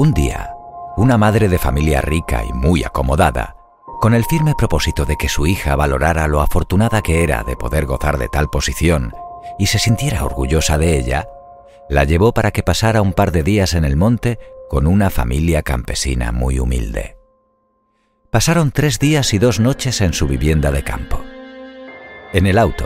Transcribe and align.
Un 0.00 0.14
día, 0.14 0.54
una 0.96 1.18
madre 1.18 1.48
de 1.48 1.58
familia 1.58 2.00
rica 2.00 2.44
y 2.48 2.52
muy 2.52 2.84
acomodada, 2.84 3.56
con 4.00 4.14
el 4.14 4.24
firme 4.24 4.54
propósito 4.56 5.04
de 5.04 5.16
que 5.16 5.28
su 5.28 5.44
hija 5.48 5.74
valorara 5.74 6.28
lo 6.28 6.40
afortunada 6.40 7.02
que 7.02 7.24
era 7.24 7.42
de 7.42 7.56
poder 7.56 7.84
gozar 7.84 8.16
de 8.16 8.28
tal 8.28 8.48
posición 8.48 9.12
y 9.58 9.66
se 9.66 9.80
sintiera 9.80 10.24
orgullosa 10.24 10.78
de 10.78 10.96
ella, 10.96 11.26
la 11.88 12.04
llevó 12.04 12.32
para 12.32 12.52
que 12.52 12.62
pasara 12.62 13.02
un 13.02 13.12
par 13.12 13.32
de 13.32 13.42
días 13.42 13.74
en 13.74 13.84
el 13.84 13.96
monte 13.96 14.38
con 14.68 14.86
una 14.86 15.10
familia 15.10 15.64
campesina 15.64 16.30
muy 16.30 16.60
humilde. 16.60 17.16
Pasaron 18.30 18.70
tres 18.70 19.00
días 19.00 19.34
y 19.34 19.40
dos 19.40 19.58
noches 19.58 20.00
en 20.00 20.12
su 20.12 20.28
vivienda 20.28 20.70
de 20.70 20.84
campo. 20.84 21.20
En 22.32 22.46
el 22.46 22.58
auto, 22.58 22.84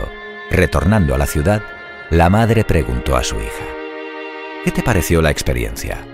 retornando 0.49 1.13
a 1.13 1.19
la 1.19 1.27
ciudad, 1.27 1.61
la 2.09 2.31
madre 2.31 2.63
preguntó 2.63 3.15
a 3.15 3.23
su 3.23 3.35
hija, 3.35 3.65
¿Qué 4.63 4.71
te 4.71 4.81
pareció 4.81 5.21
la 5.21 5.29
experiencia? 5.29 6.07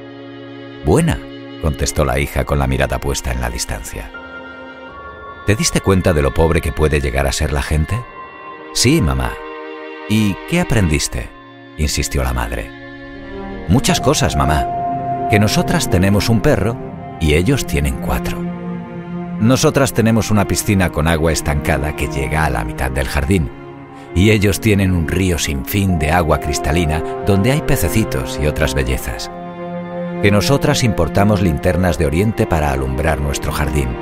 Buena, 0.85 1.19
contestó 1.61 2.05
la 2.05 2.19
hija 2.19 2.45
con 2.45 2.59
la 2.59 2.67
mirada 2.67 2.99
puesta 2.99 3.31
en 3.31 3.41
la 3.41 3.49
distancia. 3.49 4.11
¿Te 5.45 5.55
diste 5.55 5.81
cuenta 5.81 6.13
de 6.13 6.21
lo 6.21 6.33
pobre 6.33 6.61
que 6.61 6.71
puede 6.71 7.02
llegar 7.02 7.27
a 7.27 7.31
ser 7.31 7.52
la 7.52 7.61
gente? 7.61 7.99
Sí, 8.73 9.02
mamá. 9.02 9.33
¿Y 10.08 10.36
qué 10.49 10.59
aprendiste? 10.59 11.30
insistió 11.77 12.23
la 12.23 12.33
madre. 12.33 12.69
Muchas 13.67 13.99
cosas, 14.02 14.36
mamá. 14.36 15.27
Que 15.30 15.39
nosotras 15.39 15.89
tenemos 15.89 16.30
un 16.30 16.41
perro 16.41 16.77
y 17.19 17.33
ellos 17.33 17.66
tienen 17.66 17.95
cuatro. 17.97 18.39
Nosotras 19.39 19.93
tenemos 19.93 20.31
una 20.31 20.47
piscina 20.47 20.89
con 20.89 21.08
agua 21.08 21.31
estancada 21.31 21.95
que 21.95 22.08
llega 22.08 22.45
a 22.45 22.49
la 22.49 22.64
mitad 22.64 22.91
del 22.91 23.08
jardín 23.08 23.49
y 24.16 24.31
ellos 24.31 24.59
tienen 24.59 24.91
un 24.91 25.08
río 25.08 25.38
sin 25.38 25.66
fin 25.66 25.99
de 25.99 26.11
agua 26.11 26.39
cristalina 26.39 27.02
donde 27.25 27.52
hay 27.52 27.61
pececitos 27.61 28.39
y 28.41 28.47
otras 28.47 28.73
bellezas. 28.73 29.31
Que 30.21 30.31
nosotras 30.31 30.83
importamos 30.83 31.41
linternas 31.41 31.97
de 31.97 32.05
Oriente 32.05 32.45
para 32.45 32.73
alumbrar 32.73 33.21
nuestro 33.21 33.53
jardín, 33.53 33.95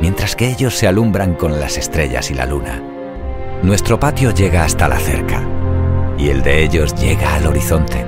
mientras 0.00 0.34
que 0.34 0.48
ellos 0.48 0.74
se 0.74 0.88
alumbran 0.88 1.34
con 1.34 1.60
las 1.60 1.78
estrellas 1.78 2.32
y 2.32 2.34
la 2.34 2.46
luna. 2.46 2.82
Nuestro 3.62 4.00
patio 4.00 4.32
llega 4.32 4.64
hasta 4.64 4.88
la 4.88 4.98
cerca 4.98 5.42
y 6.18 6.30
el 6.30 6.42
de 6.42 6.64
ellos 6.64 6.96
llega 6.96 7.36
al 7.36 7.46
horizonte. 7.46 8.04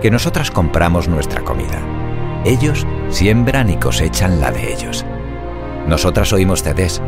Que 0.00 0.10
nosotras 0.10 0.50
compramos 0.50 1.06
nuestra 1.06 1.42
comida. 1.42 1.78
Ellos 2.44 2.88
siembran 3.08 3.70
y 3.70 3.76
cosechan 3.76 4.40
la 4.40 4.50
de 4.50 4.72
ellos. 4.72 5.06
Nosotras 5.86 6.32
oímos 6.32 6.64
CDs. 6.64 7.00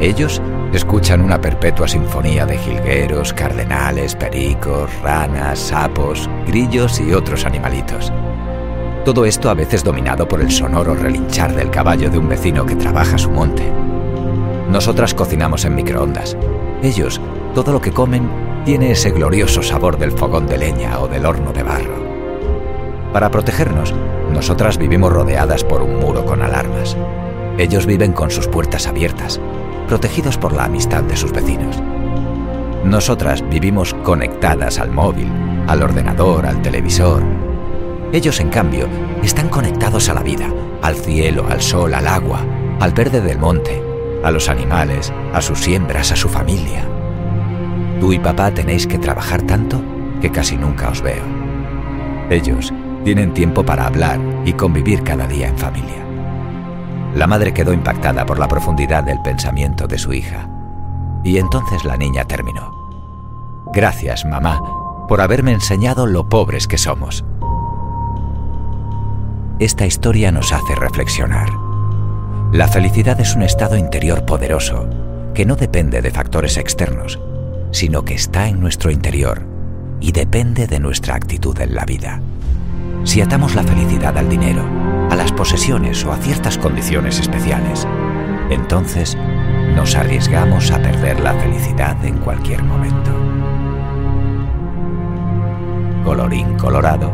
Ellos 0.00 0.40
escuchan 0.72 1.20
una 1.20 1.42
perpetua 1.42 1.88
sinfonía 1.88 2.46
de 2.46 2.56
jilgueros, 2.56 3.34
cardenales, 3.34 4.14
pericos, 4.14 4.90
ranas, 5.02 5.58
sapos, 5.58 6.30
grillos 6.46 6.98
y 7.00 7.12
otros 7.12 7.44
animalitos. 7.44 8.10
Todo 9.04 9.24
esto 9.24 9.50
a 9.50 9.54
veces 9.54 9.82
dominado 9.82 10.28
por 10.28 10.40
el 10.40 10.50
sonoro 10.52 10.94
relinchar 10.94 11.56
del 11.56 11.70
caballo 11.70 12.08
de 12.08 12.18
un 12.18 12.28
vecino 12.28 12.64
que 12.64 12.76
trabaja 12.76 13.18
su 13.18 13.30
monte. 13.30 13.64
Nosotras 14.70 15.12
cocinamos 15.12 15.64
en 15.64 15.74
microondas. 15.74 16.36
Ellos, 16.82 17.20
todo 17.52 17.72
lo 17.72 17.80
que 17.80 17.90
comen, 17.90 18.30
tiene 18.64 18.92
ese 18.92 19.10
glorioso 19.10 19.60
sabor 19.60 19.98
del 19.98 20.12
fogón 20.12 20.46
de 20.46 20.56
leña 20.56 21.00
o 21.00 21.08
del 21.08 21.26
horno 21.26 21.52
de 21.52 21.64
barro. 21.64 21.96
Para 23.12 23.30
protegernos, 23.30 23.92
nosotras 24.32 24.78
vivimos 24.78 25.12
rodeadas 25.12 25.64
por 25.64 25.82
un 25.82 25.98
muro 25.98 26.24
con 26.24 26.40
alarmas. 26.40 26.96
Ellos 27.58 27.86
viven 27.86 28.12
con 28.12 28.30
sus 28.30 28.46
puertas 28.46 28.86
abiertas, 28.86 29.40
protegidos 29.88 30.38
por 30.38 30.52
la 30.52 30.64
amistad 30.64 31.02
de 31.02 31.16
sus 31.16 31.32
vecinos. 31.32 31.82
Nosotras 32.84 33.42
vivimos 33.50 33.94
conectadas 34.04 34.78
al 34.78 34.92
móvil, 34.92 35.30
al 35.66 35.82
ordenador, 35.82 36.46
al 36.46 36.62
televisor. 36.62 37.51
Ellos, 38.12 38.40
en 38.40 38.50
cambio, 38.50 38.88
están 39.22 39.48
conectados 39.48 40.08
a 40.10 40.14
la 40.14 40.22
vida, 40.22 40.48
al 40.82 40.96
cielo, 40.96 41.46
al 41.48 41.62
sol, 41.62 41.94
al 41.94 42.06
agua, 42.06 42.40
al 42.78 42.92
verde 42.92 43.20
del 43.22 43.38
monte, 43.38 43.82
a 44.22 44.30
los 44.30 44.48
animales, 44.50 45.12
a 45.32 45.40
sus 45.40 45.58
siembras, 45.60 46.12
a 46.12 46.16
su 46.16 46.28
familia. 46.28 46.86
Tú 48.00 48.12
y 48.12 48.18
papá 48.18 48.50
tenéis 48.50 48.86
que 48.86 48.98
trabajar 48.98 49.42
tanto 49.42 49.80
que 50.20 50.30
casi 50.30 50.56
nunca 50.56 50.90
os 50.90 51.00
veo. 51.00 51.24
Ellos 52.28 52.72
tienen 53.04 53.32
tiempo 53.32 53.64
para 53.64 53.86
hablar 53.86 54.20
y 54.44 54.52
convivir 54.52 55.02
cada 55.02 55.26
día 55.26 55.48
en 55.48 55.56
familia. 55.56 56.04
La 57.14 57.26
madre 57.26 57.52
quedó 57.52 57.72
impactada 57.72 58.26
por 58.26 58.38
la 58.38 58.48
profundidad 58.48 59.04
del 59.04 59.20
pensamiento 59.22 59.86
de 59.86 59.98
su 59.98 60.12
hija. 60.12 60.48
Y 61.24 61.38
entonces 61.38 61.84
la 61.84 61.96
niña 61.96 62.24
terminó. 62.24 62.90
Gracias, 63.72 64.24
mamá, 64.24 64.62
por 65.08 65.20
haberme 65.20 65.52
enseñado 65.52 66.06
lo 66.06 66.28
pobres 66.28 66.66
que 66.66 66.78
somos. 66.78 67.24
Esta 69.62 69.86
historia 69.86 70.32
nos 70.32 70.52
hace 70.52 70.74
reflexionar. 70.74 71.48
La 72.52 72.66
felicidad 72.66 73.20
es 73.20 73.36
un 73.36 73.44
estado 73.44 73.76
interior 73.76 74.26
poderoso 74.26 74.90
que 75.34 75.46
no 75.46 75.54
depende 75.54 76.02
de 76.02 76.10
factores 76.10 76.56
externos, 76.56 77.20
sino 77.70 78.04
que 78.04 78.14
está 78.14 78.48
en 78.48 78.58
nuestro 78.58 78.90
interior 78.90 79.46
y 80.00 80.10
depende 80.10 80.66
de 80.66 80.80
nuestra 80.80 81.14
actitud 81.14 81.56
en 81.60 81.76
la 81.76 81.84
vida. 81.84 82.20
Si 83.04 83.20
atamos 83.20 83.54
la 83.54 83.62
felicidad 83.62 84.18
al 84.18 84.28
dinero, 84.28 84.64
a 85.08 85.14
las 85.14 85.30
posesiones 85.30 86.04
o 86.04 86.12
a 86.12 86.16
ciertas 86.16 86.58
condiciones 86.58 87.20
especiales, 87.20 87.86
entonces 88.50 89.16
nos 89.76 89.94
arriesgamos 89.94 90.72
a 90.72 90.82
perder 90.82 91.20
la 91.20 91.34
felicidad 91.34 92.04
en 92.04 92.18
cualquier 92.18 92.64
momento. 92.64 93.12
Colorín 96.02 96.58
colorado, 96.58 97.12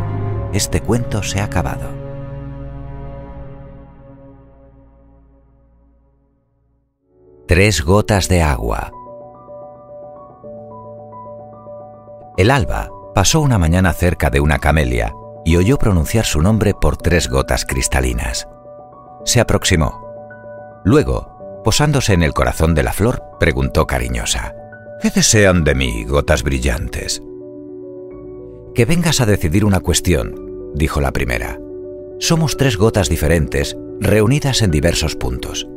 este 0.51 0.81
cuento 0.81 1.21
se 1.21 1.41
ha 1.41 1.43
acabado. 1.43 1.98
Tres 7.49 7.83
gotas 7.83 8.27
de 8.27 8.43
agua. 8.43 8.91
El 12.37 12.51
alba 12.51 12.91
pasó 13.15 13.41
una 13.41 13.57
mañana 13.57 13.91
cerca 13.93 14.29
de 14.29 14.39
una 14.39 14.59
camelia 14.59 15.15
y 15.45 15.55
oyó 15.55 15.79
pronunciar 15.79 16.25
su 16.25 16.43
nombre 16.43 16.75
por 16.79 16.97
tres 16.97 17.27
gotas 17.27 17.65
cristalinas. 17.65 18.47
Se 19.25 19.39
aproximó. 19.39 19.99
Luego, 20.85 21.61
posándose 21.63 22.13
en 22.13 22.21
el 22.21 22.33
corazón 22.33 22.75
de 22.75 22.83
la 22.83 22.93
flor, 22.93 23.23
preguntó 23.39 23.87
cariñosa, 23.87 24.53
¿Qué 25.01 25.09
desean 25.09 25.63
de 25.63 25.73
mí, 25.73 26.05
gotas 26.05 26.43
brillantes? 26.43 27.19
Que 28.75 28.85
vengas 28.85 29.21
a 29.21 29.25
decidir 29.25 29.65
una 29.65 29.79
cuestión, 29.79 30.71
dijo 30.75 31.01
la 31.01 31.11
primera. 31.11 31.57
Somos 32.19 32.57
tres 32.57 32.77
gotas 32.77 33.09
diferentes, 33.09 33.75
reunidas 33.99 34.61
en 34.61 34.69
diversos 34.69 35.15
puntos. 35.15 35.67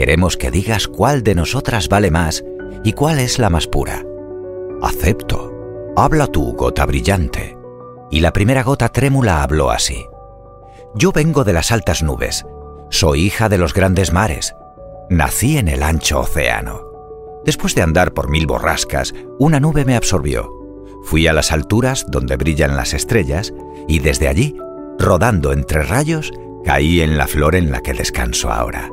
Queremos 0.00 0.38
que 0.38 0.50
digas 0.50 0.88
cuál 0.88 1.22
de 1.22 1.34
nosotras 1.34 1.90
vale 1.90 2.10
más 2.10 2.42
y 2.82 2.94
cuál 2.94 3.18
es 3.18 3.38
la 3.38 3.50
más 3.50 3.66
pura. 3.66 4.02
Acepto. 4.80 5.52
Habla 5.94 6.26
tú, 6.26 6.54
gota 6.54 6.86
brillante. 6.86 7.58
Y 8.10 8.20
la 8.20 8.32
primera 8.32 8.62
gota 8.62 8.88
trémula 8.88 9.42
habló 9.42 9.70
así. 9.70 10.06
Yo 10.94 11.12
vengo 11.12 11.44
de 11.44 11.52
las 11.52 11.70
altas 11.70 12.02
nubes. 12.02 12.46
Soy 12.88 13.26
hija 13.26 13.50
de 13.50 13.58
los 13.58 13.74
grandes 13.74 14.10
mares. 14.10 14.54
Nací 15.10 15.58
en 15.58 15.68
el 15.68 15.82
ancho 15.82 16.20
océano. 16.20 16.80
Después 17.44 17.74
de 17.74 17.82
andar 17.82 18.14
por 18.14 18.30
mil 18.30 18.46
borrascas, 18.46 19.12
una 19.38 19.60
nube 19.60 19.84
me 19.84 19.96
absorbió. 19.96 20.50
Fui 21.02 21.26
a 21.26 21.34
las 21.34 21.52
alturas 21.52 22.06
donde 22.08 22.38
brillan 22.38 22.74
las 22.74 22.94
estrellas 22.94 23.52
y 23.86 23.98
desde 23.98 24.28
allí, 24.28 24.56
rodando 24.98 25.52
entre 25.52 25.82
rayos, 25.82 26.32
caí 26.64 27.02
en 27.02 27.18
la 27.18 27.26
flor 27.26 27.54
en 27.54 27.70
la 27.70 27.82
que 27.82 27.92
descanso 27.92 28.50
ahora. 28.50 28.88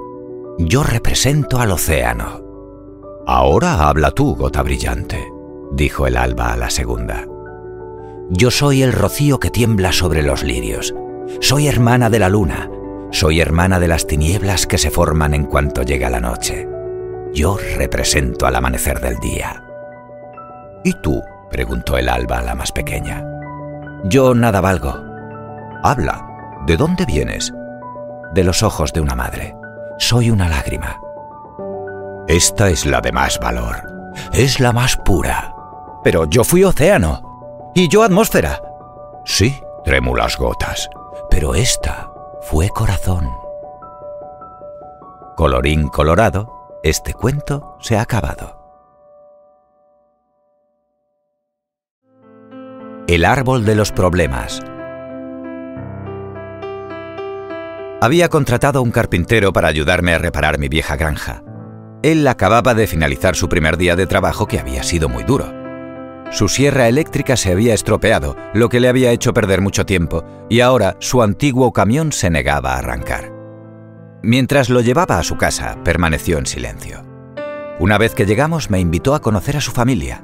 Yo 0.59 0.81
represento 0.81 1.59
al 1.59 1.71
océano. 1.71 2.41
Ahora 3.27 3.87
habla 3.87 4.09
tú, 4.11 4.35
gota 4.35 4.63
brillante, 4.63 5.31
dijo 5.71 6.07
el 6.07 6.17
alba 6.17 6.53
a 6.53 6.57
la 6.57 6.71
segunda. 6.71 7.27
Yo 8.31 8.49
soy 8.49 8.81
el 8.81 8.91
rocío 8.91 9.39
que 9.39 9.51
tiembla 9.51 9.91
sobre 9.91 10.23
los 10.23 10.43
lirios. 10.43 10.95
Soy 11.41 11.67
hermana 11.67 12.09
de 12.09 12.19
la 12.19 12.29
luna. 12.29 12.71
Soy 13.11 13.39
hermana 13.39 13.79
de 13.79 13.87
las 13.87 14.07
tinieblas 14.07 14.65
que 14.65 14.79
se 14.79 14.89
forman 14.89 15.35
en 15.35 15.45
cuanto 15.45 15.83
llega 15.83 16.09
la 16.09 16.19
noche. 16.19 16.67
Yo 17.33 17.57
represento 17.77 18.47
al 18.47 18.55
amanecer 18.55 18.99
del 18.99 19.17
día. 19.17 19.63
¿Y 20.83 20.93
tú? 21.01 21.21
preguntó 21.51 21.97
el 21.97 22.09
alba 22.09 22.39
a 22.39 22.43
la 22.43 22.55
más 22.55 22.71
pequeña. 22.71 23.23
Yo 24.05 24.33
nada 24.33 24.59
valgo. 24.59 24.93
Habla. 25.83 26.25
¿De 26.65 26.75
dónde 26.75 27.05
vienes? 27.05 27.53
De 28.33 28.43
los 28.43 28.63
ojos 28.63 28.91
de 28.91 29.01
una 29.01 29.15
madre. 29.15 29.55
Soy 29.99 30.29
una 30.29 30.47
lágrima. 30.47 31.01
Esta 32.27 32.69
es 32.69 32.85
la 32.85 33.01
de 33.01 33.11
más 33.11 33.39
valor. 33.39 33.77
Es 34.31 34.59
la 34.59 34.71
más 34.71 34.95
pura. 34.97 35.55
Pero 36.03 36.25
yo 36.25 36.43
fui 36.43 36.63
océano. 36.63 37.71
Y 37.73 37.89
yo 37.89 38.03
atmósfera. 38.03 38.61
Sí, 39.25 39.59
trémulas 39.83 40.37
gotas. 40.37 40.89
Pero 41.29 41.55
esta 41.55 42.11
fue 42.41 42.69
corazón. 42.69 43.29
Colorín 45.35 45.87
colorado, 45.87 46.79
este 46.83 47.13
cuento 47.13 47.77
se 47.79 47.97
ha 47.97 48.01
acabado. 48.01 48.55
El 53.07 53.25
árbol 53.25 53.65
de 53.65 53.75
los 53.75 53.91
problemas. 53.91 54.61
Había 57.99 58.29
contratado 58.29 58.83
un 58.83 58.91
carpintero 58.91 59.51
para 59.51 59.69
ayudarme 59.69 60.13
a 60.13 60.19
reparar 60.19 60.59
mi 60.59 60.69
vieja 60.69 60.95
granja. 60.95 61.43
Él 62.03 62.27
acababa 62.27 62.75
de 62.75 62.85
finalizar 62.85 63.35
su 63.35 63.49
primer 63.49 63.75
día 63.75 63.95
de 63.95 64.05
trabajo 64.05 64.45
que 64.45 64.59
había 64.59 64.83
sido 64.83 65.09
muy 65.09 65.23
duro. 65.23 65.51
Su 66.29 66.47
sierra 66.47 66.87
eléctrica 66.87 67.35
se 67.37 67.51
había 67.51 67.73
estropeado, 67.73 68.35
lo 68.53 68.69
que 68.69 68.79
le 68.79 68.87
había 68.87 69.11
hecho 69.11 69.33
perder 69.33 69.61
mucho 69.61 69.85
tiempo, 69.87 70.23
y 70.47 70.59
ahora 70.59 70.95
su 70.99 71.23
antiguo 71.23 71.73
camión 71.73 72.11
se 72.11 72.29
negaba 72.29 72.73
a 72.73 72.79
arrancar. 72.79 73.33
Mientras 74.21 74.69
lo 74.69 74.81
llevaba 74.81 75.17
a 75.17 75.23
su 75.23 75.37
casa, 75.37 75.77
permaneció 75.83 76.37
en 76.37 76.45
silencio. 76.45 77.03
Una 77.79 77.97
vez 77.97 78.13
que 78.13 78.27
llegamos, 78.27 78.69
me 78.69 78.79
invitó 78.79 79.15
a 79.15 79.21
conocer 79.21 79.57
a 79.57 79.61
su 79.61 79.71
familia. 79.71 80.23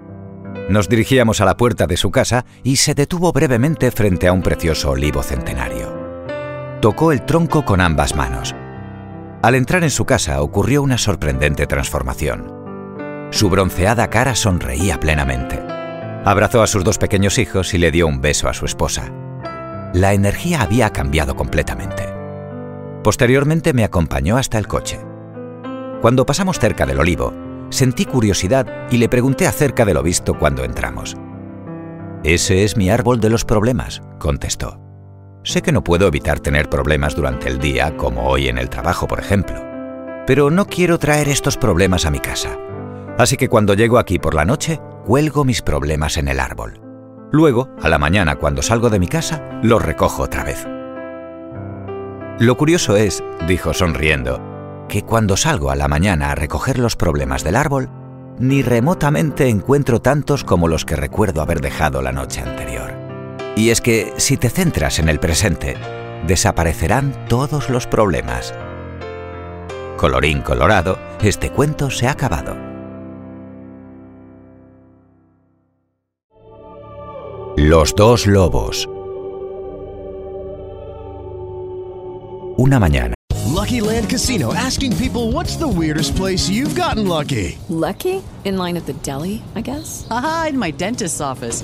Nos 0.69 0.89
dirigíamos 0.89 1.41
a 1.41 1.45
la 1.45 1.57
puerta 1.57 1.87
de 1.87 1.97
su 1.97 2.11
casa 2.11 2.45
y 2.63 2.75
se 2.75 2.93
detuvo 2.93 3.31
brevemente 3.31 3.89
frente 3.89 4.27
a 4.27 4.33
un 4.33 4.43
precioso 4.43 4.91
olivo 4.91 5.23
centenario. 5.23 5.92
Tocó 6.83 7.13
el 7.13 7.21
tronco 7.21 7.63
con 7.63 7.79
ambas 7.79 8.13
manos. 8.13 8.53
Al 9.41 9.55
entrar 9.55 9.85
en 9.85 9.89
su 9.89 10.03
casa 10.03 10.41
ocurrió 10.41 10.83
una 10.83 10.97
sorprendente 10.97 11.65
transformación. 11.65 13.29
Su 13.31 13.49
bronceada 13.49 14.09
cara 14.09 14.35
sonreía 14.35 14.99
plenamente. 14.99 15.63
Abrazó 16.25 16.61
a 16.61 16.67
sus 16.67 16.83
dos 16.83 16.97
pequeños 16.97 17.37
hijos 17.37 17.73
y 17.73 17.77
le 17.77 17.89
dio 17.89 18.05
un 18.05 18.19
beso 18.19 18.49
a 18.49 18.53
su 18.53 18.65
esposa. 18.65 19.13
La 19.93 20.11
energía 20.11 20.61
había 20.61 20.89
cambiado 20.89 21.37
completamente. 21.37 22.03
Posteriormente 23.01 23.71
me 23.71 23.85
acompañó 23.85 24.35
hasta 24.35 24.57
el 24.57 24.67
coche. 24.67 24.99
Cuando 26.01 26.25
pasamos 26.25 26.59
cerca 26.59 26.85
del 26.85 26.99
olivo, 26.99 27.33
sentí 27.69 28.03
curiosidad 28.03 28.67
y 28.91 28.97
le 28.97 29.07
pregunté 29.07 29.47
acerca 29.47 29.85
de 29.85 29.93
lo 29.93 30.03
visto 30.03 30.37
cuando 30.37 30.65
entramos. 30.65 31.15
Ese 32.25 32.65
es 32.65 32.75
mi 32.75 32.89
árbol 32.89 33.21
de 33.21 33.29
los 33.29 33.45
problemas, 33.45 34.01
contestó. 34.19 34.82
Sé 35.43 35.61
que 35.61 35.73
no 35.73 35.83
puedo 35.83 36.07
evitar 36.07 36.39
tener 36.39 36.69
problemas 36.69 37.15
durante 37.15 37.49
el 37.49 37.59
día, 37.59 37.97
como 37.97 38.29
hoy 38.29 38.47
en 38.47 38.57
el 38.57 38.69
trabajo, 38.69 39.07
por 39.07 39.19
ejemplo. 39.19 39.61
Pero 40.25 40.49
no 40.49 40.65
quiero 40.65 40.97
traer 40.97 41.27
estos 41.27 41.57
problemas 41.57 42.05
a 42.05 42.11
mi 42.11 42.19
casa. 42.19 42.57
Así 43.17 43.35
que 43.35 43.49
cuando 43.49 43.73
llego 43.73 43.97
aquí 43.97 44.19
por 44.19 44.35
la 44.35 44.45
noche, 44.45 44.79
cuelgo 45.05 45.43
mis 45.43 45.61
problemas 45.61 46.15
en 46.15 46.29
el 46.29 46.39
árbol. 46.39 46.79
Luego, 47.33 47.67
a 47.81 47.89
la 47.89 47.97
mañana, 47.97 48.37
cuando 48.37 48.61
salgo 48.61 48.89
de 48.89 48.99
mi 48.99 49.07
casa, 49.07 49.59
los 49.61 49.81
recojo 49.81 50.23
otra 50.23 50.45
vez. 50.45 50.65
Lo 52.39 52.55
curioso 52.55 52.95
es, 52.95 53.21
dijo 53.45 53.73
sonriendo, 53.73 54.85
que 54.87 55.01
cuando 55.01 55.35
salgo 55.35 55.71
a 55.71 55.75
la 55.75 55.89
mañana 55.89 56.31
a 56.31 56.35
recoger 56.35 56.79
los 56.79 56.95
problemas 56.95 57.43
del 57.43 57.57
árbol, 57.57 57.89
ni 58.39 58.61
remotamente 58.61 59.49
encuentro 59.49 60.01
tantos 60.01 60.45
como 60.45 60.69
los 60.69 60.85
que 60.85 60.95
recuerdo 60.95 61.41
haber 61.41 61.59
dejado 61.59 62.01
la 62.01 62.13
noche 62.13 62.39
anterior. 62.39 63.02
Y 63.55 63.69
es 63.69 63.81
que 63.81 64.13
si 64.17 64.37
te 64.37 64.49
centras 64.49 64.99
en 64.99 65.09
el 65.09 65.19
presente, 65.19 65.75
desaparecerán 66.25 67.27
todos 67.27 67.69
los 67.69 67.85
problemas. 67.85 68.53
Colorín 69.97 70.41
colorado, 70.41 70.97
este 71.21 71.51
cuento 71.51 71.91
se 71.91 72.07
ha 72.07 72.11
acabado. 72.11 72.57
Los 77.55 77.93
dos 77.95 78.25
lobos. 78.25 78.89
Una 82.57 82.79
mañana. 82.79 83.13
Lucky 83.53 83.79
Land 83.81 84.09
Casino 84.09 84.53
asking 84.53 84.97
people 84.97 85.31
what's 85.31 85.55
the 85.57 85.67
weirdest 85.67 86.15
place 86.15 86.49
you've 86.49 86.75
gotten 86.75 87.07
lucky? 87.07 87.57
Lucky? 87.69 88.21
In 88.43 88.57
line 88.57 88.75
at 88.75 88.85
the 88.85 88.93
deli, 89.03 89.41
I 89.55 89.61
guess? 89.61 90.07
Aha, 90.09 90.47
in 90.49 90.57
my 90.57 90.71
dentist's 90.71 91.21
office. 91.21 91.63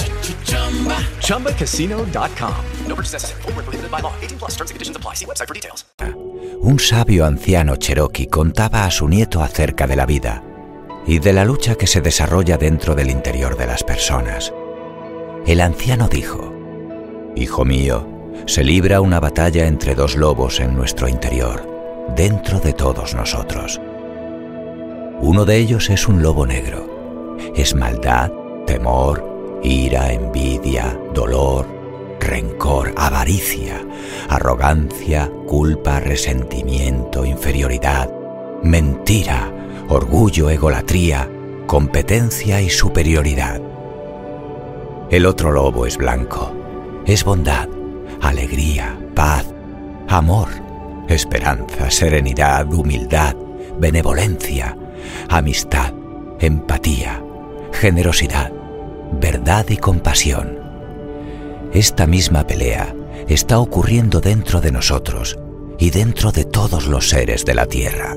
ChumbaCasino.com. 1.21 2.65
No 2.87 2.95
purchase 2.95 3.13
necessary. 3.13 3.41
Void 3.43 3.55
where 3.55 3.63
prohibited 3.63 3.91
by 3.91 4.01
law. 4.01 4.13
18 4.21 4.37
plus 4.37 4.51
terms 4.51 4.71
and 4.71 4.75
conditions 4.75 4.97
apply. 4.97 5.15
See 5.15 5.25
website 5.25 5.47
for 5.47 5.55
details. 5.55 5.85
Un 6.61 6.77
sabio 6.77 7.25
anciano 7.25 7.75
cherokee 7.75 8.27
contaba 8.27 8.85
a 8.85 8.91
su 8.91 9.07
nieto 9.07 9.41
acerca 9.41 9.87
de 9.87 9.95
la 9.95 10.05
vida 10.05 10.43
y 11.07 11.17
de 11.17 11.33
la 11.33 11.43
lucha 11.43 11.75
que 11.75 11.87
se 11.87 12.01
desarrolla 12.01 12.57
dentro 12.57 12.93
del 12.93 13.09
interior 13.09 13.57
de 13.57 13.65
las 13.65 13.83
personas. 13.83 14.53
El 15.47 15.61
anciano 15.61 16.07
dijo, 16.07 16.53
Hijo 17.35 17.65
mío, 17.65 18.07
se 18.45 18.63
libra 18.63 19.01
una 19.01 19.19
batalla 19.19 19.65
entre 19.65 19.95
dos 19.95 20.15
lobos 20.15 20.59
en 20.59 20.75
nuestro 20.75 21.07
interior, 21.07 21.67
dentro 22.15 22.59
de 22.59 22.73
todos 22.73 23.15
nosotros. 23.15 23.81
Uno 25.21 25.45
de 25.45 25.57
ellos 25.57 25.89
es 25.89 26.07
un 26.07 26.21
lobo 26.21 26.45
negro. 26.45 27.37
Es 27.55 27.73
maldad, 27.73 28.31
temor, 28.67 29.30
ira, 29.63 30.11
envidia, 30.11 30.97
dolor, 31.13 31.67
rencor, 32.19 32.93
avaricia, 32.97 33.81
arrogancia, 34.29 35.29
culpa, 35.47 35.99
resentimiento, 35.99 37.25
inferioridad, 37.25 38.09
mentira, 38.63 39.51
orgullo, 39.89 40.49
egolatría, 40.49 41.29
competencia 41.67 42.61
y 42.61 42.69
superioridad. 42.69 43.61
El 45.09 45.25
otro 45.25 45.51
lobo 45.51 45.85
es 45.85 45.97
blanco, 45.97 46.53
es 47.05 47.23
bondad, 47.23 47.67
alegría, 48.21 48.97
paz, 49.15 49.45
amor, 50.07 50.47
esperanza, 51.09 51.89
serenidad, 51.89 52.71
humildad, 52.71 53.35
benevolencia, 53.77 54.77
amistad, 55.27 55.93
empatía, 56.39 57.21
generosidad, 57.73 58.51
verdad 59.11 59.65
y 59.69 59.77
compasión. 59.77 60.59
Esta 61.73 62.07
misma 62.07 62.45
pelea 62.45 62.95
está 63.27 63.59
ocurriendo 63.59 64.19
dentro 64.19 64.61
de 64.61 64.71
nosotros 64.71 65.39
y 65.77 65.89
dentro 65.89 66.31
de 66.31 66.45
todos 66.45 66.87
los 66.87 67.09
seres 67.09 67.45
de 67.45 67.55
la 67.55 67.65
Tierra. 67.65 68.15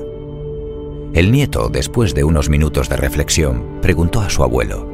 El 1.13 1.31
nieto, 1.31 1.69
después 1.69 2.13
de 2.13 2.23
unos 2.23 2.49
minutos 2.49 2.89
de 2.89 2.97
reflexión, 2.97 3.79
preguntó 3.81 4.19
a 4.19 4.29
su 4.29 4.43
abuelo, 4.43 4.93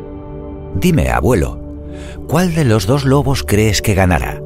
Dime, 0.75 1.09
abuelo, 1.09 1.59
¿cuál 2.27 2.53
de 2.53 2.63
los 2.63 2.85
dos 2.85 3.03
lobos 3.03 3.43
crees 3.43 3.81
que 3.81 3.95
ganará? 3.95 4.41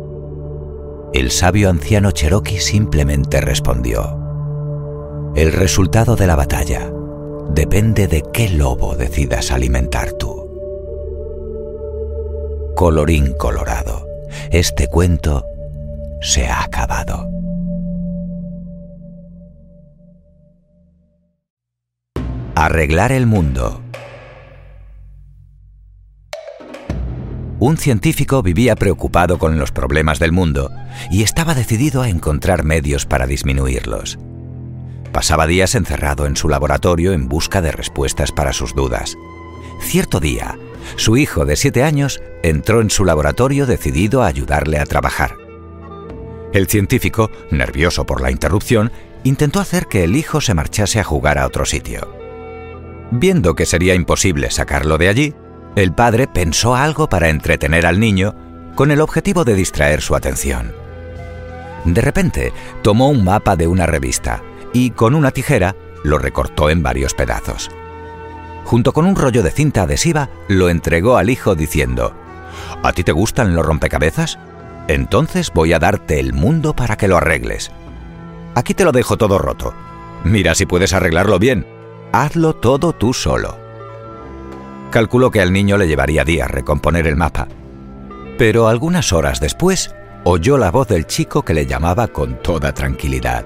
El 1.14 1.32
sabio 1.32 1.70
anciano 1.70 2.12
Cherokee 2.12 2.60
simplemente 2.60 3.42
respondió, 3.42 4.18
El 5.36 5.52
resultado 5.52 6.16
de 6.16 6.28
la 6.28 6.36
batalla 6.36 6.92
depende 7.50 8.08
de 8.08 8.24
qué 8.34 8.50
lobo 8.50 8.96
decidas 8.96 9.52
alimentar 9.52 10.14
tú. 10.14 10.45
Colorín 12.76 13.32
colorado, 13.38 14.06
este 14.52 14.90
cuento 14.90 15.46
se 16.22 16.46
ha 16.48 16.62
acabado. 16.62 17.30
Arreglar 22.54 23.14
el 23.14 23.28
mundo. 23.28 23.82
Un 27.60 27.78
científico 27.78 28.44
vivía 28.44 28.76
preocupado 28.76 29.40
con 29.40 29.58
los 29.58 29.72
problemas 29.72 30.20
del 30.20 30.34
mundo 30.34 30.70
y 31.10 31.24
estaba 31.24 31.56
decidido 31.56 32.02
a 32.02 32.10
encontrar 32.10 32.66
medios 32.66 33.06
para 33.06 33.26
disminuirlos. 33.26 34.20
Pasaba 35.14 35.48
días 35.48 35.76
encerrado 35.76 36.26
en 36.26 36.36
su 36.36 36.50
laboratorio 36.50 37.14
en 37.14 37.30
busca 37.30 37.62
de 37.62 37.72
respuestas 37.72 38.34
para 38.34 38.52
sus 38.52 38.76
dudas. 38.76 39.16
Cierto 39.82 40.20
día, 40.20 40.58
su 40.96 41.18
hijo 41.18 41.46
de 41.46 41.56
siete 41.56 41.84
años 41.84 42.22
entró 42.44 42.82
en 42.82 42.90
su 42.90 43.06
laboratorio 43.06 43.66
decidido 43.66 44.24
a 44.24 44.28
ayudarle 44.28 44.80
a 44.80 44.86
trabajar. 44.86 45.36
El 46.54 46.68
científico, 46.68 47.30
nervioso 47.52 48.06
por 48.06 48.22
la 48.22 48.32
interrupción, 48.32 48.92
intentó 49.24 49.60
hacer 49.60 49.88
que 49.88 50.04
el 50.04 50.16
hijo 50.16 50.40
se 50.42 50.54
marchase 50.54 51.00
a 51.00 51.04
jugar 51.04 51.38
a 51.38 51.48
otro 51.48 51.66
sitio. 51.66 52.16
Viendo 53.12 53.56
que 53.56 53.66
sería 53.66 53.94
imposible 53.96 54.52
sacarlo 54.52 54.98
de 54.98 55.10
allí, 55.10 55.36
el 55.76 55.94
padre 55.94 56.28
pensó 56.28 56.76
algo 56.76 57.10
para 57.10 57.30
entretener 57.30 57.86
al 57.86 58.00
niño 58.00 58.36
con 58.76 58.92
el 58.92 59.02
objetivo 59.02 59.44
de 59.44 59.56
distraer 59.56 60.02
su 60.02 60.16
atención. 60.16 60.74
De 61.84 62.02
repente, 62.02 62.54
tomó 62.82 63.10
un 63.10 63.24
mapa 63.24 63.56
de 63.56 63.68
una 63.68 63.86
revista 63.86 64.42
y 64.74 64.92
con 64.92 65.16
una 65.16 65.32
tijera 65.32 65.76
lo 66.04 66.18
recortó 66.18 66.70
en 66.70 66.84
varios 66.84 67.14
pedazos. 67.14 67.70
Junto 68.66 68.92
con 68.92 69.06
un 69.06 69.16
rollo 69.16 69.44
de 69.44 69.52
cinta 69.52 69.84
adhesiva, 69.84 70.30
lo 70.48 70.70
entregó 70.70 71.18
al 71.18 71.30
hijo 71.30 71.56
diciendo, 71.56 72.14
¿A 72.84 72.92
ti 72.92 73.04
te 73.04 73.14
gustan 73.14 73.56
los 73.56 73.66
rompecabezas? 73.66 74.38
Entonces 74.88 75.52
voy 75.54 75.74
a 75.74 75.80
darte 75.80 76.20
el 76.20 76.34
mundo 76.34 76.76
para 76.76 76.98
que 76.98 77.08
lo 77.08 77.18
arregles. 77.18 77.72
Aquí 78.56 78.74
te 78.74 78.86
lo 78.86 78.92
dejo 78.92 79.18
todo 79.18 79.38
roto. 79.38 79.74
Mira 80.24 80.56
si 80.56 80.66
puedes 80.66 80.94
arreglarlo 80.94 81.40
bien 81.40 81.66
hazlo 82.16 82.56
todo 82.56 82.94
tú 82.94 83.14
solo. 83.14 83.58
Calculó 84.90 85.32
que 85.32 85.42
al 85.42 85.52
niño 85.52 85.78
le 85.78 85.88
llevaría 85.88 86.24
días 86.24 86.50
recomponer 86.50 87.08
el 87.08 87.18
mapa. 87.18 87.48
Pero 88.38 88.70
algunas 88.70 89.12
horas 89.12 89.42
después, 89.42 89.94
oyó 90.24 90.58
la 90.58 90.72
voz 90.72 90.88
del 90.88 91.08
chico 91.08 91.44
que 91.44 91.54
le 91.54 91.66
llamaba 91.66 92.08
con 92.08 92.42
toda 92.42 92.74
tranquilidad. 92.74 93.46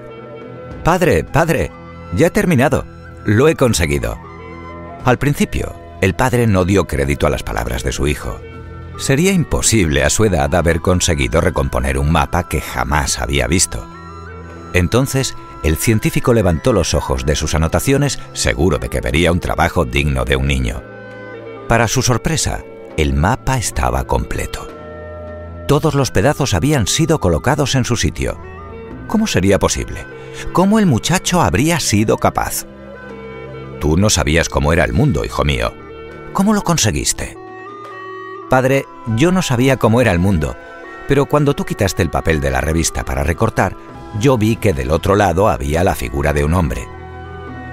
Padre, 0.84 1.24
padre, 1.24 1.72
ya 2.14 2.28
he 2.28 2.30
terminado. 2.30 2.84
Lo 3.24 3.48
he 3.48 3.56
conseguido. 3.56 4.18
Al 5.04 5.18
principio, 5.18 5.74
el 6.02 6.14
padre 6.14 6.46
no 6.46 6.64
dio 6.64 6.86
crédito 6.86 7.26
a 7.26 7.30
las 7.30 7.42
palabras 7.42 7.82
de 7.82 7.92
su 7.92 8.06
hijo. 8.06 8.40
Sería 8.98 9.32
imposible 9.32 10.04
a 10.04 10.10
su 10.10 10.26
edad 10.26 10.54
haber 10.54 10.80
conseguido 10.80 11.40
recomponer 11.40 11.98
un 11.98 12.12
mapa 12.12 12.48
que 12.48 12.60
jamás 12.60 13.18
había 13.18 13.46
visto. 13.46 13.86
Entonces 14.74 15.34
el 15.62 15.76
científico 15.76 16.34
levantó 16.34 16.72
los 16.72 16.94
ojos 16.94 17.24
de 17.24 17.34
sus 17.34 17.54
anotaciones 17.54 18.18
seguro 18.34 18.78
de 18.78 18.88
que 18.88 19.00
vería 19.00 19.32
un 19.32 19.40
trabajo 19.40 19.84
digno 19.84 20.24
de 20.24 20.36
un 20.36 20.46
niño. 20.46 20.82
Para 21.66 21.88
su 21.88 22.02
sorpresa, 22.02 22.62
el 22.96 23.14
mapa 23.14 23.56
estaba 23.56 24.04
completo. 24.04 24.68
Todos 25.66 25.94
los 25.94 26.10
pedazos 26.10 26.52
habían 26.52 26.86
sido 26.86 27.20
colocados 27.20 27.74
en 27.74 27.84
su 27.84 27.96
sitio. 27.96 28.38
¿Cómo 29.06 29.26
sería 29.26 29.58
posible? 29.58 30.04
¿Cómo 30.52 30.78
el 30.78 30.86
muchacho 30.86 31.40
habría 31.40 31.80
sido 31.80 32.18
capaz? 32.18 32.66
Tú 33.80 33.96
no 33.96 34.10
sabías 34.10 34.48
cómo 34.48 34.72
era 34.72 34.84
el 34.84 34.92
mundo, 34.92 35.24
hijo 35.24 35.44
mío. 35.44 35.72
¿Cómo 36.32 36.52
lo 36.52 36.62
conseguiste? 36.62 37.36
Padre, 38.50 38.84
yo 39.16 39.32
no 39.32 39.42
sabía 39.42 39.78
cómo 39.78 40.00
era 40.00 40.12
el 40.12 40.18
mundo, 40.18 40.56
pero 41.08 41.26
cuando 41.26 41.54
tú 41.54 41.64
quitaste 41.64 42.02
el 42.02 42.10
papel 42.10 42.40
de 42.40 42.50
la 42.50 42.60
revista 42.60 43.04
para 43.04 43.24
recortar, 43.24 43.76
yo 44.18 44.36
vi 44.36 44.56
que 44.56 44.72
del 44.72 44.90
otro 44.90 45.16
lado 45.16 45.48
había 45.48 45.82
la 45.82 45.94
figura 45.94 46.32
de 46.32 46.44
un 46.44 46.54
hombre. 46.54 46.86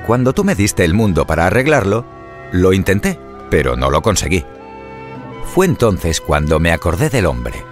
Cuando 0.06 0.34
tú 0.34 0.44
me 0.44 0.56
diste 0.56 0.86
el 0.86 0.94
mundo 0.94 1.28
para 1.28 1.48
arreglarlo, 1.48 2.06
lo 2.52 2.72
intenté, 2.72 3.20
pero 3.50 3.76
no 3.76 3.90
lo 3.90 4.02
conseguí. 4.02 4.46
Fue 5.54 5.66
entonces 5.66 6.22
cuando 6.22 6.60
me 6.60 6.72
acordé 6.72 7.10
del 7.10 7.26
hombre. 7.26 7.66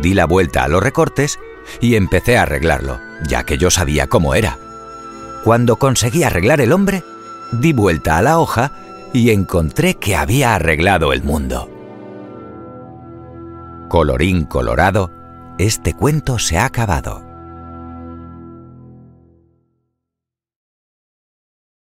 Di 0.00 0.14
la 0.14 0.26
vuelta 0.26 0.62
a 0.62 0.68
los 0.68 0.82
recortes 0.82 1.40
y 1.80 1.96
empecé 1.96 2.36
a 2.36 2.42
arreglarlo, 2.42 3.00
ya 3.28 3.44
que 3.44 3.58
yo 3.58 3.70
sabía 3.70 4.06
cómo 4.06 4.34
era. 4.34 4.58
Cuando 5.42 5.76
conseguí 5.76 6.22
arreglar 6.22 6.60
el 6.60 6.72
hombre, 6.72 7.02
di 7.52 7.72
vuelta 7.72 8.18
a 8.18 8.22
la 8.22 8.38
hoja 8.38 8.72
y 9.12 9.30
encontré 9.30 9.94
que 9.94 10.16
había 10.16 10.54
arreglado 10.54 11.12
el 11.12 11.22
mundo. 11.22 11.70
Colorín 13.88 14.44
colorado, 14.44 15.10
este 15.58 15.94
cuento 15.94 16.38
se 16.38 16.58
ha 16.58 16.66
acabado. 16.66 17.24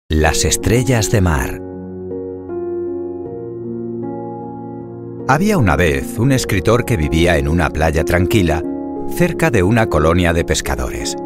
Las 0.10 0.46
estrellas 0.46 1.12
de 1.12 1.22
mar. 1.22 1.62
Había 5.28 5.58
una 5.58 5.76
vez 5.76 6.18
un 6.18 6.32
escritor 6.32 6.86
que 6.86 6.96
vivía 6.96 7.38
en 7.38 7.50
una 7.50 7.70
playa 7.70 8.06
tranquila, 8.06 8.64
cerca 9.10 9.52
de 9.52 9.64
una 9.64 9.88
colonia 9.88 10.32
de 10.32 10.46
pescadores. 10.46 11.18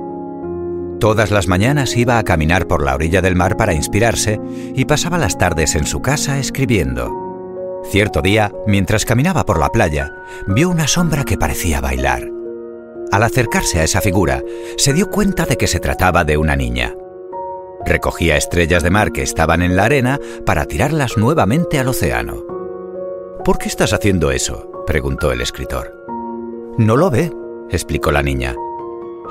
Todas 1.02 1.32
las 1.32 1.48
mañanas 1.48 1.98
iba 1.98 2.20
a 2.20 2.24
caminar 2.24 2.68
por 2.68 2.84
la 2.84 2.94
orilla 2.94 3.24
del 3.24 3.36
mar 3.36 3.58
para 3.58 3.74
inspirarse 3.74 4.40
y 4.76 4.86
pasaba 4.86 5.18
las 5.18 5.36
tardes 5.36 5.74
en 5.74 5.88
su 5.88 6.04
casa 6.04 6.38
escribiendo. 6.38 7.82
Cierto 7.90 8.22
día, 8.22 8.52
mientras 8.68 9.04
caminaba 9.04 9.44
por 9.44 9.60
la 9.60 9.70
playa, 9.70 10.14
vio 10.46 10.70
una 10.70 10.88
sombra 10.88 11.24
que 11.24 11.40
parecía 11.40 11.82
bailar. 11.82 12.30
Al 13.12 13.24
acercarse 13.24 13.80
a 13.80 13.84
esa 13.84 14.00
figura, 14.00 14.44
se 14.78 14.94
dio 14.94 15.10
cuenta 15.10 15.48
de 15.48 15.58
que 15.58 15.66
se 15.66 15.80
trataba 15.80 16.24
de 16.24 16.38
una 16.38 16.56
niña. 16.56 16.96
Recogía 17.84 18.38
estrellas 18.38 18.84
de 18.84 18.92
mar 18.92 19.12
que 19.12 19.24
estaban 19.24 19.64
en 19.64 19.76
la 19.76 19.86
arena 19.86 20.20
para 20.46 20.66
tirarlas 20.66 21.18
nuevamente 21.18 21.80
al 21.80 21.88
océano. 21.88 22.46
¿Por 23.44 23.58
qué 23.58 23.70
estás 23.70 23.94
haciendo 23.94 24.30
eso? 24.30 24.70
preguntó 24.86 25.32
el 25.32 25.42
escritor. 25.42 25.96
No 26.78 26.96
lo 26.96 27.10
ve, 27.10 27.32
explicó 27.72 28.12
la 28.12 28.22
niña. 28.22 28.56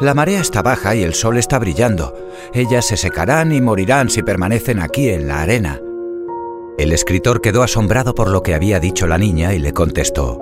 La 0.01 0.15
marea 0.15 0.41
está 0.41 0.63
baja 0.63 0.95
y 0.95 1.03
el 1.03 1.13
sol 1.13 1.37
está 1.37 1.59
brillando. 1.59 2.15
Ellas 2.55 2.87
se 2.87 2.97
secarán 2.97 3.53
y 3.53 3.61
morirán 3.61 4.09
si 4.09 4.23
permanecen 4.23 4.81
aquí 4.81 5.11
en 5.11 5.29
la 5.29 5.43
arena. 5.43 5.79
El 6.79 6.93
escritor 6.93 7.43
quedó 7.43 7.63
asombrado 7.63 8.15
por 8.15 8.31
lo 8.31 8.43
que 8.43 8.55
había 8.55 8.81
dicho 8.81 9.07
la 9.07 9.19
niña 9.19 9.53
y 9.53 9.59
le 9.59 9.75
contestó, 9.75 10.41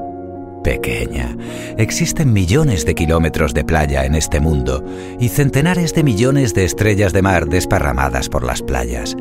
pequeña. 0.63 1.37
Existen 1.77 2.33
millones 2.33 2.87
de 2.87 2.95
kilómetros 2.95 3.53
de 3.53 3.65
playa 3.65 4.05
en 4.05 4.15
este 4.15 4.39
mundo 4.39 4.85
y 5.19 5.29
centenares 5.29 5.93
de 5.93 6.05
millones 6.05 6.55
de 6.55 6.65
estrellas 6.65 7.13
de 7.13 7.23
mar 7.23 7.47
desparramadas 7.47 8.29
por 8.29 8.45
las 8.45 8.63
playas. 8.63 9.17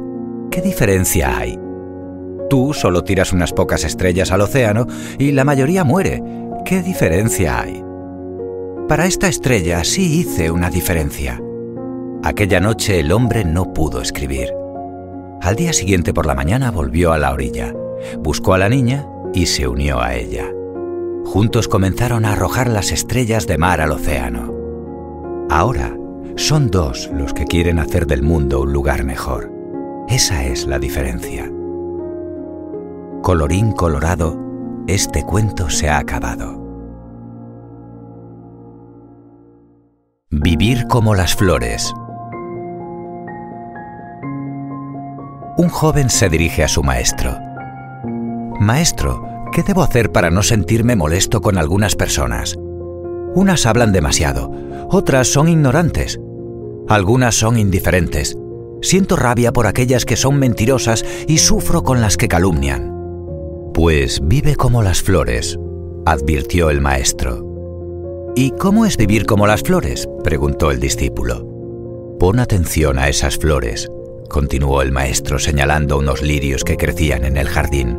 ¿Qué 0.51 0.61
diferencia 0.61 1.35
hay? 1.35 1.57
Tú 2.47 2.75
solo 2.75 3.03
tiras 3.03 3.33
unas 3.33 3.53
pocas 3.53 3.83
estrellas 3.83 4.31
al 4.31 4.41
océano 4.41 4.85
y 5.17 5.31
la 5.31 5.43
mayoría 5.43 5.83
muere. 5.83 6.21
¿Qué 6.63 6.83
diferencia 6.83 7.59
hay? 7.59 7.86
Para 8.87 9.05
esta 9.05 9.27
estrella 9.27 9.83
sí 9.83 10.19
hice 10.19 10.49
una 10.49 10.69
diferencia. 10.69 11.41
Aquella 12.23 12.61
noche 12.61 13.01
el 13.01 13.11
hombre 13.11 13.43
no 13.43 13.73
pudo 13.73 14.01
escribir. 14.01 14.53
Al 15.41 15.57
día 15.57 15.73
siguiente 15.73 16.13
por 16.13 16.25
la 16.25 16.35
mañana 16.35 16.71
volvió 16.71 17.11
a 17.11 17.17
la 17.17 17.33
orilla, 17.33 17.73
buscó 18.19 18.53
a 18.53 18.57
la 18.57 18.69
niña 18.69 19.05
y 19.33 19.47
se 19.47 19.67
unió 19.67 20.01
a 20.01 20.15
ella. 20.15 20.49
Juntos 21.25 21.67
comenzaron 21.67 22.23
a 22.23 22.31
arrojar 22.31 22.69
las 22.69 22.93
estrellas 22.93 23.45
de 23.45 23.57
mar 23.57 23.81
al 23.81 23.91
océano. 23.91 24.53
Ahora 25.49 25.93
son 26.37 26.71
dos 26.71 27.09
los 27.13 27.33
que 27.33 27.43
quieren 27.43 27.79
hacer 27.79 28.07
del 28.07 28.23
mundo 28.23 28.61
un 28.61 28.71
lugar 28.71 29.03
mejor. 29.03 29.51
Esa 30.07 30.45
es 30.45 30.65
la 30.65 30.79
diferencia. 30.79 31.51
Colorín 33.21 33.73
colorado, 33.73 34.39
este 34.87 35.23
cuento 35.23 35.69
se 35.69 35.89
ha 35.89 35.97
acabado. 35.97 36.66
Vivir 40.29 40.87
como 40.89 41.15
las 41.15 41.35
flores. 41.35 41.93
Un 45.55 45.69
joven 45.69 46.09
se 46.09 46.27
dirige 46.27 46.65
a 46.65 46.67
su 46.67 46.83
maestro. 46.83 47.39
Maestro, 48.59 49.23
¿qué 49.53 49.63
debo 49.63 49.83
hacer 49.83 50.11
para 50.11 50.29
no 50.29 50.43
sentirme 50.43 50.97
molesto 50.97 51.39
con 51.39 51.57
algunas 51.57 51.95
personas? 51.95 52.57
Unas 53.35 53.65
hablan 53.65 53.93
demasiado, 53.93 54.51
otras 54.89 55.29
son 55.29 55.47
ignorantes, 55.47 56.19
algunas 56.89 57.33
son 57.33 57.57
indiferentes. 57.57 58.37
Siento 58.81 59.15
rabia 59.15 59.53
por 59.53 59.65
aquellas 59.65 60.03
que 60.03 60.17
son 60.17 60.39
mentirosas 60.39 61.05
y 61.29 61.37
sufro 61.37 61.83
con 61.83 62.01
las 62.01 62.17
que 62.17 62.27
calumnian. 62.27 62.93
Pues 63.73 64.19
vive 64.21 64.57
como 64.57 64.83
las 64.83 65.01
flores, 65.01 65.57
advirtió 66.05 66.69
el 66.69 66.81
maestro. 66.81 67.46
¿Y 68.39 68.51
cómo 68.51 68.85
es 68.85 68.97
vivir 68.97 69.25
como 69.25 69.47
las 69.47 69.63
flores? 69.63 70.07
preguntó 70.23 70.69
el 70.69 70.79
discípulo. 70.79 71.43
Pon 72.19 72.37
atención 72.37 72.99
a 72.99 73.09
esas 73.09 73.35
flores, 73.35 73.89
continuó 74.29 74.83
el 74.83 74.91
maestro 74.91 75.39
señalando 75.39 75.97
unos 75.97 76.21
lirios 76.21 76.63
que 76.63 76.77
crecían 76.77 77.25
en 77.25 77.35
el 77.35 77.47
jardín. 77.47 77.97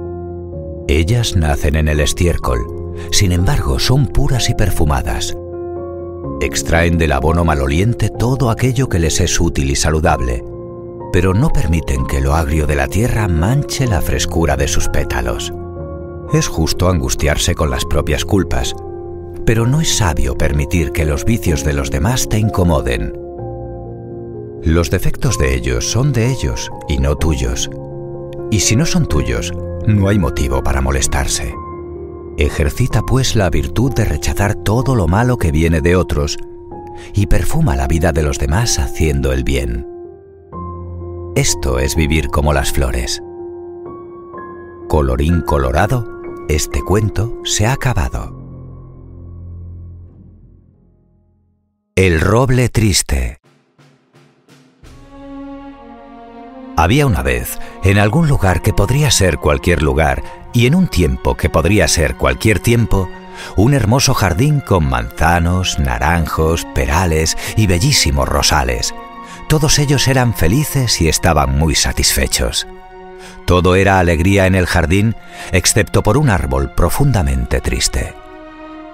Ellas 0.86 1.34
nacen 1.34 1.74
en 1.74 1.88
el 1.88 1.98
estiércol, 1.98 2.94
sin 3.10 3.32
embargo 3.32 3.80
son 3.80 4.06
puras 4.06 4.48
y 4.48 4.54
perfumadas. 4.54 5.36
Extraen 6.40 6.98
del 6.98 7.10
abono 7.10 7.44
maloliente 7.44 8.08
todo 8.08 8.50
aquello 8.50 8.88
que 8.88 9.00
les 9.00 9.18
es 9.20 9.40
útil 9.40 9.72
y 9.72 9.74
saludable, 9.74 10.44
pero 11.12 11.34
no 11.34 11.50
permiten 11.50 12.06
que 12.06 12.20
lo 12.20 12.36
agrio 12.36 12.68
de 12.68 12.76
la 12.76 12.86
tierra 12.86 13.26
manche 13.26 13.88
la 13.88 14.00
frescura 14.00 14.56
de 14.56 14.68
sus 14.68 14.88
pétalos. 14.88 15.52
Es 16.32 16.46
justo 16.46 16.88
angustiarse 16.88 17.56
con 17.56 17.70
las 17.70 17.84
propias 17.84 18.24
culpas, 18.24 18.76
pero 19.48 19.66
no 19.66 19.80
es 19.80 19.96
sabio 19.96 20.36
permitir 20.36 20.92
que 20.92 21.06
los 21.06 21.24
vicios 21.24 21.64
de 21.64 21.72
los 21.72 21.90
demás 21.90 22.28
te 22.28 22.38
incomoden. 22.38 23.18
Los 24.62 24.90
defectos 24.90 25.38
de 25.38 25.54
ellos 25.54 25.90
son 25.90 26.12
de 26.12 26.30
ellos 26.30 26.70
y 26.86 26.98
no 26.98 27.16
tuyos. 27.16 27.70
Y 28.50 28.60
si 28.60 28.76
no 28.76 28.84
son 28.84 29.06
tuyos, 29.06 29.54
no 29.86 30.08
hay 30.08 30.18
motivo 30.18 30.62
para 30.62 30.82
molestarse. 30.82 31.54
Ejercita 32.36 33.00
pues 33.00 33.36
la 33.36 33.48
virtud 33.48 33.94
de 33.94 34.04
rechazar 34.04 34.54
todo 34.54 34.94
lo 34.94 35.08
malo 35.08 35.38
que 35.38 35.50
viene 35.50 35.80
de 35.80 35.96
otros 35.96 36.36
y 37.14 37.24
perfuma 37.24 37.74
la 37.74 37.86
vida 37.86 38.12
de 38.12 38.24
los 38.24 38.38
demás 38.38 38.78
haciendo 38.78 39.32
el 39.32 39.44
bien. 39.44 39.88
Esto 41.36 41.78
es 41.78 41.96
vivir 41.96 42.28
como 42.28 42.52
las 42.52 42.70
flores. 42.70 43.22
Colorín 44.90 45.40
colorado, 45.40 46.20
este 46.50 46.82
cuento 46.82 47.40
se 47.44 47.64
ha 47.64 47.72
acabado. 47.72 48.37
El 52.00 52.20
roble 52.20 52.68
triste. 52.68 53.40
Había 56.76 57.08
una 57.08 57.22
vez, 57.22 57.58
en 57.82 57.98
algún 57.98 58.28
lugar 58.28 58.62
que 58.62 58.72
podría 58.72 59.10
ser 59.10 59.38
cualquier 59.38 59.82
lugar, 59.82 60.22
y 60.52 60.68
en 60.68 60.76
un 60.76 60.86
tiempo 60.86 61.36
que 61.36 61.50
podría 61.50 61.88
ser 61.88 62.14
cualquier 62.14 62.60
tiempo, 62.60 63.08
un 63.56 63.74
hermoso 63.74 64.14
jardín 64.14 64.60
con 64.60 64.88
manzanos, 64.88 65.80
naranjos, 65.80 66.68
perales 66.72 67.36
y 67.56 67.66
bellísimos 67.66 68.28
rosales. 68.28 68.94
Todos 69.48 69.80
ellos 69.80 70.06
eran 70.06 70.34
felices 70.34 71.00
y 71.00 71.08
estaban 71.08 71.58
muy 71.58 71.74
satisfechos. 71.74 72.68
Todo 73.44 73.74
era 73.74 73.98
alegría 73.98 74.46
en 74.46 74.54
el 74.54 74.66
jardín, 74.66 75.16
excepto 75.50 76.04
por 76.04 76.16
un 76.16 76.30
árbol 76.30 76.70
profundamente 76.76 77.60
triste. 77.60 78.14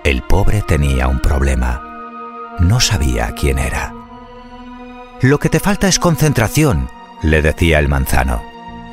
El 0.04 0.22
pobre 0.22 0.62
tenía 0.62 1.06
un 1.06 1.20
problema. 1.20 1.93
No 2.60 2.80
sabía 2.80 3.32
quién 3.38 3.58
era. 3.58 3.92
Lo 5.20 5.38
que 5.38 5.48
te 5.48 5.60
falta 5.60 5.88
es 5.88 5.98
concentración, 5.98 6.88
le 7.22 7.42
decía 7.42 7.78
el 7.78 7.88
manzano. 7.88 8.42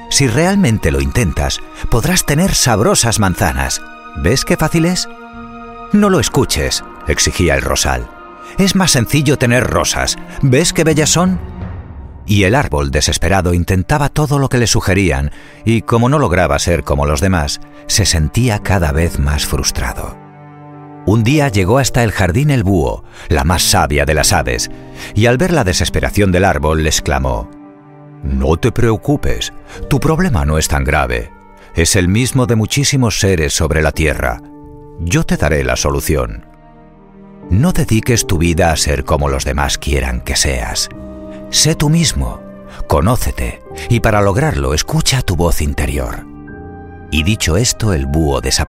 Si 0.10 0.28
realmente 0.28 0.92
lo 0.92 1.02
intentas, 1.02 1.60
podrás 1.90 2.26
tener 2.26 2.54
sabrosas 2.54 3.20
manzanas. 3.20 3.82
¿Ves 4.18 4.46
qué 4.46 4.58
fácil 4.58 4.86
es? 4.86 5.08
No 5.94 6.10
lo 6.10 6.20
escuches, 6.20 6.84
exigía 7.08 7.56
el 7.56 7.62
rosal. 7.62 8.10
Es 8.58 8.76
más 8.76 8.92
sencillo 8.92 9.38
tener 9.38 9.66
rosas. 9.66 10.18
¿Ves 10.42 10.74
qué 10.74 10.84
bellas 10.84 11.10
son? 11.10 11.40
Y 12.26 12.44
el 12.44 12.56
árbol, 12.56 12.92
desesperado, 12.92 13.54
intentaba 13.54 14.10
todo 14.10 14.40
lo 14.40 14.48
que 14.48 14.58
le 14.58 14.68
sugerían, 14.68 15.32
y 15.66 15.82
como 15.82 16.08
no 16.08 16.20
lograba 16.20 16.60
ser 16.60 16.84
como 16.84 17.06
los 17.06 17.20
demás, 17.20 17.62
se 17.88 18.06
sentía 18.06 18.60
cada 18.60 18.92
vez 18.92 19.20
más 19.20 19.46
frustrado. 19.46 20.18
Un 21.06 21.24
día 21.24 21.50
llegó 21.50 21.80
hasta 21.80 22.04
el 22.04 22.12
jardín 22.12 22.52
el 22.52 22.64
búho, 22.64 23.04
la 23.28 23.44
más 23.44 23.64
sabia 23.64 24.06
de 24.06 24.14
las 24.14 24.34
aves, 24.34 24.70
y 25.16 25.26
al 25.26 25.38
ver 25.38 25.52
la 25.52 25.64
desesperación 25.64 26.32
del 26.32 26.46
árbol 26.46 26.84
le 26.84 26.90
exclamó, 26.90 27.50
No 28.24 28.58
te 28.58 28.72
preocupes, 28.72 29.52
tu 29.90 30.00
problema 30.00 30.46
no 30.46 30.58
es 30.58 30.68
tan 30.68 30.84
grave, 30.84 31.32
es 31.76 31.96
el 31.96 32.08
mismo 32.08 32.46
de 32.46 32.56
muchísimos 32.56 33.20
seres 33.20 33.54
sobre 33.54 33.82
la 33.82 33.92
tierra. 33.92 34.42
Yo 35.00 35.24
te 35.24 35.38
daré 35.38 35.64
la 35.64 35.76
solución. 35.76 36.46
No 37.50 37.72
dediques 37.72 38.28
tu 38.28 38.38
vida 38.38 38.72
a 38.72 38.78
ser 38.78 39.04
como 39.04 39.28
los 39.28 39.44
demás 39.44 39.78
quieran 39.78 40.22
que 40.22 40.36
seas. 40.36 40.90
Sé 41.50 41.76
tú 41.76 41.90
mismo, 41.90 42.42
conócete, 42.88 43.62
y 43.90 44.00
para 44.02 44.22
lograrlo 44.22 44.74
escucha 44.74 45.22
tu 45.22 45.36
voz 45.36 45.62
interior. 45.62 46.26
Y 47.10 47.24
dicho 47.24 47.58
esto, 47.58 47.94
el 47.94 48.06
búho 48.06 48.40
desapareció. 48.40 48.71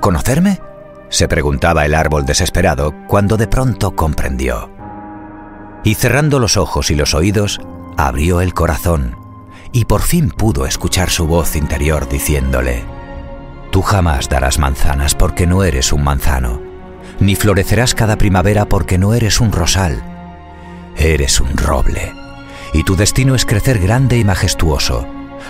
¿Conocerme? 0.00 0.60
se 1.10 1.26
preguntaba 1.26 1.86
el 1.86 1.94
árbol 1.94 2.26
desesperado 2.26 2.94
cuando 3.06 3.36
de 3.36 3.46
pronto 3.46 3.96
comprendió. 3.96 4.70
Y 5.84 5.94
cerrando 5.94 6.38
los 6.38 6.56
ojos 6.56 6.90
y 6.90 6.94
los 6.94 7.14
oídos, 7.14 7.60
abrió 7.96 8.40
el 8.40 8.52
corazón 8.52 9.16
y 9.72 9.84
por 9.84 10.02
fin 10.02 10.30
pudo 10.30 10.66
escuchar 10.66 11.10
su 11.10 11.26
voz 11.26 11.56
interior 11.56 12.08
diciéndole, 12.08 12.84
Tú 13.70 13.82
jamás 13.82 14.28
darás 14.28 14.58
manzanas 14.58 15.14
porque 15.14 15.46
no 15.46 15.62
eres 15.62 15.92
un 15.92 16.02
manzano. 16.04 16.60
ni 17.20 17.34
florecerás 17.34 17.94
cada 17.94 18.16
primavera 18.16 18.66
porque 18.66 18.96
no 18.98 19.14
eres 19.14 19.40
un 19.40 19.52
rosal. 19.52 20.02
Eres 20.96 21.40
un 21.40 21.56
roble, 21.56 22.12
y 22.72 22.84
tu 22.84 22.96
destino 22.96 23.34
es 23.34 23.44
crecer 23.44 23.78
grande 23.78 24.18
y 24.18 24.24
majestuoso, 24.24 25.06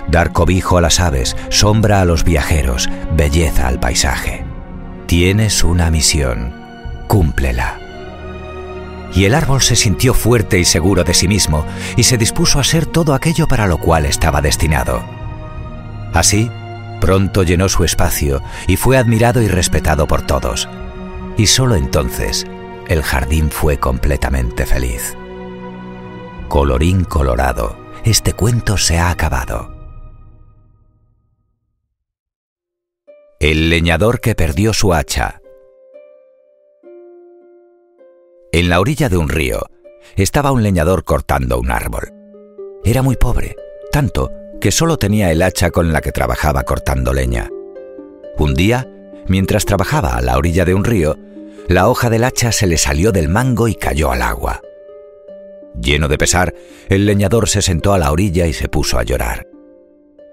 dar 0.06 0.32
cobijo 0.32 0.78
a 0.78 0.80
las 0.80 1.00
aves, 1.00 1.37
sombra 1.48 2.00
a 2.00 2.04
los 2.04 2.24
viajeros, 2.24 2.88
belleza 3.16 3.66
al 3.66 3.80
paisaje. 3.80 4.44
Tienes 5.06 5.64
una 5.64 5.90
misión, 5.90 6.54
cúmplela. 7.06 7.80
Y 9.14 9.24
el 9.24 9.34
árbol 9.34 9.62
se 9.62 9.74
sintió 9.74 10.14
fuerte 10.14 10.58
y 10.58 10.64
seguro 10.64 11.02
de 11.02 11.14
sí 11.14 11.28
mismo 11.28 11.64
y 11.96 12.04
se 12.04 12.18
dispuso 12.18 12.61
a 12.61 12.64
ser 12.64 12.87
todo 12.87 13.14
aquello 13.14 13.48
para 13.48 13.66
lo 13.66 13.78
cual 13.78 14.04
estaba 14.04 14.42
destinado. 14.42 15.02
Así, 16.12 16.50
pronto 17.00 17.42
llenó 17.42 17.68
su 17.68 17.84
espacio 17.84 18.42
y 18.66 18.76
fue 18.76 18.98
admirado 18.98 19.40
y 19.42 19.48
respetado 19.48 20.06
por 20.06 20.22
todos. 20.22 20.68
Y 21.37 21.46
solo 21.46 21.76
entonces 21.76 22.46
el 22.88 23.02
jardín 23.02 23.50
fue 23.50 23.78
completamente 23.78 24.66
feliz. 24.66 25.16
Colorín 26.48 27.04
colorado, 27.04 27.78
este 28.04 28.32
cuento 28.32 28.76
se 28.76 28.98
ha 28.98 29.11
acabado. 29.11 29.78
El 33.40 33.70
leñador 33.70 34.20
que 34.20 34.35
perdió 34.35 34.72
su 34.72 34.92
hacha. 34.92 35.40
En 38.51 38.68
la 38.68 38.81
orilla 38.81 39.09
de 39.09 39.16
un 39.16 39.29
río 39.29 39.61
estaba 40.16 40.51
un 40.51 40.64
leñador 40.64 41.05
cortando 41.05 41.61
un 41.61 41.70
árbol. 41.70 42.12
Era 42.83 43.03
muy 43.03 43.14
pobre, 43.14 43.55
tanto 43.92 44.33
que 44.61 44.72
solo 44.72 44.96
tenía 44.96 45.31
el 45.31 45.42
hacha 45.42 45.70
con 45.70 45.92
la 45.92 46.01
que 46.01 46.11
trabajaba 46.11 46.64
cortando 46.64 47.12
leña. 47.12 47.48
Un 48.38 48.55
día, 48.55 48.90
mientras 49.29 49.66
trabajaba 49.66 50.16
a 50.16 50.20
la 50.20 50.37
orilla 50.37 50.64
de 50.64 50.74
un 50.74 50.83
río, 50.83 51.16
la 51.68 51.88
hoja 51.88 52.11
del 52.11 52.24
hacha 52.24 52.51
se 52.51 52.66
le 52.66 52.77
salió 52.77 53.12
del 53.12 53.29
mango 53.29 53.68
y 53.68 53.77
cayó 53.77 54.11
al 54.11 54.22
agua. 54.22 54.62
Lleno 55.81 56.09
de 56.09 56.18
pesar, 56.18 56.55
el 56.88 57.07
leñador 57.07 57.48
se 57.48 57.62
sentó 57.62 57.92
a 57.92 57.98
la 57.98 58.11
orilla 58.11 58.48
y 58.48 58.53
se 58.53 58.68
puso 58.68 58.98
a 58.98 59.05
llorar. 59.05 59.46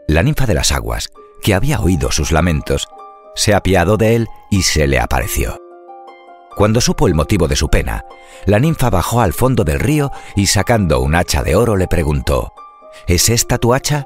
La 0.07 0.23
ninfa 0.23 0.47
de 0.47 0.55
las 0.55 0.71
aguas, 0.71 1.11
que 1.43 1.53
había 1.53 1.79
oído 1.79 2.09
sus 2.09 2.31
lamentos, 2.31 2.87
se 3.35 3.53
apiadó 3.53 3.97
de 3.97 4.15
él 4.15 4.27
y 4.49 4.63
se 4.63 4.87
le 4.87 4.99
apareció. 4.99 5.59
Cuando 6.55 6.79
supo 6.79 7.07
el 7.07 7.15
motivo 7.15 7.47
de 7.47 7.55
su 7.55 7.69
pena, 7.69 8.05
la 8.45 8.59
ninfa 8.59 8.89
bajó 8.89 9.21
al 9.21 9.33
fondo 9.33 9.63
del 9.63 9.79
río 9.79 10.11
y 10.35 10.47
sacando 10.47 11.01
un 11.01 11.15
hacha 11.15 11.43
de 11.43 11.55
oro 11.55 11.75
le 11.75 11.87
preguntó, 11.87 12.53
¿Es 13.07 13.29
esta 13.29 13.57
tu 13.57 13.73
hacha? 13.73 14.05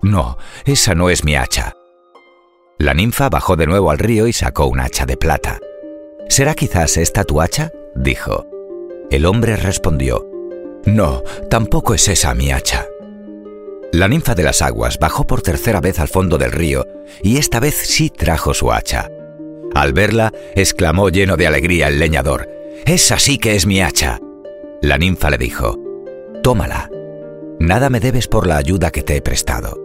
No, 0.00 0.38
esa 0.64 0.94
no 0.94 1.10
es 1.10 1.22
mi 1.22 1.36
hacha. 1.36 1.74
La 2.78 2.94
ninfa 2.94 3.28
bajó 3.28 3.56
de 3.56 3.66
nuevo 3.66 3.90
al 3.90 3.98
río 3.98 4.26
y 4.26 4.32
sacó 4.32 4.66
un 4.66 4.80
hacha 4.80 5.06
de 5.06 5.16
plata. 5.16 5.60
¿Será 6.28 6.54
quizás 6.54 6.96
esta 6.96 7.24
tu 7.24 7.40
hacha? 7.40 7.70
dijo. 7.94 8.46
El 9.10 9.26
hombre 9.26 9.56
respondió, 9.56 10.26
No, 10.84 11.22
tampoco 11.50 11.94
es 11.94 12.08
esa 12.08 12.34
mi 12.34 12.52
hacha. 12.52 12.86
La 13.92 14.08
ninfa 14.08 14.34
de 14.34 14.42
las 14.42 14.62
aguas 14.62 14.98
bajó 14.98 15.26
por 15.26 15.42
tercera 15.42 15.80
vez 15.80 16.00
al 16.00 16.08
fondo 16.08 16.38
del 16.38 16.52
río 16.52 16.86
y 17.22 17.38
esta 17.38 17.60
vez 17.60 17.74
sí 17.74 18.10
trajo 18.10 18.52
su 18.52 18.72
hacha. 18.72 19.08
Al 19.74 19.92
verla, 19.92 20.32
exclamó 20.54 21.08
lleno 21.08 21.36
de 21.36 21.46
alegría 21.46 21.88
el 21.88 21.98
leñador, 21.98 22.48
Esa 22.84 23.18
sí 23.18 23.38
que 23.38 23.56
es 23.56 23.66
mi 23.66 23.80
hacha. 23.80 24.20
La 24.82 24.98
ninfa 24.98 25.30
le 25.30 25.38
dijo, 25.38 25.78
Tómala. 26.42 26.90
Nada 27.58 27.88
me 27.88 28.00
debes 28.00 28.28
por 28.28 28.46
la 28.46 28.58
ayuda 28.58 28.90
que 28.90 29.02
te 29.02 29.16
he 29.16 29.22
prestado. 29.22 29.78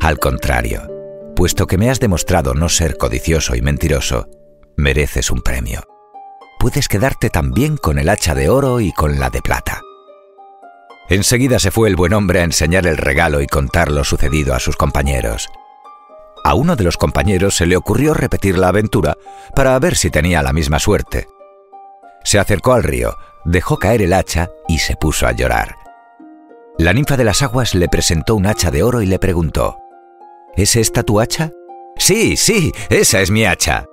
Al 0.00 0.18
contrario, 0.18 0.82
puesto 1.34 1.66
que 1.66 1.78
me 1.78 1.90
has 1.90 1.98
demostrado 1.98 2.54
no 2.54 2.68
ser 2.68 2.96
codicioso 2.96 3.56
y 3.56 3.62
mentiroso, 3.62 4.28
mereces 4.76 5.30
un 5.30 5.40
premio. 5.40 5.82
Puedes 6.58 6.88
quedarte 6.88 7.30
también 7.30 7.76
con 7.76 7.98
el 7.98 8.08
hacha 8.08 8.34
de 8.34 8.48
oro 8.48 8.80
y 8.80 8.92
con 8.92 9.18
la 9.18 9.30
de 9.30 9.40
plata. 9.40 9.80
Enseguida 11.08 11.58
se 11.58 11.70
fue 11.70 11.88
el 11.88 11.96
buen 11.96 12.12
hombre 12.12 12.40
a 12.40 12.44
enseñar 12.44 12.86
el 12.86 12.96
regalo 12.96 13.40
y 13.40 13.46
contar 13.46 13.90
lo 13.90 14.02
sucedido 14.02 14.54
a 14.54 14.60
sus 14.60 14.76
compañeros. 14.76 15.48
A 16.42 16.54
uno 16.54 16.76
de 16.76 16.84
los 16.84 16.96
compañeros 16.96 17.56
se 17.56 17.66
le 17.66 17.76
ocurrió 17.76 18.14
repetir 18.14 18.58
la 18.58 18.68
aventura 18.68 19.16
para 19.54 19.78
ver 19.78 19.96
si 19.96 20.10
tenía 20.10 20.42
la 20.42 20.52
misma 20.52 20.78
suerte. 20.78 21.28
Se 22.24 22.38
acercó 22.38 22.72
al 22.72 22.82
río, 22.82 23.16
dejó 23.44 23.78
caer 23.78 24.02
el 24.02 24.12
hacha 24.12 24.50
y 24.68 24.78
se 24.78 24.96
puso 24.96 25.26
a 25.26 25.32
llorar. 25.32 25.76
La 26.78 26.92
ninfa 26.92 27.16
de 27.16 27.24
las 27.24 27.42
aguas 27.42 27.74
le 27.74 27.88
presentó 27.88 28.34
un 28.34 28.46
hacha 28.46 28.70
de 28.70 28.82
oro 28.82 29.00
y 29.00 29.06
le 29.06 29.18
preguntó, 29.18 29.78
¿Es 30.56 30.76
esta 30.76 31.02
tu 31.02 31.20
hacha? 31.20 31.50
Sí, 31.96 32.36
sí, 32.36 32.72
esa 32.90 33.20
es 33.20 33.30
mi 33.30 33.44
hacha. 33.44 33.86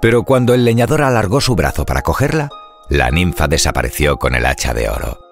Pero 0.00 0.22
cuando 0.24 0.54
el 0.54 0.64
leñador 0.64 1.02
alargó 1.02 1.40
su 1.40 1.54
brazo 1.54 1.84
para 1.84 2.02
cogerla, 2.02 2.50
la 2.88 3.10
ninfa 3.10 3.48
desapareció 3.48 4.18
con 4.18 4.34
el 4.34 4.46
hacha 4.46 4.74
de 4.74 4.88
oro. 4.88 5.29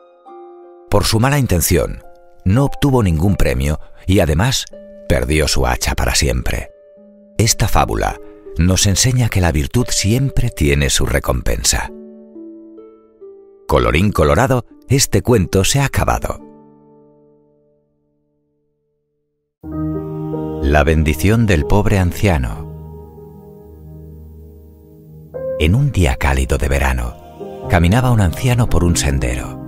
Por 0.91 1.05
su 1.05 1.21
mala 1.21 1.39
intención, 1.39 2.03
no 2.45 2.65
obtuvo 2.65 3.03
ningún 3.03 3.37
premio 3.37 3.79
y 4.07 4.21
además 4.21 4.65
perdió 5.07 5.47
su 5.47 5.67
hacha 5.67 5.95
para 5.95 6.15
siempre. 6.15 6.71
Esta 7.37 7.69
fábula 7.69 8.19
nos 8.57 8.87
enseña 8.87 9.29
que 9.29 9.43
la 9.43 9.53
virtud 9.53 9.87
siempre 9.91 10.49
tiene 10.49 10.89
su 10.89 11.05
recompensa. 11.05 11.91
Colorín 13.67 14.13
colorado, 14.13 14.65
este 14.89 15.21
cuento 15.21 15.63
se 15.63 15.81
ha 15.81 15.85
acabado. 15.85 16.41
La 20.63 20.85
bendición 20.85 21.45
del 21.47 21.67
pobre 21.67 21.99
anciano. 21.99 22.67
En 25.59 25.75
un 25.75 25.93
día 25.93 26.17
cálido 26.17 26.57
de 26.57 26.69
verano, 26.69 27.67
caminaba 27.69 28.11
un 28.11 28.23
anciano 28.23 28.71
por 28.71 28.85
un 28.85 28.97
sendero 28.97 29.68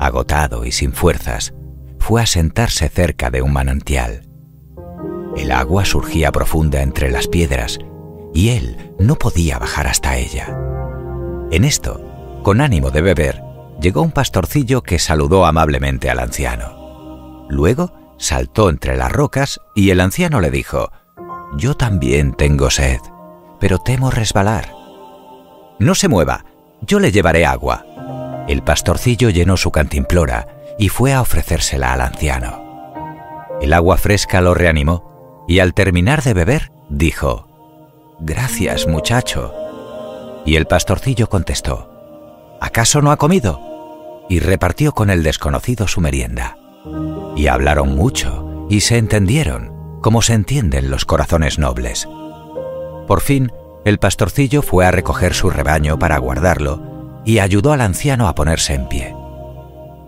agotado 0.00 0.64
y 0.64 0.72
sin 0.72 0.92
fuerzas, 0.92 1.54
fue 1.98 2.22
a 2.22 2.26
sentarse 2.26 2.88
cerca 2.88 3.30
de 3.30 3.42
un 3.42 3.52
manantial. 3.52 4.26
El 5.36 5.52
agua 5.52 5.84
surgía 5.84 6.32
profunda 6.32 6.82
entre 6.82 7.10
las 7.10 7.28
piedras 7.28 7.78
y 8.34 8.48
él 8.50 8.92
no 8.98 9.16
podía 9.16 9.58
bajar 9.58 9.86
hasta 9.86 10.16
ella. 10.16 10.58
En 11.50 11.64
esto, 11.64 12.00
con 12.42 12.60
ánimo 12.60 12.90
de 12.90 13.02
beber, 13.02 13.42
llegó 13.80 14.02
un 14.02 14.12
pastorcillo 14.12 14.82
que 14.82 14.98
saludó 14.98 15.44
amablemente 15.44 16.10
al 16.10 16.18
anciano. 16.18 17.46
Luego 17.48 17.92
saltó 18.18 18.70
entre 18.70 18.96
las 18.96 19.12
rocas 19.12 19.60
y 19.74 19.90
el 19.90 20.00
anciano 20.00 20.40
le 20.40 20.50
dijo, 20.50 20.90
Yo 21.56 21.74
también 21.74 22.32
tengo 22.32 22.70
sed, 22.70 23.00
pero 23.58 23.78
temo 23.78 24.10
resbalar. 24.10 24.72
No 25.78 25.94
se 25.94 26.08
mueva, 26.08 26.44
yo 26.82 27.00
le 27.00 27.12
llevaré 27.12 27.44
agua, 27.44 27.84
el 28.50 28.64
pastorcillo 28.64 29.30
llenó 29.30 29.56
su 29.56 29.70
cantimplora 29.70 30.48
y 30.76 30.88
fue 30.88 31.12
a 31.12 31.20
ofrecérsela 31.20 31.92
al 31.92 32.00
anciano. 32.00 32.60
El 33.62 33.72
agua 33.72 33.96
fresca 33.96 34.40
lo 34.40 34.54
reanimó 34.54 35.44
y 35.46 35.60
al 35.60 35.72
terminar 35.72 36.24
de 36.24 36.34
beber 36.34 36.72
dijo, 36.88 37.46
Gracias, 38.18 38.88
muchacho. 38.88 39.54
Y 40.44 40.56
el 40.56 40.66
pastorcillo 40.66 41.28
contestó, 41.28 42.58
¿acaso 42.60 43.00
no 43.02 43.12
ha 43.12 43.18
comido? 43.18 44.26
Y 44.28 44.40
repartió 44.40 44.92
con 44.92 45.10
el 45.10 45.22
desconocido 45.22 45.86
su 45.86 46.00
merienda. 46.00 46.58
Y 47.36 47.46
hablaron 47.46 47.94
mucho 47.94 48.66
y 48.68 48.80
se 48.80 48.98
entendieron, 48.98 50.00
como 50.02 50.22
se 50.22 50.34
entienden 50.34 50.90
los 50.90 51.04
corazones 51.04 51.60
nobles. 51.60 52.08
Por 53.06 53.20
fin, 53.20 53.52
el 53.84 53.98
pastorcillo 53.98 54.62
fue 54.62 54.86
a 54.86 54.90
recoger 54.90 55.34
su 55.34 55.50
rebaño 55.50 56.00
para 56.00 56.18
guardarlo 56.18 56.99
y 57.30 57.38
ayudó 57.38 57.72
al 57.72 57.80
anciano 57.80 58.26
a 58.26 58.34
ponerse 58.34 58.74
en 58.74 58.88
pie. 58.88 59.14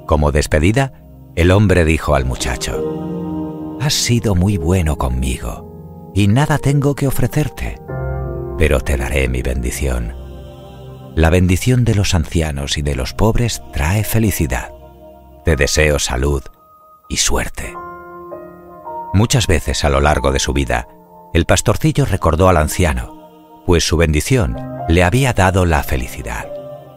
Como 0.07 0.33
despedida, 0.33 0.93
el 1.37 1.53
hombre 1.53 1.85
dijo 1.85 2.17
al 2.17 2.25
muchacho, 2.25 3.79
Has 3.81 3.95
sido 3.95 4.35
muy 4.35 4.57
bueno 4.57 4.99
conmigo, 4.99 6.11
y 6.17 6.27
nada 6.27 6.59
tengo 6.59 6.97
que 6.97 7.07
ofrecerte, 7.07 7.79
pero 8.59 8.81
te 8.81 8.97
daré 8.97 9.29
mi 9.29 9.41
bendición. 9.41 10.17
La 11.15 11.31
bendición 11.31 11.85
de 11.85 11.95
los 11.95 12.13
ancianos 12.13 12.77
y 12.77 12.83
de 12.83 12.97
los 12.97 13.15
pobres 13.15 13.63
trae 13.73 14.03
felicidad. 14.03 14.73
Te 15.45 15.55
deseo 15.55 16.01
salud 16.01 16.43
y 17.09 17.19
suerte. 17.19 17.73
Muchas 19.15 19.47
veces 19.47 19.85
a 19.85 19.91
lo 19.91 20.01
largo 20.01 20.33
de 20.33 20.41
su 20.41 20.53
vida, 20.53 20.89
el 21.33 21.45
pastorcillo 21.45 22.05
recordó 22.05 22.49
al 22.49 22.57
anciano, 22.57 23.63
pues 23.65 23.85
su 23.87 23.97
bendición 23.97 24.57
le 24.89 25.05
había 25.05 25.33
dado 25.35 25.67
la 25.67 25.85
felicidad 25.85 26.52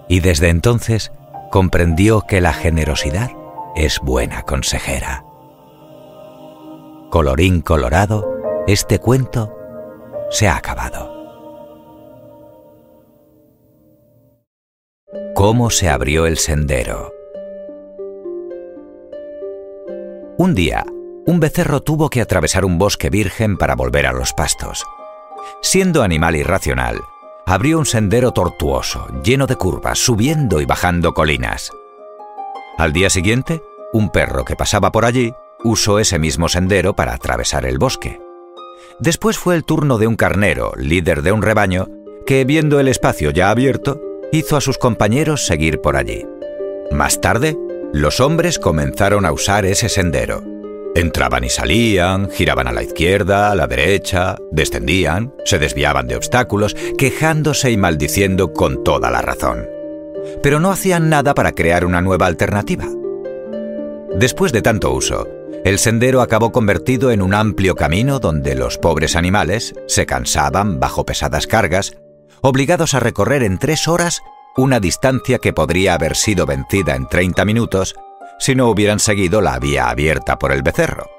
y 0.07 0.19
desde 0.19 0.49
entonces 0.49 1.11
comprendió 1.51 2.21
que 2.21 2.41
la 2.41 2.53
generosidad 2.53 3.31
es 3.75 3.99
buena 3.99 4.43
consejera. 4.43 5.23
Colorín 7.09 7.61
colorado, 7.61 8.63
este 8.67 8.99
cuento 8.99 9.51
se 10.29 10.47
ha 10.47 10.57
acabado. 10.57 11.13
¿Cómo 15.33 15.69
se 15.69 15.89
abrió 15.89 16.25
el 16.25 16.37
sendero? 16.37 17.13
Un 20.37 20.55
día, 20.55 20.85
un 21.25 21.39
becerro 21.39 21.81
tuvo 21.81 22.09
que 22.09 22.21
atravesar 22.21 22.65
un 22.65 22.77
bosque 22.77 23.09
virgen 23.09 23.57
para 23.57 23.75
volver 23.75 24.07
a 24.07 24.13
los 24.13 24.33
pastos. 24.33 24.85
Siendo 25.61 26.03
animal 26.03 26.35
irracional, 26.35 26.99
abrió 27.45 27.77
un 27.77 27.86
sendero 27.86 28.31
tortuoso, 28.31 29.08
lleno 29.23 29.47
de 29.47 29.55
curvas, 29.55 29.99
subiendo 29.99 30.62
y 30.62 30.65
bajando 30.65 31.13
colinas. 31.13 31.71
Al 32.77 32.91
día 32.91 33.10
siguiente, 33.10 33.62
un 33.93 34.10
perro 34.10 34.43
que 34.45 34.55
pasaba 34.55 34.91
por 34.91 35.05
allí 35.05 35.34
usó 35.63 35.99
ese 35.99 36.19
mismo 36.19 36.49
sendero 36.49 36.95
para 36.95 37.13
atravesar 37.13 37.65
el 37.65 37.77
bosque. 37.77 38.19
Después 38.99 39.38
fue 39.38 39.55
el 39.55 39.63
turno 39.63 39.97
de 39.97 40.08
un 40.08 40.15
carnero, 40.15 40.73
líder 40.77 41.21
de 41.21 41.31
un 41.31 41.41
rebaño, 41.41 41.88
que 42.25 42.45
viendo 42.45 42.79
el 42.79 42.88
espacio 42.88 43.31
ya 43.31 43.49
abierto, 43.49 44.01
hizo 44.31 44.58
a 44.58 44.62
sus 44.62 44.77
compañeros 44.77 45.45
seguir 45.45 45.81
por 45.81 45.95
allí. 45.95 46.25
Más 46.91 47.21
tarde, 47.21 47.58
los 47.93 48.19
hombres 48.19 48.60
comenzaron 48.60 49.25
a 49.25 49.31
usar 49.31 49.65
ese 49.65 49.89
sendero. 49.89 50.43
Entraban 50.95 51.43
y 51.43 51.49
salían, 51.49 52.31
giraban 52.31 52.67
a 52.67 52.71
la 52.71 52.81
izquierda, 52.81 53.51
a 53.51 53.55
la 53.55 53.67
derecha, 53.67 54.38
descendían, 54.49 55.34
se 55.43 55.60
desviaban 55.60 56.08
de 56.08 56.15
obstáculos, 56.15 56.73
quejándose 56.97 57.69
y 57.69 57.75
maldiciendo 57.75 58.53
con 58.53 58.81
toda 58.86 59.12
la 59.12 59.21
razón. 59.21 59.67
Pero 60.41 60.62
no 60.62 60.71
hacían 60.71 61.10
nada 61.10 61.36
para 61.36 61.51
crear 61.51 61.84
una 61.84 62.01
nueva 62.01 62.27
alternativa. 62.27 62.86
Después 64.15 64.53
de 64.53 64.62
tanto 64.62 64.93
uso, 64.93 65.27
el 65.65 65.79
sendero 65.79 66.21
acabó 66.21 66.53
convertido 66.53 67.12
en 67.12 67.21
un 67.21 67.34
amplio 67.34 67.75
camino 67.75 68.19
donde 68.19 68.55
los 68.55 68.77
pobres 68.77 69.17
animales 69.17 69.73
se 69.88 70.05
cansaban 70.05 70.79
bajo 70.79 71.05
pesadas 71.05 71.45
cargas, 71.45 71.97
obligados 72.39 72.93
a 72.93 73.01
recorrer 73.01 73.43
en 73.43 73.58
tres 73.58 73.89
horas 73.89 74.21
una 74.55 74.79
distancia 74.79 75.39
que 75.39 75.51
podría 75.51 75.95
haber 75.95 76.15
sido 76.15 76.45
vencida 76.45 76.95
en 76.95 77.10
30 77.10 77.43
minutos 77.43 77.95
si 78.39 78.55
no 78.55 78.69
hubieran 78.69 78.99
seguido 78.99 79.41
la 79.41 79.59
vía 79.59 79.89
abierta 79.89 80.37
por 80.37 80.51
el 80.51 80.63
becerro. 80.63 81.09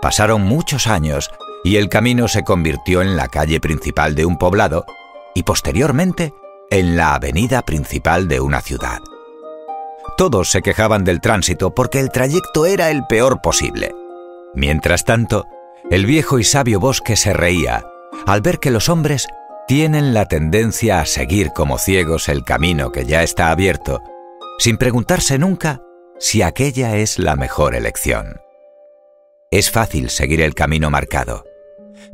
Pasaron 0.00 0.42
muchos 0.42 0.86
años 0.86 1.30
y 1.62 1.76
el 1.76 1.88
camino 1.88 2.28
se 2.28 2.42
convirtió 2.42 3.02
en 3.02 3.16
la 3.16 3.28
calle 3.28 3.60
principal 3.60 4.14
de 4.14 4.24
un 4.24 4.38
poblado 4.38 4.86
y 5.34 5.42
posteriormente 5.42 6.32
en 6.70 6.96
la 6.96 7.14
avenida 7.14 7.62
principal 7.62 8.28
de 8.28 8.40
una 8.40 8.60
ciudad. 8.60 8.98
Todos 10.16 10.50
se 10.50 10.62
quejaban 10.62 11.04
del 11.04 11.20
tránsito 11.20 11.74
porque 11.74 12.00
el 12.00 12.10
trayecto 12.10 12.66
era 12.66 12.90
el 12.90 13.06
peor 13.06 13.40
posible. 13.42 13.94
Mientras 14.54 15.04
tanto, 15.04 15.46
el 15.90 16.06
viejo 16.06 16.38
y 16.38 16.44
sabio 16.44 16.80
bosque 16.80 17.16
se 17.16 17.32
reía 17.32 17.84
al 18.26 18.40
ver 18.40 18.58
que 18.58 18.70
los 18.70 18.88
hombres 18.88 19.26
tienen 19.66 20.14
la 20.14 20.26
tendencia 20.26 21.00
a 21.00 21.06
seguir 21.06 21.52
como 21.52 21.78
ciegos 21.78 22.28
el 22.28 22.44
camino 22.44 22.92
que 22.92 23.06
ya 23.06 23.22
está 23.22 23.50
abierto, 23.50 24.02
sin 24.60 24.76
preguntarse 24.76 25.38
nunca 25.38 25.82
si 26.18 26.42
aquella 26.42 26.94
es 26.96 27.18
la 27.18 27.34
mejor 27.34 27.74
elección. 27.74 28.42
Es 29.50 29.70
fácil 29.70 30.10
seguir 30.10 30.42
el 30.42 30.54
camino 30.54 30.90
marcado, 30.90 31.46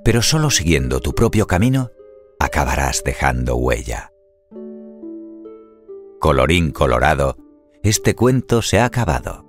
pero 0.05 0.23
solo 0.23 0.51
siguiendo 0.51 1.01
tu 1.01 1.13
propio 1.13 1.49
camino 1.49 1.91
acabarás 2.39 3.03
dejando 3.03 3.57
huella. 3.57 4.13
Colorín 6.21 6.71
colorado, 6.71 7.37
este 7.83 8.15
cuento 8.15 8.63
se 8.63 8.79
ha 8.79 8.85
acabado. 8.85 9.45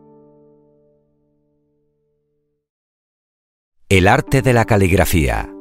El 3.90 4.08
arte 4.08 4.42
de 4.42 4.54
la 4.54 4.66
caligrafía 4.66 5.54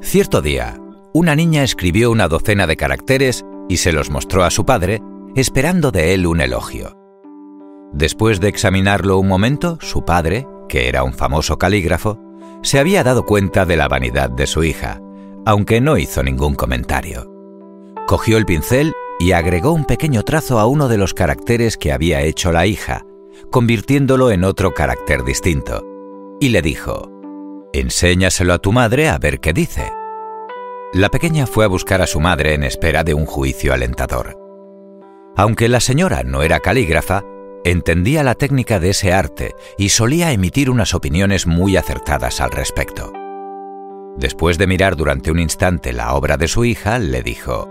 Cierto 0.00 0.40
día, 0.40 0.80
una 1.12 1.36
niña 1.36 1.62
escribió 1.62 2.10
una 2.10 2.28
docena 2.28 2.66
de 2.66 2.78
caracteres 2.78 3.44
y 3.68 3.76
se 3.76 3.92
los 3.92 4.10
mostró 4.10 4.44
a 4.44 4.50
su 4.50 4.64
padre, 4.64 5.02
esperando 5.34 5.90
de 5.90 6.14
él 6.14 6.26
un 6.26 6.40
elogio. 6.40 6.96
Después 7.92 8.40
de 8.40 8.48
examinarlo 8.48 9.18
un 9.18 9.28
momento, 9.28 9.78
su 9.80 10.04
padre, 10.04 10.46
que 10.68 10.88
era 10.88 11.04
un 11.04 11.12
famoso 11.12 11.58
calígrafo, 11.58 12.18
se 12.62 12.78
había 12.78 13.04
dado 13.04 13.24
cuenta 13.24 13.64
de 13.64 13.76
la 13.76 13.88
vanidad 13.88 14.30
de 14.30 14.46
su 14.46 14.64
hija, 14.64 15.00
aunque 15.46 15.80
no 15.80 15.96
hizo 15.96 16.22
ningún 16.22 16.54
comentario. 16.54 17.32
Cogió 18.06 18.36
el 18.36 18.46
pincel 18.46 18.92
y 19.20 19.32
agregó 19.32 19.72
un 19.72 19.84
pequeño 19.84 20.22
trazo 20.22 20.58
a 20.58 20.66
uno 20.66 20.88
de 20.88 20.98
los 20.98 21.14
caracteres 21.14 21.76
que 21.76 21.92
había 21.92 22.22
hecho 22.22 22.52
la 22.52 22.66
hija, 22.66 23.04
convirtiéndolo 23.50 24.30
en 24.30 24.44
otro 24.44 24.74
carácter 24.74 25.24
distinto, 25.24 25.82
y 26.40 26.50
le 26.50 26.62
dijo, 26.62 27.10
Enséñaselo 27.72 28.54
a 28.54 28.58
tu 28.58 28.72
madre 28.72 29.08
a 29.08 29.18
ver 29.18 29.40
qué 29.40 29.52
dice. 29.52 29.92
La 30.94 31.10
pequeña 31.10 31.46
fue 31.46 31.66
a 31.66 31.68
buscar 31.68 32.00
a 32.00 32.06
su 32.06 32.18
madre 32.18 32.54
en 32.54 32.64
espera 32.64 33.04
de 33.04 33.12
un 33.12 33.26
juicio 33.26 33.74
alentador. 33.74 34.38
Aunque 35.36 35.68
la 35.68 35.80
señora 35.80 36.22
no 36.22 36.42
era 36.42 36.60
calígrafa, 36.60 37.24
entendía 37.62 38.22
la 38.22 38.34
técnica 38.34 38.80
de 38.80 38.90
ese 38.90 39.12
arte 39.12 39.54
y 39.76 39.90
solía 39.90 40.32
emitir 40.32 40.70
unas 40.70 40.94
opiniones 40.94 41.46
muy 41.46 41.76
acertadas 41.76 42.40
al 42.40 42.52
respecto. 42.52 43.12
Después 44.16 44.56
de 44.56 44.66
mirar 44.66 44.96
durante 44.96 45.30
un 45.30 45.38
instante 45.40 45.92
la 45.92 46.14
obra 46.14 46.38
de 46.38 46.48
su 46.48 46.64
hija, 46.64 46.98
le 46.98 47.22
dijo, 47.22 47.68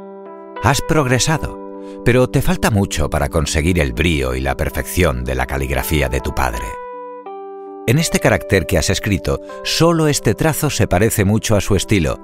Has 0.64 0.82
progresado, 0.88 1.60
pero 2.06 2.30
te 2.30 2.44
falta 2.44 2.70
mucho 2.70 3.10
para 3.10 3.30
conseguir 3.30 3.80
el 3.80 3.94
brío 3.94 4.36
y 4.36 4.42
la 4.42 4.56
perfección 4.56 5.24
de 5.24 5.34
la 5.34 5.48
caligrafía 5.48 6.08
de 6.08 6.22
tu 6.22 6.36
padre. 6.36 6.66
En 7.88 7.98
este 7.98 8.20
carácter 8.20 8.68
que 8.68 8.78
has 8.78 8.92
escrito, 8.92 9.42
solo 9.64 10.08
este 10.08 10.36
trazo 10.36 10.70
se 10.70 10.88
parece 10.88 11.26
mucho 11.26 11.56
a 11.56 11.62
su 11.62 11.76
estilo, 11.76 12.20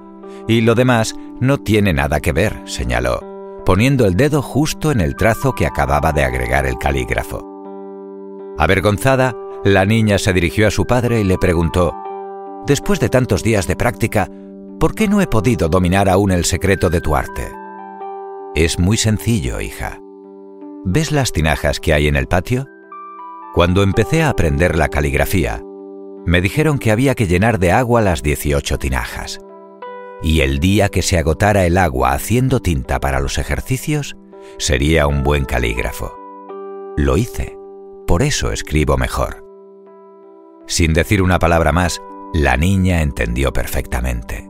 y 0.47 0.61
lo 0.61 0.75
demás 0.75 1.15
no 1.39 1.57
tiene 1.57 1.93
nada 1.93 2.19
que 2.19 2.31
ver, 2.31 2.61
señaló, 2.65 3.19
poniendo 3.65 4.05
el 4.05 4.15
dedo 4.15 4.41
justo 4.41 4.91
en 4.91 5.01
el 5.01 5.15
trazo 5.15 5.53
que 5.53 5.65
acababa 5.65 6.11
de 6.11 6.23
agregar 6.23 6.65
el 6.65 6.77
calígrafo. 6.77 7.45
Avergonzada, 8.57 9.35
la 9.63 9.85
niña 9.85 10.17
se 10.17 10.33
dirigió 10.33 10.67
a 10.67 10.71
su 10.71 10.85
padre 10.85 11.21
y 11.21 11.23
le 11.23 11.37
preguntó, 11.37 11.93
Después 12.65 12.99
de 12.99 13.09
tantos 13.09 13.43
días 13.43 13.67
de 13.67 13.75
práctica, 13.75 14.29
¿por 14.79 14.95
qué 14.95 15.07
no 15.07 15.21
he 15.21 15.27
podido 15.27 15.67
dominar 15.67 16.07
aún 16.07 16.31
el 16.31 16.45
secreto 16.45 16.89
de 16.89 17.01
tu 17.01 17.15
arte? 17.15 17.51
Es 18.55 18.79
muy 18.79 18.97
sencillo, 18.97 19.59
hija. 19.59 19.99
¿Ves 20.85 21.11
las 21.11 21.31
tinajas 21.31 21.79
que 21.79 21.93
hay 21.93 22.07
en 22.07 22.15
el 22.15 22.27
patio? 22.27 22.67
Cuando 23.53 23.83
empecé 23.83 24.23
a 24.23 24.29
aprender 24.29 24.77
la 24.77 24.89
caligrafía, 24.89 25.61
me 26.25 26.41
dijeron 26.41 26.77
que 26.77 26.91
había 26.91 27.15
que 27.15 27.27
llenar 27.27 27.59
de 27.59 27.71
agua 27.71 28.01
las 28.01 28.23
18 28.23 28.77
tinajas 28.77 29.39
y 30.23 30.39
el 30.39 30.59
día 30.59 30.89
que 30.89 31.01
se 31.01 31.17
agotara 31.17 31.65
el 31.65 31.77
agua 31.77 32.13
haciendo 32.13 32.61
tinta 32.61 32.99
para 32.99 33.19
los 33.19 33.37
ejercicios, 33.37 34.15
sería 34.57 35.05
un 35.05 35.21
buen 35.21 35.43
calígrafo. 35.43 36.15
Lo 36.95 37.17
hice, 37.17 37.57
por 38.07 38.23
eso 38.23 38.51
escribo 38.51 38.97
mejor. 38.97 39.43
Sin 40.65 40.93
decir 40.93 41.21
una 41.21 41.39
palabra 41.39 41.73
más, 41.73 42.01
la 42.33 42.55
niña 42.55 43.01
entendió 43.01 43.51
perfectamente. 43.51 44.49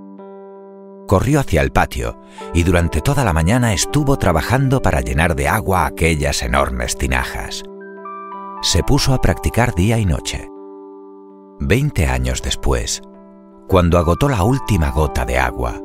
Corrió 1.08 1.40
hacia 1.40 1.62
el 1.62 1.72
patio 1.72 2.20
y 2.54 2.64
durante 2.64 3.02
toda 3.02 3.26
la 3.26 3.34
mañana 3.34 3.74
estuvo 3.74 4.18
trabajando 4.18 4.82
para 4.82 5.02
llenar 5.02 5.36
de 5.36 5.48
agua 5.48 5.86
aquellas 5.86 6.44
enormes 6.44 6.98
tinajas. 6.98 7.64
Se 8.62 8.84
puso 8.84 9.14
a 9.14 9.22
practicar 9.22 9.74
día 9.76 9.98
y 9.98 10.06
noche. 10.06 10.50
Veinte 11.60 12.08
años 12.08 12.42
después, 12.42 13.02
cuando 13.68 13.98
agotó 13.98 14.30
la 14.30 14.44
última 14.44 14.92
gota 14.92 15.26
de 15.26 15.38
agua, 15.38 15.82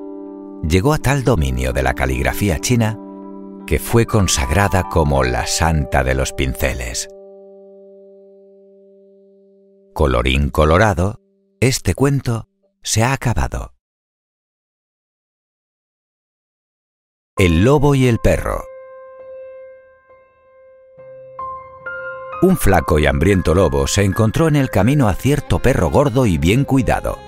llegó 0.62 0.92
a 0.92 0.98
tal 0.98 1.24
dominio 1.24 1.72
de 1.72 1.82
la 1.82 1.94
caligrafía 1.94 2.58
china 2.58 2.98
que 3.66 3.78
fue 3.78 4.06
consagrada 4.06 4.88
como 4.88 5.24
la 5.24 5.46
santa 5.46 6.02
de 6.02 6.14
los 6.14 6.32
pinceles. 6.32 7.08
Colorín 9.94 10.50
colorado, 10.50 11.20
este 11.60 11.94
cuento 11.94 12.48
se 12.82 13.02
ha 13.02 13.12
acabado. 13.12 13.74
El 17.36 17.62
lobo 17.64 17.94
y 17.94 18.06
el 18.06 18.18
perro. 18.18 18.64
Un 22.40 22.56
flaco 22.56 22.98
y 22.98 23.06
hambriento 23.06 23.54
lobo 23.54 23.86
se 23.86 24.02
encontró 24.02 24.48
en 24.48 24.56
el 24.56 24.70
camino 24.70 25.08
a 25.08 25.14
cierto 25.14 25.58
perro 25.58 25.90
gordo 25.90 26.24
y 26.24 26.38
bien 26.38 26.64
cuidado 26.64 27.27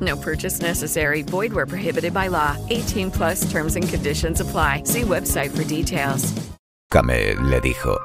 No 0.00 0.16
purchase 0.16 0.60
necessary. 0.60 1.22
Void 1.22 1.52
where 1.52 1.66
prohibited 1.66 2.12
by 2.12 2.28
law. 2.28 2.56
18 2.70 3.10
plus 3.10 3.50
terms 3.50 3.76
and 3.76 3.88
conditions 3.88 4.40
apply. 4.40 4.82
See 4.84 5.02
website 5.02 5.50
for 5.50 5.64
details. 5.64 6.34
Le 6.94 7.60
dijo, 7.60 8.00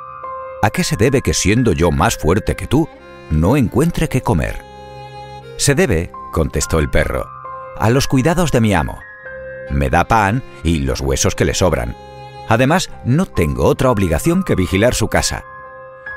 ¿a 0.61 0.69
qué 0.69 0.83
se 0.83 0.97
debe 0.97 1.21
que 1.21 1.33
siendo 1.33 1.71
yo 1.71 1.91
más 1.91 2.17
fuerte 2.17 2.55
que 2.55 2.67
tú, 2.67 2.89
no 3.29 3.55
encuentre 3.55 4.09
qué 4.09 4.21
comer? 4.21 4.59
Se 5.55 5.75
debe, 5.75 6.11
contestó 6.33 6.79
el 6.79 6.89
perro, 6.89 7.25
a 7.77 7.89
los 7.89 8.07
cuidados 8.07 8.51
de 8.51 8.59
mi 8.59 8.73
amo. 8.73 8.99
Me 9.69 9.89
da 9.89 10.03
pan 10.03 10.43
y 10.63 10.79
los 10.79 10.99
huesos 10.99 11.35
que 11.35 11.45
le 11.45 11.53
sobran. 11.53 11.95
Además, 12.49 12.89
no 13.05 13.25
tengo 13.27 13.63
otra 13.65 13.91
obligación 13.91 14.43
que 14.43 14.55
vigilar 14.55 14.93
su 14.93 15.07
casa. 15.07 15.45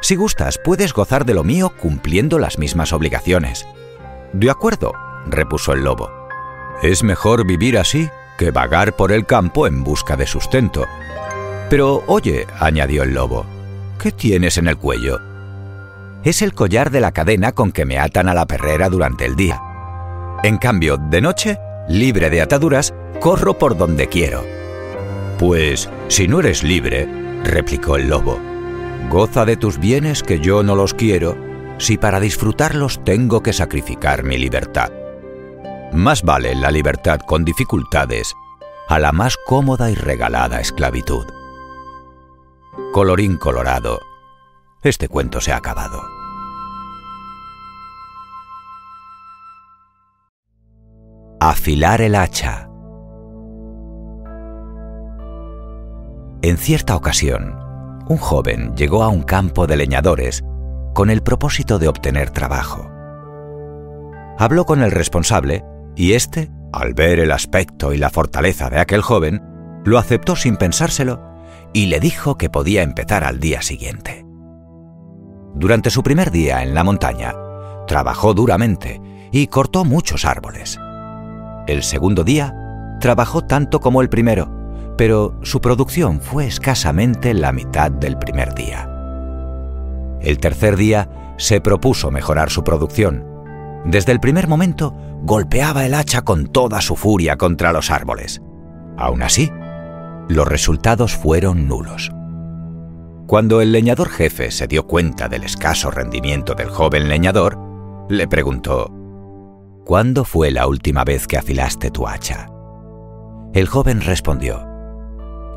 Si 0.00 0.16
gustas, 0.16 0.58
puedes 0.58 0.92
gozar 0.92 1.24
de 1.24 1.34
lo 1.34 1.44
mío 1.44 1.72
cumpliendo 1.78 2.40
las 2.40 2.58
mismas 2.58 2.92
obligaciones. 2.92 3.66
De 4.32 4.50
acuerdo, 4.50 4.92
repuso 5.26 5.72
el 5.72 5.84
lobo. 5.84 6.10
Es 6.82 7.02
mejor 7.02 7.46
vivir 7.46 7.78
así 7.78 8.08
que 8.38 8.50
vagar 8.50 8.94
por 8.94 9.12
el 9.12 9.26
campo 9.26 9.66
en 9.66 9.84
busca 9.84 10.16
de 10.16 10.26
sustento. 10.26 10.87
Pero 11.70 12.02
oye, 12.06 12.46
añadió 12.58 13.02
el 13.02 13.14
lobo, 13.14 13.46
¿qué 13.98 14.12
tienes 14.12 14.58
en 14.58 14.68
el 14.68 14.76
cuello? 14.76 15.20
Es 16.24 16.42
el 16.42 16.54
collar 16.54 16.90
de 16.90 17.00
la 17.00 17.12
cadena 17.12 17.52
con 17.52 17.72
que 17.72 17.84
me 17.84 17.98
atan 17.98 18.28
a 18.28 18.34
la 18.34 18.46
perrera 18.46 18.88
durante 18.88 19.24
el 19.24 19.37
día. 19.37 19.60
En 20.42 20.58
cambio, 20.58 20.96
de 20.96 21.20
noche, 21.20 21.58
libre 21.88 22.30
de 22.30 22.42
ataduras, 22.42 22.94
corro 23.20 23.58
por 23.58 23.76
donde 23.76 24.08
quiero. 24.08 24.44
Pues, 25.38 25.88
si 26.08 26.28
no 26.28 26.40
eres 26.40 26.62
libre, 26.62 27.08
replicó 27.44 27.96
el 27.96 28.08
lobo, 28.08 28.38
goza 29.10 29.44
de 29.44 29.56
tus 29.56 29.78
bienes 29.78 30.22
que 30.22 30.40
yo 30.40 30.62
no 30.62 30.76
los 30.76 30.94
quiero, 30.94 31.37
si 31.78 31.98
para 31.98 32.20
disfrutarlos 32.20 33.04
tengo 33.04 33.42
que 33.42 33.52
sacrificar 33.52 34.22
mi 34.24 34.38
libertad. 34.38 34.90
Más 35.94 36.22
vale 36.22 36.57
la 36.57 36.72
libertad 36.72 37.20
con 37.20 37.44
dificultades 37.44 38.35
a 38.88 38.98
la 38.98 39.12
más 39.12 39.37
cómoda 39.46 39.92
y 39.92 39.94
regalada 39.94 40.59
esclavitud. 40.59 41.24
Colorín 42.92 43.37
colorado, 43.37 44.00
este 44.83 45.07
cuento 45.07 45.40
se 45.40 45.52
ha 45.52 45.57
acabado. 45.57 46.02
Afilar 51.38 52.00
el 52.00 52.16
hacha. 52.16 52.68
En 56.42 56.57
cierta 56.57 56.96
ocasión, 56.96 57.57
un 58.09 58.16
joven 58.16 58.74
llegó 58.74 59.04
a 59.04 59.09
un 59.09 59.22
campo 59.22 59.68
de 59.68 59.76
leñadores 59.76 60.42
con 60.92 61.09
el 61.09 61.22
propósito 61.22 61.78
de 61.78 61.87
obtener 61.87 62.30
trabajo. 62.30 62.90
Habló 64.37 64.64
con 64.66 64.83
el 64.83 64.90
responsable 64.90 65.64
y 65.96 66.12
éste, 66.12 66.50
al 66.72 66.94
ver 66.94 67.18
el 67.20 67.33
aspecto 67.33 67.92
y 67.92 67.98
la 67.98 68.11
fortaleza 68.11 68.70
de 68.70 68.80
aquel 68.80 69.02
joven, 69.02 69.42
lo 69.85 69.98
aceptó 69.98 70.37
sin 70.37 70.57
pensárselo 70.57 71.22
y 71.72 71.87
le 71.87 72.00
dijo 72.00 72.37
que 72.37 72.50
podía 72.50 72.83
empezar 72.83 73.24
al 73.24 73.40
día 73.40 73.62
siguiente. 73.62 74.24
Durante 75.54 75.90
su 75.90 76.02
primer 76.02 76.30
día 76.30 76.62
en 76.62 76.74
la 76.74 76.85
montaña, 76.85 77.35
trabajó 77.87 78.35
duramente 78.35 79.00
y 79.30 79.46
cortó 79.48 79.85
muchos 79.85 80.24
árboles. 80.24 80.78
El 81.66 81.83
segundo 81.83 82.24
día, 82.24 82.54
trabajó 83.00 83.42
tanto 83.42 83.80
como 83.80 84.00
el 84.02 84.09
primero, 84.09 84.94
pero 84.96 85.38
su 85.42 85.61
producción 85.61 86.20
fue 86.20 86.46
escasamente 86.46 87.35
la 87.35 87.52
mitad 87.52 87.90
del 87.90 88.16
primer 88.16 88.54
día. 88.54 88.90
El 90.20 90.38
tercer 90.38 90.76
día 90.76 91.09
se 91.37 91.61
propuso 91.61 92.11
mejorar 92.11 92.50
su 92.50 92.64
producción. 92.64 93.33
Desde 93.84 94.12
el 94.12 94.20
primer 94.20 94.48
momento 94.48 94.94
golpeaba 95.22 95.84
el 95.84 95.94
hacha 95.94 96.22
con 96.22 96.46
toda 96.46 96.80
su 96.80 96.96
furia 96.96 97.36
contra 97.36 97.72
los 97.72 97.90
árboles. 97.90 98.42
Aún 98.96 99.22
así, 99.22 99.50
los 100.28 100.48
resultados 100.48 101.14
fueron 101.14 101.68
nulos. 101.68 102.10
Cuando 103.26 103.60
el 103.60 103.72
leñador 103.72 104.08
jefe 104.10 104.50
se 104.50 104.66
dio 104.66 104.86
cuenta 104.86 105.28
del 105.28 105.44
escaso 105.44 105.90
rendimiento 105.90 106.54
del 106.54 106.68
joven 106.68 107.08
leñador, 107.08 107.58
le 108.08 108.28
preguntó, 108.28 108.90
¿Cuándo 109.84 110.24
fue 110.24 110.50
la 110.50 110.66
última 110.66 111.04
vez 111.04 111.26
que 111.26 111.36
afilaste 111.36 111.90
tu 111.90 112.06
hacha? 112.06 112.48
El 113.52 113.66
joven 113.66 114.00
respondió, 114.00 114.66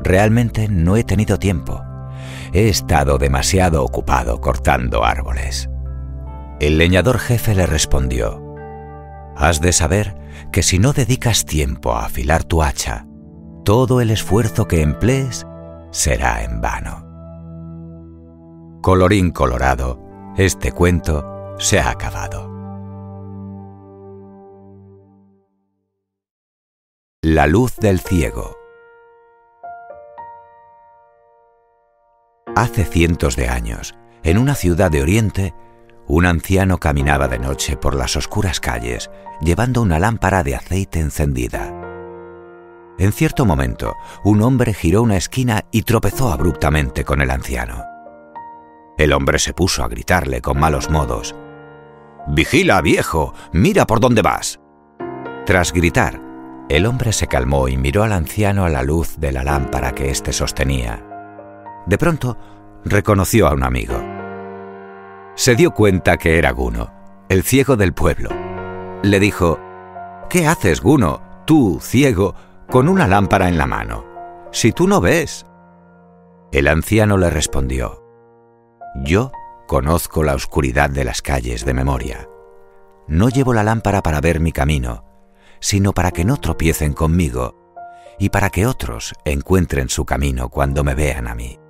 Realmente 0.02 0.68
no 0.68 0.96
he 0.96 1.04
tenido 1.04 1.38
tiempo. 1.38 1.82
He 2.52 2.68
estado 2.68 3.18
demasiado 3.18 3.84
ocupado 3.84 4.40
cortando 4.40 5.04
árboles. 5.04 5.68
El 6.60 6.76
leñador 6.76 7.18
jefe 7.18 7.54
le 7.54 7.66
respondió, 7.66 8.44
Has 9.36 9.60
de 9.60 9.72
saber 9.72 10.16
que 10.50 10.64
si 10.64 10.80
no 10.80 10.92
dedicas 10.92 11.44
tiempo 11.44 11.92
a 11.92 12.04
afilar 12.04 12.42
tu 12.42 12.62
hacha, 12.62 13.06
todo 13.64 14.00
el 14.00 14.10
esfuerzo 14.10 14.66
que 14.66 14.82
emplees 14.82 15.46
será 15.92 16.42
en 16.42 16.60
vano. 16.60 17.06
Colorín 18.82 19.30
colorado, 19.30 20.00
este 20.36 20.72
cuento 20.72 21.54
se 21.58 21.78
ha 21.78 21.90
acabado. 21.90 22.48
La 27.22 27.46
luz 27.46 27.76
del 27.76 28.00
ciego. 28.00 28.56
Hace 32.56 32.84
cientos 32.84 33.36
de 33.36 33.48
años, 33.48 33.94
en 34.24 34.38
una 34.38 34.56
ciudad 34.56 34.90
de 34.90 35.02
Oriente, 35.02 35.54
un 36.08 36.24
anciano 36.24 36.78
caminaba 36.78 37.28
de 37.28 37.38
noche 37.38 37.76
por 37.76 37.94
las 37.94 38.16
oscuras 38.16 38.60
calles 38.60 39.10
llevando 39.40 39.82
una 39.82 39.98
lámpara 39.98 40.42
de 40.42 40.56
aceite 40.56 41.00
encendida. 41.00 41.74
En 42.98 43.12
cierto 43.12 43.44
momento, 43.44 43.94
un 44.24 44.42
hombre 44.42 44.74
giró 44.74 45.02
una 45.02 45.16
esquina 45.16 45.66
y 45.70 45.82
tropezó 45.82 46.32
abruptamente 46.32 47.04
con 47.04 47.20
el 47.20 47.30
anciano. 47.30 47.84
El 48.96 49.12
hombre 49.12 49.38
se 49.38 49.52
puso 49.52 49.84
a 49.84 49.88
gritarle 49.88 50.40
con 50.40 50.58
malos 50.58 50.90
modos. 50.90 51.36
Vigila, 52.26 52.80
viejo, 52.80 53.34
mira 53.52 53.86
por 53.86 54.00
dónde 54.00 54.22
vas. 54.22 54.58
Tras 55.46 55.72
gritar, 55.72 56.20
el 56.68 56.86
hombre 56.86 57.12
se 57.12 57.28
calmó 57.28 57.68
y 57.68 57.76
miró 57.76 58.02
al 58.02 58.12
anciano 58.12 58.64
a 58.64 58.68
la 58.68 58.82
luz 58.82 59.16
de 59.18 59.30
la 59.30 59.44
lámpara 59.44 59.92
que 59.92 60.10
éste 60.10 60.32
sostenía. 60.32 61.04
De 61.86 61.96
pronto, 61.96 62.36
reconoció 62.84 63.46
a 63.46 63.52
un 63.52 63.62
amigo. 63.62 64.17
Se 65.38 65.54
dio 65.54 65.70
cuenta 65.70 66.16
que 66.16 66.36
era 66.36 66.50
Guno, 66.50 66.90
el 67.28 67.44
ciego 67.44 67.76
del 67.76 67.92
pueblo. 67.92 68.30
Le 69.04 69.20
dijo, 69.20 69.60
¿Qué 70.28 70.48
haces, 70.48 70.80
Guno, 70.80 71.22
tú, 71.46 71.78
ciego, 71.80 72.34
con 72.68 72.88
una 72.88 73.06
lámpara 73.06 73.48
en 73.48 73.56
la 73.56 73.64
mano? 73.64 74.04
Si 74.50 74.72
tú 74.72 74.88
no 74.88 75.00
ves. 75.00 75.46
El 76.50 76.66
anciano 76.66 77.16
le 77.16 77.30
respondió, 77.30 78.02
Yo 79.04 79.30
conozco 79.68 80.24
la 80.24 80.34
oscuridad 80.34 80.90
de 80.90 81.04
las 81.04 81.22
calles 81.22 81.64
de 81.64 81.72
memoria. 81.72 82.28
No 83.06 83.28
llevo 83.28 83.54
la 83.54 83.62
lámpara 83.62 84.02
para 84.02 84.20
ver 84.20 84.40
mi 84.40 84.50
camino, 84.50 85.04
sino 85.60 85.92
para 85.92 86.10
que 86.10 86.24
no 86.24 86.38
tropiecen 86.38 86.94
conmigo 86.94 87.54
y 88.18 88.30
para 88.30 88.50
que 88.50 88.66
otros 88.66 89.14
encuentren 89.24 89.88
su 89.88 90.04
camino 90.04 90.48
cuando 90.48 90.82
me 90.82 90.96
vean 90.96 91.28
a 91.28 91.36
mí. 91.36 91.60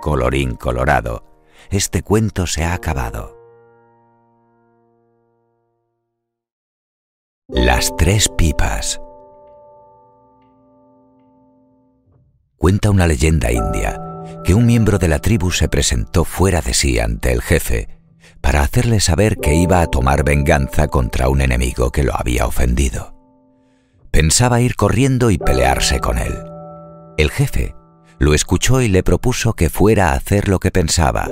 Colorín 0.00 0.54
colorado, 0.54 1.33
este 1.70 2.02
cuento 2.02 2.46
se 2.46 2.64
ha 2.64 2.74
acabado. 2.74 3.38
Las 7.48 7.94
tres 7.96 8.28
pipas. 8.28 9.00
Cuenta 12.56 12.90
una 12.90 13.06
leyenda 13.06 13.52
india 13.52 14.00
que 14.44 14.54
un 14.54 14.66
miembro 14.66 14.98
de 14.98 15.08
la 15.08 15.18
tribu 15.18 15.50
se 15.50 15.68
presentó 15.68 16.24
fuera 16.24 16.62
de 16.62 16.72
sí 16.72 16.98
ante 16.98 17.32
el 17.32 17.42
jefe 17.42 17.88
para 18.40 18.62
hacerle 18.62 19.00
saber 19.00 19.38
que 19.38 19.54
iba 19.54 19.80
a 19.80 19.86
tomar 19.86 20.24
venganza 20.24 20.88
contra 20.88 21.28
un 21.28 21.40
enemigo 21.40 21.90
que 21.90 22.02
lo 22.02 22.14
había 22.14 22.46
ofendido. 22.46 23.14
Pensaba 24.10 24.60
ir 24.60 24.76
corriendo 24.76 25.30
y 25.30 25.38
pelearse 25.38 25.98
con 26.00 26.18
él. 26.18 26.34
El 27.16 27.30
jefe 27.30 27.74
lo 28.18 28.34
escuchó 28.34 28.80
y 28.80 28.88
le 28.88 29.02
propuso 29.02 29.54
que 29.54 29.70
fuera 29.70 30.10
a 30.10 30.14
hacer 30.14 30.48
lo 30.48 30.60
que 30.60 30.70
pensaba, 30.70 31.28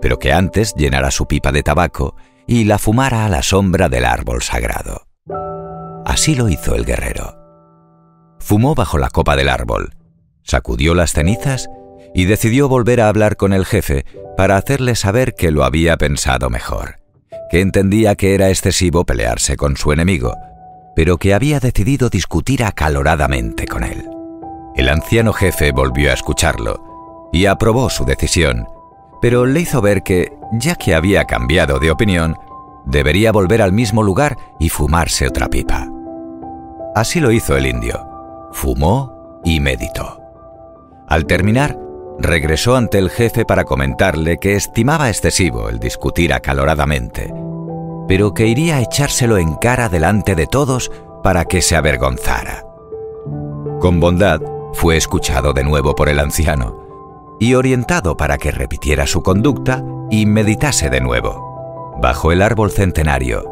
pero 0.00 0.18
que 0.18 0.32
antes 0.32 0.74
llenara 0.74 1.10
su 1.10 1.26
pipa 1.26 1.52
de 1.52 1.62
tabaco 1.62 2.16
y 2.46 2.64
la 2.64 2.78
fumara 2.78 3.24
a 3.24 3.28
la 3.28 3.42
sombra 3.42 3.88
del 3.88 4.04
árbol 4.04 4.42
sagrado. 4.42 5.06
Así 6.04 6.34
lo 6.34 6.48
hizo 6.48 6.74
el 6.74 6.84
guerrero. 6.84 7.36
Fumó 8.38 8.74
bajo 8.74 8.98
la 8.98 9.10
copa 9.10 9.34
del 9.34 9.48
árbol, 9.48 9.94
sacudió 10.42 10.94
las 10.94 11.12
cenizas 11.12 11.68
y 12.14 12.26
decidió 12.26 12.68
volver 12.68 13.00
a 13.00 13.08
hablar 13.08 13.36
con 13.36 13.52
el 13.52 13.66
jefe 13.66 14.06
para 14.36 14.56
hacerle 14.56 14.94
saber 14.94 15.34
que 15.34 15.50
lo 15.50 15.64
había 15.64 15.96
pensado 15.96 16.48
mejor, 16.48 17.00
que 17.50 17.60
entendía 17.60 18.14
que 18.14 18.34
era 18.34 18.48
excesivo 18.50 19.04
pelearse 19.04 19.56
con 19.56 19.76
su 19.76 19.92
enemigo, 19.92 20.34
pero 20.94 21.18
que 21.18 21.34
había 21.34 21.60
decidido 21.60 22.08
discutir 22.08 22.64
acaloradamente 22.64 23.66
con 23.66 23.84
él. 23.84 24.08
El 24.76 24.88
anciano 24.88 25.32
jefe 25.32 25.72
volvió 25.72 26.10
a 26.10 26.14
escucharlo 26.14 27.28
y 27.32 27.46
aprobó 27.46 27.90
su 27.90 28.04
decisión, 28.04 28.66
pero 29.26 29.44
le 29.44 29.58
hizo 29.58 29.82
ver 29.82 30.04
que, 30.04 30.38
ya 30.52 30.76
que 30.76 30.94
había 30.94 31.24
cambiado 31.24 31.80
de 31.80 31.90
opinión, 31.90 32.36
debería 32.84 33.32
volver 33.32 33.60
al 33.60 33.72
mismo 33.72 34.04
lugar 34.04 34.36
y 34.60 34.68
fumarse 34.68 35.26
otra 35.26 35.48
pipa. 35.48 35.88
Así 36.94 37.18
lo 37.18 37.32
hizo 37.32 37.56
el 37.56 37.66
indio. 37.66 38.08
Fumó 38.52 39.40
y 39.44 39.58
meditó. 39.58 40.20
Al 41.08 41.26
terminar, 41.26 41.76
regresó 42.20 42.76
ante 42.76 42.98
el 42.98 43.10
jefe 43.10 43.44
para 43.44 43.64
comentarle 43.64 44.38
que 44.38 44.54
estimaba 44.54 45.08
excesivo 45.08 45.70
el 45.70 45.80
discutir 45.80 46.32
acaloradamente, 46.32 47.34
pero 48.06 48.32
que 48.32 48.46
iría 48.46 48.76
a 48.76 48.82
echárselo 48.82 49.38
en 49.38 49.56
cara 49.56 49.88
delante 49.88 50.36
de 50.36 50.46
todos 50.46 50.92
para 51.24 51.46
que 51.46 51.62
se 51.62 51.74
avergonzara. 51.74 52.62
Con 53.80 53.98
bondad, 53.98 54.40
fue 54.72 54.96
escuchado 54.96 55.52
de 55.52 55.64
nuevo 55.64 55.96
por 55.96 56.08
el 56.08 56.20
anciano 56.20 56.85
y 57.40 57.54
orientado 57.54 58.16
para 58.16 58.38
que 58.38 58.50
repitiera 58.50 59.06
su 59.06 59.22
conducta 59.22 59.84
y 60.10 60.26
meditase 60.26 60.90
de 60.90 61.00
nuevo. 61.00 61.96
Bajo 62.00 62.32
el 62.32 62.42
árbol 62.42 62.70
centenario, 62.70 63.44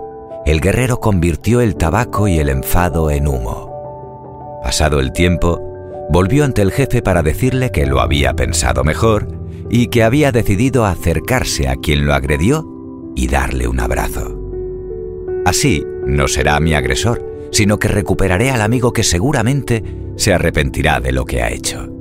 el 0.46 0.60
guerrero 0.60 1.00
convirtió 1.00 1.60
el 1.60 1.76
tabaco 1.76 2.28
y 2.28 2.38
el 2.38 2.48
enfado 2.48 3.10
en 3.10 3.26
humo. 3.26 4.60
Pasado 4.62 5.00
el 5.00 5.12
tiempo, 5.12 5.60
volvió 6.10 6.44
ante 6.44 6.62
el 6.62 6.72
jefe 6.72 7.02
para 7.02 7.22
decirle 7.22 7.70
que 7.70 7.86
lo 7.86 8.00
había 8.00 8.34
pensado 8.34 8.84
mejor 8.84 9.28
y 9.70 9.88
que 9.88 10.02
había 10.02 10.32
decidido 10.32 10.84
acercarse 10.84 11.68
a 11.68 11.76
quien 11.76 12.06
lo 12.06 12.14
agredió 12.14 12.66
y 13.16 13.28
darle 13.28 13.68
un 13.68 13.80
abrazo. 13.80 14.38
Así 15.44 15.84
no 16.06 16.28
será 16.28 16.60
mi 16.60 16.74
agresor, 16.74 17.48
sino 17.52 17.78
que 17.78 17.88
recuperaré 17.88 18.50
al 18.50 18.60
amigo 18.60 18.92
que 18.92 19.02
seguramente 19.02 19.82
se 20.16 20.34
arrepentirá 20.34 21.00
de 21.00 21.12
lo 21.12 21.24
que 21.24 21.42
ha 21.42 21.50
hecho. 21.50 21.93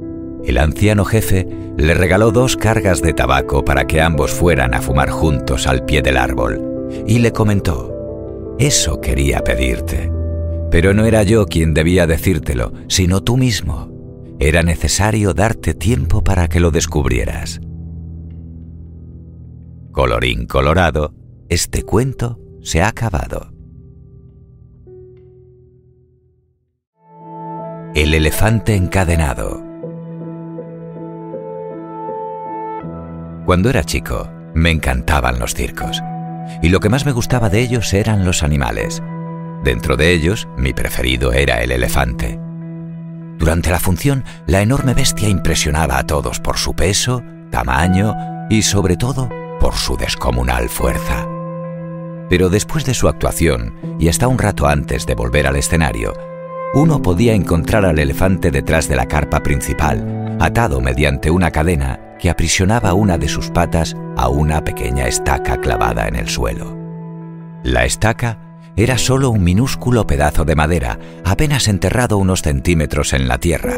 El 0.45 0.57
anciano 0.57 1.05
jefe 1.05 1.47
le 1.77 1.93
regaló 1.93 2.31
dos 2.31 2.57
cargas 2.57 3.01
de 3.01 3.13
tabaco 3.13 3.63
para 3.63 3.85
que 3.87 4.01
ambos 4.01 4.31
fueran 4.31 4.73
a 4.73 4.81
fumar 4.81 5.09
juntos 5.09 5.67
al 5.67 5.85
pie 5.85 6.01
del 6.01 6.17
árbol 6.17 6.91
y 7.07 7.19
le 7.19 7.31
comentó, 7.31 8.55
eso 8.59 9.01
quería 9.01 9.43
pedirte. 9.43 10.11
Pero 10.69 10.93
no 10.93 11.05
era 11.05 11.23
yo 11.23 11.45
quien 11.45 11.73
debía 11.73 12.07
decírtelo, 12.07 12.73
sino 12.87 13.23
tú 13.23 13.37
mismo. 13.37 13.91
Era 14.39 14.63
necesario 14.63 15.33
darte 15.33 15.73
tiempo 15.73 16.23
para 16.23 16.47
que 16.47 16.59
lo 16.59 16.71
descubrieras. 16.71 17.61
Colorín 19.91 20.47
colorado, 20.47 21.13
este 21.49 21.83
cuento 21.83 22.39
se 22.61 22.81
ha 22.81 22.87
acabado. 22.87 23.53
El 27.93 28.15
elefante 28.15 28.75
encadenado. 28.75 29.72
Cuando 33.45 33.69
era 33.69 33.83
chico, 33.83 34.29
me 34.53 34.71
encantaban 34.71 35.37
los 35.39 35.53
circos 35.53 36.01
y 36.61 36.69
lo 36.69 36.79
que 36.79 36.89
más 36.89 37.05
me 37.05 37.11
gustaba 37.11 37.49
de 37.49 37.59
ellos 37.59 37.93
eran 37.93 38.25
los 38.25 38.43
animales. 38.43 39.01
Dentro 39.63 39.97
de 39.97 40.11
ellos, 40.11 40.47
mi 40.57 40.73
preferido 40.73 41.33
era 41.33 41.61
el 41.61 41.71
elefante. 41.71 42.39
Durante 43.37 43.69
la 43.69 43.79
función, 43.79 44.23
la 44.45 44.61
enorme 44.61 44.93
bestia 44.93 45.27
impresionaba 45.27 45.97
a 45.97 46.05
todos 46.05 46.39
por 46.39 46.57
su 46.57 46.73
peso, 46.73 47.21
tamaño 47.49 48.15
y 48.49 48.61
sobre 48.61 48.95
todo 48.95 49.29
por 49.59 49.75
su 49.75 49.97
descomunal 49.97 50.69
fuerza. 50.69 51.27
Pero 52.29 52.49
después 52.49 52.85
de 52.85 52.93
su 52.93 53.07
actuación, 53.07 53.73
y 53.99 54.07
hasta 54.07 54.27
un 54.27 54.37
rato 54.37 54.67
antes 54.67 55.05
de 55.05 55.15
volver 55.15 55.47
al 55.47 55.55
escenario, 55.55 56.13
uno 56.73 57.01
podía 57.01 57.33
encontrar 57.33 57.85
al 57.85 57.99
elefante 57.99 58.51
detrás 58.51 58.87
de 58.87 58.95
la 58.95 59.05
carpa 59.05 59.41
principal, 59.41 60.37
atado 60.39 60.81
mediante 60.81 61.29
una 61.29 61.51
cadena 61.51 61.99
que 62.23 62.29
aprisionaba 62.29 62.93
una 62.93 63.17
de 63.17 63.27
sus 63.27 63.49
patas 63.49 63.97
a 64.15 64.29
una 64.29 64.63
pequeña 64.63 65.07
estaca 65.07 65.57
clavada 65.57 66.07
en 66.07 66.15
el 66.15 66.29
suelo. 66.29 66.73
La 67.65 67.83
estaca 67.83 68.39
era 68.77 68.97
solo 68.97 69.29
un 69.29 69.43
minúsculo 69.43 70.07
pedazo 70.07 70.45
de 70.45 70.55
madera, 70.55 70.97
apenas 71.25 71.67
enterrado 71.67 72.17
unos 72.17 72.41
centímetros 72.41 73.11
en 73.11 73.27
la 73.27 73.39
tierra, 73.39 73.75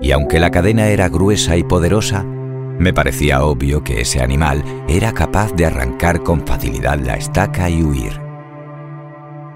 y 0.00 0.12
aunque 0.12 0.38
la 0.38 0.52
cadena 0.52 0.90
era 0.90 1.08
gruesa 1.08 1.56
y 1.56 1.64
poderosa, 1.64 2.22
me 2.22 2.94
parecía 2.94 3.42
obvio 3.44 3.82
que 3.82 4.02
ese 4.02 4.22
animal 4.22 4.62
era 4.86 5.10
capaz 5.12 5.52
de 5.54 5.66
arrancar 5.66 6.22
con 6.22 6.46
facilidad 6.46 7.00
la 7.00 7.14
estaca 7.14 7.68
y 7.68 7.82
huir. 7.82 8.12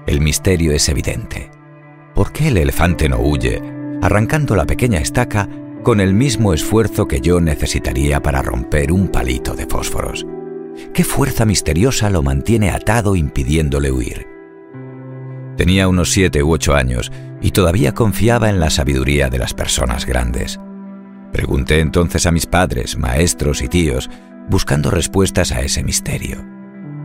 El 0.05 0.19
misterio 0.19 0.73
es 0.73 0.89
evidente. 0.89 1.49
¿Por 2.13 2.33
qué 2.33 2.49
el 2.49 2.57
elefante 2.57 3.07
no 3.07 3.19
huye, 3.19 3.61
arrancando 4.01 4.57
la 4.57 4.65
pequeña 4.65 4.99
estaca 4.99 5.47
con 5.87 6.01
el 6.01 6.13
mismo 6.13 6.53
esfuerzo 6.53 7.07
que 7.07 7.21
yo 7.21 7.39
necesitaría 7.39 8.21
para 8.21 8.41
romper 8.41 8.91
un 8.91 9.07
palito 9.07 9.55
de 9.55 9.65
fósforos. 9.67 10.27
¿Qué 10.93 11.05
fuerza 11.05 11.45
misteriosa 11.45 12.09
lo 12.09 12.21
mantiene 12.21 12.71
atado 12.71 13.15
impidiéndole 13.15 13.89
huir? 13.89 14.27
Tenía 15.55 15.87
unos 15.87 16.11
siete 16.11 16.43
u 16.43 16.51
ocho 16.51 16.75
años 16.75 17.09
y 17.41 17.51
todavía 17.51 17.93
confiaba 17.93 18.49
en 18.49 18.59
la 18.59 18.69
sabiduría 18.69 19.29
de 19.29 19.39
las 19.39 19.53
personas 19.53 20.05
grandes. 20.05 20.59
Pregunté 21.31 21.79
entonces 21.79 22.25
a 22.25 22.33
mis 22.33 22.47
padres, 22.47 22.97
maestros 22.97 23.61
y 23.61 23.69
tíos, 23.69 24.09
buscando 24.49 24.91
respuestas 24.91 25.53
a 25.53 25.61
ese 25.61 25.85
misterio. 25.85 26.43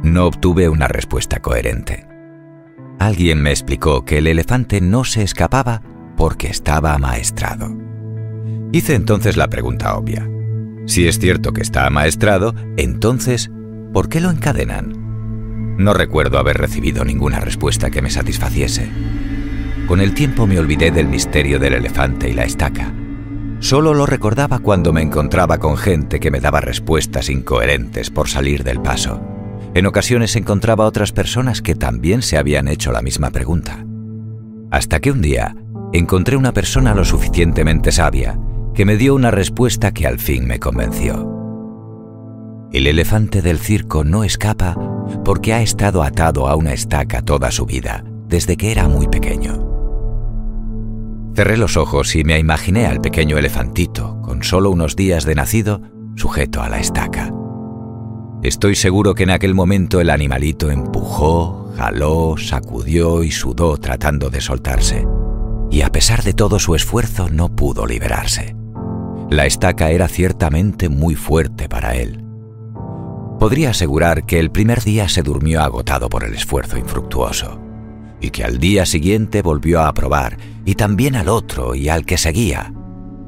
No 0.02 0.26
obtuve 0.26 0.68
una 0.68 0.88
respuesta 0.88 1.38
coherente. 1.38 2.08
Alguien 2.98 3.42
me 3.42 3.50
explicó 3.50 4.04
que 4.04 4.18
el 4.18 4.26
elefante 4.26 4.80
no 4.80 5.04
se 5.04 5.22
escapaba 5.22 5.82
porque 6.16 6.48
estaba 6.48 6.94
amaestrado. 6.94 7.81
Hice 8.72 8.94
entonces 8.94 9.36
la 9.36 9.48
pregunta 9.48 9.94
obvia. 9.96 10.26
Si 10.86 11.06
es 11.06 11.18
cierto 11.18 11.52
que 11.52 11.60
está 11.60 11.86
amaestrado, 11.86 12.54
entonces, 12.78 13.50
¿por 13.92 14.08
qué 14.08 14.20
lo 14.20 14.30
encadenan? 14.30 15.76
No 15.76 15.92
recuerdo 15.92 16.38
haber 16.38 16.56
recibido 16.56 17.04
ninguna 17.04 17.38
respuesta 17.38 17.90
que 17.90 18.00
me 18.00 18.10
satisfaciese. 18.10 18.88
Con 19.86 20.00
el 20.00 20.14
tiempo 20.14 20.46
me 20.46 20.58
olvidé 20.58 20.90
del 20.90 21.06
misterio 21.06 21.58
del 21.58 21.74
elefante 21.74 22.30
y 22.30 22.32
la 22.32 22.44
estaca. 22.44 22.94
Solo 23.58 23.92
lo 23.92 24.06
recordaba 24.06 24.58
cuando 24.58 24.92
me 24.94 25.02
encontraba 25.02 25.58
con 25.58 25.76
gente 25.76 26.18
que 26.18 26.30
me 26.30 26.40
daba 26.40 26.62
respuestas 26.62 27.28
incoherentes 27.28 28.10
por 28.10 28.28
salir 28.28 28.64
del 28.64 28.80
paso. 28.80 29.20
En 29.74 29.84
ocasiones 29.84 30.34
encontraba 30.34 30.86
otras 30.86 31.12
personas 31.12 31.60
que 31.60 31.74
también 31.74 32.22
se 32.22 32.38
habían 32.38 32.68
hecho 32.68 32.90
la 32.90 33.02
misma 33.02 33.30
pregunta. 33.30 33.84
Hasta 34.70 35.00
que 35.00 35.10
un 35.10 35.20
día 35.20 35.56
encontré 35.92 36.36
una 36.36 36.52
persona 36.52 36.94
lo 36.94 37.04
suficientemente 37.04 37.92
sabia 37.92 38.38
que 38.74 38.84
me 38.84 38.96
dio 38.96 39.14
una 39.14 39.30
respuesta 39.30 39.92
que 39.92 40.06
al 40.06 40.18
fin 40.18 40.46
me 40.46 40.58
convenció. 40.58 41.28
El 42.72 42.86
elefante 42.86 43.42
del 43.42 43.58
circo 43.58 44.02
no 44.02 44.24
escapa 44.24 44.76
porque 45.24 45.52
ha 45.52 45.60
estado 45.60 46.02
atado 46.02 46.48
a 46.48 46.56
una 46.56 46.72
estaca 46.72 47.20
toda 47.20 47.50
su 47.50 47.66
vida, 47.66 48.02
desde 48.28 48.56
que 48.56 48.72
era 48.72 48.88
muy 48.88 49.08
pequeño. 49.08 49.68
Cerré 51.34 51.56
los 51.56 51.76
ojos 51.76 52.16
y 52.16 52.24
me 52.24 52.38
imaginé 52.38 52.86
al 52.86 53.00
pequeño 53.00 53.36
elefantito, 53.38 54.20
con 54.22 54.42
solo 54.42 54.70
unos 54.70 54.96
días 54.96 55.24
de 55.24 55.34
nacido, 55.34 55.82
sujeto 56.14 56.62
a 56.62 56.68
la 56.68 56.78
estaca. 56.78 57.30
Estoy 58.42 58.74
seguro 58.74 59.14
que 59.14 59.22
en 59.22 59.30
aquel 59.30 59.54
momento 59.54 60.00
el 60.00 60.10
animalito 60.10 60.70
empujó, 60.70 61.72
jaló, 61.76 62.36
sacudió 62.38 63.22
y 63.22 63.30
sudó 63.30 63.76
tratando 63.76 64.30
de 64.30 64.40
soltarse, 64.40 65.06
y 65.70 65.82
a 65.82 65.90
pesar 65.90 66.22
de 66.22 66.32
todo 66.32 66.58
su 66.58 66.74
esfuerzo 66.74 67.28
no 67.30 67.54
pudo 67.54 67.86
liberarse. 67.86 68.56
La 69.32 69.46
estaca 69.46 69.90
era 69.90 70.08
ciertamente 70.08 70.90
muy 70.90 71.14
fuerte 71.14 71.66
para 71.66 71.94
él. 71.96 72.22
Podría 73.38 73.70
asegurar 73.70 74.26
que 74.26 74.38
el 74.38 74.50
primer 74.50 74.82
día 74.82 75.08
se 75.08 75.22
durmió 75.22 75.62
agotado 75.62 76.10
por 76.10 76.24
el 76.24 76.34
esfuerzo 76.34 76.76
infructuoso, 76.76 77.58
y 78.20 78.28
que 78.28 78.44
al 78.44 78.58
día 78.58 78.84
siguiente 78.84 79.40
volvió 79.40 79.80
a 79.80 79.94
probar, 79.94 80.36
y 80.66 80.74
también 80.74 81.16
al 81.16 81.30
otro 81.30 81.74
y 81.74 81.88
al 81.88 82.04
que 82.04 82.18
seguía, 82.18 82.74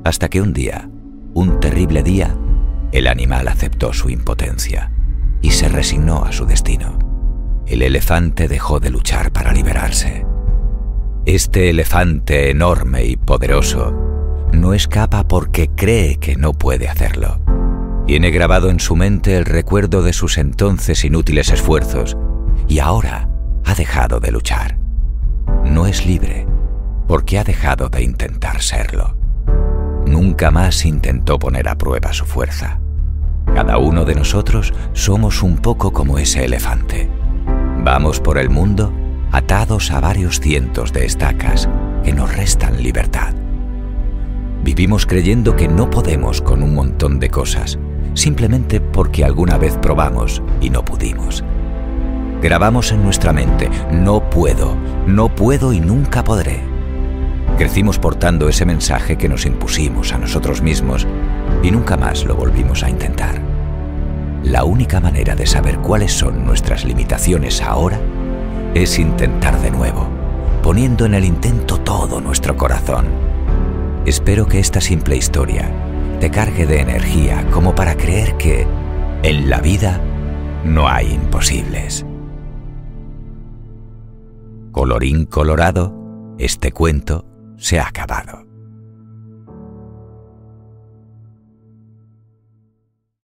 hasta 0.05 0.29
que 0.29 0.43
un 0.43 0.53
día, 0.53 0.91
un 1.33 1.59
terrible 1.59 2.03
día, 2.03 2.37
el 2.93 3.07
animal 3.07 3.49
aceptó 3.49 3.95
su 3.95 4.11
impotencia 4.11 4.93
y 5.41 5.53
se 5.53 5.71
resignó 5.71 6.27
a 6.27 6.33
su 6.33 6.45
destino. 6.45 6.99
El 7.67 7.81
elefante 7.81 8.47
dejó 8.47 8.79
de 8.79 8.91
luchar 8.91 9.33
para 9.33 9.55
liberarse. 9.55 10.27
Este 11.25 11.71
elefante 11.71 12.51
enorme 12.51 13.07
y 13.07 13.17
poderoso 13.17 14.14
no 14.55 14.75
escapa 14.75 15.27
porque 15.27 15.69
cree 15.69 16.17
que 16.17 16.37
no 16.37 16.53
puede 16.53 16.89
hacerlo. 16.89 17.41
Tiene 18.07 18.31
grabado 18.31 18.71
en 18.71 18.81
su 18.81 18.97
mente 18.97 19.37
el 19.37 19.45
recuerdo 19.45 20.03
de 20.03 20.13
sus 20.13 20.39
entonces 20.39 21.05
inútiles 21.05 21.51
esfuerzos 21.51 22.17
y 22.69 22.79
ahora 22.79 23.29
ha 23.65 23.75
dejado 23.75 24.21
de 24.21 24.31
luchar. 24.31 24.79
No 25.65 25.87
es 25.87 26.07
libre 26.07 26.47
porque 27.09 27.39
ha 27.39 27.45
dejado 27.45 27.89
de 27.89 28.03
intentar 28.03 28.61
serlo. 28.61 29.17
Nunca 30.07 30.51
más 30.51 30.85
intentó 30.85 31.39
poner 31.39 31.69
a 31.69 31.77
prueba 31.77 32.13
su 32.13 32.27
fuerza. 32.27 32.81
Cada 33.55 33.79
uno 33.79 34.05
de 34.05 34.15
nosotros 34.15 34.75
somos 34.93 35.43
un 35.43 35.59
poco 35.59 35.93
como 35.93 36.19
ese 36.19 36.45
elefante. 36.45 37.09
Vamos 37.83 38.21
por 38.21 38.39
el 38.39 38.51
mundo 38.51 38.93
atados 39.33 39.91
a 39.91 40.01
varios 40.01 40.41
cientos 40.41 40.93
de 40.93 41.07
estacas 41.07 41.69
que 42.05 42.13
nos 42.13 42.35
restan 42.35 42.83
libertad. 42.83 43.35
Vivimos 44.65 45.05
creyendo 45.05 45.57
que 45.57 45.69
no 45.69 45.91
podemos 45.91 46.41
con 46.41 46.63
un 46.63 46.75
montón 46.75 47.21
de 47.21 47.29
cosas, 47.29 47.79
simplemente 48.15 48.81
porque 48.81 49.23
alguna 49.23 49.59
vez 49.59 49.77
probamos 49.77 50.43
y 50.63 50.71
no 50.71 50.83
pudimos. 50.83 51.45
Grabamos 52.41 52.91
en 52.91 53.03
nuestra 53.03 53.35
mente, 53.35 53.69
no 53.93 54.31
puedo, 54.31 54.75
no 55.07 55.29
puedo 55.29 55.75
y 55.75 55.81
nunca 55.81 56.25
podré. 56.25 56.63
Crecimos 57.59 57.99
portando 57.99 58.49
ese 58.49 58.65
mensaje 58.65 59.19
que 59.19 59.29
nos 59.29 59.45
impusimos 59.45 60.15
a 60.15 60.19
nosotros 60.19 60.63
mismos 60.63 61.07
y 61.63 61.71
nunca 61.71 61.99
más 61.99 62.25
lo 62.25 62.35
volvimos 62.35 62.83
a 62.85 62.89
intentar. 62.89 63.43
La 64.45 64.65
única 64.65 64.99
manera 64.99 65.37
de 65.37 65.47
saber 65.47 65.81
cuáles 65.81 66.13
son 66.13 66.47
nuestras 66.47 66.87
limitaciones 66.87 67.61
ahora 67.61 68.01
es 68.73 68.99
intentar 68.99 69.61
de 69.61 69.71
nuevo, 69.71 70.09
poniendo 70.63 71.05
en 71.05 71.13
el 71.13 71.27
intento 71.27 71.81
todo 71.81 72.23
nuestro 72.23 72.57
corazón 72.57 73.34
Espero 74.07 74.47
que 74.47 74.59
esta 74.59 74.83
simple 74.83 75.17
historia 75.17 75.73
te 76.21 76.31
cargue 76.31 76.67
de 76.67 76.81
energía 76.81 77.49
como 77.51 77.75
para 77.75 77.97
creer 77.97 78.37
que 78.37 78.67
en 79.23 79.49
la 79.49 79.63
vida 79.63 79.99
no 80.63 80.89
hay 80.89 81.15
imposibles. 81.15 82.05
Colorín 84.73 85.25
colorado, 85.25 86.35
este 86.39 86.71
cuento 86.71 87.25
se 87.57 87.81
ha 87.81 87.89
acabado. 87.89 88.45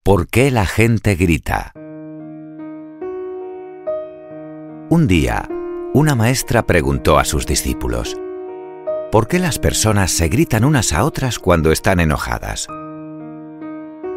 ¿Por 0.01 0.27
qué 0.27 0.49
la 0.49 0.65
gente 0.65 1.13
grita? 1.15 1.71
Un 4.89 5.05
día, 5.07 5.47
una 5.93 6.15
maestra 6.15 6.65
preguntó 6.65 7.19
a 7.19 7.25
sus 7.25 7.45
discípulos, 7.45 8.17
¿por 9.13 9.27
qué 9.27 9.37
las 9.37 9.59
personas 9.59 10.09
se 10.09 10.27
gritan 10.27 10.65
unas 10.65 10.91
a 10.91 11.05
otras 11.05 11.37
cuando 11.37 11.71
están 11.71 11.99
enojadas? 11.99 12.65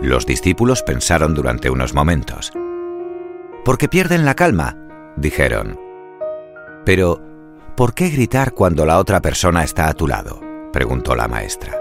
Los 0.01 0.25
discípulos 0.25 0.83
pensaron 0.83 1.35
durante 1.35 1.69
unos 1.69 1.93
momentos. 1.93 2.51
Porque 3.63 3.91
pierden 3.91 4.25
la 4.25 4.33
calma, 4.33 4.79
dijeron. 5.19 5.79
Pero, 6.87 7.21
¿por 7.77 7.93
qué 7.93 8.09
gritar 8.09 8.55
cuando 8.55 8.87
la 8.87 8.97
otra 8.97 9.21
persona 9.21 9.65
está 9.65 9.89
a 9.89 9.93
tu 9.93 10.09
lado? 10.09 10.41
preguntó 10.73 11.15
la 11.15 11.29
maestra. 11.29 11.75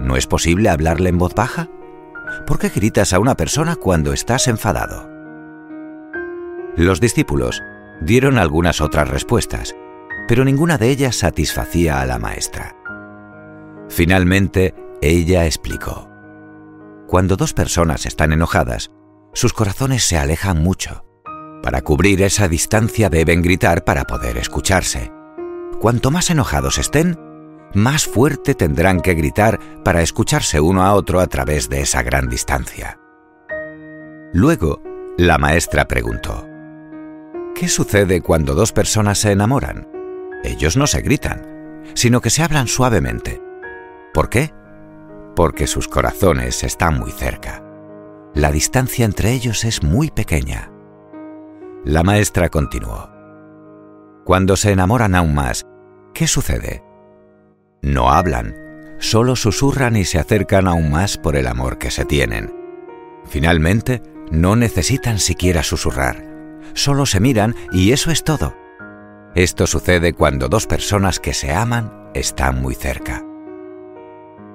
¿No 0.00 0.16
es 0.16 0.26
posible 0.26 0.70
hablarle 0.70 1.10
en 1.10 1.18
voz 1.18 1.36
baja? 1.36 1.68
¿Por 2.48 2.58
qué 2.58 2.68
gritas 2.68 3.12
a 3.12 3.20
una 3.20 3.36
persona 3.36 3.76
cuando 3.76 4.12
estás 4.12 4.48
enfadado? 4.48 5.08
Los 6.74 6.98
discípulos 7.00 7.62
dieron 8.00 8.38
algunas 8.38 8.80
otras 8.80 9.08
respuestas, 9.08 9.76
pero 10.28 10.44
ninguna 10.44 10.78
de 10.78 10.90
ellas 10.90 11.16
satisfacía 11.16 12.00
a 12.00 12.06
la 12.06 12.18
maestra. 12.18 12.76
Finalmente, 13.88 14.74
ella 15.00 15.46
explicó. 15.46 16.08
Cuando 17.06 17.36
dos 17.36 17.52
personas 17.52 18.06
están 18.06 18.32
enojadas, 18.32 18.90
sus 19.34 19.52
corazones 19.52 20.04
se 20.04 20.16
alejan 20.16 20.62
mucho. 20.62 21.04
Para 21.62 21.82
cubrir 21.82 22.22
esa 22.22 22.48
distancia 22.48 23.10
deben 23.10 23.42
gritar 23.42 23.84
para 23.84 24.04
poder 24.04 24.38
escucharse. 24.38 25.12
Cuanto 25.80 26.10
más 26.10 26.30
enojados 26.30 26.78
estén, 26.78 27.18
más 27.74 28.06
fuerte 28.06 28.54
tendrán 28.54 29.00
que 29.00 29.14
gritar 29.14 29.58
para 29.84 30.02
escucharse 30.02 30.60
uno 30.60 30.84
a 30.84 30.94
otro 30.94 31.20
a 31.20 31.26
través 31.26 31.68
de 31.68 31.80
esa 31.80 32.02
gran 32.02 32.28
distancia. 32.28 32.98
Luego, 34.32 34.82
la 35.16 35.38
maestra 35.38 35.86
preguntó, 35.86 36.46
¿qué 37.54 37.68
sucede 37.68 38.20
cuando 38.20 38.54
dos 38.54 38.72
personas 38.72 39.18
se 39.18 39.32
enamoran? 39.32 39.93
Ellos 40.44 40.76
no 40.76 40.86
se 40.86 41.00
gritan, 41.00 41.82
sino 41.94 42.20
que 42.20 42.30
se 42.30 42.42
hablan 42.42 42.68
suavemente. 42.68 43.42
¿Por 44.12 44.28
qué? 44.28 44.52
Porque 45.34 45.66
sus 45.66 45.88
corazones 45.88 46.62
están 46.62 47.00
muy 47.00 47.10
cerca. 47.10 47.64
La 48.34 48.52
distancia 48.52 49.06
entre 49.06 49.32
ellos 49.32 49.64
es 49.64 49.82
muy 49.82 50.10
pequeña. 50.10 50.70
La 51.84 52.02
maestra 52.02 52.50
continuó. 52.50 53.10
Cuando 54.24 54.56
se 54.56 54.72
enamoran 54.72 55.14
aún 55.14 55.34
más, 55.34 55.66
¿qué 56.12 56.26
sucede? 56.26 56.84
No 57.82 58.10
hablan, 58.10 58.54
solo 58.98 59.36
susurran 59.36 59.96
y 59.96 60.04
se 60.04 60.18
acercan 60.18 60.68
aún 60.68 60.90
más 60.90 61.16
por 61.16 61.36
el 61.36 61.46
amor 61.46 61.78
que 61.78 61.90
se 61.90 62.04
tienen. 62.04 62.54
Finalmente, 63.26 64.02
no 64.30 64.56
necesitan 64.56 65.18
siquiera 65.18 65.62
susurrar, 65.62 66.24
solo 66.74 67.06
se 67.06 67.20
miran 67.20 67.54
y 67.72 67.92
eso 67.92 68.10
es 68.10 68.24
todo. 68.24 68.63
Esto 69.34 69.66
sucede 69.66 70.12
cuando 70.12 70.48
dos 70.48 70.66
personas 70.66 71.18
que 71.18 71.34
se 71.34 71.52
aman 71.52 72.10
están 72.14 72.62
muy 72.62 72.74
cerca. 72.74 73.24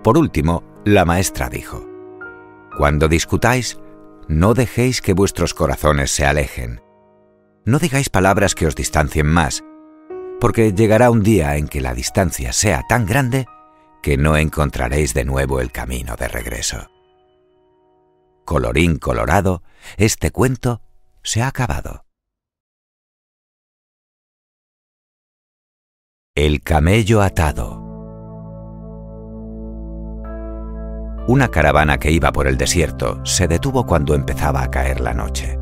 Por 0.03 0.17
último, 0.17 0.63
la 0.85 1.03
maestra 1.03 1.49
dijo, 1.49 1.85
Cuando 2.77 3.09
discutáis, 3.09 3.77
no 4.29 4.53
dejéis 4.53 5.01
que 5.01 5.13
vuestros 5.13 5.53
corazones 5.53 6.11
se 6.11 6.25
alejen. 6.25 6.81
No 7.65 7.79
digáis 7.79 8.09
palabras 8.09 8.55
que 8.55 8.67
os 8.67 8.75
distancien 8.75 9.27
más, 9.27 9.65
porque 10.39 10.71
llegará 10.71 11.11
un 11.11 11.23
día 11.23 11.57
en 11.57 11.67
que 11.67 11.81
la 11.81 11.93
distancia 11.93 12.53
sea 12.53 12.83
tan 12.87 13.05
grande 13.05 13.47
que 14.01 14.15
no 14.15 14.37
encontraréis 14.37 15.13
de 15.13 15.25
nuevo 15.25 15.59
el 15.59 15.73
camino 15.73 16.15
de 16.15 16.29
regreso. 16.29 16.89
Colorín 18.45 18.97
colorado, 18.97 19.61
este 19.97 20.31
cuento 20.31 20.81
se 21.21 21.41
ha 21.41 21.47
acabado. 21.47 22.05
El 26.41 26.61
camello 26.61 27.21
atado. 27.21 27.83
Una 31.27 31.49
caravana 31.49 31.97
que 31.97 32.11
iba 32.11 32.31
por 32.31 32.47
el 32.47 32.55
desierto 32.55 33.19
se 33.25 33.49
detuvo 33.49 33.85
cuando 33.85 34.15
empezaba 34.15 34.63
a 34.63 34.71
caer 34.71 35.01
la 35.01 35.13
noche. 35.13 35.59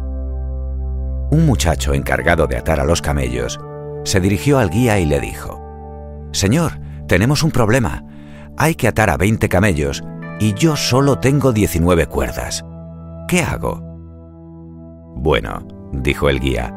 Un 1.32 1.48
muchacho 1.48 1.96
encargado 1.96 2.46
de 2.46 2.58
atar 2.58 2.80
a 2.80 2.84
los 2.84 3.02
camellos 3.02 3.60
se 4.04 4.20
dirigió 4.20 4.60
al 4.60 4.70
guía 4.70 5.00
y 5.00 5.08
le 5.08 5.20
dijo, 5.20 5.60
Señor, 6.32 6.74
tenemos 7.08 7.42
un 7.42 7.50
problema. 7.50 8.06
Hay 8.56 8.76
que 8.76 8.88
atar 8.88 9.10
a 9.10 9.18
20 9.18 9.50
camellos 9.50 10.04
y 10.40 10.54
yo 10.54 10.76
solo 10.76 11.18
tengo 11.18 11.54
19 11.54 12.06
cuerdas. 12.06 12.64
¿Qué 13.28 13.42
hago? 13.42 13.82
Bueno, 15.16 15.68
dijo 15.92 16.30
el 16.30 16.40
guía, 16.40 16.72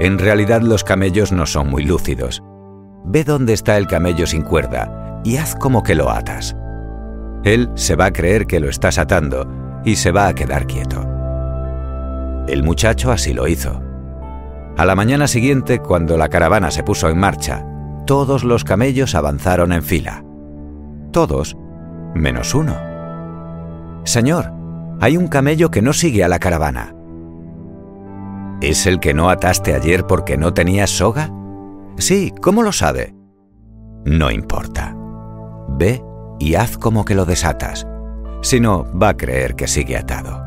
en 0.00 0.18
realidad 0.18 0.62
los 0.62 0.82
camellos 0.82 1.30
no 1.30 1.46
son 1.46 1.70
muy 1.70 1.84
lúcidos. 1.84 2.42
Ve 3.06 3.24
dónde 3.24 3.52
está 3.52 3.76
el 3.76 3.86
camello 3.86 4.26
sin 4.26 4.42
cuerda 4.42 5.20
y 5.24 5.36
haz 5.36 5.54
como 5.54 5.82
que 5.82 5.94
lo 5.94 6.10
atas. 6.10 6.56
Él 7.44 7.70
se 7.74 7.94
va 7.94 8.06
a 8.06 8.12
creer 8.12 8.46
que 8.46 8.58
lo 8.58 8.68
estás 8.68 8.98
atando 8.98 9.48
y 9.84 9.96
se 9.96 10.10
va 10.10 10.26
a 10.26 10.34
quedar 10.34 10.66
quieto. 10.66 11.06
El 12.48 12.64
muchacho 12.64 13.12
así 13.12 13.32
lo 13.32 13.46
hizo. 13.46 13.80
A 14.76 14.84
la 14.84 14.94
mañana 14.94 15.28
siguiente, 15.28 15.78
cuando 15.78 16.16
la 16.16 16.28
caravana 16.28 16.70
se 16.70 16.82
puso 16.82 17.08
en 17.08 17.18
marcha, 17.18 17.64
todos 18.06 18.44
los 18.44 18.64
camellos 18.64 19.14
avanzaron 19.14 19.72
en 19.72 19.82
fila. 19.82 20.24
Todos, 21.12 21.56
menos 22.14 22.54
uno. 22.54 22.76
Señor, 24.04 24.52
hay 25.00 25.16
un 25.16 25.28
camello 25.28 25.70
que 25.70 25.82
no 25.82 25.92
sigue 25.92 26.24
a 26.24 26.28
la 26.28 26.38
caravana. 26.38 26.94
¿Es 28.60 28.86
el 28.86 29.00
que 29.00 29.14
no 29.14 29.30
ataste 29.30 29.74
ayer 29.74 30.06
porque 30.06 30.36
no 30.36 30.54
tenías 30.54 30.90
soga? 30.90 31.30
Sí, 31.98 32.32
¿cómo 32.42 32.62
lo 32.62 32.72
sabe? 32.72 33.14
No 34.04 34.30
importa. 34.30 34.94
Ve 35.68 36.02
y 36.38 36.54
haz 36.54 36.76
como 36.78 37.04
que 37.04 37.14
lo 37.14 37.24
desatas. 37.24 37.86
Si 38.42 38.60
no, 38.60 38.86
va 38.96 39.10
a 39.10 39.16
creer 39.16 39.56
que 39.56 39.66
sigue 39.66 39.96
atado. 39.96 40.44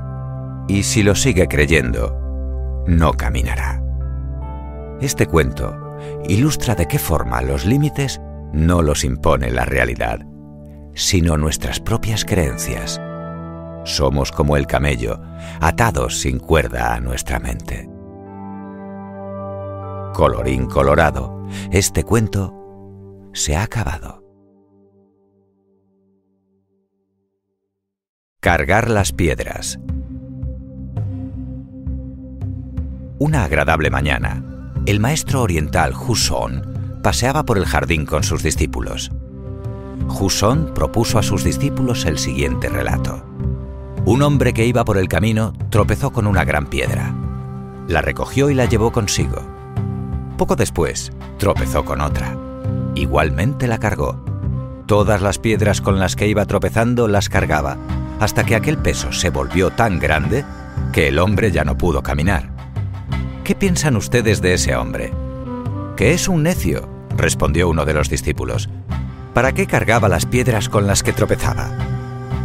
Y 0.68 0.84
si 0.84 1.04
lo 1.04 1.16
sigue 1.16 1.48
creyendo, 1.48 2.84
no 2.88 3.14
caminará. 3.14 3.84
Este 5.02 5.26
cuento 5.26 5.98
ilustra 6.28 6.76
de 6.76 6.88
qué 6.88 7.00
forma 7.00 7.42
los 7.42 7.66
límites 7.66 8.22
no 8.54 8.82
los 8.82 9.04
impone 9.04 9.52
la 9.52 9.66
realidad, 9.66 10.20
sino 10.94 11.38
nuestras 11.38 11.80
propias 11.80 12.26
creencias. 12.26 13.02
Somos 13.84 14.32
como 14.32 14.58
el 14.58 14.68
camello, 14.68 15.22
atados 15.62 16.20
sin 16.20 16.40
cuerda 16.40 16.94
a 16.94 17.00
nuestra 17.00 17.40
mente. 17.40 17.90
Colorín 20.14 20.66
colorado, 20.66 21.39
este 21.72 22.04
cuento 22.04 22.56
se 23.34 23.56
ha 23.56 23.64
acabado. 23.64 24.24
Cargar 28.40 28.90
las 28.90 29.12
piedras. 29.12 29.80
Una 33.20 33.44
agradable 33.44 33.90
mañana, 33.90 34.44
el 34.86 35.00
maestro 35.00 35.42
oriental 35.42 35.94
Huson 35.94 37.00
paseaba 37.04 37.44
por 37.44 37.58
el 37.58 37.66
jardín 37.66 38.06
con 38.06 38.24
sus 38.24 38.44
discípulos. 38.44 39.12
Huson 40.08 40.74
propuso 40.74 41.20
a 41.20 41.24
sus 41.24 41.44
discípulos 41.44 42.06
el 42.06 42.18
siguiente 42.18 42.70
relato. 42.70 43.26
Un 44.06 44.22
hombre 44.22 44.54
que 44.54 44.66
iba 44.66 44.86
por 44.86 44.98
el 44.98 45.08
camino 45.10 45.54
tropezó 45.70 46.12
con 46.12 46.26
una 46.26 46.46
gran 46.46 46.68
piedra. 46.68 47.14
La 47.88 48.02
recogió 48.02 48.50
y 48.50 48.54
la 48.54 48.66
llevó 48.66 48.92
consigo. 48.92 49.59
Poco 50.40 50.56
después, 50.56 51.12
tropezó 51.38 51.84
con 51.84 52.00
otra. 52.00 52.34
Igualmente 52.96 53.68
la 53.68 53.78
cargó. 53.78 54.24
Todas 54.86 55.22
las 55.22 55.38
piedras 55.38 55.82
con 55.82 56.00
las 56.00 56.16
que 56.16 56.30
iba 56.30 56.46
tropezando 56.46 57.10
las 57.10 57.28
cargaba, 57.28 57.76
hasta 58.22 58.46
que 58.46 58.56
aquel 58.56 58.78
peso 58.78 59.12
se 59.12 59.32
volvió 59.32 59.70
tan 59.72 60.00
grande 60.00 60.46
que 60.94 61.10
el 61.10 61.20
hombre 61.20 61.52
ya 61.52 61.66
no 61.66 61.78
pudo 61.78 62.04
caminar. 62.04 62.52
¿Qué 63.44 63.54
piensan 63.54 63.98
ustedes 63.98 64.42
de 64.42 64.54
ese 64.54 64.78
hombre? 64.78 65.12
Que 65.98 66.14
es 66.14 66.30
un 66.30 66.44
necio, 66.44 66.88
respondió 67.18 67.68
uno 67.68 67.84
de 67.84 67.96
los 67.96 68.10
discípulos. 68.10 68.70
¿Para 69.34 69.52
qué 69.52 69.68
cargaba 69.68 70.08
las 70.08 70.26
piedras 70.26 70.70
con 70.70 70.88
las 70.88 71.04
que 71.04 71.12
tropezaba? 71.12 71.70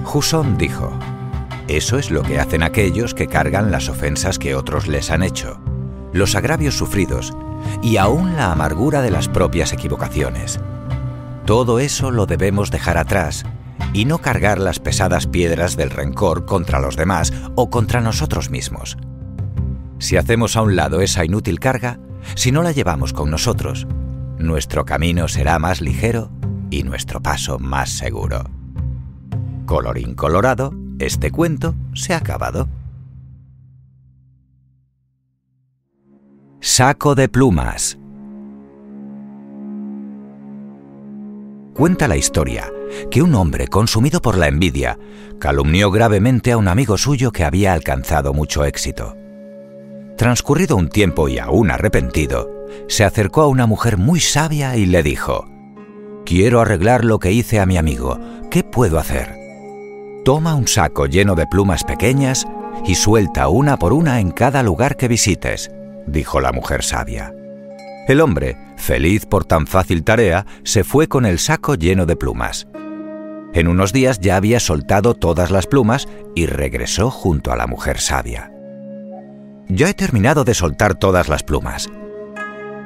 Jusón 0.02 0.58
dijo, 0.58 0.90
Eso 1.68 1.96
es 1.96 2.10
lo 2.10 2.22
que 2.22 2.40
hacen 2.40 2.64
aquellos 2.64 3.14
que 3.14 3.28
cargan 3.28 3.70
las 3.70 3.88
ofensas 3.88 4.40
que 4.40 4.56
otros 4.56 4.88
les 4.88 5.12
han 5.12 5.22
hecho, 5.22 5.60
los 6.14 6.36
agravios 6.36 6.78
sufridos 6.78 7.34
y 7.82 7.98
aún 7.98 8.36
la 8.36 8.52
amargura 8.52 9.02
de 9.02 9.10
las 9.10 9.28
propias 9.28 9.72
equivocaciones. 9.72 10.60
Todo 11.44 11.78
eso 11.80 12.10
lo 12.10 12.24
debemos 12.24 12.70
dejar 12.70 12.96
atrás 12.96 13.44
y 13.92 14.06
no 14.06 14.18
cargar 14.18 14.58
las 14.58 14.78
pesadas 14.78 15.26
piedras 15.26 15.76
del 15.76 15.90
rencor 15.90 16.46
contra 16.46 16.80
los 16.80 16.96
demás 16.96 17.32
o 17.56 17.68
contra 17.68 18.00
nosotros 18.00 18.48
mismos. 18.48 18.96
Si 19.98 20.16
hacemos 20.16 20.56
a 20.56 20.62
un 20.62 20.76
lado 20.76 21.00
esa 21.00 21.24
inútil 21.24 21.60
carga, 21.60 21.98
si 22.34 22.52
no 22.52 22.62
la 22.62 22.72
llevamos 22.72 23.12
con 23.12 23.30
nosotros, 23.30 23.86
nuestro 24.38 24.84
camino 24.84 25.28
será 25.28 25.58
más 25.58 25.80
ligero 25.80 26.30
y 26.70 26.84
nuestro 26.84 27.20
paso 27.20 27.58
más 27.58 27.90
seguro. 27.90 28.44
Colorín 29.66 30.14
colorado, 30.14 30.72
este 30.98 31.30
cuento 31.30 31.74
se 31.94 32.14
ha 32.14 32.18
acabado. 32.18 32.68
Saco 36.66 37.14
de 37.14 37.28
plumas. 37.28 37.98
Cuenta 41.74 42.08
la 42.08 42.16
historia 42.16 42.72
que 43.10 43.20
un 43.20 43.34
hombre 43.34 43.68
consumido 43.68 44.22
por 44.22 44.38
la 44.38 44.48
envidia 44.48 44.98
calumnió 45.38 45.90
gravemente 45.90 46.52
a 46.52 46.56
un 46.56 46.68
amigo 46.68 46.96
suyo 46.96 47.32
que 47.32 47.44
había 47.44 47.74
alcanzado 47.74 48.32
mucho 48.32 48.64
éxito. 48.64 49.14
Transcurrido 50.16 50.74
un 50.76 50.88
tiempo 50.88 51.28
y 51.28 51.38
aún 51.38 51.70
arrepentido, 51.70 52.48
se 52.88 53.04
acercó 53.04 53.42
a 53.42 53.48
una 53.48 53.66
mujer 53.66 53.98
muy 53.98 54.20
sabia 54.20 54.74
y 54.78 54.86
le 54.86 55.02
dijo, 55.02 55.44
Quiero 56.24 56.62
arreglar 56.62 57.04
lo 57.04 57.18
que 57.18 57.30
hice 57.30 57.60
a 57.60 57.66
mi 57.66 57.76
amigo, 57.76 58.18
¿qué 58.50 58.64
puedo 58.64 58.98
hacer? 58.98 59.36
Toma 60.24 60.54
un 60.54 60.66
saco 60.66 61.04
lleno 61.04 61.34
de 61.34 61.46
plumas 61.46 61.84
pequeñas 61.84 62.46
y 62.86 62.94
suelta 62.94 63.48
una 63.48 63.76
por 63.76 63.92
una 63.92 64.18
en 64.18 64.30
cada 64.30 64.62
lugar 64.62 64.96
que 64.96 65.08
visites, 65.08 65.70
dijo 66.06 66.40
la 66.40 66.52
mujer 66.52 66.82
sabia. 66.82 67.32
El 68.06 68.20
hombre, 68.20 68.56
feliz 68.76 69.24
por 69.26 69.44
tan 69.44 69.66
fácil 69.66 70.04
tarea, 70.04 70.46
se 70.62 70.84
fue 70.84 71.08
con 71.08 71.24
el 71.24 71.38
saco 71.38 71.74
lleno 71.74 72.06
de 72.06 72.16
plumas. 72.16 72.66
En 73.54 73.68
unos 73.68 73.92
días 73.92 74.18
ya 74.20 74.36
había 74.36 74.60
soltado 74.60 75.14
todas 75.14 75.50
las 75.50 75.66
plumas 75.66 76.08
y 76.34 76.46
regresó 76.46 77.10
junto 77.10 77.52
a 77.52 77.56
la 77.56 77.66
mujer 77.66 78.00
sabia. 78.00 78.50
Ya 79.68 79.88
he 79.88 79.94
terminado 79.94 80.44
de 80.44 80.54
soltar 80.54 80.94
todas 80.94 81.28
las 81.28 81.42
plumas. 81.42 81.88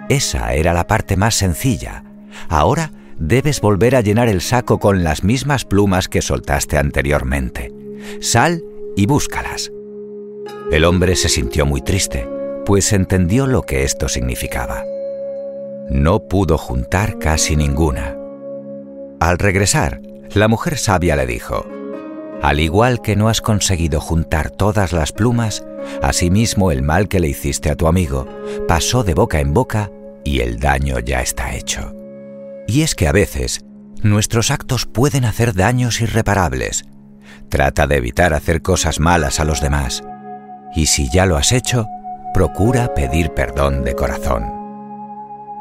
Esa 0.09 0.55
era 0.55 0.73
la 0.73 0.87
parte 0.87 1.17
más 1.17 1.35
sencilla. 1.35 2.05
Ahora 2.49 2.93
debes 3.19 3.61
volver 3.61 3.97
a 3.97 4.01
llenar 4.01 4.29
el 4.29 4.41
saco 4.41 4.79
con 4.79 5.03
las 5.03 5.25
mismas 5.25 5.65
plumas 5.65 6.09
que 6.09 6.23
soltaste 6.23 6.79
anteriormente. 6.79 7.73
Sal 8.21 8.63
y 8.97 9.07
búscalas. 9.07 9.73
El 10.71 10.85
hombre 10.85 11.17
se 11.17 11.29
sintió 11.29 11.67
muy 11.67 11.81
triste, 11.81 12.29
pues 12.69 12.93
entendió 12.93 13.47
lo 13.47 13.63
que 13.63 13.83
esto 13.83 14.11
significaba. 14.11 14.85
No 15.89 16.29
pudo 16.29 16.59
juntar 16.59 17.19
casi 17.19 17.57
ninguna. 17.57 18.15
Al 19.21 19.39
regresar, 19.39 20.03
la 20.35 20.49
mujer 20.49 20.77
sabia 20.77 21.17
le 21.17 21.25
dijo, 21.25 21.67
Al 22.43 22.61
igual 22.61 23.01
que 23.01 23.17
no 23.17 23.31
has 23.31 23.41
conseguido 23.41 24.03
juntar 24.03 24.51
todas 24.51 24.93
las 24.93 25.13
plumas, 25.13 25.65
asimismo 26.03 26.71
el 26.71 26.83
mal 26.83 27.09
que 27.09 27.21
le 27.21 27.29
hiciste 27.29 27.71
a 27.71 27.75
tu 27.75 27.87
amigo 27.87 28.29
pasó 28.69 29.03
de 29.03 29.15
boca 29.15 29.41
en 29.41 29.55
boca 29.55 29.91
y 30.23 30.41
el 30.41 30.61
daño 30.61 30.99
ya 30.99 31.23
está 31.23 31.55
hecho. 31.55 31.95
Y 32.67 32.83
es 32.83 32.95
que 32.95 33.09
a 33.09 33.13
veces 33.13 33.65
nuestros 34.03 34.51
actos 34.51 34.85
pueden 34.85 35.25
hacer 35.25 35.55
daños 35.55 36.03
irreparables. 36.03 36.85
Trata 37.49 37.87
de 37.87 37.97
evitar 37.97 38.35
hacer 38.35 38.61
cosas 38.61 39.01
malas 39.01 39.41
a 39.41 39.47
los 39.47 39.63
demás. 39.63 40.05
Y 40.77 40.85
si 40.85 41.11
ya 41.11 41.25
lo 41.25 41.39
has 41.39 41.53
hecho, 41.53 41.89
procura 42.33 42.95
pedir 42.95 43.33
perdón 43.33 43.85
de 43.85 43.95
corazón. 43.95 44.53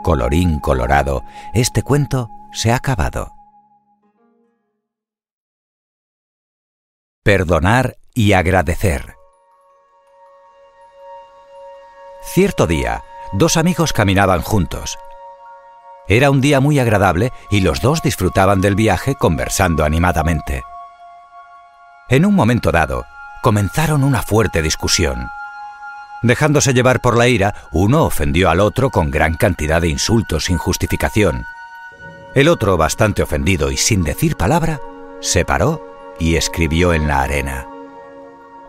Colorín 0.04 0.60
colorado, 0.60 1.24
este 1.54 1.82
cuento 1.82 2.30
se 2.52 2.72
ha 2.72 2.76
acabado. 2.76 3.34
Perdonar 7.24 7.98
y 8.14 8.34
agradecer. 8.34 9.16
Cierto 12.22 12.68
día, 12.68 13.04
dos 13.34 13.58
amigos 13.58 13.94
caminaban 13.94 14.42
juntos. 14.42 14.98
Era 16.08 16.32
un 16.32 16.40
día 16.40 16.60
muy 16.60 16.80
agradable 16.80 17.32
y 17.50 17.62
los 17.62 17.82
dos 17.82 18.02
disfrutaban 18.02 18.62
del 18.62 18.76
viaje 18.76 19.16
conversando 19.16 19.84
animadamente. 19.84 20.64
En 22.10 22.26
un 22.26 22.34
momento 22.34 22.72
dado, 22.72 23.06
comenzaron 23.42 24.04
una 24.04 24.22
fuerte 24.22 24.62
discusión. 24.62 25.30
Dejándose 26.28 26.74
llevar 26.74 27.00
por 27.00 27.18
la 27.18 27.30
ira, 27.30 27.56
uno 27.72 28.04
ofendió 28.04 28.50
al 28.50 28.60
otro 28.60 28.90
con 28.90 29.10
gran 29.10 29.36
cantidad 29.36 29.82
de 29.82 29.88
insultos 29.88 30.44
sin 30.44 30.58
justificación. 30.58 31.46
El 32.36 32.50
otro, 32.50 32.76
bastante 32.76 33.24
ofendido 33.24 33.72
y 33.72 33.78
sin 33.78 34.04
decir 34.04 34.36
palabra, 34.36 34.82
se 35.22 35.46
paró 35.46 35.82
y 36.20 36.36
escribió 36.36 36.92
en 36.92 37.08
la 37.08 37.22
arena. 37.22 37.66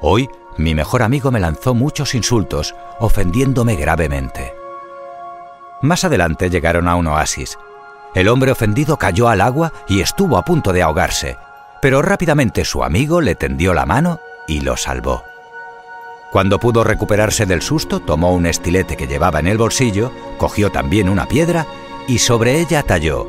Hoy 0.00 0.30
mi 0.56 0.76
mejor 0.76 1.02
amigo 1.02 1.32
me 1.32 1.40
lanzó 1.40 1.74
muchos 1.74 2.14
insultos, 2.14 2.76
ofendiéndome 3.00 3.74
gravemente. 3.74 4.54
Más 5.82 6.04
adelante 6.04 6.50
llegaron 6.50 6.86
a 6.86 6.94
un 6.94 7.08
oasis. 7.08 7.58
El 8.14 8.28
hombre 8.28 8.52
ofendido 8.52 8.98
cayó 8.98 9.28
al 9.28 9.40
agua 9.40 9.72
y 9.88 10.00
estuvo 10.00 10.38
a 10.38 10.44
punto 10.44 10.72
de 10.72 10.82
ahogarse, 10.82 11.36
pero 11.82 12.02
rápidamente 12.02 12.64
su 12.64 12.84
amigo 12.84 13.20
le 13.20 13.34
tendió 13.34 13.74
la 13.74 13.84
mano 13.84 14.20
y 14.46 14.60
lo 14.60 14.76
salvó. 14.76 15.24
Cuando 16.30 16.58
pudo 16.58 16.84
recuperarse 16.84 17.46
del 17.46 17.62
susto, 17.62 18.00
tomó 18.00 18.32
un 18.32 18.46
estilete 18.46 18.96
que 18.96 19.06
llevaba 19.06 19.40
en 19.40 19.46
el 19.46 19.58
bolsillo, 19.58 20.12
cogió 20.36 20.70
también 20.70 21.08
una 21.08 21.26
piedra 21.26 21.66
y 22.06 22.18
sobre 22.18 22.60
ella 22.60 22.82
talló, 22.82 23.26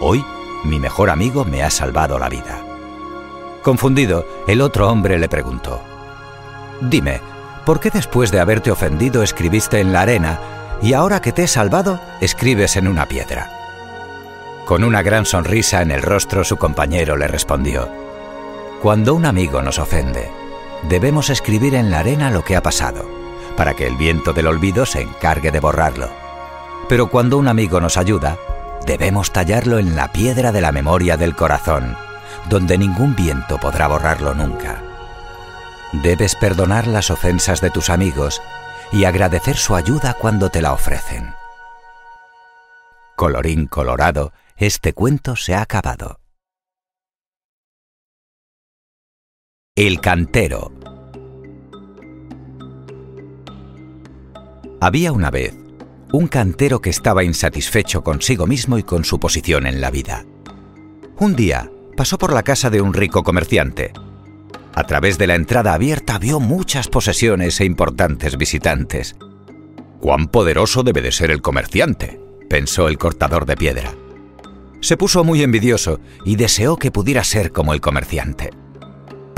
Hoy 0.00 0.24
mi 0.64 0.78
mejor 0.78 1.10
amigo 1.10 1.44
me 1.44 1.62
ha 1.62 1.70
salvado 1.70 2.18
la 2.18 2.28
vida. 2.28 2.62
Confundido, 3.62 4.26
el 4.46 4.60
otro 4.60 4.88
hombre 4.88 5.18
le 5.18 5.28
preguntó, 5.28 5.80
Dime, 6.80 7.20
¿por 7.64 7.80
qué 7.80 7.90
después 7.90 8.30
de 8.30 8.40
haberte 8.40 8.70
ofendido 8.70 9.22
escribiste 9.22 9.80
en 9.80 9.92
la 9.92 10.02
arena 10.02 10.38
y 10.82 10.92
ahora 10.92 11.20
que 11.20 11.32
te 11.32 11.44
he 11.44 11.48
salvado, 11.48 12.00
escribes 12.20 12.76
en 12.76 12.88
una 12.88 13.06
piedra. 13.06 13.50
Con 14.64 14.84
una 14.84 15.02
gran 15.02 15.24
sonrisa 15.24 15.82
en 15.82 15.90
el 15.90 16.02
rostro 16.02 16.44
su 16.44 16.56
compañero 16.56 17.16
le 17.16 17.26
respondió, 17.26 17.88
Cuando 18.82 19.14
un 19.14 19.26
amigo 19.26 19.62
nos 19.62 19.78
ofende, 19.78 20.30
debemos 20.84 21.30
escribir 21.30 21.74
en 21.74 21.90
la 21.90 22.00
arena 22.00 22.30
lo 22.30 22.44
que 22.44 22.56
ha 22.56 22.62
pasado, 22.62 23.08
para 23.56 23.74
que 23.74 23.86
el 23.86 23.96
viento 23.96 24.32
del 24.32 24.46
olvido 24.46 24.86
se 24.86 25.02
encargue 25.02 25.50
de 25.50 25.60
borrarlo. 25.60 26.08
Pero 26.88 27.10
cuando 27.10 27.38
un 27.38 27.48
amigo 27.48 27.80
nos 27.80 27.96
ayuda, 27.96 28.38
debemos 28.86 29.32
tallarlo 29.32 29.78
en 29.78 29.96
la 29.96 30.12
piedra 30.12 30.52
de 30.52 30.60
la 30.60 30.72
memoria 30.72 31.16
del 31.16 31.34
corazón, 31.34 31.96
donde 32.48 32.78
ningún 32.78 33.14
viento 33.14 33.58
podrá 33.58 33.88
borrarlo 33.88 34.34
nunca. 34.34 34.82
Debes 35.92 36.34
perdonar 36.34 36.86
las 36.86 37.10
ofensas 37.10 37.60
de 37.60 37.70
tus 37.70 37.90
amigos 37.90 38.40
y 38.92 39.04
agradecer 39.04 39.56
su 39.56 39.74
ayuda 39.74 40.14
cuando 40.14 40.50
te 40.50 40.62
la 40.62 40.72
ofrecen. 40.72 41.34
Colorín 43.16 43.66
colorado, 43.66 44.32
este 44.56 44.92
cuento 44.92 45.34
se 45.34 45.54
ha 45.54 45.62
acabado. 45.62 46.20
El 49.80 50.00
cantero. 50.00 50.72
Había 54.80 55.12
una 55.12 55.30
vez 55.30 55.54
un 56.10 56.26
cantero 56.26 56.80
que 56.80 56.90
estaba 56.90 57.22
insatisfecho 57.22 58.02
consigo 58.02 58.48
mismo 58.48 58.76
y 58.78 58.82
con 58.82 59.04
su 59.04 59.20
posición 59.20 59.68
en 59.68 59.80
la 59.80 59.92
vida. 59.92 60.24
Un 61.20 61.36
día 61.36 61.70
pasó 61.96 62.18
por 62.18 62.32
la 62.32 62.42
casa 62.42 62.70
de 62.70 62.80
un 62.80 62.92
rico 62.92 63.22
comerciante 63.22 63.92
a 64.74 64.82
través 64.82 65.16
de 65.16 65.28
la 65.28 65.36
entrada 65.36 65.74
abierta 65.74 66.18
vio 66.18 66.40
muchas 66.40 66.88
posesiones 66.88 67.60
e 67.60 67.64
importantes 67.64 68.36
visitantes. 68.36 69.14
¡Cuán 70.00 70.26
poderoso 70.26 70.82
debe 70.82 71.02
de 71.02 71.12
ser 71.12 71.30
el 71.30 71.40
comerciante! 71.40 72.20
pensó 72.50 72.88
el 72.88 72.98
cortador 72.98 73.46
de 73.46 73.56
piedra. 73.56 73.94
Se 74.80 74.96
puso 74.96 75.22
muy 75.22 75.44
envidioso 75.44 76.00
y 76.24 76.34
deseó 76.34 76.78
que 76.78 76.90
pudiera 76.90 77.22
ser 77.22 77.52
como 77.52 77.74
el 77.74 77.80
comerciante. 77.80 78.50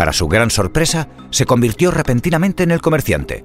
Para 0.00 0.14
su 0.14 0.28
gran 0.28 0.48
sorpresa, 0.48 1.08
se 1.28 1.44
convirtió 1.44 1.90
repentinamente 1.90 2.62
en 2.62 2.70
el 2.70 2.80
comerciante, 2.80 3.44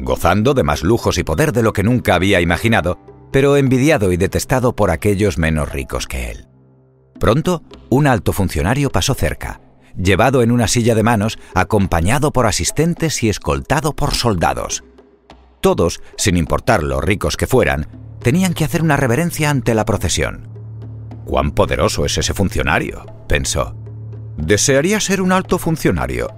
gozando 0.00 0.52
de 0.52 0.64
más 0.64 0.82
lujos 0.82 1.18
y 1.18 1.22
poder 1.22 1.52
de 1.52 1.62
lo 1.62 1.72
que 1.72 1.84
nunca 1.84 2.16
había 2.16 2.40
imaginado, 2.40 2.98
pero 3.30 3.56
envidiado 3.56 4.10
y 4.10 4.16
detestado 4.16 4.74
por 4.74 4.90
aquellos 4.90 5.38
menos 5.38 5.70
ricos 5.70 6.08
que 6.08 6.32
él. 6.32 6.48
Pronto, 7.20 7.62
un 7.90 8.08
alto 8.08 8.32
funcionario 8.32 8.90
pasó 8.90 9.14
cerca 9.14 9.60
llevado 9.96 10.42
en 10.42 10.50
una 10.50 10.66
silla 10.66 10.96
de 10.96 11.04
manos, 11.04 11.38
acompañado 11.54 12.32
por 12.32 12.46
asistentes 12.46 13.22
y 13.22 13.28
escoltado 13.28 13.94
por 13.94 14.16
soldados. 14.16 14.82
Todos, 15.60 16.02
sin 16.16 16.36
importar 16.36 16.82
lo 16.82 17.00
ricos 17.00 17.36
que 17.36 17.46
fueran, 17.46 17.86
tenían 18.20 18.52
que 18.52 18.64
hacer 18.64 18.82
una 18.82 18.96
reverencia 18.96 19.48
ante 19.48 19.76
la 19.76 19.84
procesión. 19.84 20.48
¡Cuán 21.24 21.52
poderoso 21.52 22.04
es 22.04 22.18
ese 22.18 22.34
funcionario! 22.34 23.06
pensó. 23.28 23.76
Desearía 24.38 25.00
ser 25.00 25.20
un 25.20 25.32
alto 25.32 25.58
funcionario. 25.58 26.32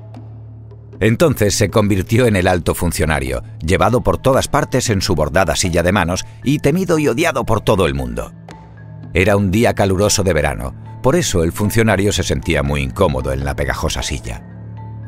Entonces 1.01 1.55
se 1.55 1.71
convirtió 1.71 2.27
en 2.27 2.35
el 2.35 2.49
alto 2.49 2.75
funcionario, 2.75 3.43
llevado 3.65 4.03
por 4.03 4.19
todas 4.19 4.49
partes 4.49 4.89
en 4.91 5.03
su 5.03 5.15
bordada 5.15 5.55
silla 5.55 5.83
de 5.83 5.93
manos 5.93 6.25
y 6.43 6.59
temido 6.59 6.99
y 6.99 7.09
odiado 7.09 7.45
por 7.45 7.61
todo 7.61 7.87
el 7.87 7.95
mundo. 7.95 8.33
Era 9.13 9.37
un 9.37 9.51
día 9.51 9.75
caluroso 9.75 10.23
de 10.23 10.33
verano, 10.33 10.75
por 11.03 11.15
eso 11.15 11.45
el 11.45 11.53
funcionario 11.53 12.11
se 12.13 12.23
sentía 12.23 12.63
muy 12.63 12.81
incómodo 12.81 13.33
en 13.33 13.45
la 13.45 13.55
pegajosa 13.55 14.03
silla. 14.03 14.43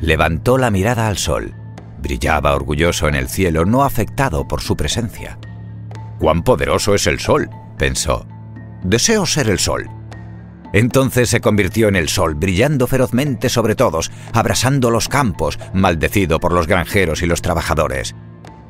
Levantó 0.01 0.59
la 0.59 0.70
mirada 0.70 1.09
al 1.09 1.16
sol. 1.16 1.55
Brillaba 1.99 2.55
orgulloso 2.55 3.09
en 3.09 3.14
el 3.14 3.28
cielo, 3.28 3.64
no 3.64 3.84
afectado 3.84 4.47
por 4.47 4.61
su 4.61 4.76
presencia. 4.76 5.38
¡Cuán 6.18 6.43
poderoso 6.43 6.95
es 6.95 7.07
el 7.07 7.20
sol! 7.20 7.49
pensó. 7.78 8.26
Deseo 8.82 9.24
ser 9.24 9.49
el 9.49 9.59
sol. 9.59 9.88
Entonces 10.73 11.29
se 11.29 11.41
convirtió 11.41 11.89
en 11.89 11.97
el 11.97 12.09
sol, 12.09 12.35
brillando 12.35 12.87
ferozmente 12.87 13.49
sobre 13.49 13.75
todos, 13.75 14.11
abrasando 14.33 14.91
los 14.91 15.09
campos, 15.09 15.59
maldecido 15.75 16.41
por 16.41 16.53
los 16.53 16.66
granjeros 16.66 17.23
y 17.23 17.27
los 17.27 17.43
trabajadores. 17.43 18.14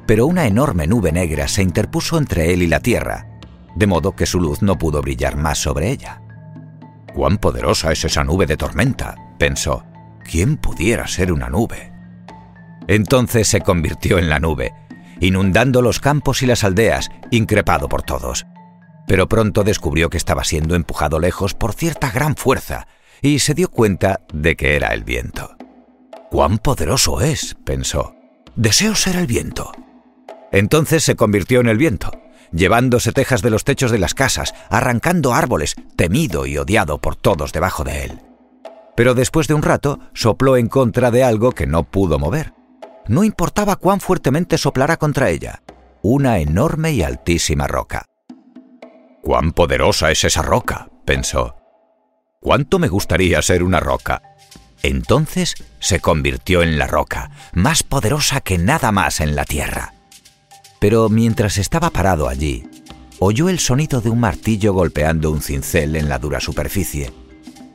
Pero 0.06 0.26
una 0.26 0.46
enorme 0.46 0.86
nube 0.86 1.12
negra 1.12 1.46
se 1.46 1.62
interpuso 1.62 2.18
entre 2.18 2.52
él 2.52 2.62
y 2.62 2.66
la 2.66 2.80
tierra, 2.80 3.28
de 3.76 3.86
modo 3.86 4.16
que 4.16 4.26
su 4.26 4.40
luz 4.40 4.62
no 4.62 4.78
pudo 4.78 5.00
brillar 5.00 5.36
más 5.36 5.58
sobre 5.58 5.90
ella. 5.90 6.20
¡Cuán 7.14 7.38
poderosa 7.38 7.92
es 7.92 8.04
esa 8.04 8.24
nube 8.24 8.46
de 8.46 8.56
tormenta! 8.56 9.14
pensó. 9.38 9.84
¿Quién 10.24 10.56
pudiera 10.56 11.06
ser 11.06 11.32
una 11.32 11.48
nube? 11.48 11.92
Entonces 12.88 13.48
se 13.48 13.60
convirtió 13.60 14.18
en 14.18 14.28
la 14.28 14.40
nube, 14.40 14.72
inundando 15.20 15.82
los 15.82 16.00
campos 16.00 16.42
y 16.42 16.46
las 16.46 16.64
aldeas, 16.64 17.10
increpado 17.30 17.88
por 17.88 18.02
todos. 18.02 18.46
Pero 19.06 19.28
pronto 19.28 19.64
descubrió 19.64 20.10
que 20.10 20.16
estaba 20.16 20.44
siendo 20.44 20.74
empujado 20.74 21.18
lejos 21.18 21.54
por 21.54 21.74
cierta 21.74 22.10
gran 22.10 22.36
fuerza, 22.36 22.86
y 23.20 23.38
se 23.38 23.54
dio 23.54 23.68
cuenta 23.70 24.20
de 24.32 24.56
que 24.56 24.76
era 24.76 24.88
el 24.88 25.04
viento. 25.04 25.56
¡Cuán 26.30 26.58
poderoso 26.58 27.20
es! 27.20 27.56
pensó. 27.64 28.14
Deseo 28.56 28.94
ser 28.94 29.16
el 29.16 29.26
viento. 29.26 29.72
Entonces 30.50 31.04
se 31.04 31.16
convirtió 31.16 31.60
en 31.60 31.68
el 31.68 31.78
viento, 31.78 32.10
llevándose 32.52 33.12
tejas 33.12 33.42
de 33.42 33.50
los 33.50 33.64
techos 33.64 33.90
de 33.90 33.98
las 33.98 34.14
casas, 34.14 34.54
arrancando 34.68 35.34
árboles, 35.34 35.74
temido 35.96 36.46
y 36.46 36.58
odiado 36.58 36.98
por 36.98 37.16
todos 37.16 37.52
debajo 37.52 37.84
de 37.84 38.04
él. 38.04 38.20
Pero 38.94 39.14
después 39.14 39.48
de 39.48 39.54
un 39.54 39.62
rato 39.62 40.00
sopló 40.12 40.56
en 40.56 40.68
contra 40.68 41.10
de 41.10 41.24
algo 41.24 41.52
que 41.52 41.66
no 41.66 41.84
pudo 41.84 42.18
mover. 42.18 42.52
No 43.08 43.24
importaba 43.24 43.76
cuán 43.76 44.00
fuertemente 44.00 44.58
soplara 44.58 44.96
contra 44.96 45.30
ella, 45.30 45.62
una 46.02 46.38
enorme 46.38 46.92
y 46.92 47.02
altísima 47.02 47.66
roca. 47.66 48.04
¡Cuán 49.22 49.52
poderosa 49.52 50.10
es 50.10 50.24
esa 50.24 50.42
roca! 50.42 50.88
pensó. 51.04 51.54
¿Cuánto 52.40 52.80
me 52.80 52.88
gustaría 52.88 53.40
ser 53.40 53.62
una 53.62 53.78
roca? 53.78 54.20
Entonces 54.82 55.54
se 55.78 56.00
convirtió 56.00 56.62
en 56.62 56.76
la 56.76 56.88
roca, 56.88 57.30
más 57.52 57.84
poderosa 57.84 58.40
que 58.40 58.58
nada 58.58 58.90
más 58.90 59.20
en 59.20 59.36
la 59.36 59.44
tierra. 59.44 59.94
Pero 60.80 61.08
mientras 61.08 61.56
estaba 61.56 61.90
parado 61.90 62.28
allí, 62.28 62.68
oyó 63.20 63.48
el 63.48 63.60
sonido 63.60 64.00
de 64.00 64.10
un 64.10 64.18
martillo 64.18 64.72
golpeando 64.72 65.30
un 65.30 65.40
cincel 65.40 65.94
en 65.94 66.08
la 66.08 66.18
dura 66.18 66.40
superficie 66.40 67.12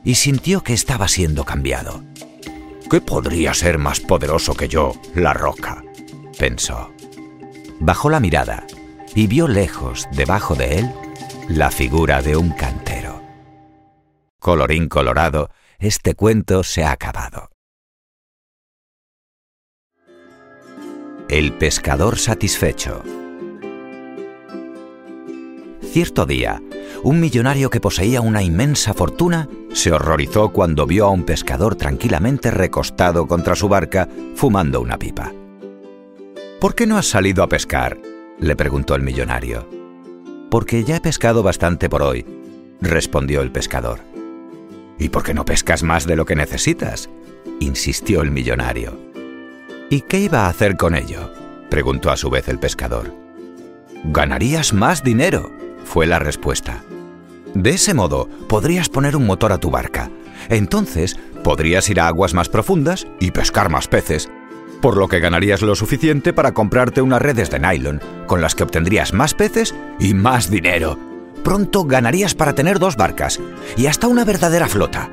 y 0.04 0.16
sintió 0.16 0.62
que 0.62 0.74
estaba 0.74 1.08
siendo 1.08 1.44
cambiado. 1.44 2.04
¿Qué 2.90 3.00
podría 3.00 3.54
ser 3.54 3.78
más 3.78 4.00
poderoso 4.00 4.54
que 4.54 4.68
yo, 4.68 4.92
la 5.14 5.32
roca? 5.32 5.82
pensó. 6.38 6.92
Bajó 7.80 8.10
la 8.10 8.20
mirada 8.20 8.66
y 9.14 9.26
vio 9.26 9.48
lejos, 9.48 10.06
debajo 10.12 10.54
de 10.54 10.78
él, 10.80 10.92
la 11.48 11.70
figura 11.70 12.20
de 12.20 12.36
un 12.36 12.50
cantero. 12.50 13.22
Colorín 14.38 14.88
colorado, 14.88 15.48
este 15.78 16.14
cuento 16.14 16.62
se 16.62 16.84
ha 16.84 16.92
acabado. 16.92 17.50
El 21.28 21.54
pescador 21.54 22.18
satisfecho. 22.18 23.02
Cierto 25.90 26.26
día, 26.26 26.62
un 27.02 27.18
millonario 27.18 27.70
que 27.70 27.80
poseía 27.80 28.20
una 28.20 28.42
inmensa 28.42 28.92
fortuna 28.92 29.48
se 29.72 29.90
horrorizó 29.92 30.52
cuando 30.52 30.86
vio 30.86 31.06
a 31.06 31.10
un 31.10 31.24
pescador 31.24 31.76
tranquilamente 31.76 32.50
recostado 32.50 33.26
contra 33.26 33.54
su 33.56 33.68
barca 33.68 34.06
fumando 34.34 34.82
una 34.82 34.98
pipa. 34.98 35.32
¿Por 36.60 36.74
qué 36.74 36.86
no 36.86 36.98
has 36.98 37.06
salido 37.06 37.42
a 37.42 37.48
pescar? 37.48 37.98
le 38.38 38.54
preguntó 38.54 38.94
el 38.94 39.02
millonario. 39.02 39.77
Porque 40.50 40.84
ya 40.84 40.96
he 40.96 41.00
pescado 41.00 41.42
bastante 41.42 41.88
por 41.88 42.02
hoy, 42.02 42.24
respondió 42.80 43.42
el 43.42 43.52
pescador. 43.52 44.00
¿Y 44.98 45.10
por 45.10 45.22
qué 45.22 45.34
no 45.34 45.44
pescas 45.44 45.82
más 45.82 46.06
de 46.06 46.16
lo 46.16 46.24
que 46.24 46.36
necesitas? 46.36 47.08
insistió 47.60 48.22
el 48.22 48.30
millonario. 48.30 48.98
¿Y 49.90 50.02
qué 50.02 50.20
iba 50.20 50.46
a 50.46 50.48
hacer 50.48 50.76
con 50.76 50.94
ello? 50.94 51.32
preguntó 51.70 52.10
a 52.10 52.16
su 52.16 52.30
vez 52.30 52.48
el 52.48 52.58
pescador. 52.58 53.12
Ganarías 54.04 54.72
más 54.72 55.02
dinero, 55.02 55.50
fue 55.84 56.06
la 56.06 56.18
respuesta. 56.18 56.82
De 57.54 57.70
ese 57.70 57.94
modo, 57.94 58.28
podrías 58.48 58.88
poner 58.88 59.16
un 59.16 59.26
motor 59.26 59.52
a 59.52 59.58
tu 59.58 59.70
barca. 59.70 60.10
Entonces, 60.48 61.18
podrías 61.42 61.88
ir 61.88 62.00
a 62.00 62.08
aguas 62.08 62.34
más 62.34 62.48
profundas 62.48 63.06
y 63.20 63.30
pescar 63.30 63.70
más 63.70 63.88
peces, 63.88 64.28
por 64.80 64.96
lo 64.96 65.08
que 65.08 65.20
ganarías 65.20 65.62
lo 65.62 65.74
suficiente 65.74 66.32
para 66.32 66.52
comprarte 66.52 67.02
unas 67.02 67.22
redes 67.22 67.50
de 67.50 67.58
nylon, 67.58 68.00
con 68.26 68.40
las 68.40 68.54
que 68.54 68.62
obtendrías 68.62 69.12
más 69.12 69.34
peces 69.34 69.74
y 69.98 70.14
más 70.14 70.50
dinero. 70.50 70.98
Pronto 71.42 71.84
ganarías 71.84 72.34
para 72.34 72.54
tener 72.54 72.78
dos 72.78 72.96
barcas 72.96 73.40
y 73.76 73.86
hasta 73.86 74.08
una 74.08 74.24
verdadera 74.24 74.68
flota. 74.68 75.10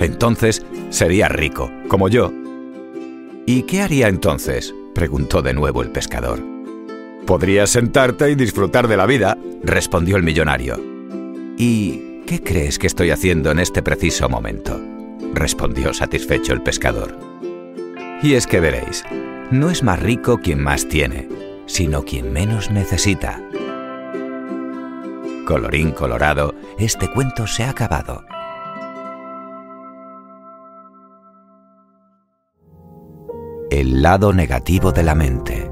Entonces, 0.00 0.64
serías 0.90 1.30
rico, 1.32 1.70
como 1.88 2.08
yo. 2.08 2.32
¿Y 3.46 3.62
qué 3.62 3.82
haría 3.82 4.08
entonces? 4.08 4.74
preguntó 4.94 5.42
de 5.42 5.54
nuevo 5.54 5.82
el 5.82 5.90
pescador. 5.90 6.40
Podrías 7.26 7.70
sentarte 7.70 8.30
y 8.30 8.34
disfrutar 8.34 8.88
de 8.88 8.96
la 8.96 9.06
vida, 9.06 9.36
respondió 9.62 10.16
el 10.16 10.22
millonario. 10.22 10.80
¿Y 11.56 12.22
qué 12.26 12.42
crees 12.42 12.78
que 12.78 12.86
estoy 12.86 13.10
haciendo 13.10 13.50
en 13.50 13.58
este 13.58 13.82
preciso 13.82 14.28
momento? 14.28 14.80
respondió 15.34 15.92
satisfecho 15.92 16.52
el 16.52 16.62
pescador. 16.62 17.27
Y 18.20 18.34
es 18.34 18.48
que 18.48 18.58
veréis, 18.58 19.04
no 19.52 19.70
es 19.70 19.84
más 19.84 20.00
rico 20.00 20.38
quien 20.38 20.60
más 20.60 20.88
tiene, 20.88 21.28
sino 21.66 22.04
quien 22.04 22.32
menos 22.32 22.70
necesita. 22.70 23.40
Colorín 25.46 25.92
colorado, 25.92 26.54
este 26.78 27.08
cuento 27.10 27.46
se 27.46 27.62
ha 27.62 27.70
acabado. 27.70 28.24
El 33.70 34.02
lado 34.02 34.32
negativo 34.32 34.90
de 34.90 35.02
la 35.04 35.14
mente. 35.14 35.70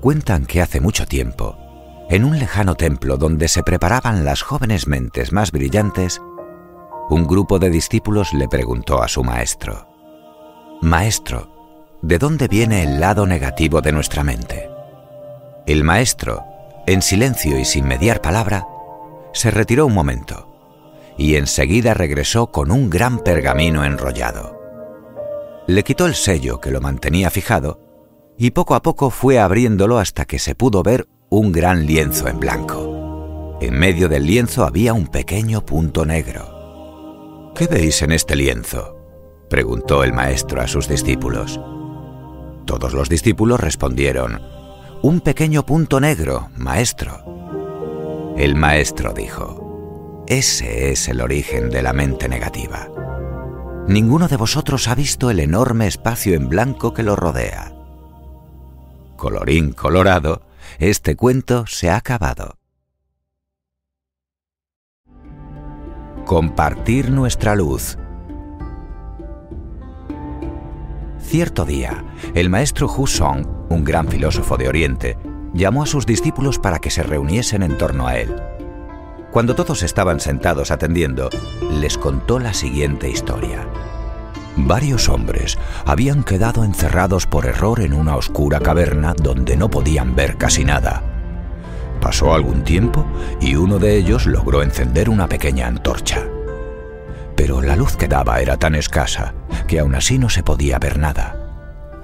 Cuentan 0.00 0.46
que 0.46 0.62
hace 0.62 0.80
mucho 0.80 1.04
tiempo, 1.04 1.58
en 2.08 2.24
un 2.24 2.38
lejano 2.38 2.74
templo 2.74 3.16
donde 3.18 3.48
se 3.48 3.62
preparaban 3.62 4.24
las 4.24 4.42
jóvenes 4.42 4.86
mentes 4.86 5.32
más 5.32 5.52
brillantes, 5.52 6.22
un 7.08 7.26
grupo 7.26 7.58
de 7.58 7.70
discípulos 7.70 8.32
le 8.32 8.48
preguntó 8.48 9.02
a 9.02 9.08
su 9.08 9.22
maestro, 9.22 9.88
Maestro, 10.80 11.98
¿de 12.02 12.18
dónde 12.18 12.48
viene 12.48 12.82
el 12.82 13.00
lado 13.00 13.26
negativo 13.26 13.80
de 13.80 13.92
nuestra 13.92 14.22
mente? 14.22 14.68
El 15.66 15.84
maestro, 15.84 16.44
en 16.86 17.00
silencio 17.00 17.58
y 17.58 17.64
sin 17.64 17.86
mediar 17.86 18.20
palabra, 18.20 18.66
se 19.32 19.50
retiró 19.50 19.86
un 19.86 19.94
momento 19.94 20.52
y 21.16 21.36
enseguida 21.36 21.94
regresó 21.94 22.48
con 22.48 22.70
un 22.70 22.90
gran 22.90 23.20
pergamino 23.20 23.84
enrollado. 23.84 24.60
Le 25.66 25.82
quitó 25.82 26.06
el 26.06 26.14
sello 26.14 26.60
que 26.60 26.70
lo 26.70 26.80
mantenía 26.80 27.30
fijado 27.30 27.80
y 28.36 28.50
poco 28.50 28.74
a 28.74 28.82
poco 28.82 29.10
fue 29.10 29.38
abriéndolo 29.38 29.98
hasta 29.98 30.26
que 30.26 30.38
se 30.38 30.54
pudo 30.54 30.82
ver 30.82 31.08
un 31.30 31.52
gran 31.52 31.86
lienzo 31.86 32.28
en 32.28 32.38
blanco. 32.38 33.58
En 33.60 33.78
medio 33.78 34.08
del 34.08 34.26
lienzo 34.26 34.64
había 34.64 34.92
un 34.92 35.06
pequeño 35.06 35.64
punto 35.64 36.04
negro. 36.04 36.55
¿Qué 37.56 37.66
veis 37.68 38.02
en 38.02 38.12
este 38.12 38.36
lienzo? 38.36 38.98
preguntó 39.48 40.04
el 40.04 40.12
maestro 40.12 40.60
a 40.60 40.68
sus 40.68 40.88
discípulos. 40.88 41.58
Todos 42.66 42.92
los 42.92 43.08
discípulos 43.08 43.58
respondieron, 43.58 44.42
Un 45.00 45.22
pequeño 45.22 45.64
punto 45.64 45.98
negro, 45.98 46.50
maestro. 46.54 48.34
El 48.36 48.56
maestro 48.56 49.14
dijo, 49.14 50.24
Ese 50.26 50.90
es 50.90 51.08
el 51.08 51.22
origen 51.22 51.70
de 51.70 51.80
la 51.80 51.94
mente 51.94 52.28
negativa. 52.28 52.90
Ninguno 53.88 54.28
de 54.28 54.36
vosotros 54.36 54.86
ha 54.88 54.94
visto 54.94 55.30
el 55.30 55.40
enorme 55.40 55.86
espacio 55.86 56.34
en 56.34 56.50
blanco 56.50 56.92
que 56.92 57.04
lo 57.04 57.16
rodea. 57.16 57.72
Colorín 59.16 59.72
colorado, 59.72 60.42
este 60.78 61.16
cuento 61.16 61.66
se 61.66 61.88
ha 61.88 61.96
acabado. 61.96 62.58
Compartir 66.26 67.12
nuestra 67.12 67.54
luz. 67.54 67.96
Cierto 71.20 71.64
día, 71.64 72.04
el 72.34 72.50
maestro 72.50 72.88
Hu 72.88 73.06
Song, 73.06 73.46
un 73.68 73.84
gran 73.84 74.08
filósofo 74.08 74.56
de 74.56 74.68
Oriente, 74.68 75.16
llamó 75.54 75.84
a 75.84 75.86
sus 75.86 76.04
discípulos 76.04 76.58
para 76.58 76.80
que 76.80 76.90
se 76.90 77.04
reuniesen 77.04 77.62
en 77.62 77.78
torno 77.78 78.08
a 78.08 78.18
él. 78.18 78.34
Cuando 79.30 79.54
todos 79.54 79.84
estaban 79.84 80.18
sentados 80.18 80.72
atendiendo, 80.72 81.30
les 81.70 81.96
contó 81.96 82.40
la 82.40 82.54
siguiente 82.54 83.08
historia. 83.08 83.64
Varios 84.56 85.08
hombres 85.08 85.56
habían 85.84 86.24
quedado 86.24 86.64
encerrados 86.64 87.28
por 87.28 87.46
error 87.46 87.80
en 87.80 87.92
una 87.92 88.16
oscura 88.16 88.58
caverna 88.58 89.14
donde 89.14 89.56
no 89.56 89.70
podían 89.70 90.16
ver 90.16 90.36
casi 90.38 90.64
nada 90.64 91.15
Pasó 92.06 92.32
algún 92.32 92.62
tiempo 92.62 93.04
y 93.40 93.56
uno 93.56 93.80
de 93.80 93.96
ellos 93.96 94.26
logró 94.26 94.62
encender 94.62 95.10
una 95.10 95.28
pequeña 95.28 95.66
antorcha. 95.66 96.22
Pero 97.34 97.60
la 97.60 97.74
luz 97.74 97.96
que 97.96 98.06
daba 98.06 98.40
era 98.40 98.56
tan 98.56 98.76
escasa 98.76 99.34
que 99.66 99.80
aún 99.80 99.96
así 99.96 100.16
no 100.16 100.28
se 100.28 100.44
podía 100.44 100.78
ver 100.78 101.00
nada. 101.00 101.34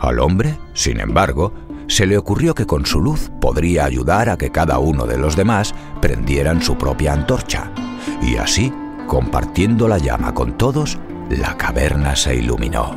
Al 0.01 0.19
hombre, 0.19 0.59
sin 0.75 0.99
embargo, 0.99 1.55
se 1.87 2.07
le 2.07 2.19
ocurrió 2.19 2.53
que 2.53 2.67
con 2.67 2.85
su 2.85 3.01
luz 3.01 3.31
podría 3.41 3.85
ayudar 3.85 4.29
a 4.29 4.37
que 4.37 4.51
cada 4.51 4.81
uno 4.81 5.07
de 5.07 5.19
los 5.19 5.37
demás 5.37 5.73
prendieran 6.01 6.63
su 6.63 6.77
propia 6.77 7.13
antorcha. 7.13 7.71
Y 8.21 8.39
así, 8.39 8.75
compartiendo 9.07 9.87
la 9.87 9.99
llama 9.99 10.35
con 10.35 10.59
todos, 10.59 10.99
la 11.31 11.57
caverna 11.57 12.17
se 12.17 12.35
iluminó. 12.35 12.97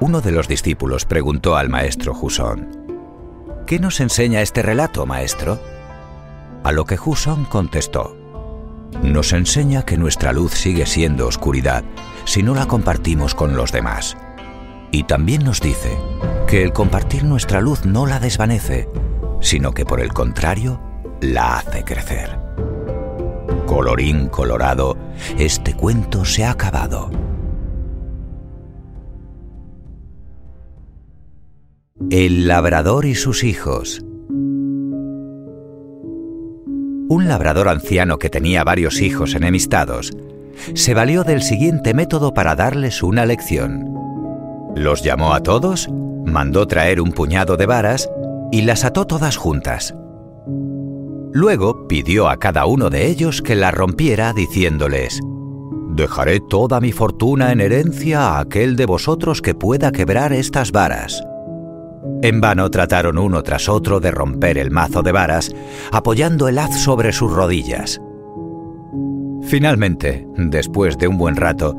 Uno 0.00 0.20
de 0.20 0.32
los 0.32 0.48
discípulos 0.48 1.06
preguntó 1.06 1.56
al 1.56 1.70
maestro 1.70 2.12
Jusón, 2.12 2.84
¿Qué 3.66 3.78
nos 3.78 4.00
enseña 4.00 4.42
este 4.42 4.60
relato, 4.60 5.06
maestro? 5.06 5.58
A 6.64 6.72
lo 6.72 6.86
que 6.86 6.96
Jusón 6.96 7.44
contestó, 7.44 8.16
nos 9.02 9.34
enseña 9.34 9.84
que 9.84 9.98
nuestra 9.98 10.32
luz 10.32 10.52
sigue 10.52 10.86
siendo 10.86 11.26
oscuridad 11.26 11.84
si 12.24 12.42
no 12.42 12.54
la 12.54 12.64
compartimos 12.64 13.34
con 13.34 13.54
los 13.54 13.70
demás. 13.70 14.16
Y 14.90 15.04
también 15.04 15.44
nos 15.44 15.60
dice 15.60 15.94
que 16.46 16.62
el 16.62 16.72
compartir 16.72 17.24
nuestra 17.24 17.60
luz 17.60 17.84
no 17.84 18.06
la 18.06 18.18
desvanece, 18.18 18.88
sino 19.42 19.72
que 19.72 19.84
por 19.84 20.00
el 20.00 20.14
contrario, 20.14 20.80
la 21.20 21.58
hace 21.58 21.84
crecer. 21.84 22.38
Colorín 23.66 24.28
colorado, 24.28 24.96
este 25.36 25.74
cuento 25.74 26.24
se 26.24 26.46
ha 26.46 26.52
acabado. 26.52 27.10
El 32.08 32.48
labrador 32.48 33.04
y 33.04 33.14
sus 33.14 33.44
hijos. 33.44 34.02
Un 37.08 37.28
labrador 37.28 37.68
anciano 37.68 38.18
que 38.18 38.30
tenía 38.30 38.64
varios 38.64 39.00
hijos 39.00 39.34
enemistados 39.34 40.12
se 40.74 40.94
valió 40.94 41.24
del 41.24 41.42
siguiente 41.42 41.92
método 41.94 42.32
para 42.32 42.54
darles 42.54 43.02
una 43.02 43.26
lección. 43.26 43.92
Los 44.74 45.02
llamó 45.02 45.34
a 45.34 45.40
todos, 45.40 45.88
mandó 46.24 46.66
traer 46.66 47.00
un 47.00 47.12
puñado 47.12 47.56
de 47.56 47.66
varas 47.66 48.08
y 48.50 48.62
las 48.62 48.84
ató 48.84 49.06
todas 49.06 49.36
juntas. 49.36 49.94
Luego 51.32 51.86
pidió 51.88 52.28
a 52.28 52.38
cada 52.38 52.66
uno 52.66 52.90
de 52.90 53.08
ellos 53.08 53.42
que 53.42 53.54
la 53.54 53.70
rompiera 53.70 54.32
diciéndoles, 54.32 55.20
Dejaré 55.90 56.40
toda 56.40 56.80
mi 56.80 56.90
fortuna 56.90 57.52
en 57.52 57.60
herencia 57.60 58.20
a 58.20 58.40
aquel 58.40 58.74
de 58.74 58.86
vosotros 58.86 59.40
que 59.40 59.54
pueda 59.54 59.92
quebrar 59.92 60.32
estas 60.32 60.72
varas. 60.72 61.22
En 62.22 62.40
vano 62.40 62.70
trataron 62.70 63.18
uno 63.18 63.42
tras 63.42 63.68
otro 63.68 64.00
de 64.00 64.10
romper 64.10 64.58
el 64.58 64.70
mazo 64.70 65.02
de 65.02 65.12
varas, 65.12 65.54
apoyando 65.92 66.48
el 66.48 66.58
haz 66.58 66.78
sobre 66.78 67.12
sus 67.12 67.32
rodillas. 67.32 68.00
Finalmente, 69.42 70.26
después 70.36 70.98
de 70.98 71.08
un 71.08 71.18
buen 71.18 71.36
rato, 71.36 71.76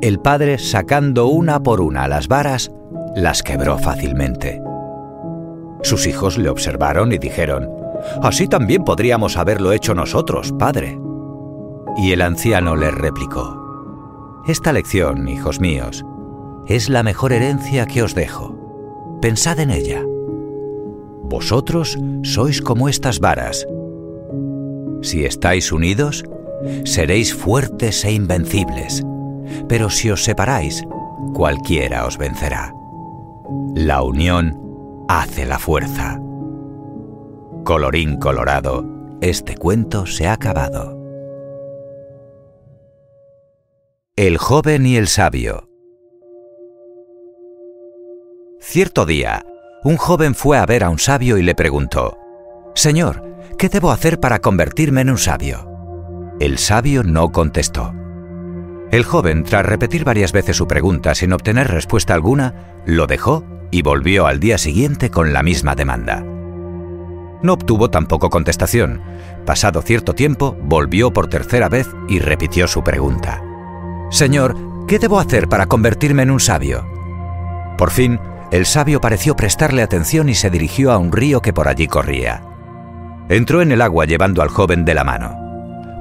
el 0.00 0.20
padre, 0.20 0.58
sacando 0.58 1.26
una 1.26 1.62
por 1.62 1.80
una 1.80 2.06
las 2.06 2.28
varas, 2.28 2.70
las 3.16 3.42
quebró 3.42 3.78
fácilmente. 3.78 4.60
Sus 5.82 6.06
hijos 6.06 6.38
le 6.38 6.48
observaron 6.48 7.12
y 7.12 7.18
dijeron, 7.18 7.68
Así 8.22 8.46
también 8.46 8.84
podríamos 8.84 9.36
haberlo 9.36 9.72
hecho 9.72 9.94
nosotros, 9.94 10.52
padre. 10.58 10.98
Y 11.96 12.12
el 12.12 12.22
anciano 12.22 12.76
les 12.76 12.94
replicó, 12.94 14.42
Esta 14.46 14.72
lección, 14.72 15.28
hijos 15.28 15.60
míos, 15.60 16.04
es 16.66 16.88
la 16.88 17.02
mejor 17.02 17.32
herencia 17.32 17.86
que 17.86 18.02
os 18.02 18.14
dejo. 18.14 18.57
Pensad 19.20 19.60
en 19.60 19.70
ella. 19.70 20.02
Vosotros 21.24 21.98
sois 22.22 22.62
como 22.62 22.88
estas 22.88 23.20
varas. 23.20 23.66
Si 25.02 25.24
estáis 25.24 25.72
unidos, 25.72 26.24
seréis 26.84 27.34
fuertes 27.34 28.04
e 28.04 28.12
invencibles 28.12 29.04
pero 29.68 29.90
si 29.90 30.10
os 30.10 30.24
separáis, 30.24 30.82
cualquiera 31.34 32.06
os 32.06 32.18
vencerá. 32.18 32.74
La 33.74 34.02
unión 34.02 34.56
hace 35.08 35.46
la 35.46 35.58
fuerza. 35.58 36.18
Colorín 37.64 38.18
colorado, 38.18 38.84
este 39.20 39.56
cuento 39.56 40.06
se 40.06 40.26
ha 40.26 40.32
acabado. 40.32 40.96
El 44.16 44.38
joven 44.38 44.86
y 44.86 44.96
el 44.96 45.06
sabio. 45.06 45.67
Cierto 48.70 49.06
día, 49.06 49.46
un 49.82 49.96
joven 49.96 50.34
fue 50.34 50.58
a 50.58 50.66
ver 50.66 50.84
a 50.84 50.90
un 50.90 50.98
sabio 50.98 51.38
y 51.38 51.42
le 51.42 51.54
preguntó, 51.54 52.18
Señor, 52.74 53.24
¿qué 53.56 53.70
debo 53.70 53.90
hacer 53.90 54.20
para 54.20 54.40
convertirme 54.40 55.00
en 55.00 55.08
un 55.08 55.16
sabio? 55.16 55.66
El 56.38 56.58
sabio 56.58 57.02
no 57.02 57.32
contestó. 57.32 57.94
El 58.90 59.04
joven, 59.04 59.44
tras 59.44 59.64
repetir 59.64 60.04
varias 60.04 60.32
veces 60.32 60.58
su 60.58 60.68
pregunta 60.68 61.14
sin 61.14 61.32
obtener 61.32 61.68
respuesta 61.68 62.12
alguna, 62.12 62.82
lo 62.84 63.06
dejó 63.06 63.42
y 63.70 63.80
volvió 63.80 64.26
al 64.26 64.38
día 64.38 64.58
siguiente 64.58 65.08
con 65.08 65.32
la 65.32 65.42
misma 65.42 65.74
demanda. 65.74 66.22
No 67.42 67.54
obtuvo 67.54 67.88
tampoco 67.88 68.28
contestación. 68.28 69.00
Pasado 69.46 69.80
cierto 69.80 70.14
tiempo, 70.14 70.58
volvió 70.60 71.10
por 71.10 71.28
tercera 71.28 71.70
vez 71.70 71.88
y 72.06 72.18
repitió 72.18 72.68
su 72.68 72.84
pregunta. 72.84 73.42
Señor, 74.10 74.54
¿qué 74.86 74.98
debo 74.98 75.20
hacer 75.20 75.48
para 75.48 75.64
convertirme 75.64 76.24
en 76.24 76.32
un 76.32 76.40
sabio? 76.40 76.86
Por 77.78 77.90
fin, 77.90 78.20
el 78.50 78.64
sabio 78.64 79.00
pareció 79.00 79.36
prestarle 79.36 79.82
atención 79.82 80.28
y 80.28 80.34
se 80.34 80.50
dirigió 80.50 80.92
a 80.92 80.98
un 80.98 81.12
río 81.12 81.42
que 81.42 81.52
por 81.52 81.68
allí 81.68 81.86
corría. 81.86 82.42
Entró 83.28 83.60
en 83.60 83.72
el 83.72 83.82
agua 83.82 84.06
llevando 84.06 84.40
al 84.40 84.48
joven 84.48 84.84
de 84.84 84.94
la 84.94 85.04
mano. 85.04 85.36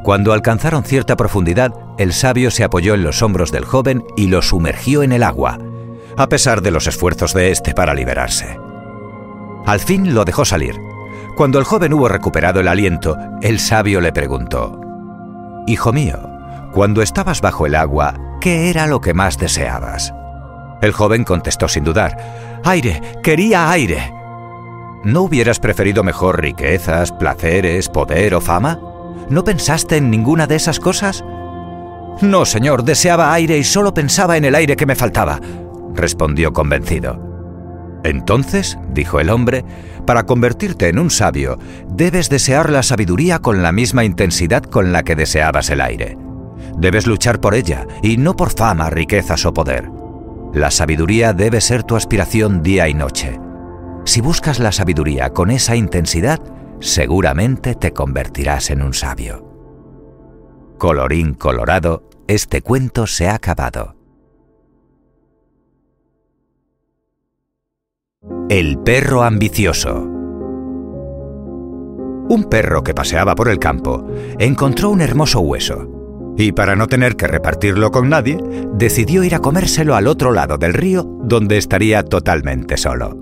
Cuando 0.04 0.32
alcanzaron 0.32 0.84
cierta 0.84 1.18
profundidad, 1.18 1.74
el 1.98 2.14
sabio 2.14 2.50
se 2.50 2.64
apoyó 2.64 2.93
en 2.93 3.04
los 3.04 3.22
hombros 3.22 3.52
del 3.52 3.66
joven 3.66 4.06
y 4.16 4.28
lo 4.28 4.41
sumergió 4.41 5.04
en 5.04 5.12
el 5.12 5.24
agua, 5.24 5.58
a 6.16 6.30
pesar 6.30 6.62
de 6.62 6.72
los 6.72 6.88
esfuerzos 6.88 7.34
de 7.34 7.52
éste 7.52 7.74
para 7.74 7.93
liberarse. 7.93 8.58
Al 9.66 9.82
fin 9.82 10.16
lo 10.16 10.24
dejó 10.24 10.45
salir. 10.45 10.76
Cuando 11.36 11.60
el 11.60 11.66
joven 11.66 11.93
hubo 11.93 12.08
recuperado 12.08 12.62
el 12.62 12.70
aliento, 12.70 13.18
el 13.41 13.60
sabio 13.60 14.00
le 14.00 14.14
preguntó, 14.14 14.80
Hijo 15.68 15.91
mío, 15.91 16.18
cuando 16.72 17.02
estabas 17.02 17.41
bajo 17.41 17.66
el 17.66 17.76
agua, 17.76 18.14
¿qué 18.39 18.70
era 18.70 18.88
lo 18.88 19.02
que 19.02 19.14
más 19.14 19.38
deseabas? 19.38 20.14
El 20.82 20.91
joven 20.91 21.23
contestó 21.23 21.67
sin 21.67 21.84
dudar, 21.84 22.59
Aire, 22.63 23.01
quería 23.23 23.71
aire. 23.71 24.13
¿No 25.03 25.21
hubieras 25.21 25.59
preferido 25.59 26.03
mejor 26.03 26.41
riquezas, 26.41 27.11
placeres, 27.11 27.88
poder 27.89 28.36
o 28.36 28.41
fama? 28.41 28.80
¿No 29.30 29.43
pensaste 29.43 29.97
en 29.97 30.09
ninguna 30.09 30.47
de 30.47 30.55
esas 30.55 30.80
cosas? 30.80 31.23
No, 32.21 32.45
señor, 32.45 32.84
deseaba 32.84 33.34
aire 33.34 33.57
y 33.57 33.63
solo 33.63 33.93
pensaba 33.93 34.38
en 34.38 34.45
el 34.45 34.55
aire 34.55 34.75
que 34.75 34.86
me 34.86 34.95
faltaba, 34.95 35.39
respondió 35.93 36.51
convencido. 36.51 37.99
Entonces, 38.03 38.78
dijo 38.93 39.19
el 39.19 39.30
hombre, 39.30 39.65
para 40.05 40.25
convertirte 40.25 40.88
en 40.89 40.99
un 40.99 41.09
sabio, 41.09 41.59
debes 41.89 42.30
desear 42.30 42.69
la 42.69 42.84
sabiduría 42.84 43.39
con 43.39 43.61
la 43.61 43.71
misma 43.71 44.03
intensidad 44.03 44.63
con 44.63 44.91
la 44.91 45.03
que 45.03 45.15
deseabas 45.15 45.69
el 45.69 45.82
aire. 45.82 46.17
Debes 46.78 47.07
luchar 47.07 47.39
por 47.39 47.53
ella, 47.53 47.86
y 48.01 48.17
no 48.17 48.36
por 48.36 48.51
fama, 48.51 48.89
riquezas 48.89 49.45
o 49.45 49.53
poder. 49.53 49.97
La 50.54 50.72
sabiduría 50.72 51.34
debe 51.34 51.62
ser 51.62 51.84
tu 51.84 51.95
aspiración 51.95 52.64
día 52.64 52.88
y 52.88 52.93
noche. 52.93 53.39
Si 54.06 54.22
buscas 54.22 54.60
la 54.60 54.72
sabiduría 54.72 55.32
con 55.32 55.52
esa 55.52 55.76
intensidad, 55.76 56.39
seguramente 56.80 57.76
te 57.76 57.91
convertirás 57.91 58.70
en 58.72 58.82
un 58.82 58.93
sabio. 58.93 59.45
Colorín 60.78 61.34
colorado, 61.34 62.10
este 62.28 62.62
cuento 62.62 63.08
se 63.08 63.28
ha 63.28 63.36
acabado. 63.36 63.95
El 68.50 68.80
perro 68.80 69.24
ambicioso. 69.24 70.04
Un 72.30 72.48
perro 72.50 72.84
que 72.84 72.93
paseaba 72.93 73.36
por 73.36 73.50
el 73.50 73.60
campo 73.60 74.06
encontró 74.39 74.89
un 74.89 75.02
hermoso 75.02 75.41
hueso 75.41 75.97
y 76.38 76.52
para 76.52 76.76
no 76.76 76.88
tener 76.88 77.16
que 77.16 77.28
repartirlo 77.28 77.92
con 77.92 78.10
nadie, 78.10 78.38
decidió 78.74 79.24
ir 79.24 79.36
a 79.36 79.40
comérselo 79.40 79.96
al 79.96 80.08
otro 80.08 80.32
lado 80.32 80.58
del 80.58 80.74
río 80.74 81.04
donde 81.24 81.58
estaría 81.58 82.04
totalmente 82.04 82.78
solo. 82.78 83.18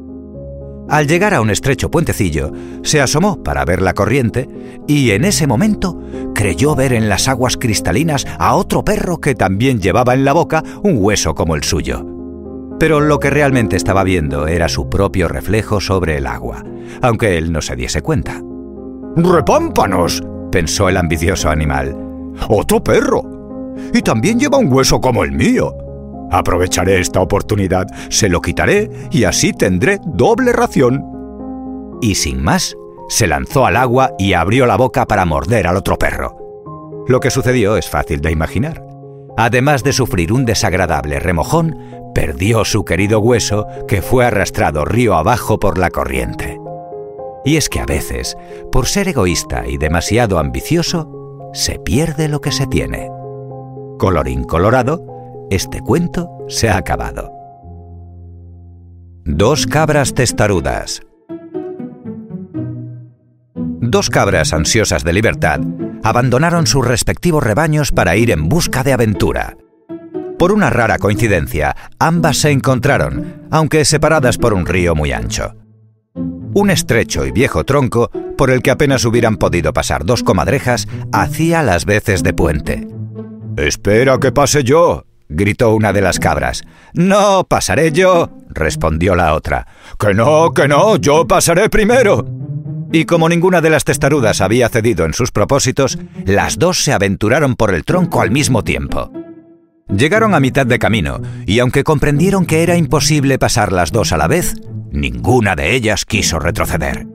Al 0.88 1.08
llegar 1.08 1.34
a 1.34 1.42
un 1.42 1.50
estrecho 1.50 1.90
puentecillo, 1.90 2.52
se 2.84 3.02
asomó 3.02 3.42
para 3.42 3.66
ver 3.66 3.82
la 3.82 3.94
corriente 3.94 4.48
y 4.88 5.12
en 5.12 5.26
ese 5.26 5.48
momento 5.48 6.00
creyó 6.36 6.76
ver 6.76 6.94
en 6.94 7.10
las 7.10 7.28
aguas 7.28 7.58
cristalinas 7.58 8.28
a 8.38 8.54
otro 8.56 8.84
perro 8.86 9.20
que 9.20 9.34
también 9.34 9.80
llevaba 9.80 10.14
en 10.14 10.26
la 10.26 10.34
boca 10.34 10.64
un 10.84 10.98
hueso 11.00 11.34
como 11.34 11.56
el 11.56 11.64
suyo. 11.64 12.06
Pero 12.80 13.00
lo 13.00 13.20
que 13.20 13.30
realmente 13.30 13.78
estaba 13.78 14.04
viendo 14.04 14.48
era 14.48 14.68
su 14.68 14.90
propio 14.90 15.28
reflejo 15.28 15.80
sobre 15.80 16.18
el 16.18 16.28
agua, 16.28 16.64
aunque 17.02 17.38
él 17.38 17.52
no 17.52 17.62
se 17.62 17.76
diese 17.76 18.02
cuenta. 18.02 18.42
¡Repámpanos! 19.16 20.22
pensó 20.52 20.88
el 20.88 20.98
ambicioso 20.98 21.50
animal. 21.50 22.05
¡Otro 22.50 22.84
perro! 22.84 23.24
Y 23.94 24.02
también 24.02 24.40
lleva 24.40 24.58
un 24.58 24.72
hueso 24.72 25.02
como 25.02 25.24
el 25.24 25.32
mío. 25.32 25.76
Aprovecharé 26.32 27.00
esta 27.00 27.22
oportunidad, 27.22 27.88
se 28.10 28.30
lo 28.30 28.42
quitaré 28.42 28.90
y 29.12 29.24
así 29.26 29.54
tendré 29.54 30.00
doble 30.06 30.54
ración. 30.54 31.04
Y 32.02 32.16
sin 32.16 32.44
más, 32.44 32.76
se 33.10 33.28
lanzó 33.28 33.66
al 33.66 33.78
agua 33.78 34.12
y 34.18 34.34
abrió 34.34 34.66
la 34.66 34.78
boca 34.78 35.06
para 35.06 35.26
morder 35.26 35.68
al 35.68 35.78
otro 35.78 35.98
perro. 35.98 36.38
Lo 37.08 37.20
que 37.20 37.30
sucedió 37.30 37.78
es 37.78 37.88
fácil 37.88 38.22
de 38.22 38.32
imaginar. 38.32 38.84
Además 39.38 39.84
de 39.84 39.94
sufrir 39.94 40.34
un 40.34 40.46
desagradable 40.46 41.20
remojón, 41.20 41.78
perdió 42.16 42.66
su 42.66 42.86
querido 42.86 43.20
hueso 43.20 43.68
que 43.88 44.02
fue 44.02 44.26
arrastrado 44.26 44.86
río 44.86 45.16
abajo 45.16 45.60
por 45.60 45.78
la 45.78 45.90
corriente. 45.92 46.58
Y 47.44 47.58
es 47.58 47.70
que 47.70 47.80
a 47.80 47.86
veces, 47.86 48.36
por 48.72 48.88
ser 48.88 49.08
egoísta 49.10 49.68
y 49.68 49.78
demasiado 49.78 50.40
ambicioso, 50.40 51.15
se 51.56 51.80
pierde 51.80 52.28
lo 52.28 52.42
que 52.42 52.52
se 52.52 52.68
tiene. 52.68 53.10
Colorín 53.98 54.44
colorado, 54.44 55.48
este 55.50 55.80
cuento 55.80 56.30
se 56.50 56.70
ha 56.70 56.76
acabado. 56.76 57.32
Dos 59.24 59.66
cabras 59.66 60.14
testarudas. 60.14 61.02
Dos 63.56 64.10
cabras 64.10 64.52
ansiosas 64.52 65.06
de 65.06 65.14
libertad 65.14 65.62
abandonaron 66.04 66.68
sus 66.68 66.86
respectivos 66.86 67.42
rebaños 67.42 67.92
para 67.92 68.18
ir 68.18 68.32
en 68.32 68.50
busca 68.50 68.84
de 68.84 68.92
aventura. 68.92 69.56
Por 70.38 70.52
una 70.52 70.70
rara 70.70 71.00
coincidencia, 71.00 71.74
ambas 71.98 72.38
se 72.38 72.52
encontraron, 72.52 73.48
aunque 73.50 73.86
separadas 73.86 74.38
por 74.38 74.54
un 74.54 74.66
río 74.66 74.94
muy 74.94 75.14
ancho. 75.14 75.56
Un 76.56 76.70
estrecho 76.70 77.26
y 77.26 77.34
viejo 77.34 77.66
tronco, 77.66 78.10
por 78.38 78.50
el 78.50 78.62
que 78.62 78.72
apenas 78.72 79.04
hubieran 79.04 79.36
podido 79.36 79.74
pasar 79.74 80.06
dos 80.06 80.24
comadrejas, 80.24 80.88
hacía 81.12 81.62
las 81.64 81.84
veces 81.84 82.24
de 82.24 82.32
puente. 82.32 82.88
Espera 83.58 84.18
que 84.22 84.32
pase 84.32 84.64
yo, 84.64 85.04
gritó 85.28 85.76
una 85.76 85.92
de 85.92 86.00
las 86.00 86.18
cabras. 86.18 86.64
No, 86.94 87.44
pasaré 87.44 87.92
yo, 87.92 88.30
respondió 88.48 89.16
la 89.16 89.34
otra. 89.34 89.68
Que 90.00 90.14
no, 90.14 90.54
que 90.54 90.70
no, 90.70 90.96
yo 90.96 91.28
pasaré 91.28 91.70
primero. 91.70 92.26
Y 92.94 93.04
como 93.04 93.28
ninguna 93.28 93.60
de 93.60 93.72
las 93.72 93.84
testarudas 93.84 94.40
había 94.40 94.70
cedido 94.70 95.04
en 95.04 95.12
sus 95.12 95.34
propósitos, 95.34 96.00
las 96.24 96.58
dos 96.58 96.82
se 96.82 96.94
aventuraron 96.94 97.56
por 97.56 97.74
el 97.74 97.84
tronco 97.84 98.22
al 98.22 98.32
mismo 98.32 98.64
tiempo. 98.64 99.12
Llegaron 99.94 100.34
a 100.34 100.40
mitad 100.40 100.66
de 100.66 100.80
camino, 100.80 101.20
y 101.46 101.60
aunque 101.60 101.84
comprendieron 101.84 102.46
que 102.46 102.64
era 102.64 102.78
imposible 102.78 103.38
pasar 103.38 103.74
las 103.74 103.92
dos 103.92 104.14
a 104.14 104.18
la 104.18 104.30
vez, 104.30 104.56
ninguna 104.92 105.56
de 105.56 105.76
ellas 105.76 106.06
quiso 106.06 106.40
retroceder. 106.40 107.08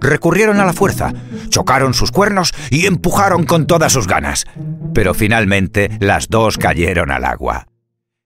Recurrieron 0.00 0.60
a 0.60 0.64
la 0.64 0.72
fuerza, 0.72 1.12
chocaron 1.48 1.94
sus 1.94 2.12
cuernos 2.12 2.52
y 2.70 2.86
empujaron 2.86 3.44
con 3.44 3.66
todas 3.66 3.92
sus 3.92 4.06
ganas. 4.06 4.44
Pero 4.94 5.14
finalmente 5.14 5.90
las 6.00 6.28
dos 6.28 6.58
cayeron 6.58 7.10
al 7.10 7.24
agua. 7.24 7.66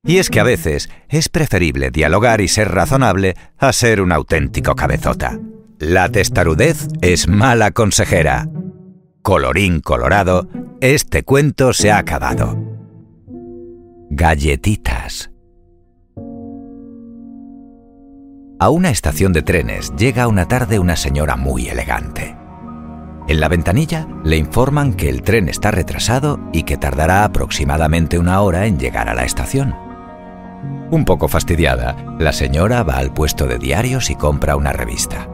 Y 0.04 0.18
es 0.18 0.30
que 0.30 0.40
a 0.40 0.44
veces 0.44 0.88
es 1.08 1.28
preferible 1.28 1.90
dialogar 1.90 2.40
y 2.40 2.48
ser 2.48 2.72
razonable 2.72 3.34
a 3.58 3.72
ser 3.72 4.00
un 4.00 4.12
auténtico 4.12 4.74
cabezota. 4.74 5.38
La 5.78 6.08
testarudez 6.08 6.88
es 7.02 7.28
mala 7.28 7.70
consejera. 7.70 8.48
Colorín 9.22 9.80
colorado, 9.80 10.48
este 10.80 11.22
cuento 11.22 11.72
se 11.72 11.90
ha 11.90 11.98
acabado. 11.98 12.58
Galletitas. 14.10 15.29
A 18.62 18.68
una 18.68 18.90
estación 18.90 19.32
de 19.32 19.40
trenes 19.40 19.90
llega 19.96 20.28
una 20.28 20.46
tarde 20.46 20.78
una 20.78 20.94
señora 20.94 21.34
muy 21.34 21.70
elegante. 21.70 22.36
En 23.26 23.40
la 23.40 23.48
ventanilla 23.48 24.06
le 24.22 24.36
informan 24.36 24.92
que 24.92 25.08
el 25.08 25.22
tren 25.22 25.48
está 25.48 25.70
retrasado 25.70 26.38
y 26.52 26.64
que 26.64 26.76
tardará 26.76 27.24
aproximadamente 27.24 28.18
una 28.18 28.42
hora 28.42 28.66
en 28.66 28.78
llegar 28.78 29.08
a 29.08 29.14
la 29.14 29.24
estación. 29.24 29.74
Un 30.90 31.06
poco 31.06 31.26
fastidiada, 31.26 31.96
la 32.18 32.34
señora 32.34 32.82
va 32.82 32.98
al 32.98 33.14
puesto 33.14 33.46
de 33.46 33.56
diarios 33.56 34.10
y 34.10 34.14
compra 34.14 34.56
una 34.56 34.74
revista. 34.74 35.26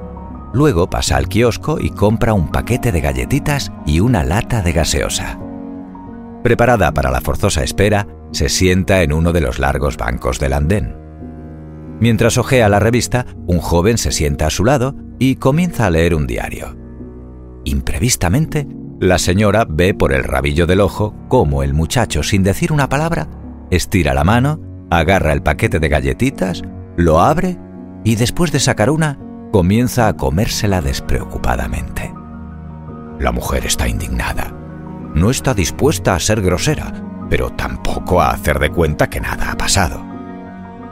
Luego 0.52 0.88
pasa 0.88 1.16
al 1.16 1.26
kiosco 1.26 1.78
y 1.80 1.90
compra 1.90 2.32
un 2.32 2.52
paquete 2.52 2.92
de 2.92 3.00
galletitas 3.00 3.72
y 3.86 3.98
una 3.98 4.22
lata 4.22 4.62
de 4.62 4.72
gaseosa. 4.72 5.36
Preparada 6.44 6.92
para 6.92 7.10
la 7.10 7.20
forzosa 7.20 7.64
espera, 7.64 8.06
se 8.30 8.48
sienta 8.48 9.02
en 9.02 9.12
uno 9.12 9.32
de 9.32 9.40
los 9.40 9.58
largos 9.58 9.96
bancos 9.96 10.38
del 10.38 10.52
andén. 10.52 11.05
Mientras 12.00 12.36
ojea 12.36 12.68
la 12.68 12.78
revista, 12.78 13.26
un 13.46 13.58
joven 13.58 13.98
se 13.98 14.12
sienta 14.12 14.46
a 14.46 14.50
su 14.50 14.64
lado 14.64 14.94
y 15.18 15.36
comienza 15.36 15.86
a 15.86 15.90
leer 15.90 16.14
un 16.14 16.26
diario. 16.26 16.76
Imprevistamente, 17.64 18.68
la 19.00 19.18
señora 19.18 19.66
ve 19.68 19.94
por 19.94 20.12
el 20.12 20.24
rabillo 20.24 20.66
del 20.66 20.80
ojo 20.80 21.14
cómo 21.28 21.62
el 21.62 21.74
muchacho, 21.74 22.22
sin 22.22 22.42
decir 22.42 22.72
una 22.72 22.88
palabra, 22.88 23.28
estira 23.70 24.14
la 24.14 24.24
mano, 24.24 24.60
agarra 24.90 25.32
el 25.32 25.42
paquete 25.42 25.80
de 25.80 25.88
galletitas, 25.88 26.62
lo 26.96 27.20
abre 27.20 27.58
y 28.04 28.16
después 28.16 28.52
de 28.52 28.60
sacar 28.60 28.90
una, 28.90 29.18
comienza 29.52 30.08
a 30.08 30.16
comérsela 30.16 30.80
despreocupadamente. 30.82 32.12
La 33.18 33.32
mujer 33.32 33.64
está 33.64 33.88
indignada. 33.88 34.52
No 35.14 35.30
está 35.30 35.54
dispuesta 35.54 36.14
a 36.14 36.20
ser 36.20 36.42
grosera, 36.42 36.92
pero 37.30 37.50
tampoco 37.50 38.20
a 38.20 38.30
hacer 38.30 38.58
de 38.58 38.70
cuenta 38.70 39.08
que 39.08 39.20
nada 39.20 39.50
ha 39.50 39.56
pasado. 39.56 40.04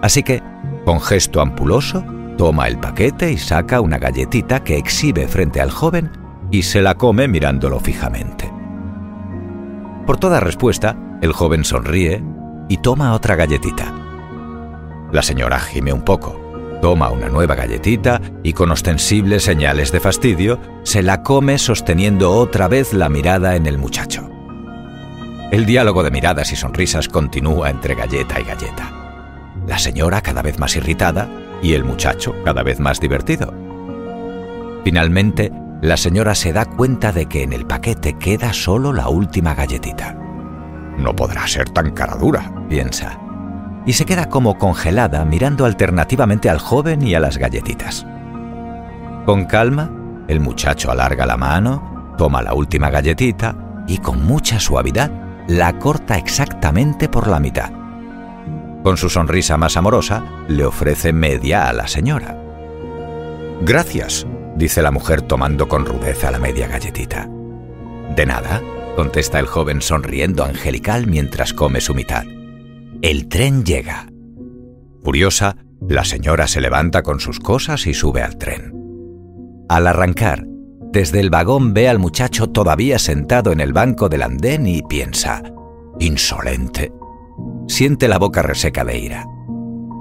Así 0.01 0.23
que 0.23 0.43
con 0.85 1.01
gesto 1.01 1.41
ampuloso, 1.41 2.05
toma 2.37 2.68
el 2.68 2.78
paquete 2.78 3.32
y 3.32 3.39
saca 3.39 3.80
una 3.80 3.99
galletita 3.99 4.62
que 4.62 4.76
exhibe 4.76 5.26
frente 5.28 5.61
al 5.61 5.70
joven 5.70 6.11
y 6.51 6.62
se 6.62 6.82
la 6.82 6.95
come 6.95 7.26
mirándolo 7.28 7.80
fijamente. 7.80 8.53
Por 10.07 10.18
toda 10.18 10.41
respuesta, 10.41 10.97
el 11.22 11.32
joven 11.32 11.64
sonríe 11.64 12.22
y 12.68 12.76
toma 12.78 13.14
otra 13.14 13.37
galletita. 13.37 13.93
La 15.11 15.22
señora 15.22 15.59
gime 15.59 15.93
un 15.93 16.03
poco, 16.03 16.78
toma 16.82 17.11
una 17.11 17.28
nueva 17.28 17.55
galletita 17.55 18.20
y 18.43 18.53
con 18.53 18.70
ostensibles 18.70 19.45
señales 19.45 19.91
de 19.93 20.01
fastidio 20.01 20.61
se 20.82 21.03
la 21.03 21.22
come 21.22 21.59
sosteniendo 21.59 22.32
otra 22.32 22.68
vez 22.68 22.93
la 22.93 23.09
mirada 23.09 23.57
en 23.57 23.66
el 23.66 23.78
muchacho. 23.78 24.28
El 25.51 25.66
diálogo 25.66 26.03
de 26.03 26.11
miradas 26.11 26.53
y 26.53 26.57
sonrisas 26.57 27.09
continúa 27.09 27.70
entre 27.70 27.95
galleta 27.95 28.41
y 28.41 28.45
galleta 28.45 29.04
la 29.67 29.79
señora 29.79 30.21
cada 30.21 30.43
vez 30.43 30.59
más 30.59 30.77
irritada 30.77 31.29
y 31.62 31.75
el 31.75 31.85
muchacho 31.85 32.35
cada 32.45 32.62
vez 32.62 32.81
más 32.81 33.01
divertido. 33.01 33.53
Finalmente, 34.85 35.53
la 35.81 35.97
señora 35.97 36.35
se 36.35 36.53
da 36.53 36.65
cuenta 36.65 37.12
de 37.12 37.27
que 37.27 37.43
en 37.43 37.53
el 37.53 37.67
paquete 37.67 38.19
queda 38.19 38.53
solo 38.53 38.93
la 38.93 39.09
última 39.09 39.55
galletita. 39.55 40.15
No 40.99 41.15
podrá 41.17 41.47
ser 41.47 41.71
tan 41.71 41.91
cara 41.91 42.17
dura, 42.17 42.53
piensa, 42.69 43.19
y 43.87 43.93
se 43.95 44.05
queda 44.05 44.29
como 44.29 44.59
congelada 44.59 45.25
mirando 45.25 45.65
alternativamente 45.65 46.49
al 46.49 46.59
joven 46.59 47.03
y 47.03 47.15
a 47.15 47.21
las 47.21 47.39
galletitas. 47.39 48.07
Con 49.27 49.47
calma, 49.47 49.91
el 50.29 50.41
muchacho 50.41 50.91
alarga 50.91 51.27
la 51.27 51.37
mano, 51.37 52.15
toma 52.17 52.43
la 52.43 52.55
última 52.55 52.91
galletita 52.91 53.55
y 53.87 53.99
con 53.99 54.25
mucha 54.25 54.61
suavidad 54.61 55.11
la 55.49 55.79
corta 55.79 56.17
exactamente 56.17 57.09
por 57.09 57.27
la 57.27 57.41
mitad. 57.41 57.84
Con 58.85 58.99
su 58.99 59.09
sonrisa 59.09 59.57
más 59.57 59.78
amorosa, 59.78 60.45
le 60.47 60.66
ofrece 60.66 61.14
media 61.14 61.70
a 61.70 61.72
la 61.72 61.89
señora. 61.89 62.39
Gracias, 63.62 64.26
dice 64.57 64.82
la 64.82 64.91
mujer 64.91 65.22
tomando 65.22 65.68
con 65.68 65.87
rudeza 65.87 66.30
la 66.30 66.39
media 66.39 66.68
galletita. 66.68 67.26
De 68.14 68.26
nada, 68.26 68.61
contesta 68.95 69.41
el 69.41 69.47
joven 69.47 69.80
sonriendo 69.80 70.45
angelical 70.45 71.07
mientras 71.07 71.55
come 71.55 71.80
su 71.80 71.95
mitad. 71.95 72.24
El 73.01 73.26
tren 73.28 73.64
llega. 73.64 74.07
Furiosa, 75.03 75.57
la 75.80 76.05
señora 76.05 76.47
se 76.47 76.61
levanta 76.61 77.03
con 77.03 77.20
sus 77.20 77.41
cosas 77.41 77.87
y 77.87 77.95
sube 77.95 78.20
al 78.20 78.37
tren. 78.37 78.74
Al 79.70 79.87
arrancar, 79.87 80.45
desde 80.93 81.20
el 81.20 81.30
vagón 81.30 81.72
ve 81.72 81.89
al 81.89 81.99
muchacho 81.99 82.51
todavía 82.51 82.99
sentado 82.99 83.51
en 83.51 83.61
el 83.61 83.72
banco 83.72 84.11
del 84.11 84.24
andén 84.24 84.66
y 84.66 84.82
piensa, 84.82 85.43
insolente, 85.99 86.93
siente 87.67 88.09
la 88.09 88.19
boca 88.19 88.43
reseca 88.43 88.85
de 88.85 88.99
ira. 88.99 89.27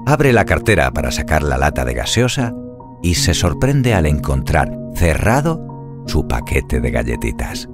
Abre 0.06 0.32
la 0.32 0.44
cartera 0.44 0.90
para 0.92 1.10
sacar 1.10 1.42
la 1.42 1.56
lata 1.56 1.84
de 1.84 1.94
gaseosa 1.94 2.54
y 3.02 3.14
se 3.14 3.34
sorprende 3.34 3.94
al 3.94 4.06
encontrar 4.06 4.76
cerrado 4.94 6.02
su 6.06 6.26
paquete 6.28 6.80
de 6.80 6.90
galletitas, 6.90 7.68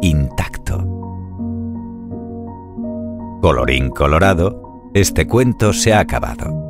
intacto. 0.00 0.78
Colorín 3.42 3.90
colorado, 3.90 4.90
este 4.94 5.26
cuento 5.26 5.72
se 5.72 5.92
ha 5.92 6.00
acabado. 6.00 6.66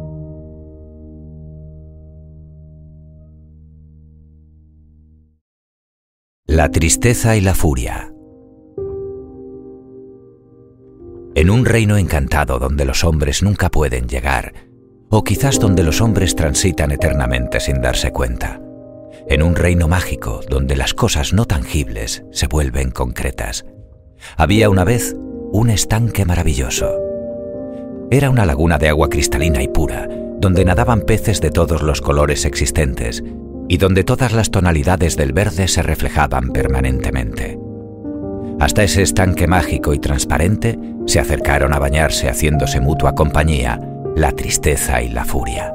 La 6.46 6.70
tristeza 6.70 7.36
y 7.36 7.40
la 7.40 7.54
furia. 7.54 8.15
En 11.36 11.50
un 11.50 11.66
reino 11.66 11.98
encantado 11.98 12.58
donde 12.58 12.86
los 12.86 13.04
hombres 13.04 13.42
nunca 13.42 13.68
pueden 13.68 14.08
llegar, 14.08 14.54
o 15.10 15.22
quizás 15.22 15.60
donde 15.60 15.82
los 15.82 16.00
hombres 16.00 16.34
transitan 16.34 16.92
eternamente 16.92 17.60
sin 17.60 17.82
darse 17.82 18.10
cuenta, 18.10 18.62
en 19.28 19.42
un 19.42 19.54
reino 19.54 19.86
mágico 19.86 20.40
donde 20.48 20.76
las 20.76 20.94
cosas 20.94 21.34
no 21.34 21.44
tangibles 21.44 22.24
se 22.32 22.46
vuelven 22.46 22.90
concretas. 22.90 23.66
Había 24.38 24.70
una 24.70 24.84
vez 24.84 25.14
un 25.52 25.68
estanque 25.68 26.24
maravilloso. 26.24 26.96
Era 28.10 28.30
una 28.30 28.46
laguna 28.46 28.78
de 28.78 28.88
agua 28.88 29.10
cristalina 29.10 29.62
y 29.62 29.68
pura, 29.68 30.08
donde 30.38 30.64
nadaban 30.64 31.02
peces 31.02 31.42
de 31.42 31.50
todos 31.50 31.82
los 31.82 32.00
colores 32.00 32.46
existentes, 32.46 33.22
y 33.68 33.76
donde 33.76 34.04
todas 34.04 34.32
las 34.32 34.50
tonalidades 34.50 35.18
del 35.18 35.34
verde 35.34 35.68
se 35.68 35.82
reflejaban 35.82 36.48
permanentemente. 36.48 37.65
Hasta 38.58 38.82
ese 38.82 39.02
estanque 39.02 39.46
mágico 39.46 39.92
y 39.92 39.98
transparente 39.98 40.78
se 41.06 41.20
acercaron 41.20 41.74
a 41.74 41.78
bañarse 41.78 42.28
haciéndose 42.28 42.80
mutua 42.80 43.14
compañía 43.14 43.80
la 44.16 44.32
tristeza 44.32 45.02
y 45.02 45.10
la 45.10 45.24
furia. 45.26 45.74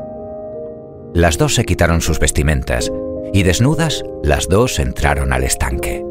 Las 1.14 1.38
dos 1.38 1.54
se 1.56 1.64
quitaron 1.64 2.02
sus 2.02 2.20
vestimentas 2.20 2.92
y 3.34 3.44
desnudas 3.44 4.04
las 4.24 4.48
dos 4.50 4.80
entraron 4.80 5.32
al 5.32 5.44
estanque. 5.44 6.04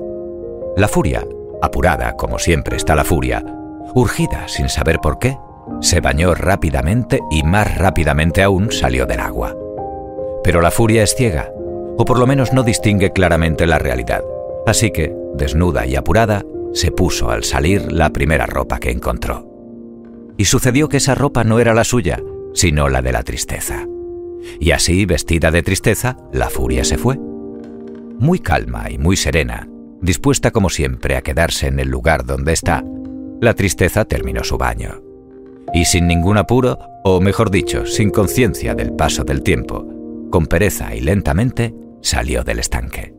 La 0.76 0.86
furia, 0.86 1.26
apurada 1.60 2.16
como 2.16 2.38
siempre 2.38 2.76
está 2.76 2.94
la 2.94 3.04
furia, 3.04 3.44
urgida 3.94 4.46
sin 4.46 4.68
saber 4.68 5.00
por 5.00 5.18
qué, 5.18 5.36
se 5.80 6.00
bañó 6.00 6.34
rápidamente 6.34 7.18
y 7.30 7.42
más 7.42 7.76
rápidamente 7.76 8.42
aún 8.42 8.70
salió 8.70 9.06
del 9.06 9.20
agua. 9.20 9.56
Pero 10.44 10.60
la 10.60 10.70
furia 10.70 11.02
es 11.02 11.14
ciega, 11.16 11.50
o 11.98 12.04
por 12.04 12.18
lo 12.18 12.26
menos 12.26 12.52
no 12.52 12.62
distingue 12.62 13.10
claramente 13.10 13.66
la 13.66 13.78
realidad, 13.78 14.22
así 14.66 14.90
que, 14.92 15.14
desnuda 15.34 15.86
y 15.86 15.96
apurada, 15.96 16.44
se 16.72 16.90
puso 16.90 17.30
al 17.30 17.44
salir 17.44 17.92
la 17.92 18.10
primera 18.12 18.46
ropa 18.46 18.78
que 18.78 18.90
encontró. 18.90 19.46
Y 20.36 20.44
sucedió 20.46 20.88
que 20.88 20.98
esa 20.98 21.14
ropa 21.14 21.44
no 21.44 21.58
era 21.58 21.74
la 21.74 21.84
suya, 21.84 22.22
sino 22.54 22.88
la 22.88 23.02
de 23.02 23.12
la 23.12 23.22
tristeza. 23.22 23.86
Y 24.58 24.70
así, 24.70 25.04
vestida 25.06 25.50
de 25.50 25.62
tristeza, 25.62 26.16
la 26.32 26.48
furia 26.48 26.84
se 26.84 26.96
fue. 26.98 27.18
Muy 28.18 28.38
calma 28.38 28.90
y 28.90 28.98
muy 28.98 29.16
serena, 29.16 29.68
dispuesta 30.00 30.50
como 30.50 30.70
siempre 30.70 31.16
a 31.16 31.22
quedarse 31.22 31.66
en 31.66 31.78
el 31.78 31.88
lugar 31.88 32.24
donde 32.24 32.52
está, 32.52 32.84
la 33.40 33.54
tristeza 33.54 34.04
terminó 34.04 34.44
su 34.44 34.58
baño. 34.58 35.02
Y 35.72 35.84
sin 35.84 36.06
ningún 36.06 36.36
apuro, 36.36 36.78
o 37.04 37.20
mejor 37.20 37.50
dicho, 37.50 37.86
sin 37.86 38.10
conciencia 38.10 38.74
del 38.74 38.92
paso 38.92 39.24
del 39.24 39.42
tiempo, 39.42 39.86
con 40.30 40.46
pereza 40.46 40.94
y 40.94 41.00
lentamente, 41.00 41.74
salió 42.02 42.44
del 42.44 42.58
estanque. 42.58 43.14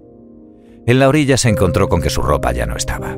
En 0.85 0.99
la 0.99 1.07
orilla 1.07 1.37
se 1.37 1.49
encontró 1.49 1.87
con 1.87 2.01
que 2.01 2.09
su 2.09 2.21
ropa 2.21 2.51
ya 2.51 2.65
no 2.65 2.75
estaba. 2.75 3.17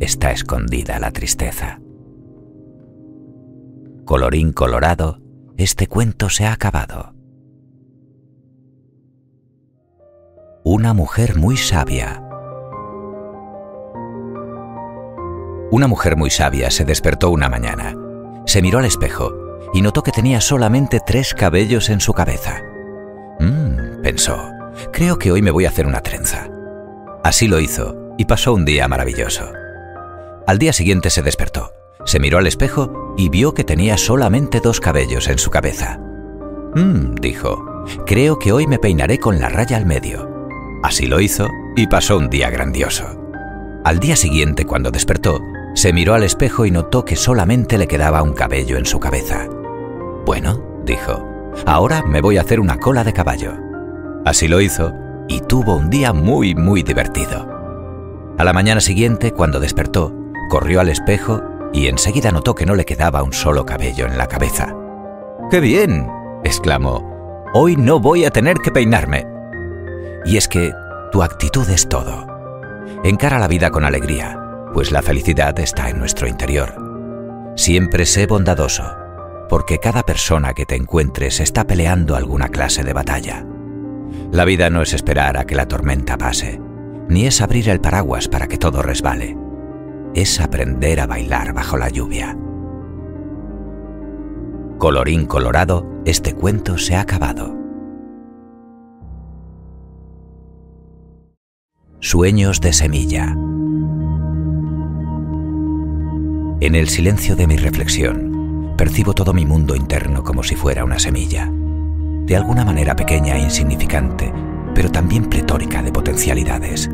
está 0.00 0.32
escondida 0.32 0.98
la 0.98 1.12
tristeza. 1.12 1.78
Colorín 4.06 4.52
colorado, 4.52 5.20
este 5.56 5.86
cuento 5.86 6.30
se 6.30 6.46
ha 6.46 6.52
acabado. 6.52 7.14
Una 10.64 10.94
mujer 10.94 11.36
muy 11.36 11.56
sabia. 11.56 12.22
Una 15.70 15.86
mujer 15.86 16.16
muy 16.16 16.30
sabia 16.30 16.70
se 16.70 16.84
despertó 16.84 17.30
una 17.30 17.48
mañana, 17.48 17.94
se 18.46 18.62
miró 18.62 18.78
al 18.78 18.86
espejo 18.86 19.32
y 19.72 19.82
notó 19.82 20.02
que 20.02 20.10
tenía 20.10 20.40
solamente 20.40 20.98
tres 21.06 21.34
cabellos 21.34 21.90
en 21.90 22.00
su 22.00 22.12
cabeza. 22.12 22.62
Mmm, 23.38 24.02
pensó, 24.02 24.50
creo 24.92 25.18
que 25.18 25.30
hoy 25.30 25.42
me 25.42 25.50
voy 25.52 25.66
a 25.66 25.68
hacer 25.68 25.86
una 25.86 26.00
trenza. 26.00 26.48
Así 27.22 27.46
lo 27.46 27.60
hizo 27.60 28.14
y 28.18 28.24
pasó 28.24 28.54
un 28.54 28.64
día 28.64 28.88
maravilloso. 28.88 29.52
Al 30.50 30.58
día 30.58 30.72
siguiente 30.72 31.10
se 31.10 31.22
despertó, 31.22 31.74
se 32.04 32.18
miró 32.18 32.38
al 32.38 32.48
espejo 32.48 33.14
y 33.16 33.28
vio 33.28 33.54
que 33.54 33.62
tenía 33.62 33.96
solamente 33.96 34.58
dos 34.58 34.80
cabellos 34.80 35.28
en 35.28 35.38
su 35.38 35.48
cabeza. 35.48 36.00
Mmm, 36.74 37.14
dijo, 37.20 37.84
creo 38.04 38.36
que 38.36 38.50
hoy 38.50 38.66
me 38.66 38.80
peinaré 38.80 39.20
con 39.20 39.38
la 39.38 39.48
raya 39.48 39.76
al 39.76 39.86
medio. 39.86 40.28
Así 40.82 41.06
lo 41.06 41.20
hizo 41.20 41.46
y 41.76 41.86
pasó 41.86 42.18
un 42.18 42.28
día 42.28 42.50
grandioso. 42.50 43.04
Al 43.84 44.00
día 44.00 44.16
siguiente, 44.16 44.66
cuando 44.66 44.90
despertó, 44.90 45.40
se 45.76 45.92
miró 45.92 46.14
al 46.14 46.24
espejo 46.24 46.66
y 46.66 46.72
notó 46.72 47.04
que 47.04 47.14
solamente 47.14 47.78
le 47.78 47.86
quedaba 47.86 48.20
un 48.20 48.32
cabello 48.32 48.76
en 48.76 48.86
su 48.86 48.98
cabeza. 48.98 49.46
Bueno, 50.26 50.82
dijo, 50.84 51.24
ahora 51.64 52.02
me 52.02 52.20
voy 52.20 52.38
a 52.38 52.40
hacer 52.40 52.58
una 52.58 52.76
cola 52.80 53.04
de 53.04 53.12
caballo. 53.12 53.52
Así 54.24 54.48
lo 54.48 54.60
hizo 54.60 54.92
y 55.28 55.42
tuvo 55.42 55.76
un 55.76 55.90
día 55.90 56.12
muy, 56.12 56.56
muy 56.56 56.82
divertido. 56.82 57.46
A 58.36 58.42
la 58.42 58.52
mañana 58.52 58.80
siguiente, 58.80 59.30
cuando 59.30 59.60
despertó, 59.60 60.19
corrió 60.50 60.80
al 60.80 60.90
espejo 60.90 61.40
y 61.72 61.86
enseguida 61.86 62.30
notó 62.30 62.54
que 62.54 62.66
no 62.66 62.74
le 62.74 62.84
quedaba 62.84 63.22
un 63.22 63.32
solo 63.32 63.64
cabello 63.64 64.04
en 64.04 64.18
la 64.18 64.26
cabeza. 64.26 64.76
¡Qué 65.50 65.60
bien! 65.60 66.06
exclamó. 66.44 67.08
Hoy 67.54 67.76
no 67.76 67.98
voy 68.00 68.26
a 68.26 68.30
tener 68.30 68.58
que 68.58 68.70
peinarme. 68.70 69.26
Y 70.26 70.36
es 70.36 70.46
que 70.46 70.72
tu 71.10 71.22
actitud 71.22 71.68
es 71.70 71.88
todo. 71.88 72.26
Encara 73.02 73.38
la 73.38 73.48
vida 73.48 73.70
con 73.70 73.84
alegría, 73.84 74.38
pues 74.74 74.92
la 74.92 75.00
felicidad 75.00 75.58
está 75.58 75.88
en 75.88 75.98
nuestro 75.98 76.28
interior. 76.28 76.74
Siempre 77.56 78.04
sé 78.04 78.26
bondadoso, 78.26 78.84
porque 79.48 79.78
cada 79.78 80.02
persona 80.02 80.52
que 80.52 80.66
te 80.66 80.76
encuentres 80.76 81.40
está 81.40 81.66
peleando 81.66 82.14
alguna 82.14 82.48
clase 82.48 82.84
de 82.84 82.92
batalla. 82.92 83.46
La 84.32 84.44
vida 84.44 84.70
no 84.70 84.82
es 84.82 84.92
esperar 84.92 85.36
a 85.36 85.44
que 85.44 85.54
la 85.54 85.66
tormenta 85.66 86.18
pase, 86.18 86.60
ni 87.08 87.26
es 87.26 87.40
abrir 87.40 87.68
el 87.68 87.80
paraguas 87.80 88.28
para 88.28 88.46
que 88.46 88.58
todo 88.58 88.82
resbale. 88.82 89.36
Es 90.14 90.40
aprender 90.40 91.00
a 91.00 91.06
bailar 91.06 91.52
bajo 91.52 91.76
la 91.76 91.88
lluvia. 91.88 92.36
Colorín 94.78 95.26
colorado, 95.26 95.86
este 96.04 96.34
cuento 96.34 96.78
se 96.78 96.96
ha 96.96 97.00
acabado. 97.00 97.56
Sueños 102.00 102.60
de 102.60 102.72
semilla. 102.72 103.36
En 106.60 106.74
el 106.74 106.88
silencio 106.88 107.36
de 107.36 107.46
mi 107.46 107.56
reflexión, 107.56 108.74
percibo 108.76 109.14
todo 109.14 109.32
mi 109.32 109.44
mundo 109.44 109.76
interno 109.76 110.24
como 110.24 110.42
si 110.42 110.56
fuera 110.56 110.84
una 110.84 110.98
semilla 110.98 111.50
de 112.30 112.36
alguna 112.36 112.64
manera 112.64 112.94
pequeña 112.94 113.36
e 113.36 113.40
insignificante, 113.40 114.32
pero 114.72 114.88
también 114.88 115.24
pletórica 115.24 115.82
de 115.82 115.90
potencialidades. 115.90 116.88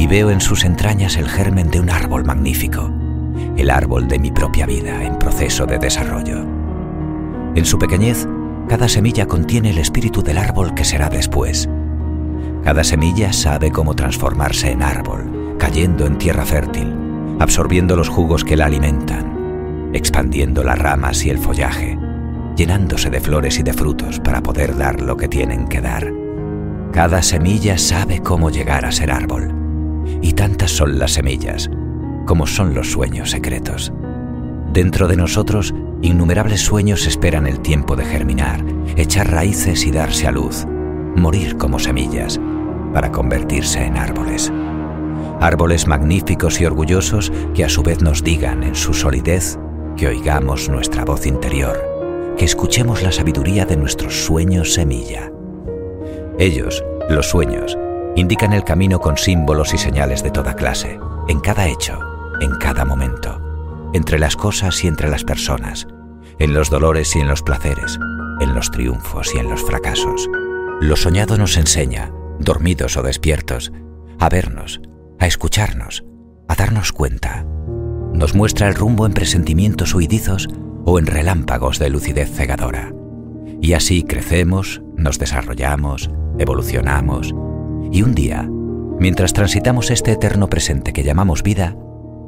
Y 0.00 0.06
veo 0.06 0.30
en 0.30 0.40
sus 0.40 0.64
entrañas 0.64 1.18
el 1.18 1.28
germen 1.28 1.70
de 1.70 1.78
un 1.78 1.90
árbol 1.90 2.24
magnífico, 2.24 2.90
el 3.58 3.68
árbol 3.68 4.08
de 4.08 4.18
mi 4.18 4.30
propia 4.30 4.64
vida 4.64 5.04
en 5.04 5.18
proceso 5.18 5.66
de 5.66 5.78
desarrollo. 5.78 6.38
En 7.54 7.66
su 7.66 7.78
pequeñez, 7.78 8.26
cada 8.66 8.88
semilla 8.88 9.26
contiene 9.26 9.68
el 9.68 9.76
espíritu 9.76 10.22
del 10.22 10.38
árbol 10.38 10.72
que 10.72 10.86
será 10.86 11.10
después. 11.10 11.68
Cada 12.64 12.82
semilla 12.82 13.34
sabe 13.34 13.70
cómo 13.70 13.94
transformarse 13.94 14.70
en 14.70 14.82
árbol, 14.82 15.56
cayendo 15.58 16.06
en 16.06 16.16
tierra 16.16 16.46
fértil, 16.46 16.96
absorbiendo 17.38 17.94
los 17.94 18.08
jugos 18.08 18.42
que 18.42 18.56
la 18.56 18.64
alimentan, 18.64 19.90
expandiendo 19.92 20.64
las 20.64 20.78
ramas 20.78 21.26
y 21.26 21.28
el 21.28 21.36
follaje, 21.36 21.98
llenándose 22.56 23.10
de 23.10 23.20
flores 23.20 23.58
y 23.58 23.62
de 23.62 23.74
frutos 23.74 24.18
para 24.18 24.42
poder 24.42 24.78
dar 24.78 25.02
lo 25.02 25.18
que 25.18 25.28
tienen 25.28 25.68
que 25.68 25.82
dar. 25.82 26.10
Cada 26.90 27.22
semilla 27.22 27.76
sabe 27.76 28.22
cómo 28.22 28.48
llegar 28.48 28.86
a 28.86 28.92
ser 28.92 29.10
árbol. 29.10 29.60
Y 30.22 30.32
tantas 30.32 30.70
son 30.70 30.98
las 30.98 31.12
semillas 31.12 31.70
como 32.26 32.46
son 32.46 32.74
los 32.74 32.92
sueños 32.92 33.30
secretos. 33.30 33.92
Dentro 34.72 35.08
de 35.08 35.16
nosotros, 35.16 35.74
innumerables 36.00 36.60
sueños 36.60 37.06
esperan 37.06 37.46
el 37.46 37.60
tiempo 37.60 37.96
de 37.96 38.04
germinar, 38.04 38.64
echar 38.96 39.30
raíces 39.30 39.84
y 39.84 39.90
darse 39.90 40.28
a 40.28 40.30
luz, 40.30 40.64
morir 41.16 41.56
como 41.56 41.80
semillas, 41.80 42.40
para 42.94 43.10
convertirse 43.10 43.84
en 43.84 43.96
árboles. 43.96 44.52
Árboles 45.40 45.88
magníficos 45.88 46.60
y 46.60 46.66
orgullosos 46.66 47.32
que 47.54 47.64
a 47.64 47.68
su 47.68 47.82
vez 47.82 48.00
nos 48.00 48.22
digan 48.22 48.62
en 48.62 48.76
su 48.76 48.94
solidez 48.94 49.58
que 49.96 50.06
oigamos 50.06 50.68
nuestra 50.68 51.04
voz 51.04 51.26
interior 51.26 51.90
que 52.40 52.46
escuchemos 52.46 53.02
la 53.02 53.12
sabiduría 53.12 53.66
de 53.66 53.76
nuestros 53.76 54.24
sueños 54.24 54.72
semilla. 54.72 55.30
Ellos, 56.38 56.82
los 57.10 57.28
sueños, 57.28 57.76
indican 58.16 58.52
el 58.52 58.64
camino 58.64 58.98
con 59.00 59.16
símbolos 59.16 59.74
y 59.74 59.78
señales 59.78 60.22
de 60.22 60.30
toda 60.30 60.54
clase, 60.54 60.98
en 61.28 61.40
cada 61.40 61.68
hecho, 61.68 61.98
en 62.40 62.56
cada 62.56 62.84
momento, 62.84 63.40
entre 63.92 64.18
las 64.18 64.36
cosas 64.36 64.82
y 64.84 64.88
entre 64.88 65.08
las 65.08 65.24
personas, 65.24 65.86
en 66.38 66.54
los 66.54 66.70
dolores 66.70 67.14
y 67.16 67.20
en 67.20 67.28
los 67.28 67.42
placeres, 67.42 67.98
en 68.40 68.54
los 68.54 68.70
triunfos 68.70 69.34
y 69.34 69.38
en 69.38 69.48
los 69.48 69.62
fracasos. 69.62 70.28
Lo 70.80 70.96
soñado 70.96 71.36
nos 71.36 71.56
enseña, 71.56 72.10
dormidos 72.38 72.96
o 72.96 73.02
despiertos, 73.02 73.72
a 74.18 74.28
vernos, 74.28 74.80
a 75.18 75.26
escucharnos, 75.26 76.04
a 76.48 76.54
darnos 76.54 76.92
cuenta. 76.92 77.44
Nos 78.12 78.34
muestra 78.34 78.68
el 78.68 78.74
rumbo 78.74 79.06
en 79.06 79.12
presentimientos 79.12 79.94
huidizos 79.94 80.48
o 80.84 80.98
en 80.98 81.06
relámpagos 81.06 81.78
de 81.78 81.90
lucidez 81.90 82.30
cegadora. 82.30 82.92
Y 83.60 83.74
así 83.74 84.02
crecemos, 84.02 84.82
nos 84.96 85.18
desarrollamos, 85.18 86.10
evolucionamos 86.38 87.34
Y 87.92 88.02
un 88.02 88.14
día, 88.14 88.48
mientras 88.98 89.32
transitamos 89.32 89.90
este 89.90 90.12
eterno 90.12 90.48
presente 90.48 90.92
que 90.92 91.02
llamamos 91.02 91.42
vida, 91.42 91.76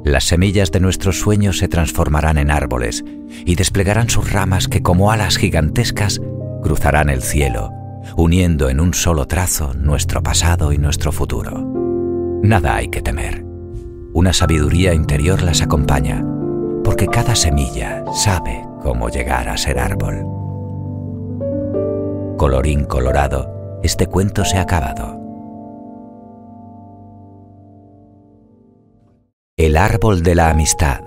las 0.03 0.25
semillas 0.25 0.71
de 0.71 0.81
nuestros 0.81 1.19
sueños 1.19 1.59
se 1.59 1.69
transformarán 1.69 2.37
en 2.37 2.51
árboles 2.51 3.05
y 3.45 3.55
desplegarán 3.55 4.09
sus 4.09 4.33
ramas 4.33 4.67
que 4.67 4.81
como 4.81 5.11
alas 5.11 5.37
gigantescas 5.37 6.21
cruzarán 6.61 7.09
el 7.09 7.21
cielo, 7.21 7.71
uniendo 8.17 8.69
en 8.69 8.81
un 8.81 8.93
solo 8.93 9.25
trazo 9.27 9.73
nuestro 9.73 10.21
pasado 10.21 10.73
y 10.73 10.77
nuestro 10.77 11.13
futuro. 11.13 11.71
Nada 12.43 12.75
hay 12.75 12.89
que 12.89 13.01
temer. 13.01 13.45
Una 14.11 14.33
sabiduría 14.33 14.93
interior 14.93 15.41
las 15.41 15.61
acompaña, 15.61 16.25
porque 16.83 17.07
cada 17.07 17.35
semilla 17.35 18.03
sabe 18.13 18.61
cómo 18.81 19.07
llegar 19.07 19.47
a 19.47 19.55
ser 19.55 19.79
árbol. 19.79 20.25
Colorín 22.37 22.83
colorado, 22.83 23.79
este 23.81 24.07
cuento 24.07 24.43
se 24.43 24.57
ha 24.57 24.63
acabado. 24.63 25.22
El 29.55 29.77
árbol 29.77 30.23
de 30.23 30.33
la 30.33 30.49
amistad. 30.49 31.01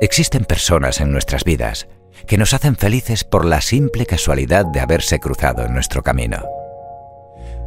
Existen 0.00 0.46
personas 0.46 1.02
en 1.02 1.12
nuestras 1.12 1.44
vidas 1.44 1.86
que 2.26 2.38
nos 2.38 2.54
hacen 2.54 2.76
felices 2.76 3.22
por 3.22 3.44
la 3.44 3.60
simple 3.60 4.06
casualidad 4.06 4.64
de 4.64 4.80
haberse 4.80 5.18
cruzado 5.18 5.66
en 5.66 5.74
nuestro 5.74 6.02
camino. 6.02 6.42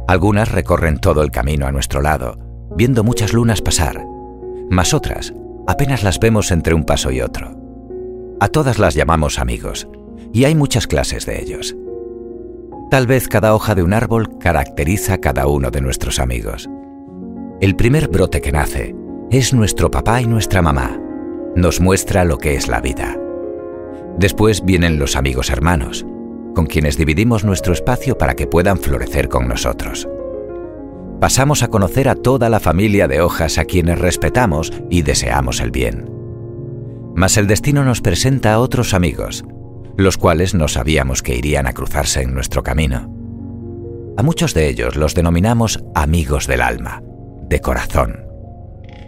Algunas 0.08 0.50
recorren 0.50 0.98
todo 0.98 1.22
el 1.22 1.30
camino 1.30 1.68
a 1.68 1.70
nuestro 1.70 2.02
lado, 2.02 2.36
viendo 2.74 3.04
muchas 3.04 3.32
lunas 3.32 3.62
pasar, 3.62 4.04
mas 4.68 4.92
otras 4.92 5.32
apenas 5.68 6.02
las 6.02 6.18
vemos 6.18 6.50
entre 6.50 6.74
un 6.74 6.82
paso 6.82 7.12
y 7.12 7.20
otro. 7.20 7.56
A 8.40 8.48
todas 8.48 8.80
las 8.80 8.96
llamamos 8.96 9.38
amigos, 9.38 9.86
y 10.32 10.46
hay 10.46 10.56
muchas 10.56 10.88
clases 10.88 11.26
de 11.26 11.40
ellos. 11.40 11.76
Tal 12.90 13.06
vez 13.06 13.28
cada 13.28 13.54
hoja 13.54 13.76
de 13.76 13.84
un 13.84 13.92
árbol 13.92 14.36
caracteriza 14.40 15.14
a 15.14 15.18
cada 15.18 15.46
uno 15.46 15.70
de 15.70 15.80
nuestros 15.80 16.18
amigos. 16.18 16.68
El 17.60 17.76
primer 17.76 18.08
brote 18.08 18.40
que 18.40 18.52
nace 18.52 18.94
es 19.30 19.52
nuestro 19.52 19.90
papá 19.90 20.22
y 20.22 20.26
nuestra 20.26 20.62
mamá. 20.62 20.98
Nos 21.54 21.78
muestra 21.78 22.24
lo 22.24 22.38
que 22.38 22.54
es 22.54 22.68
la 22.68 22.80
vida. 22.80 23.18
Después 24.16 24.64
vienen 24.64 24.98
los 24.98 25.14
amigos 25.14 25.50
hermanos, 25.50 26.06
con 26.54 26.64
quienes 26.64 26.96
dividimos 26.96 27.44
nuestro 27.44 27.74
espacio 27.74 28.16
para 28.16 28.34
que 28.34 28.46
puedan 28.46 28.78
florecer 28.78 29.28
con 29.28 29.46
nosotros. 29.46 30.08
Pasamos 31.20 31.62
a 31.62 31.68
conocer 31.68 32.08
a 32.08 32.14
toda 32.14 32.48
la 32.48 32.60
familia 32.60 33.08
de 33.08 33.20
hojas 33.20 33.58
a 33.58 33.66
quienes 33.66 33.98
respetamos 33.98 34.72
y 34.88 35.02
deseamos 35.02 35.60
el 35.60 35.70
bien. 35.70 36.10
Mas 37.14 37.36
el 37.36 37.46
destino 37.46 37.84
nos 37.84 38.00
presenta 38.00 38.54
a 38.54 38.58
otros 38.58 38.94
amigos, 38.94 39.44
los 39.98 40.16
cuales 40.16 40.54
no 40.54 40.66
sabíamos 40.66 41.22
que 41.22 41.36
irían 41.36 41.66
a 41.66 41.74
cruzarse 41.74 42.22
en 42.22 42.32
nuestro 42.32 42.62
camino. 42.62 43.14
A 44.16 44.22
muchos 44.22 44.54
de 44.54 44.66
ellos 44.70 44.96
los 44.96 45.14
denominamos 45.14 45.84
amigos 45.94 46.46
del 46.46 46.62
alma 46.62 47.02
de 47.50 47.60
corazón. 47.60 48.24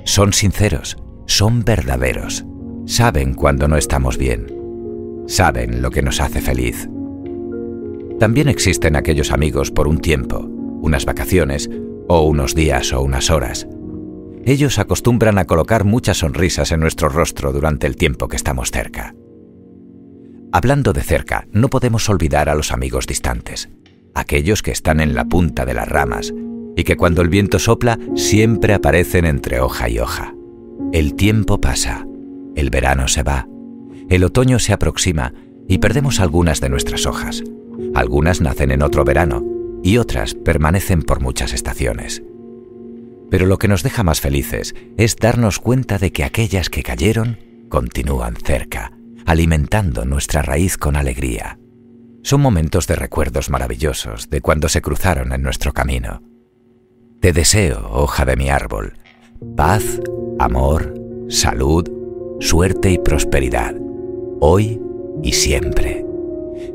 Son 0.05 0.33
sinceros, 0.33 0.99
son 1.27 1.65
verdaderos, 1.65 2.45
saben 2.85 3.35
cuando 3.35 3.69
no 3.69 3.77
estamos 3.77 4.19
bien, 4.19 4.53
saben 5.27 5.81
lo 5.81 5.91
que 5.91 6.03
nos 6.03 6.21
hace 6.21 6.43
feliz. 6.43 6.89
También 8.19 8.49
existen 8.49 8.97
aquellos 8.97 9.31
amigos 9.31 9.71
por 9.71 9.89
un 9.89 9.99
tiempo, 9.99 10.41
unas 10.41 11.07
vacaciones, 11.07 11.71
o 12.09 12.23
unos 12.23 12.55
días 12.55 12.93
o 12.93 13.01
unas 13.01 13.31
horas. 13.31 13.67
Ellos 14.45 14.81
acostumbran 14.81 15.39
a 15.39 15.45
colocar 15.45 15.85
muchas 15.85 16.19
sonrisas 16.19 16.73
en 16.73 16.81
nuestro 16.81 17.09
rostro 17.09 17.53
durante 17.53 17.87
el 17.87 17.97
tiempo 17.97 18.27
que 18.27 18.37
estamos 18.37 18.73
cerca. 18.73 19.15
Hablando 20.51 20.93
de 20.93 21.03
cerca, 21.03 21.47
no 21.53 21.69
podemos 21.69 22.09
olvidar 22.09 22.49
a 22.49 22.57
los 22.57 22.73
amigos 22.73 23.07
distantes, 23.07 23.71
aquellos 24.15 24.63
que 24.63 24.73
están 24.73 25.01
en 25.01 25.15
la 25.15 25.27
punta 25.27 25.65
de 25.65 25.75
las 25.75 25.89
ramas, 25.89 26.35
y 26.83 26.85
que 26.85 26.97
cuando 26.97 27.23
el 27.23 27.29
viento 27.29 27.61
sopla 27.61 27.97
siempre 28.17 28.75
aparecen 28.75 29.25
entre 29.25 29.61
hoja 29.61 29.89
y 29.89 30.01
hoja. 30.01 30.35
El 30.93 31.15
tiempo 31.15 31.61
pasa, 31.61 32.09
el 32.57 32.71
verano 32.71 33.07
se 33.07 33.23
va, 33.23 33.47
el 34.09 34.25
otoño 34.25 34.59
se 34.59 34.73
aproxima 34.73 35.33
y 35.69 35.79
perdemos 35.79 36.19
algunas 36.19 36.61
de 36.61 36.71
nuestras 36.71 37.07
hojas. 37.07 37.45
Algunas 37.95 38.41
nacen 38.41 38.73
en 38.73 38.83
otro 38.83 39.05
verano 39.05 39.45
y 39.85 39.99
otras 39.99 40.35
permanecen 40.35 41.03
por 41.03 41.21
muchas 41.21 41.53
estaciones. 41.53 42.25
Pero 43.31 43.47
lo 43.47 43.59
que 43.59 43.69
nos 43.69 43.85
deja 43.85 44.03
más 44.03 44.21
felices 44.21 44.75
es 44.97 45.15
darnos 45.15 45.61
cuenta 45.61 45.99
de 45.99 46.11
que 46.11 46.25
aquellas 46.25 46.69
que 46.69 46.83
cayeron 46.83 47.39
continúan 47.69 48.35
cerca, 48.35 48.91
alimentando 49.25 50.05
nuestra 50.05 50.43
raíz 50.43 50.79
con 50.79 50.97
alegría. 50.97 51.61
Son 52.25 52.41
momentos 52.41 52.89
de 52.89 52.97
recuerdos 52.97 53.51
maravillosos 53.51 54.31
de 54.31 54.41
cuando 54.41 54.69
se 54.69 54.83
cruzaron 54.83 55.33
en 55.33 55.43
nuestro 55.43 55.73
camino 55.73 56.23
te 57.23 57.33
deseo, 57.33 57.89
hoja 57.93 58.25
de 58.25 58.35
mi 58.35 58.51
árbol, 58.51 58.95
paz, 59.57 60.01
amor, 60.41 60.93
salud, 61.29 61.89
suerte 62.41 62.91
y 62.91 62.99
prosperidad, 62.99 63.77
hoy 64.41 64.83
y 65.23 65.33
siempre. 65.33 66.05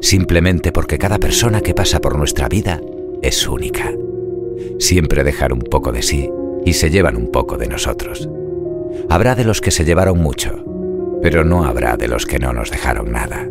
Simplemente 0.01 0.71
porque 0.71 0.97
cada 0.97 1.17
persona 1.19 1.59
que 1.59 1.73
pasa 1.73 1.99
por 1.99 2.17
nuestra 2.17 2.47
vida 2.47 2.79
es 3.21 3.45
única. 3.45 3.91
Siempre 4.79 5.25
dejan 5.25 5.51
un 5.51 5.59
poco 5.59 5.91
de 5.91 6.01
sí 6.01 6.31
y 6.63 6.71
se 6.71 6.91
llevan 6.91 7.17
un 7.17 7.29
poco 7.29 7.57
de 7.57 7.67
nosotros. 7.67 8.29
Habrá 9.09 9.35
de 9.35 9.43
los 9.43 9.59
que 9.59 9.71
se 9.71 9.83
llevaron 9.83 10.17
mucho, 10.17 10.63
pero 11.21 11.43
no 11.43 11.65
habrá 11.65 11.97
de 11.97 12.07
los 12.07 12.25
que 12.25 12.39
no 12.39 12.53
nos 12.53 12.71
dejaron 12.71 13.11
nada. 13.11 13.49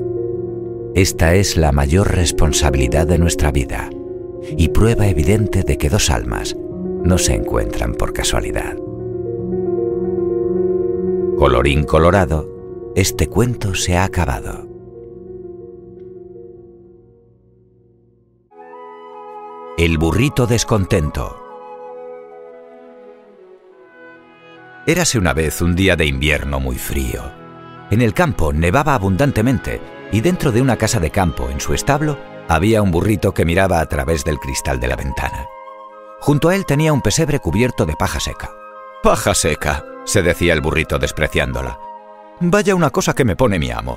Esta 0.95 1.35
es 1.35 1.59
la 1.59 1.73
mayor 1.73 2.17
responsabilidad 2.17 3.07
de 3.07 3.19
nuestra 3.19 3.53
vida 3.53 3.91
y 4.57 4.69
prueba 4.69 5.09
evidente 5.09 5.63
de 5.63 5.77
que 5.77 5.91
dos 5.91 6.09
almas 6.09 6.57
no 7.07 7.19
se 7.19 7.35
encuentran 7.35 7.95
por 7.95 8.13
casualidad. 8.13 8.77
Colorín 11.39 11.85
colorado, 11.85 12.93
este 12.97 13.29
cuento 13.29 13.75
se 13.75 13.97
ha 13.97 14.05
acabado. 14.05 14.67
El 19.79 19.99
burrito 19.99 20.47
descontento. 20.47 21.37
Érase 24.87 25.19
una 25.19 25.33
vez 25.33 25.61
un 25.61 25.77
día 25.77 25.95
de 25.95 26.07
invierno 26.07 26.59
muy 26.59 26.77
frío. 26.77 27.23
En 27.91 28.03
el 28.03 28.15
campo 28.15 28.53
nevaba 28.53 28.95
abundantemente 28.95 29.81
y 30.11 30.23
dentro 30.23 30.51
de 30.51 30.63
una 30.63 30.77
casa 30.77 30.99
de 30.99 31.11
campo, 31.11 31.51
en 31.51 31.61
su 31.61 31.75
establo, 31.75 32.19
había 32.49 32.83
un 32.83 32.91
burrito 32.91 33.35
que 33.35 33.45
miraba 33.45 33.81
a 33.81 33.87
través 33.87 34.25
del 34.25 34.39
cristal 34.39 34.81
de 34.81 34.89
la 34.89 34.97
ventana. 34.97 35.47
Junto 36.27 36.49
a 36.49 36.57
él 36.57 36.67
tenía 36.67 36.93
un 36.93 37.03
pesebre 37.03 37.39
cubierto 37.39 37.87
de 37.87 37.95
paja 37.95 38.19
seca. 38.19 38.51
Paja 39.01 39.33
seca, 39.33 39.85
se 40.05 40.23
decía 40.23 40.55
el 40.55 40.61
burrito 40.61 40.99
despreciándola. 40.99 41.79
Vaya 42.41 42.75
una 42.75 42.91
cosa 42.91 43.15
que 43.15 43.25
me 43.25 43.37
pone 43.37 43.61
mi 43.61 43.71
amo. 43.71 43.97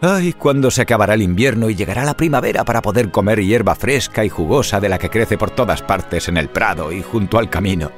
Ay, 0.00 0.32
cuando 0.32 0.72
se 0.72 0.82
acabará 0.82 1.14
el 1.14 1.22
invierno 1.22 1.70
y 1.70 1.76
llegará 1.76 2.04
la 2.04 2.16
primavera 2.16 2.64
para 2.64 2.82
poder 2.82 3.12
comer 3.12 3.38
hierba 3.40 3.76
fresca 3.76 4.24
y 4.24 4.28
jugosa 4.28 4.80
de 4.80 4.88
la 4.88 4.98
que 4.98 5.10
crece 5.10 5.38
por 5.38 5.52
todas 5.52 5.80
partes 5.80 6.26
en 6.26 6.38
el 6.38 6.48
prado 6.48 6.90
y 6.90 7.02
junto 7.02 7.38
al 7.38 7.48
camino. 7.48 7.92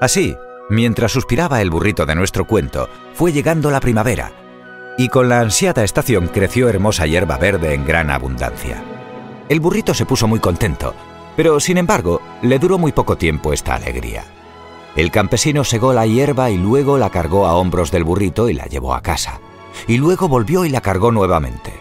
Así, 0.00 0.34
mientras 0.68 1.12
suspiraba 1.12 1.62
el 1.62 1.70
burrito 1.70 2.04
de 2.04 2.16
nuestro 2.16 2.48
cuento, 2.48 2.88
fue 3.14 3.32
llegando 3.32 3.70
la 3.70 3.78
primavera, 3.78 4.32
y 4.98 5.06
con 5.06 5.28
la 5.28 5.38
ansiada 5.38 5.84
estación 5.84 6.26
creció 6.26 6.68
hermosa 6.68 7.06
hierba 7.06 7.38
verde 7.38 7.74
en 7.74 7.86
gran 7.86 8.10
abundancia. 8.10 8.82
El 9.48 9.60
burrito 9.60 9.94
se 9.94 10.04
puso 10.04 10.26
muy 10.26 10.40
contento 10.40 10.96
pero, 11.36 11.58
sin 11.60 11.78
embargo, 11.78 12.20
le 12.42 12.58
duró 12.58 12.78
muy 12.78 12.92
poco 12.92 13.16
tiempo 13.16 13.52
esta 13.52 13.74
alegría. 13.74 14.24
El 14.94 15.10
campesino 15.10 15.64
segó 15.64 15.92
la 15.92 16.06
hierba 16.06 16.50
y 16.50 16.58
luego 16.58 16.98
la 16.98 17.10
cargó 17.10 17.46
a 17.46 17.54
hombros 17.54 17.90
del 17.90 18.04
burrito 18.04 18.48
y 18.50 18.54
la 18.54 18.66
llevó 18.66 18.94
a 18.94 19.02
casa. 19.02 19.40
Y 19.86 19.96
luego 19.96 20.28
volvió 20.28 20.66
y 20.66 20.68
la 20.68 20.82
cargó 20.82 21.10
nuevamente. 21.10 21.72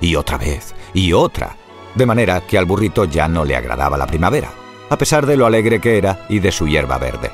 Y 0.00 0.14
otra 0.16 0.38
vez, 0.38 0.74
y 0.94 1.12
otra. 1.12 1.56
De 1.94 2.06
manera 2.06 2.40
que 2.40 2.56
al 2.56 2.64
burrito 2.64 3.04
ya 3.04 3.28
no 3.28 3.44
le 3.44 3.56
agradaba 3.56 3.98
la 3.98 4.06
primavera, 4.06 4.50
a 4.88 4.96
pesar 4.96 5.26
de 5.26 5.36
lo 5.36 5.44
alegre 5.44 5.80
que 5.80 5.98
era 5.98 6.24
y 6.30 6.38
de 6.38 6.52
su 6.52 6.66
hierba 6.66 6.96
verde. 6.96 7.30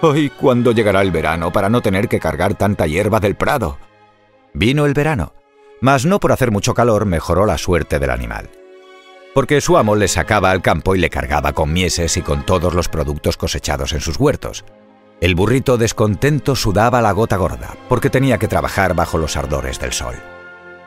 ¡Ay, 0.00 0.30
cuándo 0.30 0.72
llegará 0.72 1.02
el 1.02 1.10
verano 1.10 1.52
para 1.52 1.68
no 1.68 1.82
tener 1.82 2.08
que 2.08 2.20
cargar 2.20 2.54
tanta 2.54 2.86
hierba 2.86 3.20
del 3.20 3.34
prado! 3.34 3.78
Vino 4.54 4.86
el 4.86 4.94
verano, 4.94 5.34
mas 5.80 6.06
no 6.06 6.20
por 6.20 6.32
hacer 6.32 6.50
mucho 6.50 6.72
calor 6.72 7.04
mejoró 7.04 7.44
la 7.44 7.58
suerte 7.58 7.98
del 7.98 8.10
animal 8.10 8.48
porque 9.36 9.60
su 9.60 9.76
amo 9.76 9.96
le 9.96 10.08
sacaba 10.08 10.50
al 10.50 10.62
campo 10.62 10.94
y 10.94 10.98
le 10.98 11.10
cargaba 11.10 11.52
con 11.52 11.70
mieses 11.70 12.16
y 12.16 12.22
con 12.22 12.46
todos 12.46 12.72
los 12.72 12.88
productos 12.88 13.36
cosechados 13.36 13.92
en 13.92 14.00
sus 14.00 14.18
huertos. 14.18 14.64
El 15.20 15.34
burrito 15.34 15.76
descontento 15.76 16.56
sudaba 16.56 17.02
la 17.02 17.12
gota 17.12 17.36
gorda, 17.36 17.76
porque 17.90 18.08
tenía 18.08 18.38
que 18.38 18.48
trabajar 18.48 18.94
bajo 18.94 19.18
los 19.18 19.36
ardores 19.36 19.78
del 19.78 19.92
sol. 19.92 20.14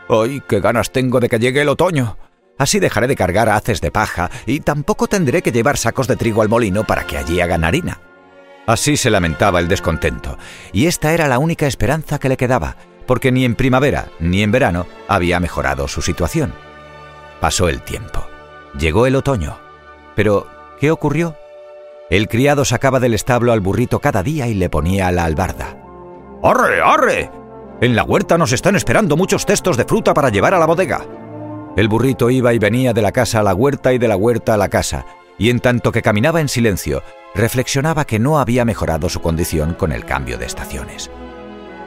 ¡Ay, 0.10 0.42
qué 0.50 0.62
ganas 0.62 0.90
tengo 0.90 1.20
de 1.20 1.30
que 1.30 1.38
llegue 1.38 1.62
el 1.62 1.70
otoño! 1.70 2.18
Así 2.58 2.80
dejaré 2.80 3.06
de 3.06 3.16
cargar 3.16 3.50
haces 3.50 3.82
de 3.82 3.92
paja 3.92 4.32
y 4.48 4.62
tampoco 4.62 5.06
tendré 5.06 5.44
que 5.44 5.52
llevar 5.52 5.78
sacos 5.78 6.08
de 6.08 6.16
trigo 6.16 6.42
al 6.42 6.50
molino 6.50 6.86
para 6.86 7.06
que 7.06 7.20
allí 7.20 7.42
hagan 7.42 7.64
harina. 7.64 8.02
Así 8.66 8.98
se 8.98 9.12
lamentaba 9.12 9.60
el 9.60 9.68
descontento, 9.68 10.40
y 10.74 10.88
esta 10.88 11.14
era 11.14 11.28
la 11.28 11.38
única 11.38 11.68
esperanza 11.68 12.18
que 12.18 12.30
le 12.30 12.38
quedaba, 12.38 12.78
porque 13.06 13.32
ni 13.32 13.46
en 13.46 13.54
primavera 13.54 14.08
ni 14.20 14.42
en 14.42 14.52
verano 14.52 14.88
había 15.08 15.40
mejorado 15.40 15.88
su 15.88 16.02
situación. 16.02 16.52
Pasó 17.40 17.70
el 17.70 17.84
tiempo 17.84 18.29
Llegó 18.78 19.08
el 19.08 19.16
otoño. 19.16 19.58
Pero, 20.16 20.48
¿qué 20.80 20.92
ocurrió? 20.92 21.36
El 22.10 22.28
criado 22.28 22.66
sacaba 22.66 23.00
del 23.00 23.14
establo 23.14 23.52
al 23.52 23.60
burrito 23.60 24.00
cada 24.00 24.24
día 24.24 24.48
y 24.48 24.54
le 24.54 24.70
ponía 24.70 25.08
a 25.08 25.12
la 25.12 25.26
albarda. 25.26 25.78
¡Arre, 26.44 26.82
arre! 26.82 27.32
En 27.82 27.96
la 27.96 28.04
huerta 28.04 28.38
nos 28.38 28.52
están 28.52 28.76
esperando 28.76 29.16
muchos 29.16 29.46
cestos 29.46 29.78
de 29.78 29.86
fruta 29.86 30.14
para 30.14 30.30
llevar 30.30 30.54
a 30.54 30.60
la 30.60 30.66
bodega. 30.66 31.06
El 31.78 31.88
burrito 31.88 32.30
iba 32.30 32.54
y 32.54 32.60
venía 32.60 32.94
de 32.94 33.02
la 33.02 33.12
casa 33.12 33.40
a 33.40 33.44
la 33.44 33.54
huerta 33.54 33.94
y 33.94 34.00
de 34.00 34.08
la 34.08 34.18
huerta 34.18 34.56
a 34.56 34.58
la 34.58 34.70
casa, 34.70 35.06
y 35.38 35.50
en 35.50 35.60
tanto 35.60 35.92
que 35.92 36.02
caminaba 36.02 36.42
en 36.42 36.50
silencio, 36.50 37.04
reflexionaba 37.36 38.06
que 38.06 38.20
no 38.20 38.40
había 38.40 38.66
mejorado 38.66 39.08
su 39.08 39.22
condición 39.22 39.76
con 39.76 39.92
el 39.92 40.04
cambio 40.04 40.38
de 40.38 40.46
estaciones. 40.46 41.10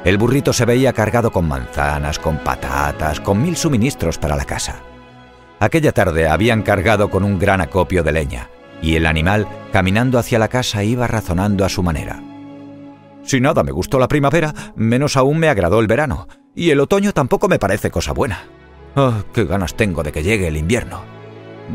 El 0.05 0.19
burrito 0.19 0.53
se 0.53 0.65
veía 0.65 0.93
cargado 0.93 1.31
con 1.31 1.47
manzanas, 1.47 2.19
con 2.19 2.39
patatas, 2.39 3.21
con 3.21 3.43
mil 3.43 3.57
suministros 3.57 4.19
para 4.19 4.37
la 4.37 4.45
casa. 4.45 4.83
Aquella 5.63 5.93
tarde 5.93 6.27
habían 6.27 6.63
cargado 6.63 7.09
con 7.09 7.23
un 7.23 7.39
gran 7.39 7.61
acopio 7.61 8.03
de 8.03 8.11
leña, 8.11 8.51
y 8.83 8.97
el 8.97 9.07
animal, 9.07 9.47
caminando 9.73 10.19
hacia 10.19 10.41
la 10.41 10.49
casa, 10.49 10.83
iba 10.83 11.07
razonando 11.07 11.65
a 11.65 11.69
su 11.69 11.85
manera. 11.85 12.21
Si 13.23 13.41
nada 13.41 13.63
me 13.63 13.71
gustó 13.71 14.01
la 14.01 14.09
primavera, 14.09 14.53
menos 14.75 15.17
aún 15.17 15.39
me 15.39 15.49
agradó 15.49 15.79
el 15.79 15.87
verano, 15.87 16.27
y 16.57 16.71
el 16.71 16.81
otoño 16.81 17.13
tampoco 17.13 17.47
me 17.47 17.61
parece 17.61 17.93
cosa 17.93 18.11
buena. 18.11 18.41
¡Ah, 18.97 19.23
qué 19.33 19.45
ganas 19.45 19.77
tengo 19.77 20.03
de 20.03 20.11
que 20.11 20.25
llegue 20.25 20.49
el 20.49 20.57
invierno! 20.57 21.05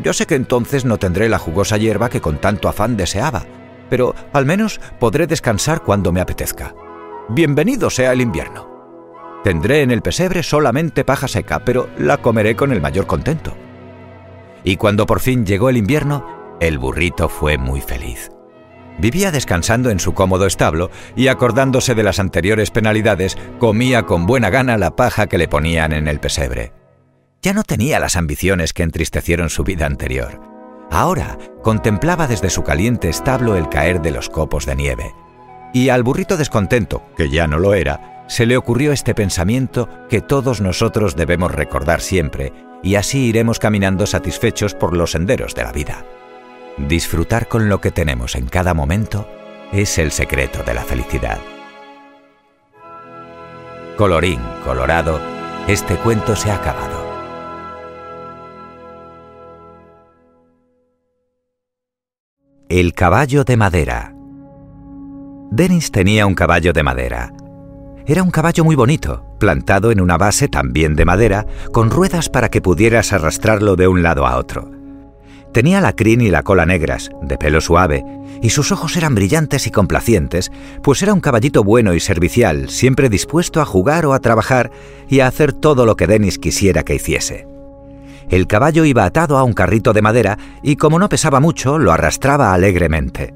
Yo 0.02 0.12
sé 0.12 0.26
que 0.26 0.34
entonces 0.34 0.84
no 0.84 0.98
tendré 0.98 1.30
la 1.30 1.38
jugosa 1.38 1.78
hierba 1.78 2.10
que 2.10 2.20
con 2.20 2.36
tanto 2.42 2.68
afán 2.68 2.94
deseaba, 2.94 3.46
pero 3.88 4.14
al 4.34 4.44
menos 4.44 4.82
podré 5.00 5.26
descansar 5.26 5.82
cuando 5.82 6.12
me 6.12 6.20
apetezca. 6.20 6.74
Bienvenido 7.30 7.88
sea 7.88 8.12
el 8.12 8.20
invierno. 8.20 8.68
Tendré 9.42 9.80
en 9.80 9.92
el 9.92 10.02
pesebre 10.02 10.42
solamente 10.42 11.06
paja 11.06 11.26
seca, 11.26 11.60
pero 11.64 11.88
la 11.96 12.18
comeré 12.18 12.54
con 12.54 12.70
el 12.70 12.82
mayor 12.82 13.06
contento. 13.06 13.56
Y 14.68 14.76
cuando 14.76 15.06
por 15.06 15.20
fin 15.20 15.46
llegó 15.46 15.70
el 15.70 15.78
invierno, 15.78 16.26
el 16.60 16.76
burrito 16.76 17.30
fue 17.30 17.56
muy 17.56 17.80
feliz. 17.80 18.30
Vivía 18.98 19.30
descansando 19.30 19.88
en 19.88 19.98
su 19.98 20.12
cómodo 20.12 20.44
establo 20.44 20.90
y 21.16 21.28
acordándose 21.28 21.94
de 21.94 22.02
las 22.02 22.18
anteriores 22.18 22.70
penalidades, 22.70 23.38
comía 23.58 24.02
con 24.02 24.26
buena 24.26 24.50
gana 24.50 24.76
la 24.76 24.94
paja 24.94 25.26
que 25.26 25.38
le 25.38 25.48
ponían 25.48 25.94
en 25.94 26.06
el 26.06 26.20
pesebre. 26.20 26.74
Ya 27.40 27.54
no 27.54 27.62
tenía 27.62 27.98
las 27.98 28.14
ambiciones 28.16 28.74
que 28.74 28.82
entristecieron 28.82 29.48
su 29.48 29.64
vida 29.64 29.86
anterior. 29.86 30.38
Ahora 30.90 31.38
contemplaba 31.62 32.26
desde 32.26 32.50
su 32.50 32.62
caliente 32.62 33.08
establo 33.08 33.56
el 33.56 33.70
caer 33.70 34.02
de 34.02 34.10
los 34.10 34.28
copos 34.28 34.66
de 34.66 34.76
nieve. 34.76 35.14
Y 35.72 35.88
al 35.88 36.02
burrito 36.02 36.36
descontento, 36.36 37.06
que 37.16 37.30
ya 37.30 37.46
no 37.46 37.58
lo 37.58 37.72
era, 37.72 38.26
se 38.28 38.44
le 38.44 38.58
ocurrió 38.58 38.92
este 38.92 39.14
pensamiento 39.14 39.88
que 40.10 40.20
todos 40.20 40.60
nosotros 40.60 41.16
debemos 41.16 41.52
recordar 41.52 42.02
siempre, 42.02 42.52
y 42.82 42.94
así 42.94 43.26
iremos 43.26 43.58
caminando 43.58 44.06
satisfechos 44.06 44.74
por 44.74 44.96
los 44.96 45.12
senderos 45.12 45.54
de 45.54 45.62
la 45.62 45.72
vida. 45.72 46.04
Disfrutar 46.76 47.48
con 47.48 47.68
lo 47.68 47.80
que 47.80 47.90
tenemos 47.90 48.36
en 48.36 48.46
cada 48.46 48.74
momento 48.74 49.28
es 49.72 49.98
el 49.98 50.12
secreto 50.12 50.62
de 50.62 50.74
la 50.74 50.82
felicidad. 50.82 51.38
Colorín 53.96 54.40
colorado, 54.64 55.20
este 55.66 55.96
cuento 55.96 56.36
se 56.36 56.50
ha 56.50 56.54
acabado. 56.54 57.08
El 62.68 62.92
caballo 62.92 63.44
de 63.44 63.56
madera. 63.56 64.14
Dennis 65.50 65.90
tenía 65.90 66.26
un 66.26 66.34
caballo 66.34 66.72
de 66.72 66.82
madera. 66.82 67.32
Era 68.08 68.22
un 68.22 68.30
caballo 68.30 68.64
muy 68.64 68.74
bonito, 68.74 69.22
plantado 69.38 69.92
en 69.92 70.00
una 70.00 70.16
base 70.16 70.48
también 70.48 70.96
de 70.96 71.04
madera, 71.04 71.44
con 71.72 71.90
ruedas 71.90 72.30
para 72.30 72.48
que 72.48 72.62
pudieras 72.62 73.12
arrastrarlo 73.12 73.76
de 73.76 73.86
un 73.86 74.02
lado 74.02 74.26
a 74.26 74.38
otro. 74.38 74.70
Tenía 75.52 75.82
la 75.82 75.92
crin 75.92 76.22
y 76.22 76.30
la 76.30 76.42
cola 76.42 76.64
negras, 76.64 77.10
de 77.20 77.36
pelo 77.36 77.60
suave, 77.60 78.02
y 78.40 78.48
sus 78.48 78.72
ojos 78.72 78.96
eran 78.96 79.14
brillantes 79.14 79.66
y 79.66 79.70
complacientes, 79.70 80.50
pues 80.82 81.02
era 81.02 81.12
un 81.12 81.20
caballito 81.20 81.62
bueno 81.62 81.92
y 81.92 82.00
servicial, 82.00 82.70
siempre 82.70 83.10
dispuesto 83.10 83.60
a 83.60 83.66
jugar 83.66 84.06
o 84.06 84.14
a 84.14 84.20
trabajar 84.20 84.70
y 85.10 85.20
a 85.20 85.26
hacer 85.26 85.52
todo 85.52 85.84
lo 85.84 85.94
que 85.94 86.06
Dennis 86.06 86.38
quisiera 86.38 86.84
que 86.84 86.94
hiciese. 86.94 87.46
El 88.30 88.46
caballo 88.46 88.86
iba 88.86 89.04
atado 89.04 89.36
a 89.36 89.42
un 89.42 89.52
carrito 89.52 89.92
de 89.92 90.00
madera 90.00 90.38
y 90.62 90.76
como 90.76 90.98
no 90.98 91.10
pesaba 91.10 91.40
mucho, 91.40 91.78
lo 91.78 91.92
arrastraba 91.92 92.54
alegremente. 92.54 93.34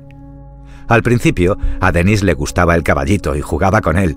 Al 0.89 1.03
principio, 1.03 1.59
a 1.79 1.93
Denis 1.93 2.23
le 2.23 2.33
gustaba 2.33 2.75
el 2.75 2.83
caballito 2.83 3.37
y 3.37 3.43
jugaba 3.43 3.83
con 3.83 3.99
él, 3.99 4.17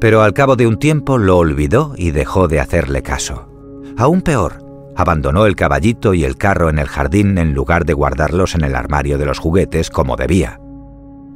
pero 0.00 0.22
al 0.22 0.32
cabo 0.32 0.56
de 0.56 0.66
un 0.66 0.78
tiempo 0.78 1.18
lo 1.18 1.38
olvidó 1.38 1.94
y 1.96 2.10
dejó 2.10 2.48
de 2.48 2.60
hacerle 2.60 3.02
caso. 3.02 3.48
Aún 3.96 4.22
peor, 4.22 4.64
abandonó 4.96 5.46
el 5.46 5.56
caballito 5.56 6.14
y 6.14 6.24
el 6.24 6.36
carro 6.36 6.68
en 6.68 6.78
el 6.78 6.86
jardín 6.86 7.38
en 7.38 7.54
lugar 7.54 7.84
de 7.84 7.94
guardarlos 7.94 8.54
en 8.54 8.64
el 8.64 8.74
armario 8.74 9.18
de 9.18 9.26
los 9.26 9.38
juguetes 9.38 9.90
como 9.90 10.16
debía. 10.16 10.60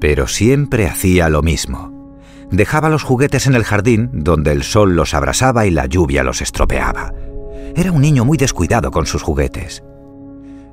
Pero 0.00 0.26
siempre 0.26 0.86
hacía 0.86 1.28
lo 1.28 1.42
mismo. 1.42 2.16
Dejaba 2.50 2.88
los 2.88 3.02
juguetes 3.02 3.46
en 3.46 3.54
el 3.54 3.64
jardín 3.64 4.10
donde 4.12 4.52
el 4.52 4.62
sol 4.62 4.96
los 4.96 5.14
abrasaba 5.14 5.66
y 5.66 5.70
la 5.70 5.86
lluvia 5.86 6.24
los 6.24 6.42
estropeaba. 6.42 7.12
Era 7.76 7.92
un 7.92 8.00
niño 8.00 8.24
muy 8.24 8.36
descuidado 8.36 8.90
con 8.90 9.06
sus 9.06 9.22
juguetes. 9.22 9.82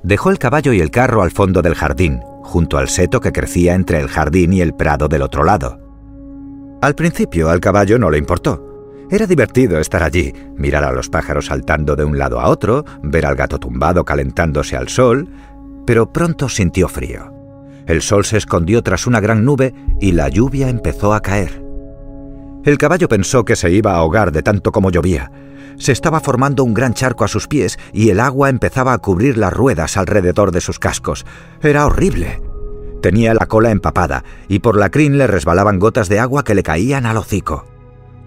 Dejó 0.04 0.32
el 0.32 0.40
caballo 0.40 0.74
y 0.74 0.80
el 0.80 0.90
carro 0.90 1.22
al 1.22 1.32
fondo 1.32 1.62
del 1.62 1.76
jardín, 1.76 2.22
junto 2.42 2.78
al 2.78 2.90
seto 2.90 3.20
que 3.20 3.32
crecía 3.32 3.76
entre 3.76 4.00
el 4.00 4.08
jardín 4.08 4.54
y 4.54 4.62
el 4.62 4.74
prado 4.74 5.08
del 5.08 5.22
otro 5.22 5.44
lado. 5.44 5.87
Al 6.82 6.96
principio 6.96 7.50
al 7.50 7.60
caballo 7.60 7.98
no 7.98 8.10
le 8.10 8.18
importó. 8.18 8.64
Era 9.10 9.26
divertido 9.26 9.80
estar 9.80 10.04
allí, 10.04 10.34
mirar 10.56 10.84
a 10.84 10.92
los 10.92 11.10
pájaros 11.10 11.48
saltando 11.48 11.96
de 11.96 12.04
un 12.04 12.18
lado 12.18 12.40
a 12.40 12.50
otro, 12.50 12.86
ver 13.02 13.26
al 13.26 13.36
gato 13.36 13.58
tumbado 13.58 14.04
calentándose 14.06 14.76
al 14.76 14.90
sol, 14.90 15.30
pero 15.86 16.12
pronto 16.12 16.50
sintió 16.50 16.88
frío. 16.88 17.34
El 17.86 18.02
sol 18.02 18.26
se 18.26 18.38
escondió 18.38 18.84
tras 18.84 19.08
una 19.08 19.20
gran 19.22 19.46
nube 19.46 19.74
y 20.02 20.12
la 20.12 20.28
lluvia 20.28 20.70
empezó 20.70 21.14
a 21.14 21.22
caer. 21.22 21.64
El 22.66 22.78
caballo 22.78 23.08
pensó 23.08 23.46
que 23.46 23.56
se 23.56 23.72
iba 23.72 23.94
a 23.94 23.98
ahogar 23.98 24.32
de 24.32 24.44
tanto 24.44 24.74
como 24.74 24.92
llovía, 24.92 25.32
se 25.78 25.92
estaba 25.92 26.20
formando 26.20 26.64
un 26.64 26.74
gran 26.74 26.94
charco 26.94 27.24
a 27.24 27.28
sus 27.28 27.48
pies 27.48 27.78
y 27.94 28.10
el 28.10 28.20
agua 28.20 28.50
empezaba 28.50 28.94
a 28.94 28.98
cubrir 28.98 29.38
las 29.38 29.54
ruedas 29.54 29.96
alrededor 29.96 30.52
de 30.52 30.62
sus 30.62 30.80
cascos. 30.80 31.26
Era 31.62 31.86
horrible. 31.86 32.42
Tenía 33.08 33.34
la 33.34 33.46
cola 33.46 33.72
empapada 33.72 34.26
y 34.50 34.60
por 34.60 34.78
la 34.78 34.90
crin 34.90 35.18
le 35.18 35.28
resbalaban 35.28 35.80
gotas 35.80 36.10
de 36.10 36.20
agua 36.20 36.44
que 36.44 36.54
le 36.54 36.62
caían 36.62 37.06
al 37.06 37.16
hocico. 37.16 37.66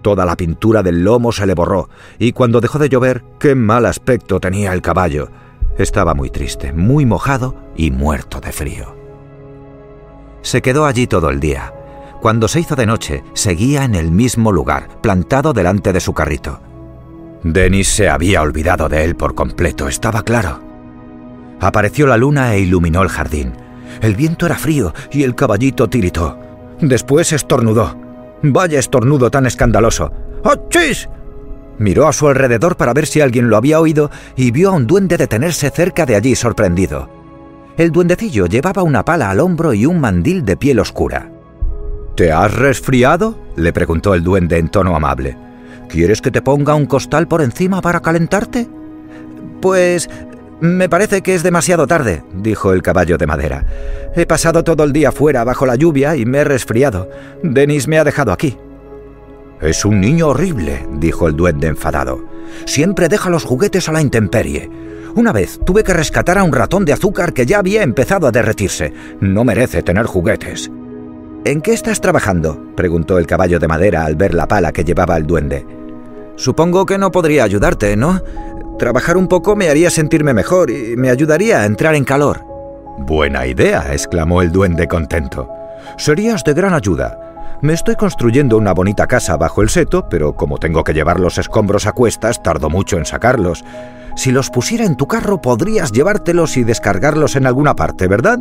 Toda 0.01 0.25
la 0.25 0.35
pintura 0.35 0.81
del 0.81 1.03
lomo 1.03 1.31
se 1.31 1.45
le 1.45 1.53
borró 1.53 1.87
y 2.17 2.31
cuando 2.31 2.61
dejó 2.61 2.79
de 2.79 2.89
llover, 2.89 3.23
qué 3.37 3.53
mal 3.53 3.85
aspecto 3.85 4.39
tenía 4.39 4.73
el 4.73 4.81
caballo. 4.81 5.29
Estaba 5.77 6.15
muy 6.15 6.31
triste, 6.31 6.73
muy 6.73 7.05
mojado 7.05 7.55
y 7.75 7.91
muerto 7.91 8.41
de 8.41 8.51
frío. 8.51 8.95
Se 10.41 10.63
quedó 10.63 10.87
allí 10.87 11.05
todo 11.05 11.29
el 11.29 11.39
día. 11.39 11.71
Cuando 12.19 12.47
se 12.47 12.61
hizo 12.61 12.75
de 12.75 12.87
noche, 12.87 13.23
seguía 13.35 13.83
en 13.83 13.93
el 13.93 14.09
mismo 14.09 14.51
lugar, 14.51 14.99
plantado 15.01 15.53
delante 15.53 15.93
de 15.93 15.99
su 15.99 16.15
carrito. 16.15 16.59
Denis 17.43 17.87
se 17.87 18.09
había 18.09 18.41
olvidado 18.41 18.89
de 18.89 19.03
él 19.03 19.15
por 19.15 19.35
completo, 19.35 19.87
estaba 19.87 20.23
claro. 20.23 20.59
Apareció 21.59 22.07
la 22.07 22.17
luna 22.17 22.55
e 22.55 22.61
iluminó 22.61 23.03
el 23.03 23.09
jardín. 23.09 23.60
El 24.01 24.15
viento 24.15 24.45
era 24.45 24.57
frío 24.57 24.93
y 25.11 25.23
el 25.23 25.35
caballito 25.35 25.89
tiritó. 25.89 26.39
Después 26.79 27.33
estornudó. 27.33 27.95
Vaya 28.43 28.79
estornudo 28.79 29.29
tan 29.29 29.45
escandaloso. 29.45 30.11
¡Achis! 30.43 31.09
Miró 31.77 32.07
a 32.07 32.13
su 32.13 32.27
alrededor 32.27 32.77
para 32.77 32.93
ver 32.93 33.07
si 33.07 33.21
alguien 33.21 33.49
lo 33.49 33.57
había 33.57 33.79
oído 33.79 34.11
y 34.35 34.51
vio 34.51 34.69
a 34.69 34.73
un 34.73 34.87
duende 34.87 35.17
detenerse 35.17 35.69
cerca 35.69 36.05
de 36.05 36.15
allí 36.15 36.35
sorprendido. 36.35 37.09
El 37.77 37.91
duendecillo 37.91 38.45
llevaba 38.45 38.83
una 38.83 39.03
pala 39.03 39.29
al 39.29 39.39
hombro 39.39 39.73
y 39.73 39.85
un 39.85 39.99
mandil 39.99 40.45
de 40.45 40.57
piel 40.57 40.79
oscura. 40.79 41.31
¿Te 42.15 42.31
has 42.31 42.53
resfriado? 42.53 43.37
le 43.55 43.73
preguntó 43.73 44.13
el 44.13 44.23
duende 44.23 44.57
en 44.57 44.69
tono 44.69 44.95
amable. 44.95 45.37
¿Quieres 45.87 46.21
que 46.21 46.31
te 46.31 46.41
ponga 46.41 46.75
un 46.75 46.85
costal 46.85 47.27
por 47.27 47.41
encima 47.41 47.81
para 47.81 48.01
calentarte? 48.01 48.67
Pues... 49.61 50.09
Me 50.61 50.87
parece 50.87 51.23
que 51.23 51.33
es 51.33 51.41
demasiado 51.41 51.87
tarde, 51.87 52.23
dijo 52.35 52.71
el 52.71 52.83
caballo 52.83 53.17
de 53.17 53.25
madera. 53.25 53.65
He 54.15 54.27
pasado 54.27 54.63
todo 54.63 54.83
el 54.83 54.93
día 54.93 55.11
fuera 55.11 55.43
bajo 55.43 55.65
la 55.65 55.75
lluvia 55.75 56.15
y 56.15 56.25
me 56.25 56.37
he 56.37 56.43
resfriado. 56.43 57.09
Denis 57.41 57.87
me 57.87 57.97
ha 57.97 58.03
dejado 58.03 58.31
aquí. 58.31 58.59
Es 59.59 59.85
un 59.85 59.99
niño 59.99 60.27
horrible, 60.27 60.87
dijo 60.93 61.27
el 61.27 61.35
duende 61.35 61.67
enfadado. 61.67 62.23
Siempre 62.65 63.09
deja 63.09 63.31
los 63.31 63.43
juguetes 63.43 63.89
a 63.89 63.91
la 63.91 64.03
intemperie. 64.03 64.69
Una 65.15 65.31
vez 65.31 65.59
tuve 65.65 65.83
que 65.83 65.95
rescatar 65.95 66.37
a 66.37 66.43
un 66.43 66.53
ratón 66.53 66.85
de 66.85 66.93
azúcar 66.93 67.33
que 67.33 67.47
ya 67.47 67.57
había 67.57 67.81
empezado 67.81 68.27
a 68.27 68.31
derretirse. 68.31 68.93
No 69.19 69.43
merece 69.43 69.81
tener 69.81 70.05
juguetes. 70.05 70.69
¿En 71.43 71.61
qué 71.61 71.73
estás 71.73 72.01
trabajando? 72.01 72.67
preguntó 72.75 73.17
el 73.17 73.25
caballo 73.25 73.57
de 73.57 73.67
madera 73.67 74.05
al 74.05 74.15
ver 74.15 74.35
la 74.35 74.47
pala 74.47 74.71
que 74.71 74.83
llevaba 74.83 75.17
el 75.17 75.25
duende. 75.25 75.65
Supongo 76.35 76.85
que 76.85 76.97
no 76.97 77.11
podría 77.11 77.43
ayudarte, 77.43 77.95
¿no? 77.95 78.21
Trabajar 78.81 79.15
un 79.15 79.27
poco 79.27 79.55
me 79.55 79.69
haría 79.69 79.91
sentirme 79.91 80.33
mejor 80.33 80.71
y 80.71 80.95
me 80.97 81.11
ayudaría 81.11 81.59
a 81.59 81.65
entrar 81.67 81.93
en 81.93 82.03
calor. 82.03 82.43
Buena 82.97 83.45
idea, 83.45 83.93
exclamó 83.93 84.41
el 84.41 84.51
duende 84.51 84.87
contento. 84.87 85.47
Serías 85.99 86.43
de 86.43 86.55
gran 86.55 86.73
ayuda. 86.73 87.59
Me 87.61 87.73
estoy 87.73 87.95
construyendo 87.95 88.57
una 88.57 88.73
bonita 88.73 89.05
casa 89.05 89.37
bajo 89.37 89.61
el 89.61 89.69
seto, 89.69 90.09
pero 90.09 90.35
como 90.35 90.57
tengo 90.57 90.83
que 90.83 90.95
llevar 90.95 91.19
los 91.19 91.37
escombros 91.37 91.85
a 91.85 91.91
cuestas, 91.91 92.41
tardo 92.41 92.71
mucho 92.71 92.97
en 92.97 93.05
sacarlos. 93.05 93.63
Si 94.15 94.31
los 94.31 94.49
pusiera 94.49 94.83
en 94.83 94.97
tu 94.97 95.07
carro 95.07 95.39
podrías 95.39 95.91
llevártelos 95.91 96.57
y 96.57 96.63
descargarlos 96.63 97.35
en 97.35 97.45
alguna 97.45 97.75
parte, 97.75 98.07
¿verdad? 98.07 98.39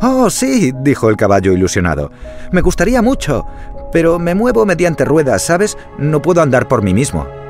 Oh, 0.00 0.30
sí, 0.30 0.72
dijo 0.80 1.10
el 1.10 1.16
caballo 1.16 1.50
ilusionado. 1.50 2.12
Me 2.52 2.60
gustaría 2.60 3.02
mucho, 3.02 3.46
pero 3.90 4.20
me 4.20 4.36
muevo 4.36 4.64
mediante 4.64 5.04
ruedas, 5.04 5.42
¿sabes? 5.42 5.76
No 5.98 6.22
puedo 6.22 6.40
andar 6.40 6.68
por 6.68 6.82
mí 6.82 6.94
mismo. 6.94 7.41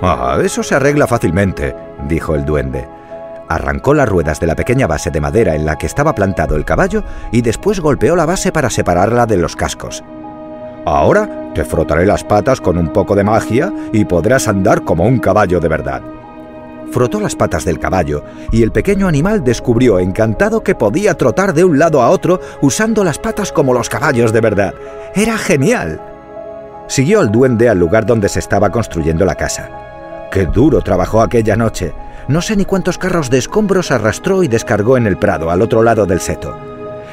Ah, 0.00 0.38
eso 0.42 0.62
se 0.62 0.76
arregla 0.76 1.06
fácilmente, 1.06 1.74
dijo 2.06 2.34
el 2.34 2.44
duende. 2.44 2.88
Arrancó 3.48 3.94
las 3.94 4.08
ruedas 4.08 4.38
de 4.38 4.46
la 4.46 4.54
pequeña 4.54 4.86
base 4.86 5.10
de 5.10 5.20
madera 5.20 5.54
en 5.54 5.64
la 5.64 5.76
que 5.76 5.86
estaba 5.86 6.14
plantado 6.14 6.54
el 6.54 6.64
caballo 6.64 7.02
y 7.32 7.42
después 7.42 7.80
golpeó 7.80 8.14
la 8.14 8.26
base 8.26 8.52
para 8.52 8.70
separarla 8.70 9.26
de 9.26 9.38
los 9.38 9.56
cascos. 9.56 10.04
Ahora 10.84 11.50
te 11.54 11.64
frotaré 11.64 12.06
las 12.06 12.22
patas 12.22 12.60
con 12.60 12.78
un 12.78 12.92
poco 12.92 13.16
de 13.16 13.24
magia 13.24 13.72
y 13.92 14.04
podrás 14.04 14.46
andar 14.48 14.84
como 14.84 15.04
un 15.04 15.18
caballo 15.18 15.60
de 15.60 15.68
verdad. 15.68 16.02
Frotó 16.92 17.20
las 17.20 17.36
patas 17.36 17.64
del 17.64 17.78
caballo 17.78 18.22
y 18.52 18.62
el 18.62 18.70
pequeño 18.70 19.08
animal 19.08 19.42
descubrió 19.42 19.98
encantado 19.98 20.62
que 20.62 20.74
podía 20.74 21.14
trotar 21.14 21.52
de 21.52 21.64
un 21.64 21.78
lado 21.78 22.02
a 22.02 22.10
otro 22.10 22.40
usando 22.62 23.02
las 23.02 23.18
patas 23.18 23.50
como 23.50 23.74
los 23.74 23.88
caballos 23.88 24.32
de 24.32 24.40
verdad. 24.40 24.74
¡Era 25.14 25.36
genial! 25.36 26.00
Siguió 26.86 27.20
al 27.20 27.30
duende 27.30 27.68
al 27.68 27.78
lugar 27.78 28.06
donde 28.06 28.28
se 28.28 28.38
estaba 28.38 28.70
construyendo 28.70 29.26
la 29.26 29.34
casa. 29.34 29.87
¡Qué 30.30 30.46
duro 30.46 30.82
trabajó 30.82 31.22
aquella 31.22 31.56
noche! 31.56 31.92
No 32.28 32.42
sé 32.42 32.56
ni 32.56 32.66
cuántos 32.66 32.98
carros 32.98 33.30
de 33.30 33.38
escombros 33.38 33.90
arrastró 33.90 34.42
y 34.42 34.48
descargó 34.48 34.98
en 34.98 35.06
el 35.06 35.16
prado, 35.16 35.50
al 35.50 35.62
otro 35.62 35.82
lado 35.82 36.04
del 36.04 36.20
seto. 36.20 36.54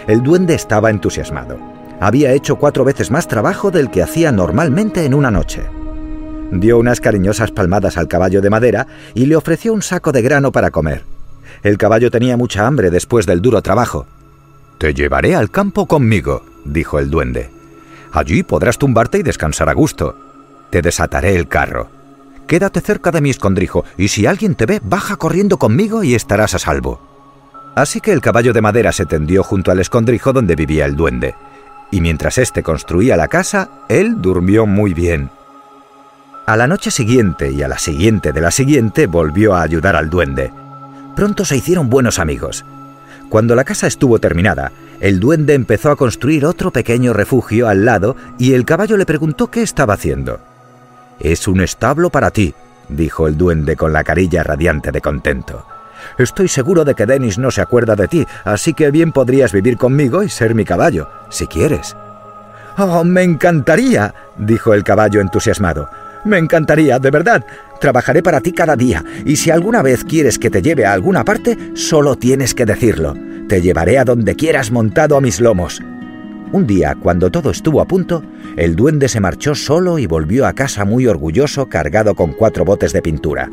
El 0.07 0.21
duende 0.21 0.53
estaba 0.53 0.89
entusiasmado. 0.89 1.57
Había 2.01 2.33
hecho 2.33 2.57
cuatro 2.57 2.83
veces 2.83 3.11
más 3.11 3.27
trabajo 3.27 3.71
del 3.71 3.89
que 3.89 4.03
hacía 4.03 4.33
normalmente 4.33 5.05
en 5.05 5.13
una 5.13 5.31
noche. 5.31 5.63
Dio 6.51 6.77
unas 6.77 6.99
cariñosas 6.99 7.51
palmadas 7.51 7.97
al 7.97 8.09
caballo 8.09 8.41
de 8.41 8.49
madera 8.49 8.87
y 9.13 9.25
le 9.25 9.37
ofreció 9.37 9.73
un 9.73 9.81
saco 9.81 10.11
de 10.11 10.21
grano 10.21 10.51
para 10.51 10.69
comer. 10.69 11.05
El 11.63 11.77
caballo 11.77 12.11
tenía 12.11 12.35
mucha 12.35 12.67
hambre 12.67 12.91
después 12.91 13.25
del 13.25 13.41
duro 13.41 13.61
trabajo. 13.61 14.05
Te 14.77 14.93
llevaré 14.93 15.35
al 15.35 15.49
campo 15.49 15.85
conmigo, 15.85 16.43
dijo 16.65 16.99
el 16.99 17.09
duende. 17.09 17.49
Allí 18.11 18.43
podrás 18.43 18.77
tumbarte 18.77 19.19
y 19.19 19.23
descansar 19.23 19.69
a 19.69 19.73
gusto. 19.73 20.17
Te 20.69 20.81
desataré 20.81 21.35
el 21.35 21.47
carro. 21.47 21.94
Quédate 22.47 22.81
cerca 22.81 23.11
de 23.11 23.21
mi 23.21 23.31
escondrijo 23.31 23.85
y 23.97 24.09
si 24.09 24.25
alguien 24.25 24.55
te 24.55 24.65
ve, 24.65 24.79
baja 24.83 25.15
corriendo 25.15 25.57
conmigo 25.57 26.03
y 26.03 26.13
estarás 26.13 26.53
a 26.53 26.59
salvo. 26.59 27.01
Así 27.75 27.99
que 28.01 28.13
el 28.13 28.21
caballo 28.21 28.53
de 28.53 28.61
madera 28.61 28.91
se 28.91 29.05
tendió 29.05 29.43
junto 29.43 29.71
al 29.71 29.79
escondrijo 29.79 30.31
donde 30.31 30.55
vivía 30.55 30.85
el 30.85 30.95
duende, 30.95 31.35
y 31.91 32.01
mientras 32.01 32.37
éste 32.37 32.63
construía 32.63 33.17
la 33.17 33.27
casa, 33.27 33.69
él 33.89 34.21
durmió 34.21 34.65
muy 34.65 34.93
bien. 34.93 35.29
A 36.45 36.55
la 36.55 36.67
noche 36.67 36.91
siguiente 36.91 37.51
y 37.51 37.63
a 37.63 37.67
la 37.67 37.79
siguiente 37.79 38.31
de 38.31 38.41
la 38.41 38.51
siguiente 38.51 39.07
volvió 39.07 39.55
a 39.55 39.63
ayudar 39.63 39.95
al 39.95 40.09
duende. 40.09 40.53
Pronto 41.15 41.43
se 41.43 41.57
hicieron 41.57 41.89
buenos 41.89 42.19
amigos. 42.19 42.63
Cuando 43.29 43.55
la 43.55 43.63
casa 43.63 43.87
estuvo 43.87 44.19
terminada, 44.19 44.71
el 45.01 45.19
duende 45.19 45.55
empezó 45.55 45.89
a 45.89 45.95
construir 45.95 46.45
otro 46.45 46.71
pequeño 46.71 47.13
refugio 47.13 47.67
al 47.67 47.83
lado 47.83 48.15
y 48.37 48.53
el 48.53 48.63
caballo 48.63 48.95
le 48.95 49.05
preguntó 49.05 49.49
qué 49.49 49.63
estaba 49.63 49.95
haciendo. 49.95 50.39
Es 51.19 51.47
un 51.47 51.61
establo 51.61 52.09
para 52.09 52.31
ti, 52.31 52.53
dijo 52.89 53.27
el 53.27 53.37
duende 53.37 53.75
con 53.75 53.93
la 53.93 54.03
carilla 54.03 54.43
radiante 54.43 54.91
de 54.91 55.01
contento. 55.01 55.65
Estoy 56.17 56.47
seguro 56.47 56.85
de 56.85 56.93
que 56.93 57.05
Dennis 57.05 57.37
no 57.37 57.51
se 57.51 57.61
acuerda 57.61 57.95
de 57.95 58.07
ti, 58.07 58.25
así 58.43 58.73
que 58.73 58.91
bien 58.91 59.11
podrías 59.11 59.51
vivir 59.51 59.77
conmigo 59.77 60.23
y 60.23 60.29
ser 60.29 60.55
mi 60.55 60.65
caballo, 60.65 61.09
si 61.29 61.47
quieres. 61.47 61.95
Oh, 62.77 63.03
me 63.03 63.23
encantaría, 63.23 64.13
dijo 64.37 64.73
el 64.73 64.83
caballo 64.83 65.21
entusiasmado. 65.21 65.89
Me 66.25 66.37
encantaría, 66.37 66.99
de 66.99 67.11
verdad. 67.11 67.45
Trabajaré 67.79 68.23
para 68.23 68.41
ti 68.41 68.51
cada 68.51 68.75
día, 68.75 69.03
y 69.25 69.35
si 69.35 69.51
alguna 69.51 69.81
vez 69.81 70.03
quieres 70.03 70.39
que 70.39 70.49
te 70.49 70.61
lleve 70.61 70.85
a 70.85 70.93
alguna 70.93 71.23
parte, 71.23 71.57
solo 71.75 72.15
tienes 72.15 72.53
que 72.53 72.65
decirlo. 72.65 73.15
Te 73.47 73.61
llevaré 73.61 73.99
a 73.99 74.05
donde 74.05 74.35
quieras 74.35 74.71
montado 74.71 75.17
a 75.17 75.21
mis 75.21 75.39
lomos. 75.39 75.81
Un 76.51 76.67
día, 76.67 76.95
cuando 77.01 77.31
todo 77.31 77.49
estuvo 77.49 77.81
a 77.81 77.85
punto, 77.85 78.23
el 78.55 78.75
duende 78.75 79.09
se 79.09 79.19
marchó 79.19 79.55
solo 79.55 79.99
y 79.99 80.05
volvió 80.05 80.45
a 80.45 80.53
casa 80.53 80.85
muy 80.85 81.07
orgulloso 81.07 81.67
cargado 81.67 82.15
con 82.15 82.33
cuatro 82.33 82.63
botes 82.63 82.93
de 82.93 83.01
pintura. 83.01 83.49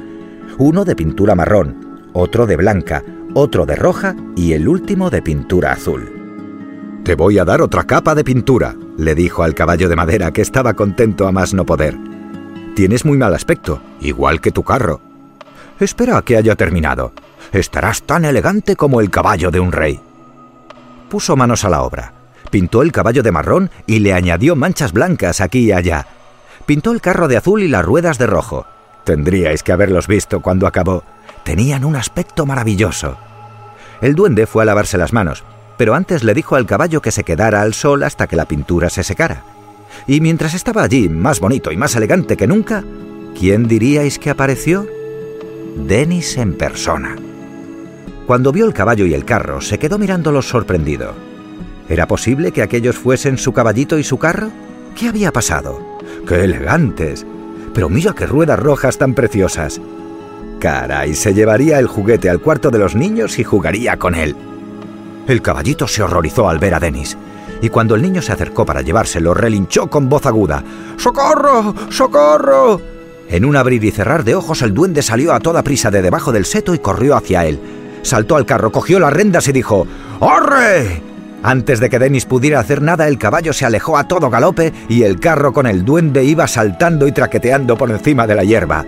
Uno 0.58 0.84
de 0.84 0.94
pintura 0.94 1.34
marrón, 1.34 2.10
otro 2.12 2.46
de 2.46 2.56
blanca, 2.56 3.02
otro 3.34 3.64
de 3.66 3.76
roja 3.76 4.14
y 4.36 4.52
el 4.52 4.68
último 4.68 5.10
de 5.10 5.22
pintura 5.22 5.72
azul. 5.72 7.00
Te 7.02 7.14
voy 7.14 7.38
a 7.38 7.44
dar 7.44 7.62
otra 7.62 7.84
capa 7.84 8.14
de 8.14 8.24
pintura, 8.24 8.76
le 8.96 9.14
dijo 9.14 9.42
al 9.42 9.54
caballo 9.54 9.88
de 9.88 9.96
madera 9.96 10.30
que 10.30 10.42
estaba 10.42 10.74
contento 10.74 11.26
a 11.26 11.32
más 11.32 11.54
no 11.54 11.64
poder. 11.64 11.96
Tienes 12.76 13.04
muy 13.04 13.16
mal 13.16 13.34
aspecto, 13.34 13.80
igual 14.00 14.40
que 14.40 14.52
tu 14.52 14.62
carro. 14.62 15.00
Espera 15.80 16.18
a 16.18 16.22
que 16.22 16.36
haya 16.36 16.54
terminado. 16.54 17.12
Estarás 17.52 18.02
tan 18.02 18.24
elegante 18.24 18.76
como 18.76 19.00
el 19.00 19.10
caballo 19.10 19.50
de 19.50 19.60
un 19.60 19.72
rey. 19.72 20.00
Puso 21.08 21.34
manos 21.36 21.64
a 21.64 21.70
la 21.70 21.82
obra 21.82 22.21
Pintó 22.52 22.82
el 22.82 22.92
caballo 22.92 23.22
de 23.22 23.32
marrón 23.32 23.70
y 23.86 24.00
le 24.00 24.12
añadió 24.12 24.54
manchas 24.56 24.92
blancas 24.92 25.40
aquí 25.40 25.60
y 25.60 25.72
allá. 25.72 26.06
Pintó 26.66 26.92
el 26.92 27.00
carro 27.00 27.26
de 27.26 27.38
azul 27.38 27.62
y 27.62 27.68
las 27.68 27.82
ruedas 27.82 28.18
de 28.18 28.26
rojo. 28.26 28.66
Tendríais 29.04 29.62
que 29.62 29.72
haberlos 29.72 30.06
visto 30.06 30.42
cuando 30.42 30.66
acabó. 30.66 31.02
Tenían 31.44 31.82
un 31.82 31.96
aspecto 31.96 32.44
maravilloso. 32.44 33.16
El 34.02 34.14
duende 34.14 34.46
fue 34.46 34.64
a 34.64 34.66
lavarse 34.66 34.98
las 34.98 35.14
manos, 35.14 35.44
pero 35.78 35.94
antes 35.94 36.24
le 36.24 36.34
dijo 36.34 36.54
al 36.54 36.66
caballo 36.66 37.00
que 37.00 37.10
se 37.10 37.24
quedara 37.24 37.62
al 37.62 37.72
sol 37.72 38.02
hasta 38.02 38.26
que 38.26 38.36
la 38.36 38.44
pintura 38.44 38.90
se 38.90 39.02
secara. 39.02 39.44
Y 40.06 40.20
mientras 40.20 40.52
estaba 40.52 40.82
allí, 40.82 41.08
más 41.08 41.40
bonito 41.40 41.72
y 41.72 41.78
más 41.78 41.96
elegante 41.96 42.36
que 42.36 42.46
nunca, 42.46 42.84
¿quién 43.34 43.66
diríais 43.66 44.18
que 44.18 44.28
apareció? 44.28 44.86
Denis 45.74 46.36
en 46.36 46.58
persona. 46.58 47.16
Cuando 48.26 48.52
vio 48.52 48.66
el 48.66 48.74
caballo 48.74 49.06
y 49.06 49.14
el 49.14 49.24
carro, 49.24 49.62
se 49.62 49.78
quedó 49.78 49.96
mirándolos 49.96 50.46
sorprendido. 50.46 51.31
¿Era 51.88 52.06
posible 52.06 52.52
que 52.52 52.62
aquellos 52.62 52.96
fuesen 52.96 53.38
su 53.38 53.52
caballito 53.52 53.98
y 53.98 54.04
su 54.04 54.18
carro? 54.18 54.50
¿Qué 54.94 55.08
había 55.08 55.32
pasado? 55.32 55.80
¡Qué 56.26 56.44
elegantes! 56.44 57.26
Pero 57.74 57.88
mira 57.88 58.12
qué 58.12 58.26
ruedas 58.26 58.58
rojas 58.58 58.98
tan 58.98 59.14
preciosas. 59.14 59.80
Caray, 60.60 61.14
se 61.14 61.34
llevaría 61.34 61.78
el 61.78 61.86
juguete 61.86 62.30
al 62.30 62.40
cuarto 62.40 62.70
de 62.70 62.78
los 62.78 62.94
niños 62.94 63.38
y 63.38 63.44
jugaría 63.44 63.96
con 63.96 64.14
él. 64.14 64.36
El 65.26 65.42
caballito 65.42 65.88
se 65.88 66.02
horrorizó 66.02 66.48
al 66.48 66.58
ver 66.58 66.74
a 66.74 66.80
Denis, 66.80 67.16
y 67.60 67.68
cuando 67.68 67.94
el 67.94 68.02
niño 68.02 68.22
se 68.22 68.32
acercó 68.32 68.64
para 68.66 68.82
llevárselo, 68.82 69.34
relinchó 69.34 69.88
con 69.88 70.08
voz 70.08 70.26
aguda. 70.26 70.62
¡Socorro! 70.96 71.74
¡Socorro! 71.90 72.80
En 73.28 73.44
un 73.44 73.56
abrir 73.56 73.82
y 73.84 73.90
cerrar 73.90 74.24
de 74.24 74.34
ojos, 74.34 74.62
el 74.62 74.74
duende 74.74 75.00
salió 75.00 75.32
a 75.32 75.40
toda 75.40 75.62
prisa 75.62 75.90
de 75.90 76.02
debajo 76.02 76.32
del 76.32 76.44
seto 76.44 76.74
y 76.74 76.78
corrió 76.78 77.16
hacia 77.16 77.46
él. 77.46 77.58
Saltó 78.02 78.36
al 78.36 78.46
carro, 78.46 78.70
cogió 78.72 79.00
las 79.00 79.12
rendas 79.12 79.48
y 79.48 79.52
dijo: 79.52 79.86
¡Arre! 80.20 81.11
Antes 81.42 81.80
de 81.80 81.90
que 81.90 81.98
Denis 81.98 82.24
pudiera 82.24 82.60
hacer 82.60 82.82
nada, 82.82 83.08
el 83.08 83.18
caballo 83.18 83.52
se 83.52 83.64
alejó 83.64 83.98
a 83.98 84.06
todo 84.06 84.30
galope 84.30 84.72
y 84.88 85.02
el 85.02 85.18
carro 85.18 85.52
con 85.52 85.66
el 85.66 85.84
duende 85.84 86.24
iba 86.24 86.46
saltando 86.46 87.06
y 87.08 87.12
traqueteando 87.12 87.76
por 87.76 87.90
encima 87.90 88.26
de 88.26 88.34
la 88.34 88.44
hierba. 88.44 88.84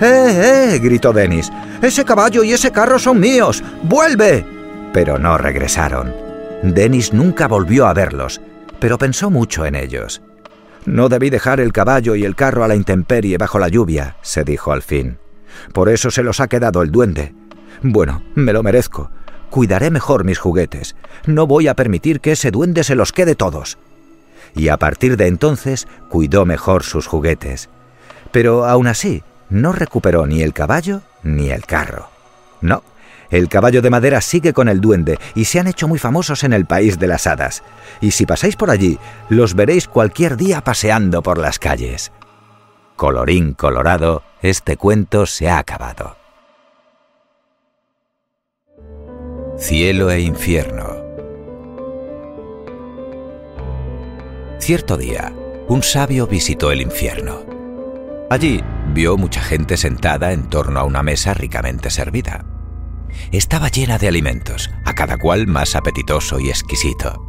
¡Eh, 0.00 0.72
eh! 0.74 0.78
gritó 0.78 1.12
Denis. 1.12 1.50
Ese 1.82 2.04
caballo 2.04 2.42
y 2.42 2.52
ese 2.52 2.70
carro 2.70 2.98
son 2.98 3.20
míos. 3.20 3.62
¡Vuelve! 3.82 4.44
Pero 4.92 5.18
no 5.18 5.36
regresaron. 5.36 6.14
Denis 6.62 7.12
nunca 7.12 7.48
volvió 7.48 7.86
a 7.86 7.92
verlos, 7.92 8.40
pero 8.80 8.96
pensó 8.96 9.30
mucho 9.30 9.66
en 9.66 9.74
ellos. 9.74 10.22
No 10.86 11.08
debí 11.08 11.30
dejar 11.30 11.60
el 11.60 11.72
caballo 11.72 12.14
y 12.14 12.24
el 12.24 12.34
carro 12.36 12.64
a 12.64 12.68
la 12.68 12.76
intemperie 12.76 13.38
bajo 13.38 13.58
la 13.58 13.68
lluvia, 13.68 14.16
se 14.22 14.44
dijo 14.44 14.72
al 14.72 14.82
fin. 14.82 15.18
Por 15.72 15.88
eso 15.88 16.10
se 16.10 16.22
los 16.22 16.40
ha 16.40 16.48
quedado 16.48 16.82
el 16.82 16.90
duende. 16.90 17.34
Bueno, 17.82 18.22
me 18.34 18.52
lo 18.52 18.62
merezco. 18.62 19.10
Cuidaré 19.56 19.90
mejor 19.90 20.24
mis 20.24 20.38
juguetes. 20.38 20.96
No 21.24 21.46
voy 21.46 21.66
a 21.66 21.72
permitir 21.72 22.20
que 22.20 22.32
ese 22.32 22.50
duende 22.50 22.84
se 22.84 22.94
los 22.94 23.10
quede 23.10 23.34
todos. 23.34 23.78
Y 24.54 24.68
a 24.68 24.76
partir 24.76 25.16
de 25.16 25.28
entonces 25.28 25.88
cuidó 26.10 26.44
mejor 26.44 26.82
sus 26.82 27.06
juguetes. 27.06 27.70
Pero 28.32 28.66
aún 28.66 28.86
así, 28.86 29.22
no 29.48 29.72
recuperó 29.72 30.26
ni 30.26 30.42
el 30.42 30.52
caballo 30.52 31.00
ni 31.22 31.48
el 31.48 31.64
carro. 31.64 32.10
No, 32.60 32.82
el 33.30 33.48
caballo 33.48 33.80
de 33.80 33.88
madera 33.88 34.20
sigue 34.20 34.52
con 34.52 34.68
el 34.68 34.82
duende 34.82 35.18
y 35.34 35.46
se 35.46 35.58
han 35.58 35.68
hecho 35.68 35.88
muy 35.88 35.98
famosos 35.98 36.44
en 36.44 36.52
el 36.52 36.66
país 36.66 36.98
de 36.98 37.06
las 37.06 37.26
hadas. 37.26 37.62
Y 38.02 38.10
si 38.10 38.26
pasáis 38.26 38.56
por 38.56 38.68
allí, 38.68 38.98
los 39.30 39.54
veréis 39.54 39.88
cualquier 39.88 40.36
día 40.36 40.60
paseando 40.60 41.22
por 41.22 41.38
las 41.38 41.58
calles. 41.58 42.12
Colorín 42.94 43.54
colorado, 43.54 44.22
este 44.42 44.76
cuento 44.76 45.24
se 45.24 45.48
ha 45.48 45.56
acabado. 45.56 46.25
Cielo 49.58 50.10
e 50.10 50.20
infierno. 50.20 50.84
Cierto 54.58 54.98
día, 54.98 55.32
un 55.66 55.82
sabio 55.82 56.26
visitó 56.26 56.70
el 56.72 56.82
infierno. 56.82 57.40
Allí 58.28 58.62
vio 58.92 59.16
mucha 59.16 59.40
gente 59.40 59.78
sentada 59.78 60.32
en 60.32 60.50
torno 60.50 60.78
a 60.78 60.84
una 60.84 61.02
mesa 61.02 61.32
ricamente 61.32 61.88
servida. 61.88 62.44
Estaba 63.32 63.68
llena 63.68 63.96
de 63.96 64.08
alimentos, 64.08 64.70
a 64.84 64.94
cada 64.94 65.16
cual 65.16 65.46
más 65.46 65.74
apetitoso 65.74 66.38
y 66.38 66.50
exquisito. 66.50 67.26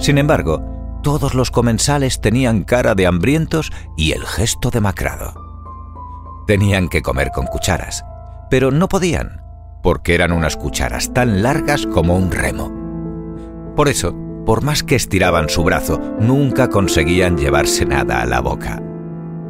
Sin 0.00 0.18
embargo, 0.18 1.00
todos 1.04 1.34
los 1.34 1.52
comensales 1.52 2.20
tenían 2.20 2.64
cara 2.64 2.96
de 2.96 3.06
hambrientos 3.06 3.70
y 3.96 4.12
el 4.12 4.26
gesto 4.26 4.70
demacrado. 4.70 5.32
Tenían 6.48 6.88
que 6.88 7.02
comer 7.02 7.30
con 7.30 7.46
cucharas, 7.46 8.04
pero 8.50 8.72
no 8.72 8.88
podían, 8.88 9.41
porque 9.82 10.14
eran 10.14 10.32
unas 10.32 10.56
cucharas 10.56 11.12
tan 11.12 11.42
largas 11.42 11.86
como 11.86 12.16
un 12.16 12.30
remo. 12.30 12.72
Por 13.76 13.88
eso, 13.88 14.14
por 14.46 14.62
más 14.62 14.82
que 14.82 14.96
estiraban 14.96 15.48
su 15.48 15.64
brazo, 15.64 16.00
nunca 16.20 16.68
conseguían 16.68 17.36
llevarse 17.36 17.84
nada 17.84 18.22
a 18.22 18.26
la 18.26 18.40
boca. 18.40 18.82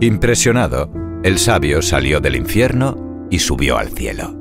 Impresionado, 0.00 0.90
el 1.22 1.38
sabio 1.38 1.82
salió 1.82 2.20
del 2.20 2.36
infierno 2.36 3.26
y 3.30 3.38
subió 3.38 3.78
al 3.78 3.88
cielo. 3.88 4.36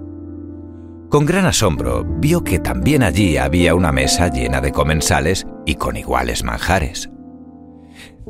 Con 1.10 1.26
gran 1.26 1.46
asombro 1.46 2.06
vio 2.06 2.44
que 2.44 2.58
también 2.58 3.04
allí 3.04 3.38
había 3.38 3.76
una 3.76 3.92
mesa 3.92 4.30
llena 4.30 4.62
de 4.62 4.72
comensales 4.72 5.46
y 5.66 5.76
con 5.76 5.98
iguales 5.98 6.44
manjares. 6.44 7.10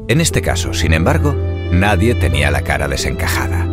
En 0.08 0.20
este 0.20 0.42
caso, 0.42 0.74
sin 0.74 0.94
embargo, 0.94 1.36
nadie 1.72 2.16
tenía 2.16 2.50
la 2.50 2.62
cara 2.62 2.88
desencajada. 2.88 3.68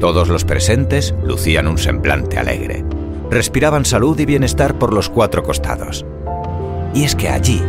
Todos 0.00 0.28
los 0.28 0.44
presentes 0.44 1.14
lucían 1.24 1.66
un 1.66 1.78
semblante 1.78 2.38
alegre. 2.38 2.84
Respiraban 3.30 3.84
salud 3.84 4.18
y 4.18 4.24
bienestar 4.24 4.78
por 4.78 4.92
los 4.92 5.08
cuatro 5.08 5.42
costados. 5.42 6.06
Y 6.94 7.04
es 7.04 7.14
que 7.14 7.28
allí, 7.28 7.62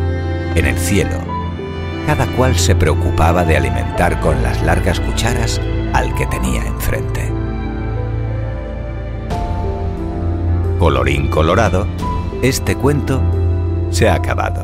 en 0.55 0.65
el 0.65 0.77
cielo, 0.77 1.17
cada 2.05 2.25
cual 2.37 2.55
se 2.55 2.75
preocupaba 2.75 3.43
de 3.43 3.57
alimentar 3.57 4.19
con 4.21 4.41
las 4.41 4.63
largas 4.63 4.99
cucharas 4.99 5.59
al 5.93 6.13
que 6.15 6.25
tenía 6.27 6.65
enfrente. 6.65 7.31
Colorín 10.79 11.27
colorado, 11.29 11.87
este 12.41 12.75
cuento 12.75 13.21
se 13.89 14.07
ha 14.07 14.15
acabado. 14.15 14.63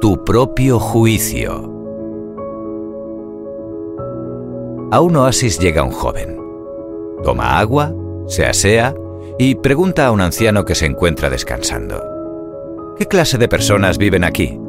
Tu 0.00 0.24
propio 0.24 0.78
juicio. 0.78 1.75
A 4.92 5.00
un 5.00 5.16
oasis 5.16 5.58
llega 5.58 5.82
un 5.82 5.90
joven. 5.90 6.38
Toma 7.24 7.58
agua, 7.58 7.92
se 8.28 8.46
asea 8.46 8.94
y 9.36 9.56
pregunta 9.56 10.06
a 10.06 10.12
un 10.12 10.20
anciano 10.20 10.64
que 10.64 10.76
se 10.76 10.86
encuentra 10.86 11.28
descansando. 11.28 12.94
¿Qué 12.96 13.06
clase 13.06 13.36
de 13.36 13.48
personas 13.48 13.98
viven 13.98 14.22
aquí? 14.22 14.60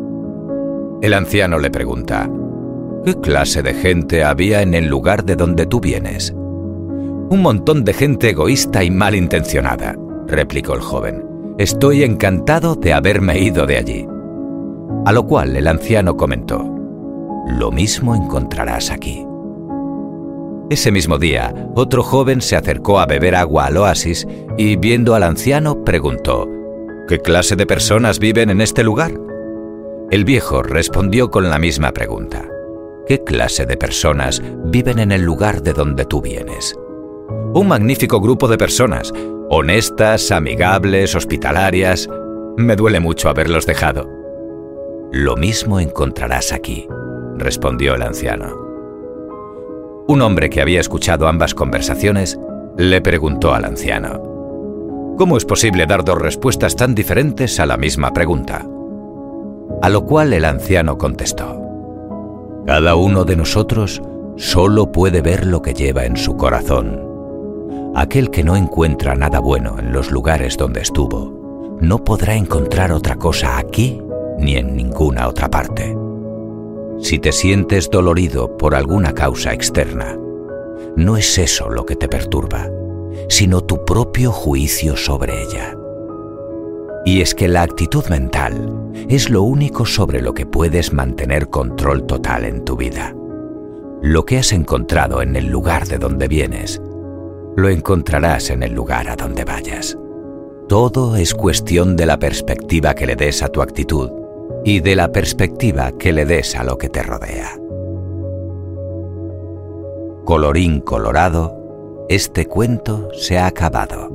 El 1.03 1.14
anciano 1.14 1.60
le 1.60 1.69
pregunta, 1.69 2.27
¿Qué 3.06 3.14
clase 3.14 3.61
de 3.61 3.76
gente 3.76 4.23
había 4.23 4.64
en 4.64 4.73
el 4.73 4.88
lugar 4.88 5.23
de 5.23 5.35
donde 5.35 5.68
tú 5.68 5.80
vienes? 5.80 6.31
Un 6.31 7.41
montón 7.44 7.84
de 7.84 7.94
gente 7.94 8.31
egoísta 8.31 8.84
y 8.84 8.89
malintencionada, 8.89 9.95
replicó 10.26 10.73
el 10.73 10.81
joven. 10.81 11.23
Estoy 11.60 12.03
encantado 12.03 12.73
de 12.73 12.94
haberme 12.94 13.39
ido 13.39 13.68
de 13.68 13.77
allí. 13.77 14.07
A 15.06 15.11
lo 15.11 15.27
cual 15.27 15.56
el 15.56 15.68
anciano 15.68 16.18
comentó, 16.18 16.65
Lo 17.48 17.72
mismo 17.72 18.15
encontrarás 18.15 18.89
aquí. 18.89 19.27
Ese 20.69 20.91
mismo 20.91 21.18
día, 21.18 21.53
otro 21.76 22.03
joven 22.03 22.41
se 22.41 22.57
acercó 22.57 22.99
a 22.99 23.06
beber 23.06 23.35
agua 23.35 23.68
al 23.68 23.77
oasis 23.77 24.27
y 24.57 24.76
viendo 24.76 25.15
al 25.15 25.23
anciano 25.23 25.85
preguntó, 25.85 26.45
¿Qué 27.07 27.19
clase 27.19 27.56
de 27.56 27.65
personas 27.65 28.19
viven 28.19 28.49
en 28.49 28.60
este 28.60 28.84
lugar? 28.84 29.14
El 30.11 30.26
viejo 30.26 30.64
respondió 30.64 31.31
con 31.31 31.49
la 31.49 31.57
misma 31.57 31.94
pregunta. 31.94 32.49
¿Qué 33.07 33.23
clase 33.23 33.65
de 33.65 33.77
personas 33.77 34.41
viven 34.65 34.99
en 34.99 35.14
el 35.14 35.22
lugar 35.22 35.64
de 35.64 35.72
donde 35.72 36.03
tú 36.03 36.22
vienes? 36.22 36.76
Un 37.53 37.69
magnífico 37.69 38.19
grupo 38.19 38.49
de 38.49 38.57
personas, 38.57 39.14
honestas, 39.49 40.31
amigables, 40.31 41.15
hospitalarias. 41.15 42.10
Me 42.57 42.76
duele 42.76 42.99
mucho 42.99 43.30
haberlos 43.30 43.65
dejado. 43.65 44.10
Lo 45.14 45.38
mismo 45.38 45.80
encontrarás 45.80 46.52
aquí, 46.52 46.85
respondió 47.38 47.95
el 47.95 48.02
anciano. 48.02 48.66
Un 50.07 50.21
hombre 50.21 50.49
que 50.49 50.61
había 50.61 50.79
escuchado 50.79 51.27
ambas 51.27 51.53
conversaciones 51.53 52.39
le 52.77 53.01
preguntó 53.01 53.53
al 53.53 53.65
anciano, 53.65 55.15
¿Cómo 55.17 55.35
es 55.35 55.43
posible 55.43 55.85
dar 55.85 56.05
dos 56.05 56.17
respuestas 56.17 56.75
tan 56.75 56.95
diferentes 56.95 57.59
a 57.59 57.65
la 57.65 57.75
misma 57.75 58.13
pregunta? 58.13 58.65
A 59.81 59.89
lo 59.89 60.05
cual 60.05 60.31
el 60.31 60.45
anciano 60.45 60.97
contestó, 60.97 61.59
cada 62.65 62.95
uno 62.95 63.25
de 63.25 63.35
nosotros 63.35 64.01
solo 64.38 64.91
puede 64.91 65.21
ver 65.21 65.45
lo 65.45 65.61
que 65.61 65.73
lleva 65.73 66.05
en 66.05 66.15
su 66.15 66.38
corazón. 66.38 67.01
Aquel 67.95 68.29
que 68.29 68.43
no 68.43 68.55
encuentra 68.55 69.15
nada 69.15 69.39
bueno 69.39 69.77
en 69.79 69.91
los 69.91 70.11
lugares 70.11 70.55
donde 70.55 70.81
estuvo, 70.81 71.77
no 71.81 72.03
podrá 72.03 72.35
encontrar 72.35 72.91
otra 72.93 73.15
cosa 73.15 73.57
aquí 73.57 74.01
ni 74.38 74.55
en 74.55 74.75
ninguna 74.75 75.27
otra 75.27 75.49
parte. 75.49 76.06
Si 76.99 77.19
te 77.19 77.32
sientes 77.32 77.90
dolorido 77.91 78.57
por 78.57 78.74
alguna 78.74 79.14
causa 79.14 79.53
externa, 79.53 80.18
no 80.95 81.15
es 81.15 81.38
eso 81.38 81.69
lo 81.69 81.86
que 81.86 81.95
te 81.95 82.07
perturba, 82.07 82.69
sino 83.30 83.61
tu 83.61 83.86
propio 83.86 84.32
juicio 84.32 84.98
sobre 84.98 85.44
ella. 85.44 85.76
Y 87.06 87.22
es 87.22 87.36
que 87.36 87.48
la 87.48 87.61
actitud 87.61 88.03
mental 88.10 88.91
es 89.10 89.30
lo 89.30 89.44
único 89.44 89.86
sobre 89.86 90.22
lo 90.22 90.34
que 90.34 90.48
puedes 90.48 90.91
mantener 90.91 91.49
control 91.49 92.06
total 92.07 92.45
en 92.45 92.65
tu 92.65 92.76
vida. 92.76 93.15
Lo 94.02 94.26
que 94.26 94.40
has 94.40 94.52
encontrado 94.52 95.22
en 95.22 95.36
el 95.36 95.48
lugar 95.48 95.88
de 95.88 95.99
donde 95.99 96.28
vienes, 96.28 96.82
lo 97.56 97.69
encontrarás 97.69 98.49
en 98.49 98.64
el 98.64 98.74
lugar 98.74 99.07
a 99.07 99.15
donde 99.15 99.45
vayas. 99.45 99.98
Todo 100.68 101.15
es 101.15 101.34
cuestión 101.34 101.95
de 101.95 102.07
la 102.07 102.18
perspectiva 102.18 102.95
que 102.95 103.06
le 103.06 103.15
des 103.15 103.41
a 103.44 103.49
tu 103.49 103.61
actitud 103.61 104.10
y 104.63 104.79
de 104.79 104.95
la 104.95 105.11
perspectiva 105.11 105.91
que 105.97 106.13
le 106.13 106.25
des 106.25 106.55
a 106.55 106.63
lo 106.63 106.77
que 106.77 106.89
te 106.89 107.03
rodea. 107.03 107.57
Colorín 110.25 110.81
colorado, 110.81 112.05
este 112.09 112.45
cuento 112.45 113.09
se 113.13 113.38
ha 113.38 113.47
acabado. 113.47 114.11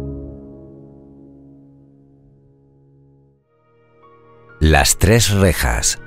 Las 4.60 4.98
tres 4.98 5.31
rejas. 5.31 5.98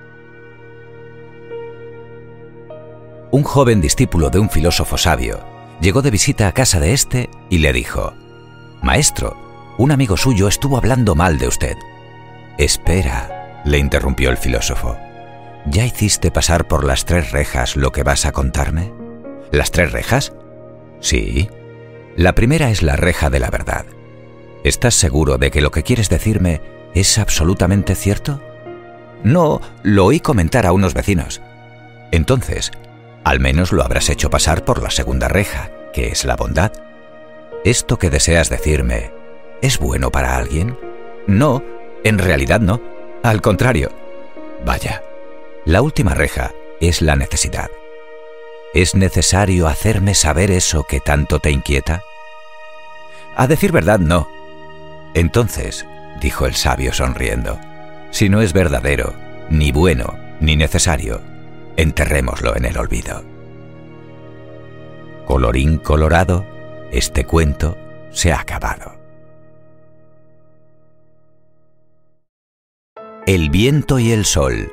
Un 3.31 3.43
joven 3.43 3.81
discípulo 3.81 4.29
de 4.29 4.39
un 4.39 4.49
filósofo 4.49 4.97
sabio 4.97 5.39
llegó 5.81 6.01
de 6.01 6.11
visita 6.11 6.47
a 6.47 6.53
casa 6.53 6.79
de 6.79 6.93
éste 6.93 7.29
y 7.49 7.57
le 7.57 7.73
dijo, 7.73 8.13
Maestro, 8.81 9.35
un 9.77 9.91
amigo 9.91 10.15
suyo 10.15 10.47
estuvo 10.47 10.77
hablando 10.77 11.15
mal 11.15 11.37
de 11.37 11.47
usted. 11.47 11.75
Espera, 12.57 13.34
le 13.65 13.77
interrumpió 13.77 14.29
el 14.29 14.37
filósofo. 14.37 14.97
¿Ya 15.65 15.85
hiciste 15.85 16.31
pasar 16.31 16.67
por 16.67 16.85
las 16.85 17.05
tres 17.05 17.31
rejas 17.31 17.75
lo 17.75 17.91
que 17.91 18.03
vas 18.03 18.25
a 18.25 18.31
contarme? 18.31 18.93
¿Las 19.51 19.71
tres 19.71 19.91
rejas? 19.91 20.33
Sí. 20.99 21.49
La 22.15 22.35
primera 22.35 22.69
es 22.69 22.83
la 22.83 22.95
reja 22.95 23.29
de 23.29 23.39
la 23.39 23.49
verdad. 23.49 23.85
¿Estás 24.63 24.95
seguro 24.95 25.37
de 25.37 25.51
que 25.51 25.61
lo 25.61 25.71
que 25.71 25.83
quieres 25.83 26.09
decirme 26.09 26.61
¿Es 26.95 27.17
absolutamente 27.17 27.93
cierto? 27.93 28.41
No, 29.21 29.59
lo 29.83 30.05
oí 30.05 30.21
comentar 30.21 30.65
a 30.65 30.71
unos 30.71 30.93
vecinos. 30.93 31.41
Entonces, 32.11 32.71
al 33.25 33.41
menos 33.41 33.73
lo 33.73 33.83
habrás 33.83 34.09
hecho 34.09 34.29
pasar 34.29 34.63
por 34.63 34.81
la 34.81 34.91
segunda 34.91 35.27
reja, 35.27 35.71
que 35.91 36.07
es 36.07 36.23
la 36.23 36.37
bondad. 36.37 36.71
¿Esto 37.65 37.99
que 37.99 38.09
deseas 38.09 38.49
decirme 38.49 39.11
es 39.61 39.77
bueno 39.77 40.09
para 40.09 40.37
alguien? 40.37 40.79
No, 41.27 41.61
en 42.05 42.17
realidad 42.17 42.61
no. 42.61 42.79
Al 43.25 43.41
contrario. 43.41 43.89
Vaya, 44.63 45.03
la 45.65 45.81
última 45.81 46.13
reja 46.13 46.51
es 46.79 47.01
la 47.01 47.15
necesidad. 47.15 47.71
¿Es 48.75 48.93
necesario 48.93 49.67
hacerme 49.67 50.13
saber 50.13 50.51
eso 50.51 50.83
que 50.83 50.99
tanto 50.99 51.39
te 51.39 51.49
inquieta? 51.49 52.03
A 53.35 53.47
decir 53.47 53.71
verdad, 53.71 53.97
no. 53.97 54.29
Entonces, 55.15 55.87
dijo 56.21 56.45
el 56.45 56.53
sabio 56.53 56.93
sonriendo. 56.93 57.59
Si 58.11 58.29
no 58.29 58.43
es 58.43 58.53
verdadero, 58.53 59.15
ni 59.49 59.71
bueno, 59.71 60.19
ni 60.39 60.55
necesario, 60.55 61.19
enterrémoslo 61.77 62.55
en 62.55 62.65
el 62.65 62.77
olvido. 62.77 63.23
Colorín 65.25 65.79
colorado, 65.79 66.45
este 66.91 67.25
cuento 67.25 67.75
se 68.11 68.31
ha 68.31 68.39
acabado. 68.39 69.04
El 73.27 73.49
viento 73.49 73.97
y 73.97 74.11
el 74.11 74.23
sol. 74.23 74.71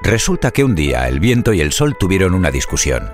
Resulta 0.00 0.50
que 0.50 0.64
un 0.64 0.74
día 0.74 1.08
el 1.08 1.20
viento 1.20 1.52
y 1.52 1.60
el 1.60 1.72
sol 1.72 1.98
tuvieron 2.00 2.32
una 2.32 2.50
discusión. 2.50 3.12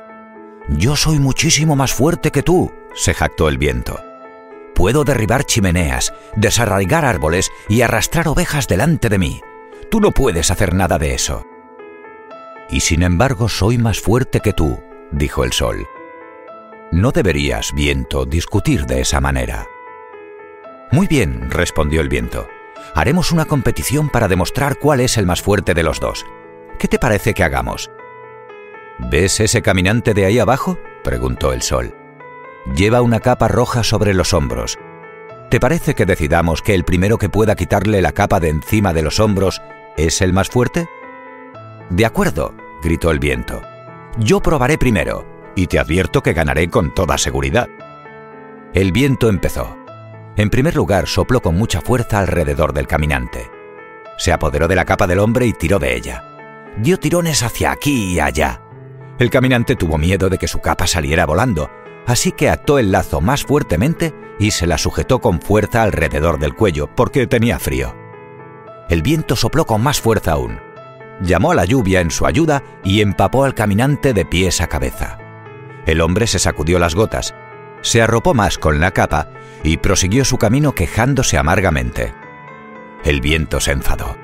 Yo 0.69 0.95
soy 0.95 1.19
muchísimo 1.19 1.75
más 1.75 1.93
fuerte 1.93 2.31
que 2.31 2.45
tú, 2.45 2.73
se 2.95 3.13
jactó 3.13 3.49
el 3.49 3.59
viento. 3.59 3.99
Puedo 4.77 5.03
derribar 5.03 5.47
chimeneas, 5.47 6.15
desarraigar 6.37 7.05
árboles 7.05 7.51
y 7.69 7.81
arrastrar 7.81 8.29
ovejas 8.29 8.69
delante 8.69 9.09
de 9.09 9.19
mí. 9.19 9.41
Tú 9.91 9.99
no 9.99 10.13
puedes 10.13 10.53
hacer 10.53 10.75
nada 10.75 10.97
de 10.97 11.15
eso. 11.15 11.45
Y 12.71 12.83
sin 12.83 13.03
embargo 13.03 13.49
soy 13.49 13.79
más 13.79 13.99
fuerte 13.99 14.39
que 14.39 14.53
tú, 14.53 14.81
dijo 15.11 15.43
el 15.43 15.53
sol. 15.53 15.89
No 16.93 17.11
deberías, 17.11 17.73
viento, 17.75 18.27
discutir 18.27 18.87
de 18.87 19.01
esa 19.01 19.21
manera. 19.21 19.67
Muy 20.91 21.07
bien, 21.07 21.51
respondió 21.51 22.01
el 22.01 22.09
viento. 22.09 22.49
Haremos 22.95 23.33
una 23.33 23.45
competición 23.45 24.09
para 24.09 24.29
demostrar 24.29 24.79
cuál 24.79 25.01
es 25.01 25.17
el 25.17 25.27
más 25.27 25.43
fuerte 25.43 25.75
de 25.75 25.83
los 25.83 26.01
dos. 26.01 26.25
¿Qué 26.79 26.89
te 26.89 26.99
parece 26.99 27.35
que 27.35 27.43
hagamos? 27.43 27.91
¿Ves 28.99 29.41
ese 29.41 29.63
caminante 29.63 30.15
de 30.15 30.27
ahí 30.27 30.39
abajo? 30.39 30.79
preguntó 31.03 31.53
el 31.53 31.63
sol. 31.63 31.95
Lleva 32.77 33.03
una 33.03 33.21
capa 33.21 33.49
roja 33.49 33.83
sobre 33.83 34.15
los 34.15 34.33
hombros. 34.33 34.79
¿Te 35.51 35.61
parece 35.61 35.95
que 35.95 36.07
decidamos 36.07 36.63
que 36.63 36.75
el 36.75 36.85
primero 36.85 37.19
que 37.19 37.29
pueda 37.29 37.57
quitarle 37.57 38.01
la 38.01 38.13
capa 38.13 38.41
de 38.41 38.49
encima 38.49 38.93
de 38.93 39.03
los 39.03 39.21
hombros 39.21 39.61
es 39.97 40.21
el 40.21 40.33
más 40.33 40.49
fuerte? 40.49 40.89
De 41.91 42.07
acuerdo, 42.07 42.55
gritó 42.83 43.11
el 43.11 43.19
viento. 43.19 43.63
Yo 44.19 44.41
probaré 44.41 44.79
primero, 44.79 45.27
y 45.55 45.67
te 45.67 45.79
advierto 45.79 46.23
que 46.23 46.33
ganaré 46.33 46.71
con 46.71 46.95
toda 46.95 47.19
seguridad. 47.19 47.69
El 48.73 48.93
viento 48.93 49.29
empezó. 49.29 49.84
En 50.37 50.51
primer 50.51 50.75
lugar, 50.75 51.07
sopló 51.07 51.41
con 51.41 51.57
mucha 51.57 51.81
fuerza 51.81 52.19
alrededor 52.19 52.73
del 52.73 52.89
caminante. 52.89 53.51
Se 54.19 54.33
apoderó 54.33 54.67
de 54.67 54.75
la 54.75 54.85
capa 54.85 55.07
del 55.07 55.21
hombre 55.21 55.47
y 55.47 55.53
tiró 55.53 55.79
de 55.79 55.97
ella. 55.97 56.25
Dio 56.77 56.99
tirones 56.99 57.43
hacia 57.43 57.71
aquí 57.71 58.15
y 58.15 58.21
allá. 58.21 58.61
El 59.19 59.31
caminante 59.31 59.77
tuvo 59.77 59.97
miedo 59.97 60.29
de 60.29 60.39
que 60.39 60.49
su 60.49 60.61
capa 60.61 60.89
saliera 60.89 61.25
volando, 61.25 61.71
así 62.07 62.33
que 62.33 62.51
ató 62.51 62.81
el 62.81 62.91
lazo 62.91 63.21
más 63.21 63.45
fuertemente 63.45 64.13
y 64.41 64.51
se 64.51 64.67
la 64.67 64.77
sujetó 64.77 65.21
con 65.21 65.41
fuerza 65.41 65.83
alrededor 65.83 66.41
del 66.41 66.55
cuello, 66.55 66.91
porque 66.97 67.29
tenía 67.29 67.61
frío. 67.61 67.95
El 68.89 69.03
viento 69.03 69.37
sopló 69.37 69.67
con 69.67 69.83
más 69.83 70.01
fuerza 70.01 70.33
aún. 70.33 70.59
Llamó 71.23 71.53
a 71.53 71.55
la 71.55 71.65
lluvia 71.65 72.01
en 72.01 72.11
su 72.11 72.27
ayuda 72.27 72.65
y 72.83 73.01
empapó 73.01 73.45
al 73.45 73.55
caminante 73.55 74.13
de 74.13 74.25
pies 74.25 74.61
a 74.61 74.67
cabeza. 74.67 75.19
El 75.87 76.01
hombre 76.01 76.27
se 76.27 76.41
sacudió 76.41 76.81
las 76.81 76.97
gotas, 76.97 77.35
se 77.83 78.03
arropó 78.03 78.35
más 78.35 78.59
con 78.59 78.81
la 78.81 78.91
capa 78.91 79.29
y 79.65 79.79
prosiguió 79.79 80.25
su 80.25 80.39
camino 80.39 80.73
quejándose 80.73 81.39
amargamente. 81.39 82.15
El 83.03 83.21
viento 83.21 83.59
se 83.59 83.73
enfadó. 83.73 84.17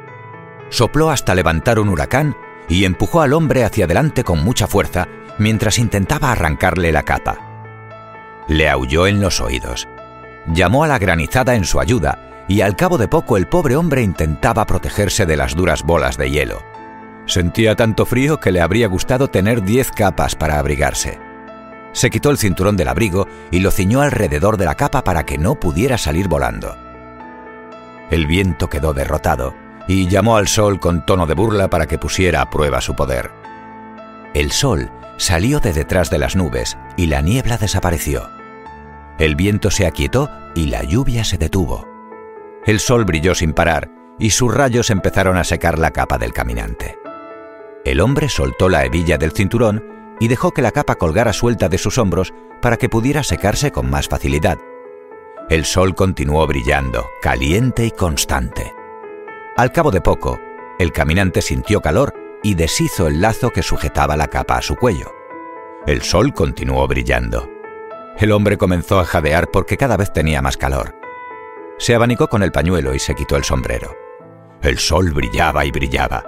Sopló 0.68 1.10
hasta 1.10 1.34
levantar 1.34 1.80
un 1.80 1.88
huracán 1.88 2.36
y 2.68 2.84
empujó 2.84 3.22
al 3.22 3.32
hombre 3.32 3.64
hacia 3.64 3.86
adelante 3.86 4.22
con 4.22 4.44
mucha 4.44 4.68
fuerza 4.68 5.08
mientras 5.38 5.78
intentaba 5.78 6.30
arrancarle 6.30 6.92
la 6.92 7.02
capa. 7.02 7.38
Le 8.46 8.68
aulló 8.68 9.06
en 9.06 9.20
los 9.20 9.40
oídos. 9.40 9.88
Llamó 10.46 10.84
a 10.84 10.88
la 10.88 10.98
granizada 10.98 11.54
en 11.56 11.64
su 11.64 11.80
ayuda 11.80 12.44
y 12.46 12.60
al 12.60 12.76
cabo 12.76 12.98
de 12.98 13.08
poco 13.08 13.36
el 13.36 13.48
pobre 13.48 13.76
hombre 13.76 14.02
intentaba 14.02 14.66
protegerse 14.66 15.24
de 15.24 15.36
las 15.36 15.56
duras 15.56 15.82
bolas 15.82 16.16
de 16.16 16.30
hielo. 16.30 16.62
Sentía 17.26 17.76
tanto 17.76 18.06
frío 18.06 18.40
que 18.40 18.52
le 18.52 18.60
habría 18.60 18.88
gustado 18.88 19.28
tener 19.28 19.62
diez 19.62 19.90
capas 19.90 20.34
para 20.34 20.58
abrigarse. 20.58 21.29
Se 21.92 22.10
quitó 22.10 22.30
el 22.30 22.38
cinturón 22.38 22.76
del 22.76 22.88
abrigo 22.88 23.26
y 23.50 23.60
lo 23.60 23.70
ciñó 23.70 24.00
alrededor 24.00 24.56
de 24.56 24.64
la 24.64 24.76
capa 24.76 25.02
para 25.02 25.24
que 25.24 25.38
no 25.38 25.56
pudiera 25.56 25.98
salir 25.98 26.28
volando. 26.28 26.76
El 28.10 28.26
viento 28.26 28.68
quedó 28.68 28.92
derrotado 28.92 29.54
y 29.88 30.08
llamó 30.08 30.36
al 30.36 30.48
sol 30.48 30.78
con 30.78 31.04
tono 31.04 31.26
de 31.26 31.34
burla 31.34 31.68
para 31.68 31.86
que 31.86 31.98
pusiera 31.98 32.42
a 32.42 32.50
prueba 32.50 32.80
su 32.80 32.94
poder. 32.94 33.30
El 34.34 34.52
sol 34.52 34.90
salió 35.16 35.60
de 35.60 35.72
detrás 35.72 36.10
de 36.10 36.18
las 36.18 36.36
nubes 36.36 36.78
y 36.96 37.06
la 37.06 37.20
niebla 37.20 37.56
desapareció. 37.56 38.28
El 39.18 39.34
viento 39.36 39.70
se 39.70 39.86
aquietó 39.86 40.30
y 40.54 40.66
la 40.66 40.82
lluvia 40.82 41.24
se 41.24 41.38
detuvo. 41.38 41.86
El 42.64 42.78
sol 42.80 43.04
brilló 43.04 43.34
sin 43.34 43.52
parar 43.52 43.90
y 44.18 44.30
sus 44.30 44.54
rayos 44.54 44.90
empezaron 44.90 45.36
a 45.36 45.44
secar 45.44 45.78
la 45.78 45.90
capa 45.90 46.18
del 46.18 46.32
caminante. 46.32 46.98
El 47.84 48.00
hombre 48.00 48.28
soltó 48.28 48.68
la 48.68 48.84
hebilla 48.84 49.18
del 49.18 49.32
cinturón 49.32 49.82
y 50.20 50.28
dejó 50.28 50.52
que 50.52 50.62
la 50.62 50.70
capa 50.70 50.94
colgara 50.94 51.32
suelta 51.32 51.68
de 51.68 51.78
sus 51.78 51.98
hombros 51.98 52.32
para 52.62 52.76
que 52.76 52.88
pudiera 52.88 53.24
secarse 53.24 53.72
con 53.72 53.90
más 53.90 54.06
facilidad. 54.06 54.58
El 55.48 55.64
sol 55.64 55.96
continuó 55.96 56.46
brillando, 56.46 57.08
caliente 57.20 57.84
y 57.84 57.90
constante. 57.90 58.72
Al 59.56 59.72
cabo 59.72 59.90
de 59.90 60.00
poco, 60.00 60.38
el 60.78 60.92
caminante 60.92 61.42
sintió 61.42 61.80
calor 61.80 62.14
y 62.42 62.54
deshizo 62.54 63.08
el 63.08 63.20
lazo 63.20 63.50
que 63.50 63.62
sujetaba 63.62 64.16
la 64.16 64.28
capa 64.28 64.58
a 64.58 64.62
su 64.62 64.76
cuello. 64.76 65.12
El 65.86 66.02
sol 66.02 66.32
continuó 66.32 66.86
brillando. 66.86 67.50
El 68.18 68.32
hombre 68.32 68.58
comenzó 68.58 69.00
a 69.00 69.04
jadear 69.04 69.48
porque 69.50 69.76
cada 69.76 69.96
vez 69.96 70.12
tenía 70.12 70.42
más 70.42 70.56
calor. 70.56 70.94
Se 71.78 71.94
abanicó 71.94 72.28
con 72.28 72.42
el 72.42 72.52
pañuelo 72.52 72.94
y 72.94 72.98
se 72.98 73.14
quitó 73.14 73.36
el 73.36 73.44
sombrero. 73.44 73.96
El 74.62 74.78
sol 74.78 75.10
brillaba 75.12 75.64
y 75.64 75.70
brillaba. 75.70 76.22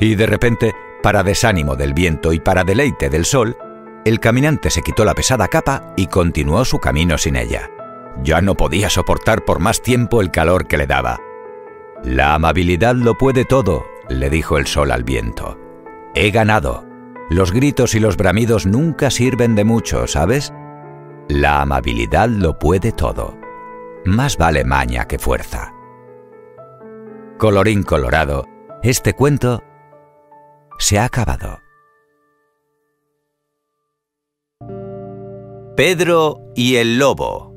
Y 0.00 0.16
de 0.16 0.26
repente, 0.26 0.74
para 1.02 1.22
desánimo 1.22 1.76
del 1.76 1.94
viento 1.94 2.32
y 2.32 2.40
para 2.40 2.64
deleite 2.64 3.08
del 3.08 3.24
sol, 3.24 3.56
el 4.04 4.20
caminante 4.20 4.70
se 4.70 4.82
quitó 4.82 5.04
la 5.04 5.14
pesada 5.14 5.48
capa 5.48 5.92
y 5.96 6.06
continuó 6.06 6.64
su 6.64 6.78
camino 6.78 7.18
sin 7.18 7.36
ella. 7.36 7.70
Ya 8.22 8.40
no 8.40 8.54
podía 8.54 8.90
soportar 8.90 9.44
por 9.44 9.60
más 9.60 9.82
tiempo 9.82 10.20
el 10.20 10.30
calor 10.30 10.66
que 10.66 10.78
le 10.78 10.86
daba. 10.86 11.20
La 12.02 12.34
amabilidad 12.34 12.94
lo 12.94 13.16
puede 13.16 13.44
todo, 13.44 13.84
le 14.08 14.30
dijo 14.30 14.58
el 14.58 14.66
sol 14.66 14.90
al 14.92 15.04
viento. 15.04 15.58
He 16.14 16.30
ganado. 16.30 16.84
Los 17.30 17.52
gritos 17.52 17.94
y 17.94 18.00
los 18.00 18.16
bramidos 18.16 18.66
nunca 18.66 19.10
sirven 19.10 19.54
de 19.54 19.64
mucho, 19.64 20.06
¿sabes? 20.06 20.52
La 21.28 21.60
amabilidad 21.60 22.28
lo 22.28 22.58
puede 22.58 22.92
todo. 22.92 23.36
Más 24.04 24.38
vale 24.38 24.64
maña 24.64 25.06
que 25.06 25.18
fuerza. 25.18 25.74
Colorín 27.36 27.82
colorado, 27.82 28.46
este 28.82 29.12
cuento 29.12 29.62
se 30.78 30.98
ha 30.98 31.04
acabado. 31.04 31.60
Pedro 35.76 36.40
y 36.56 36.76
el 36.76 36.98
lobo. 36.98 37.54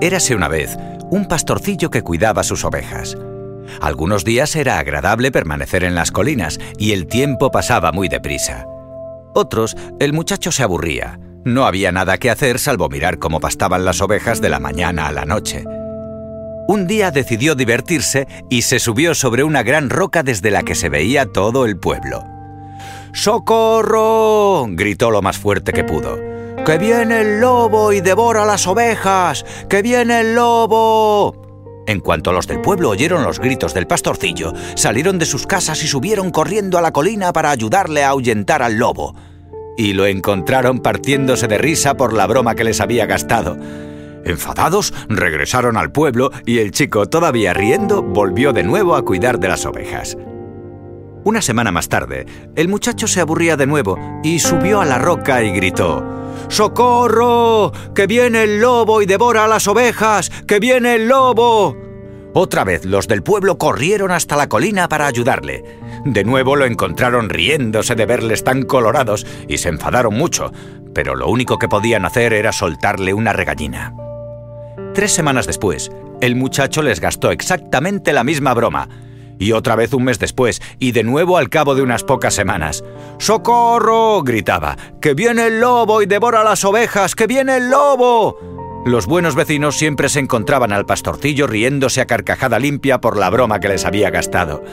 Érase 0.00 0.34
una 0.34 0.48
vez 0.48 0.76
un 1.10 1.26
pastorcillo 1.26 1.90
que 1.90 2.02
cuidaba 2.02 2.42
sus 2.42 2.64
ovejas. 2.64 3.16
Algunos 3.80 4.24
días 4.24 4.56
era 4.56 4.78
agradable 4.78 5.30
permanecer 5.30 5.84
en 5.84 5.94
las 5.94 6.10
colinas 6.10 6.58
y 6.78 6.92
el 6.92 7.06
tiempo 7.06 7.50
pasaba 7.50 7.92
muy 7.92 8.08
deprisa. 8.08 8.66
Otros, 9.34 9.76
el 10.00 10.12
muchacho 10.12 10.52
se 10.52 10.62
aburría. 10.62 11.20
No 11.44 11.66
había 11.66 11.92
nada 11.92 12.18
que 12.18 12.30
hacer 12.30 12.58
salvo 12.58 12.88
mirar 12.88 13.18
cómo 13.18 13.40
pastaban 13.40 13.84
las 13.84 14.00
ovejas 14.00 14.40
de 14.40 14.48
la 14.48 14.60
mañana 14.60 15.06
a 15.06 15.12
la 15.12 15.24
noche. 15.24 15.64
Un 16.68 16.86
día 16.86 17.10
decidió 17.10 17.54
divertirse 17.54 18.28
y 18.50 18.60
se 18.60 18.78
subió 18.78 19.14
sobre 19.14 19.42
una 19.42 19.62
gran 19.62 19.88
roca 19.88 20.22
desde 20.22 20.50
la 20.50 20.64
que 20.64 20.74
se 20.74 20.90
veía 20.90 21.24
todo 21.24 21.64
el 21.64 21.78
pueblo. 21.78 22.22
¡Socorro! 23.14 24.66
gritó 24.68 25.10
lo 25.10 25.22
más 25.22 25.38
fuerte 25.38 25.72
que 25.72 25.82
pudo. 25.82 26.18
¡Que 26.66 26.76
viene 26.76 27.22
el 27.22 27.40
lobo 27.40 27.94
y 27.94 28.02
devora 28.02 28.44
las 28.44 28.66
ovejas! 28.66 29.46
¡Que 29.70 29.80
viene 29.80 30.20
el 30.20 30.34
lobo! 30.34 31.84
En 31.86 32.00
cuanto 32.00 32.34
los 32.34 32.46
del 32.46 32.60
pueblo 32.60 32.90
oyeron 32.90 33.22
los 33.22 33.40
gritos 33.40 33.72
del 33.72 33.86
pastorcillo, 33.86 34.52
salieron 34.74 35.18
de 35.18 35.24
sus 35.24 35.46
casas 35.46 35.82
y 35.82 35.88
subieron 35.88 36.30
corriendo 36.30 36.76
a 36.76 36.82
la 36.82 36.92
colina 36.92 37.32
para 37.32 37.50
ayudarle 37.50 38.04
a 38.04 38.10
ahuyentar 38.10 38.62
al 38.62 38.76
lobo. 38.76 39.14
Y 39.78 39.94
lo 39.94 40.04
encontraron 40.04 40.80
partiéndose 40.80 41.48
de 41.48 41.56
risa 41.56 41.94
por 41.94 42.12
la 42.12 42.26
broma 42.26 42.54
que 42.54 42.64
les 42.64 42.82
había 42.82 43.06
gastado. 43.06 43.56
Enfadados, 44.28 44.94
regresaron 45.08 45.76
al 45.76 45.90
pueblo 45.90 46.30
y 46.44 46.58
el 46.58 46.70
chico, 46.70 47.06
todavía 47.06 47.54
riendo, 47.54 48.02
volvió 48.02 48.52
de 48.52 48.62
nuevo 48.62 48.94
a 48.94 49.04
cuidar 49.04 49.40
de 49.40 49.48
las 49.48 49.64
ovejas. 49.66 50.16
Una 51.24 51.42
semana 51.42 51.72
más 51.72 51.88
tarde, 51.88 52.26
el 52.54 52.68
muchacho 52.68 53.06
se 53.06 53.20
aburría 53.20 53.56
de 53.56 53.66
nuevo 53.66 53.98
y 54.22 54.38
subió 54.38 54.80
a 54.80 54.84
la 54.84 54.98
roca 54.98 55.42
y 55.42 55.50
gritó, 55.50 56.04
¡Socorro! 56.48 57.72
¡Que 57.94 58.06
viene 58.06 58.44
el 58.44 58.60
lobo 58.60 59.02
y 59.02 59.06
devora 59.06 59.44
a 59.44 59.48
las 59.48 59.66
ovejas! 59.66 60.30
¡Que 60.46 60.60
viene 60.60 60.94
el 60.94 61.08
lobo! 61.08 61.76
Otra 62.34 62.64
vez 62.64 62.84
los 62.84 63.08
del 63.08 63.22
pueblo 63.22 63.58
corrieron 63.58 64.10
hasta 64.10 64.36
la 64.36 64.48
colina 64.48 64.88
para 64.88 65.06
ayudarle. 65.06 65.64
De 66.04 66.24
nuevo 66.24 66.56
lo 66.56 66.66
encontraron 66.66 67.30
riéndose 67.30 67.94
de 67.94 68.06
verles 68.06 68.44
tan 68.44 68.62
colorados 68.62 69.26
y 69.48 69.58
se 69.58 69.70
enfadaron 69.70 70.14
mucho, 70.14 70.52
pero 70.94 71.16
lo 71.16 71.28
único 71.28 71.58
que 71.58 71.68
podían 71.68 72.04
hacer 72.04 72.32
era 72.32 72.52
soltarle 72.52 73.12
una 73.12 73.32
regañina. 73.32 73.94
Tres 74.98 75.12
semanas 75.12 75.46
después, 75.46 75.92
el 76.20 76.34
muchacho 76.34 76.82
les 76.82 76.98
gastó 76.98 77.30
exactamente 77.30 78.12
la 78.12 78.24
misma 78.24 78.52
broma, 78.52 78.88
y 79.38 79.52
otra 79.52 79.76
vez 79.76 79.94
un 79.94 80.02
mes 80.02 80.18
después, 80.18 80.60
y 80.80 80.90
de 80.90 81.04
nuevo 81.04 81.38
al 81.38 81.50
cabo 81.50 81.76
de 81.76 81.82
unas 81.82 82.02
pocas 82.02 82.34
semanas. 82.34 82.82
¡Socorro! 83.18 84.24
gritaba. 84.24 84.76
¡Que 85.00 85.14
viene 85.14 85.46
el 85.46 85.60
lobo 85.60 86.02
y 86.02 86.06
devora 86.06 86.42
las 86.42 86.64
ovejas! 86.64 87.14
¡Que 87.14 87.28
viene 87.28 87.58
el 87.58 87.70
lobo! 87.70 88.82
Los 88.86 89.06
buenos 89.06 89.36
vecinos 89.36 89.76
siempre 89.76 90.08
se 90.08 90.18
encontraban 90.18 90.72
al 90.72 90.84
pastorcillo 90.84 91.46
riéndose 91.46 92.00
a 92.00 92.06
carcajada 92.06 92.58
limpia 92.58 93.00
por 93.00 93.16
la 93.16 93.30
broma 93.30 93.60
que 93.60 93.68
les 93.68 93.84
había 93.84 94.10
gastado. 94.10 94.64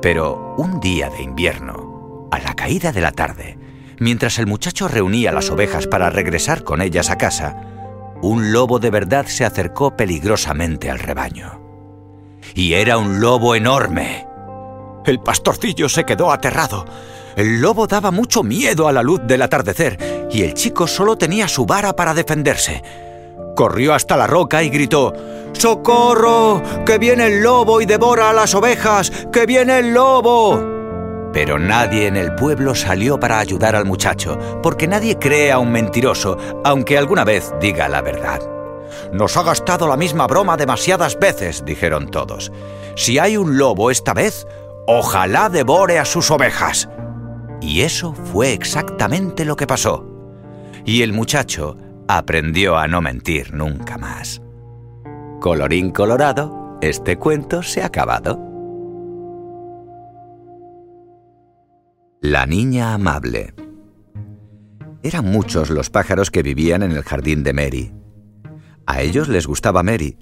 Pero 0.00 0.54
un 0.56 0.80
día 0.80 1.10
de 1.10 1.22
invierno, 1.22 2.30
a 2.32 2.38
la 2.38 2.54
caída 2.54 2.92
de 2.92 3.02
la 3.02 3.12
tarde, 3.12 3.58
mientras 3.98 4.38
el 4.38 4.46
muchacho 4.46 4.88
reunía 4.88 5.32
las 5.32 5.50
ovejas 5.50 5.86
para 5.86 6.08
regresar 6.08 6.64
con 6.64 6.80
ellas 6.80 7.10
a 7.10 7.18
casa, 7.18 7.69
un 8.22 8.52
lobo 8.52 8.78
de 8.78 8.90
verdad 8.90 9.26
se 9.26 9.44
acercó 9.44 9.96
peligrosamente 9.96 10.90
al 10.90 10.98
rebaño 10.98 11.60
y 12.54 12.74
era 12.74 12.98
un 12.98 13.20
lobo 13.20 13.54
enorme. 13.54 14.26
El 15.04 15.20
pastorcillo 15.20 15.88
se 15.88 16.04
quedó 16.04 16.30
aterrado. 16.30 16.84
El 17.36 17.60
lobo 17.60 17.86
daba 17.86 18.10
mucho 18.10 18.42
miedo 18.42 18.88
a 18.88 18.92
la 18.92 19.02
luz 19.02 19.20
del 19.24 19.42
atardecer 19.42 20.28
y 20.30 20.42
el 20.42 20.54
chico 20.54 20.86
solo 20.86 21.16
tenía 21.16 21.48
su 21.48 21.64
vara 21.64 21.94
para 21.94 22.14
defenderse. 22.14 22.82
Corrió 23.56 23.94
hasta 23.94 24.16
la 24.16 24.26
roca 24.26 24.62
y 24.62 24.70
gritó, 24.70 25.12
¡Socorro! 25.52 26.62
¡Que 26.84 26.98
viene 26.98 27.26
el 27.26 27.42
lobo 27.42 27.80
y 27.80 27.86
devora 27.86 28.30
a 28.30 28.32
las 28.32 28.54
ovejas! 28.54 29.10
¡Que 29.32 29.46
viene 29.46 29.78
el 29.78 29.94
lobo! 29.94 30.79
Pero 31.32 31.58
nadie 31.58 32.06
en 32.06 32.16
el 32.16 32.34
pueblo 32.34 32.74
salió 32.74 33.20
para 33.20 33.38
ayudar 33.38 33.76
al 33.76 33.84
muchacho, 33.84 34.38
porque 34.62 34.88
nadie 34.88 35.18
cree 35.18 35.52
a 35.52 35.58
un 35.58 35.70
mentiroso, 35.70 36.36
aunque 36.64 36.98
alguna 36.98 37.24
vez 37.24 37.52
diga 37.60 37.88
la 37.88 38.02
verdad. 38.02 38.40
Nos 39.12 39.36
ha 39.36 39.42
gastado 39.42 39.86
la 39.86 39.96
misma 39.96 40.26
broma 40.26 40.56
demasiadas 40.56 41.18
veces, 41.18 41.64
dijeron 41.64 42.10
todos. 42.10 42.50
Si 42.96 43.18
hay 43.18 43.36
un 43.36 43.56
lobo 43.58 43.90
esta 43.90 44.14
vez, 44.14 44.46
ojalá 44.86 45.48
devore 45.48 45.98
a 45.98 46.04
sus 46.04 46.30
ovejas. 46.30 46.88
Y 47.60 47.82
eso 47.82 48.12
fue 48.12 48.52
exactamente 48.52 49.44
lo 49.44 49.54
que 49.56 49.66
pasó. 49.66 50.06
Y 50.84 51.02
el 51.02 51.12
muchacho 51.12 51.76
aprendió 52.08 52.76
a 52.76 52.88
no 52.88 53.00
mentir 53.00 53.54
nunca 53.54 53.98
más. 53.98 54.42
Colorín 55.40 55.90
colorado, 55.92 56.78
este 56.80 57.16
cuento 57.16 57.62
se 57.62 57.82
ha 57.82 57.86
acabado. 57.86 58.49
La 62.22 62.44
niña 62.44 62.92
amable. 62.92 63.54
Eran 65.02 65.24
muchos 65.24 65.70
los 65.70 65.88
pájaros 65.88 66.30
que 66.30 66.42
vivían 66.42 66.82
en 66.82 66.92
el 66.92 67.02
jardín 67.02 67.42
de 67.42 67.54
Mary. 67.54 67.94
A 68.84 69.00
ellos 69.00 69.30
les 69.30 69.46
gustaba 69.46 69.82
Mary. 69.82 70.18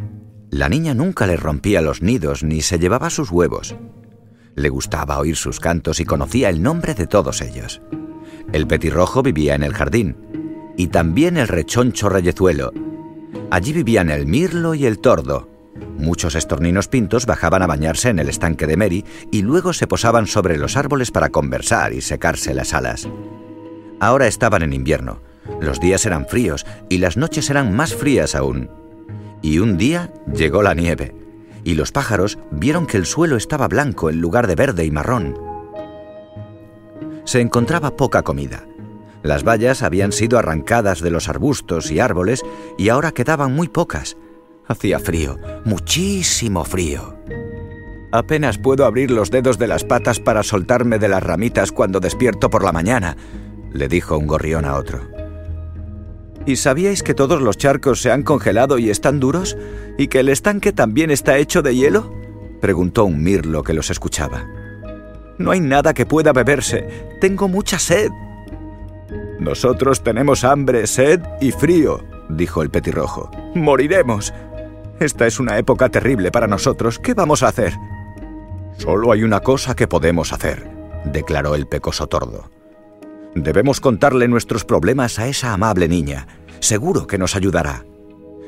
La 0.48 0.68
niña 0.68 0.94
nunca 0.94 1.26
les 1.26 1.42
rompía 1.42 1.82
los 1.82 2.00
nidos 2.00 2.44
ni 2.44 2.60
se 2.60 2.78
llevaba 2.78 3.10
sus 3.10 3.32
huevos. 3.32 3.74
Le 4.54 4.68
gustaba 4.68 5.18
oír 5.18 5.34
sus 5.34 5.58
cantos 5.58 5.98
y 5.98 6.04
conocía 6.04 6.50
el 6.50 6.62
nombre 6.62 6.94
de 6.94 7.08
todos 7.08 7.40
ellos. 7.40 7.82
El 8.52 8.68
petirrojo 8.68 9.24
vivía 9.24 9.56
en 9.56 9.64
el 9.64 9.74
jardín, 9.74 10.16
y 10.76 10.86
también 10.86 11.36
el 11.36 11.48
rechoncho 11.48 12.08
reyezuelo. 12.08 12.72
Allí 13.50 13.72
vivían 13.72 14.08
el 14.10 14.28
mirlo 14.28 14.76
y 14.76 14.86
el 14.86 15.00
tordo. 15.00 15.50
Muchos 15.98 16.36
estorninos 16.36 16.86
pintos 16.86 17.26
bajaban 17.26 17.62
a 17.62 17.66
bañarse 17.66 18.08
en 18.08 18.20
el 18.20 18.28
estanque 18.28 18.68
de 18.68 18.76
Mary 18.76 19.04
y 19.32 19.42
luego 19.42 19.72
se 19.72 19.88
posaban 19.88 20.28
sobre 20.28 20.56
los 20.56 20.76
árboles 20.76 21.10
para 21.10 21.30
conversar 21.30 21.92
y 21.92 22.00
secarse 22.00 22.54
las 22.54 22.72
alas. 22.72 23.08
Ahora 23.98 24.28
estaban 24.28 24.62
en 24.62 24.72
invierno. 24.72 25.20
Los 25.60 25.80
días 25.80 26.06
eran 26.06 26.26
fríos 26.26 26.64
y 26.88 26.98
las 26.98 27.16
noches 27.16 27.50
eran 27.50 27.74
más 27.74 27.94
frías 27.94 28.36
aún. 28.36 28.70
Y 29.42 29.58
un 29.58 29.76
día 29.76 30.12
llegó 30.32 30.62
la 30.62 30.74
nieve 30.74 31.14
y 31.64 31.74
los 31.74 31.90
pájaros 31.90 32.38
vieron 32.52 32.86
que 32.86 32.96
el 32.96 33.04
suelo 33.04 33.36
estaba 33.36 33.66
blanco 33.66 34.08
en 34.08 34.20
lugar 34.20 34.46
de 34.46 34.54
verde 34.54 34.84
y 34.84 34.92
marrón. 34.92 35.36
Se 37.24 37.40
encontraba 37.40 37.96
poca 37.96 38.22
comida. 38.22 38.64
Las 39.22 39.42
bayas 39.42 39.82
habían 39.82 40.12
sido 40.12 40.38
arrancadas 40.38 41.00
de 41.00 41.10
los 41.10 41.28
arbustos 41.28 41.90
y 41.90 41.98
árboles 41.98 42.42
y 42.78 42.88
ahora 42.88 43.10
quedaban 43.10 43.52
muy 43.52 43.68
pocas. 43.68 44.16
Hacía 44.68 44.98
frío, 44.98 45.38
muchísimo 45.64 46.64
frío. 46.64 47.16
Apenas 48.12 48.58
puedo 48.58 48.84
abrir 48.84 49.10
los 49.10 49.30
dedos 49.30 49.58
de 49.58 49.66
las 49.66 49.84
patas 49.84 50.20
para 50.20 50.42
soltarme 50.42 50.98
de 50.98 51.08
las 51.08 51.22
ramitas 51.22 51.72
cuando 51.72 52.00
despierto 52.00 52.50
por 52.50 52.62
la 52.62 52.72
mañana, 52.72 53.16
le 53.72 53.88
dijo 53.88 54.16
un 54.18 54.26
gorrión 54.26 54.66
a 54.66 54.76
otro. 54.76 55.00
¿Y 56.46 56.56
sabíais 56.56 57.02
que 57.02 57.14
todos 57.14 57.42
los 57.42 57.58
charcos 57.58 58.00
se 58.00 58.10
han 58.10 58.22
congelado 58.22 58.78
y 58.78 58.90
están 58.90 59.20
duros? 59.20 59.56
¿Y 59.98 60.08
que 60.08 60.20
el 60.20 60.28
estanque 60.28 60.72
también 60.72 61.10
está 61.10 61.38
hecho 61.38 61.62
de 61.62 61.74
hielo? 61.74 62.12
preguntó 62.60 63.04
un 63.04 63.22
mirlo 63.22 63.62
que 63.62 63.74
los 63.74 63.90
escuchaba. 63.90 64.46
No 65.38 65.50
hay 65.50 65.60
nada 65.60 65.94
que 65.94 66.06
pueda 66.06 66.32
beberse. 66.32 66.88
Tengo 67.20 67.48
mucha 67.48 67.78
sed. 67.78 68.10
Nosotros 69.38 70.02
tenemos 70.02 70.44
hambre, 70.44 70.86
sed 70.86 71.20
y 71.40 71.52
frío, 71.52 72.02
dijo 72.28 72.62
el 72.62 72.70
petirrojo. 72.70 73.30
Moriremos. 73.54 74.32
Esta 75.00 75.26
es 75.28 75.38
una 75.38 75.58
época 75.58 75.88
terrible 75.88 76.32
para 76.32 76.48
nosotros. 76.48 76.98
¿Qué 76.98 77.14
vamos 77.14 77.42
a 77.44 77.48
hacer? 77.48 77.74
Solo 78.78 79.12
hay 79.12 79.22
una 79.22 79.40
cosa 79.40 79.76
que 79.76 79.86
podemos 79.86 80.32
hacer, 80.32 80.68
declaró 81.04 81.54
el 81.54 81.66
pecoso 81.68 82.08
tordo. 82.08 82.50
Debemos 83.34 83.80
contarle 83.80 84.26
nuestros 84.26 84.64
problemas 84.64 85.18
a 85.20 85.28
esa 85.28 85.52
amable 85.52 85.86
niña. 85.86 86.26
Seguro 86.58 87.06
que 87.06 87.18
nos 87.18 87.36
ayudará. 87.36 87.84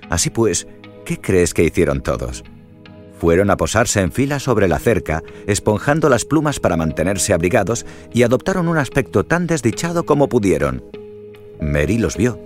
Así 0.09 0.31
pues, 0.31 0.67
¿qué 1.05 1.21
crees 1.21 1.55
que 1.55 1.63
hicieron 1.63 2.03
todos? 2.03 2.43
Fueron 3.21 3.51
a 3.51 3.57
posarse 3.57 4.01
en 4.01 4.11
fila 4.11 4.41
sobre 4.41 4.67
la 4.67 4.79
cerca, 4.79 5.23
esponjando 5.47 6.09
las 6.09 6.25
plumas 6.25 6.59
para 6.59 6.77
mantenerse 6.77 7.33
abrigados 7.33 7.87
y 8.13 8.25
adoptaron 8.25 8.67
un 8.67 8.79
aspecto 8.79 9.25
tan 9.25 9.47
desdichado 9.47 10.05
como 10.05 10.29
pudieron. 10.29 10.83
Mary 11.61 11.99
los 11.99 12.17
vio. 12.17 12.41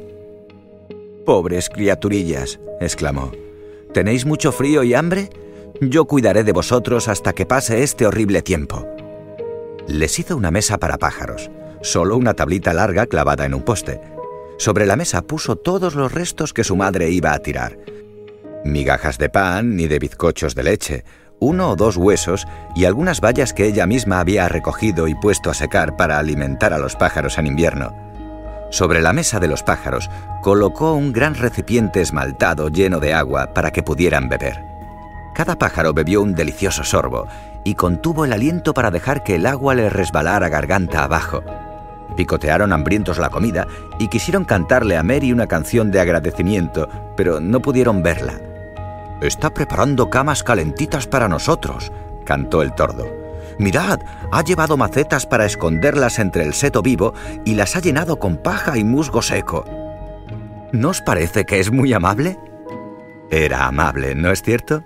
Pobres 1.25 1.71
criaturillas, 1.71 2.61
exclamó. 2.81 3.33
¿Tenéis 3.95 4.27
mucho 4.27 4.51
frío 4.51 4.83
y 4.83 4.93
hambre? 4.93 5.31
Yo 5.81 6.07
cuidaré 6.07 6.43
de 6.43 6.51
vosotros 6.51 7.07
hasta 7.07 7.33
que 7.33 7.47
pase 7.47 7.85
este 7.85 8.07
horrible 8.07 8.43
tiempo. 8.43 8.89
Les 9.87 10.19
hizo 10.19 10.37
una 10.37 10.51
mesa 10.51 10.79
para 10.79 10.99
pájaros, 10.99 11.49
solo 11.81 12.17
una 12.17 12.35
tablita 12.35 12.75
larga 12.75 13.07
clavada 13.07 13.47
en 13.47 13.55
un 13.55 13.63
poste. 13.63 14.01
Sobre 14.59 14.87
la 14.87 14.97
mesa 14.97 15.23
puso 15.23 15.55
todos 15.55 15.95
los 15.95 16.11
restos 16.11 16.53
que 16.53 16.65
su 16.65 16.75
madre 16.75 17.11
iba 17.11 17.35
a 17.35 17.39
tirar. 17.39 17.79
Migajas 18.65 19.17
de 19.17 19.29
pan 19.29 19.77
ni 19.77 19.87
de 19.87 20.01
bizcochos 20.01 20.57
de 20.57 20.65
leche, 20.65 21.05
uno 21.39 21.71
o 21.71 21.77
dos 21.77 21.97
huesos 21.97 22.47
y 22.75 22.87
algunas 22.87 23.21
bayas 23.21 23.53
que 23.53 23.67
ella 23.67 23.87
misma 23.87 24.19
había 24.19 24.49
recogido 24.49 25.07
y 25.07 25.15
puesto 25.15 25.51
a 25.51 25.55
secar 25.55 25.97
para 25.97 26.19
alimentar 26.19 26.73
a 26.73 26.79
los 26.79 26.97
pájaros 26.97 27.39
en 27.39 27.47
invierno. 27.47 28.14
Sobre 28.75 29.03
la 29.03 29.13
mesa 29.13 29.39
de 29.39 29.47
los 29.47 29.63
pájaros 29.63 30.11
colocó 30.43 30.95
un 30.95 31.13
gran 31.13 31.37
recipiente 31.37 32.01
esmaltado 32.01 32.71
lleno 32.71 32.99
de 32.99 33.15
agua 33.15 33.55
para 33.55 33.71
que 33.71 33.85
pudieran 33.85 34.29
beber. 34.29 34.65
Cada 35.33 35.57
pájaro 35.57 35.95
bebió 35.95 36.21
un 36.21 36.35
delicioso 36.35 36.83
sorbo 36.83 37.29
y 37.63 37.77
contuvo 37.77 38.25
el 38.25 38.33
aliento 38.33 38.75
para 38.75 38.91
dejar 38.91 39.23
que 39.23 39.37
el 39.37 39.47
agua 39.47 39.77
le 39.77 39.91
resbalara 39.91 40.49
garganta 40.49 41.05
abajo. 41.05 41.45
Picotearon 42.17 42.73
hambrientos 42.73 43.19
la 43.19 43.31
comida 43.31 43.69
y 44.01 44.09
quisieron 44.09 44.45
cantarle 44.45 44.97
a 44.97 45.05
Mary 45.05 45.31
una 45.31 45.47
canción 45.47 45.93
de 45.93 46.01
agradecimiento, 46.01 46.89
pero 47.17 47.39
no 47.39 47.61
pudieron 47.61 48.03
verla. 48.03 48.41
Está 49.21 49.51
preparando 49.51 50.11
camas 50.11 50.43
calentitas 50.43 51.07
para 51.07 51.29
nosotros, 51.29 51.93
cantó 52.25 52.61
el 52.61 52.75
tordo. 52.75 53.24
Mirad, 53.59 54.01
ha 54.33 54.43
llevado 54.43 54.77
macetas 54.77 55.27
para 55.27 55.47
esconderlas 55.47 56.19
entre 56.19 56.45
el 56.45 56.55
seto 56.55 56.83
vivo 56.83 57.15
y 57.45 57.55
las 57.55 57.77
ha 57.77 57.81
llenado 57.81 58.19
con 58.19 58.37
paja 58.37 58.77
y 58.77 58.85
musgo 58.85 59.23
seco. 59.23 59.65
¿No 60.73 60.89
os 60.89 61.01
parece 61.01 61.45
que 61.45 61.61
es 61.61 61.71
muy 61.71 61.93
amable? 61.93 62.39
Era 63.31 63.67
amable, 63.67 64.15
¿no 64.15 64.31
es 64.31 64.43
cierto? 64.43 64.85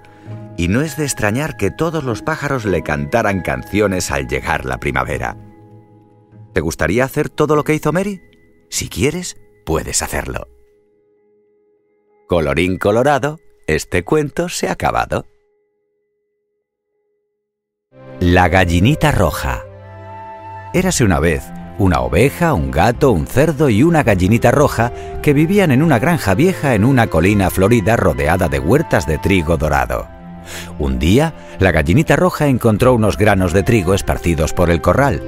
Y 0.56 0.68
no 0.68 0.82
es 0.82 0.96
de 0.96 1.04
extrañar 1.04 1.56
que 1.56 1.70
todos 1.70 2.04
los 2.04 2.22
pájaros 2.22 2.64
le 2.64 2.82
cantaran 2.82 3.40
canciones 3.40 4.10
al 4.10 4.26
llegar 4.26 4.64
la 4.64 4.78
primavera. 4.78 5.36
¿Te 6.52 6.60
gustaría 6.60 7.04
hacer 7.04 7.30
todo 7.30 7.56
lo 7.56 7.64
que 7.64 7.74
hizo 7.74 7.92
Mary? 7.92 8.20
Si 8.68 8.88
quieres, 8.88 9.36
puedes 9.64 10.02
hacerlo. 10.02 10.48
Colorín 12.26 12.76
colorado, 12.76 13.38
este 13.66 14.04
cuento 14.04 14.48
se 14.48 14.68
ha 14.68 14.72
acabado. 14.72 15.26
La 18.20 18.48
gallinita 18.48 19.12
roja. 19.12 19.64
Érase 20.74 21.04
una 21.04 21.20
vez 21.20 21.44
una 21.78 22.00
oveja, 22.00 22.52
un 22.54 22.72
gato, 22.72 23.12
un 23.12 23.28
cerdo 23.28 23.68
y 23.68 23.84
una 23.84 24.02
gallinita 24.02 24.50
roja 24.50 24.92
que 25.22 25.32
vivían 25.32 25.70
en 25.70 25.84
una 25.84 26.00
granja 26.00 26.34
vieja 26.34 26.74
en 26.74 26.84
una 26.84 27.06
colina 27.06 27.48
florida 27.50 27.96
rodeada 27.96 28.48
de 28.48 28.58
huertas 28.58 29.06
de 29.06 29.18
trigo 29.18 29.56
dorado. 29.56 30.08
Un 30.80 30.98
día, 30.98 31.32
la 31.60 31.70
gallinita 31.70 32.16
roja 32.16 32.48
encontró 32.48 32.94
unos 32.94 33.16
granos 33.16 33.52
de 33.52 33.62
trigo 33.62 33.94
esparcidos 33.94 34.52
por 34.52 34.70
el 34.70 34.80
corral. 34.80 35.22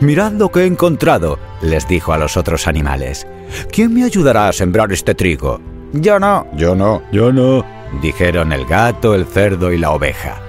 Mirad 0.00 0.32
lo 0.32 0.50
que 0.50 0.60
he 0.60 0.66
encontrado, 0.66 1.38
les 1.60 1.86
dijo 1.86 2.14
a 2.14 2.18
los 2.18 2.38
otros 2.38 2.66
animales. 2.66 3.26
¿Quién 3.70 3.92
me 3.92 4.04
ayudará 4.04 4.48
a 4.48 4.52
sembrar 4.54 4.90
este 4.92 5.14
trigo? 5.14 5.60
Yo 5.92 6.18
no, 6.18 6.46
yo 6.56 6.74
no, 6.74 7.02
yo 7.12 7.30
no, 7.30 7.62
dijeron 8.00 8.54
el 8.54 8.64
gato, 8.64 9.14
el 9.14 9.26
cerdo 9.26 9.70
y 9.70 9.76
la 9.76 9.90
oveja. 9.90 10.40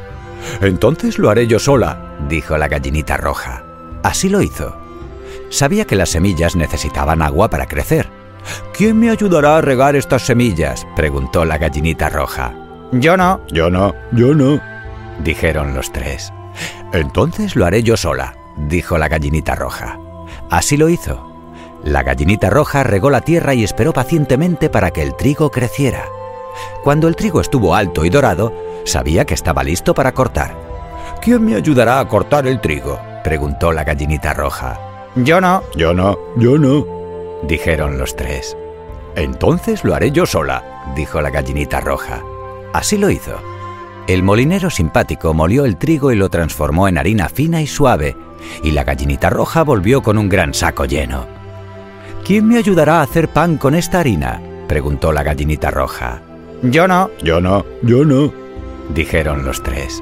Entonces 0.62 1.18
lo 1.18 1.30
haré 1.30 1.48
yo 1.48 1.60
sola, 1.60 2.16
dijo 2.30 2.58
la 2.58 2.68
gallinita 2.68 3.18
roja. 3.18 3.64
Así 4.04 4.30
lo 4.30 4.42
hizo. 4.42 4.76
Sabía 5.50 5.86
que 5.86 5.96
las 5.96 6.10
semillas 6.10 6.56
necesitaban 6.56 7.22
agua 7.22 7.50
para 7.50 7.68
crecer. 7.68 8.10
¿Quién 8.74 9.00
me 9.00 9.10
ayudará 9.10 9.58
a 9.58 9.62
regar 9.62 9.96
estas 9.96 10.24
semillas? 10.24 10.86
preguntó 10.96 11.46
la 11.46 11.58
gallinita 11.58 12.10
roja. 12.10 12.54
Yo 12.92 13.18
no, 13.18 13.42
yo 13.50 13.70
no, 13.70 13.96
yo 14.12 14.34
no, 14.34 14.60
dijeron 15.24 15.74
los 15.74 15.92
tres. 15.92 16.32
Entonces 16.92 17.56
lo 17.56 17.66
haré 17.66 17.84
yo 17.84 17.98
sola, 17.98 18.36
dijo 18.58 18.98
la 18.98 19.08
gallinita 19.08 19.56
roja. 19.56 19.98
Así 20.50 20.78
lo 20.78 20.90
hizo. 20.90 21.30
La 21.84 22.04
gallinita 22.04 22.50
roja 22.50 22.84
regó 22.84 23.10
la 23.10 23.22
tierra 23.22 23.54
y 23.54 23.64
esperó 23.64 23.94
pacientemente 23.94 24.70
para 24.70 24.92
que 24.92 25.02
el 25.02 25.16
trigo 25.16 25.52
creciera. 25.52 26.06
Cuando 26.84 27.08
el 27.08 27.16
trigo 27.16 27.42
estuvo 27.42 27.76
alto 27.76 28.06
y 28.06 28.10
dorado, 28.10 28.54
sabía 28.86 29.26
que 29.26 29.34
estaba 29.34 29.64
listo 29.64 29.94
para 29.94 30.14
cortar. 30.14 30.56
¿Quién 31.22 31.46
me 31.46 31.56
ayudará 31.56 32.00
a 32.00 32.08
cortar 32.08 32.48
el 32.48 32.60
trigo? 32.60 33.00
preguntó 33.24 33.72
la 33.72 33.84
gallinita 33.84 34.34
roja. 34.34 34.80
Yo 35.16 35.40
no. 35.40 35.64
Yo 35.76 35.94
no. 35.94 36.18
Yo 36.38 36.58
no. 36.58 36.86
Dijeron 37.44 37.98
los 37.98 38.16
tres. 38.16 38.58
Entonces 39.16 39.84
lo 39.84 39.94
haré 39.94 40.12
yo 40.12 40.26
sola, 40.26 40.94
dijo 40.96 41.22
la 41.22 41.30
gallinita 41.30 41.80
roja. 41.80 42.22
Así 42.74 42.98
lo 42.98 43.10
hizo. 43.10 43.38
El 44.08 44.24
molinero 44.24 44.70
simpático 44.70 45.34
molió 45.34 45.66
el 45.66 45.78
trigo 45.78 46.12
y 46.12 46.16
lo 46.16 46.30
transformó 46.30 46.88
en 46.88 46.98
harina 46.98 47.30
fina 47.30 47.62
y 47.62 47.68
suave, 47.68 48.18
y 48.64 48.72
la 48.72 48.84
gallinita 48.84 49.30
roja 49.30 49.64
volvió 49.64 50.02
con 50.02 50.18
un 50.18 50.28
gran 50.28 50.54
saco 50.54 50.86
lleno. 50.86 51.26
¿Quién 52.26 52.48
me 52.48 52.58
ayudará 52.58 53.00
a 53.00 53.04
hacer 53.04 53.30
pan 53.30 53.58
con 53.58 53.76
esta 53.76 54.00
harina? 54.00 54.42
preguntó 54.68 55.12
la 55.14 55.24
gallinita 55.24 55.72
roja. 55.72 56.22
Yo 56.64 56.88
no. 56.88 57.10
Yo 57.22 57.42
no. 57.42 57.66
Yo 57.82 58.06
no. 58.06 58.34
Dijeron 58.94 59.46
los 59.46 59.62
tres. 59.62 60.02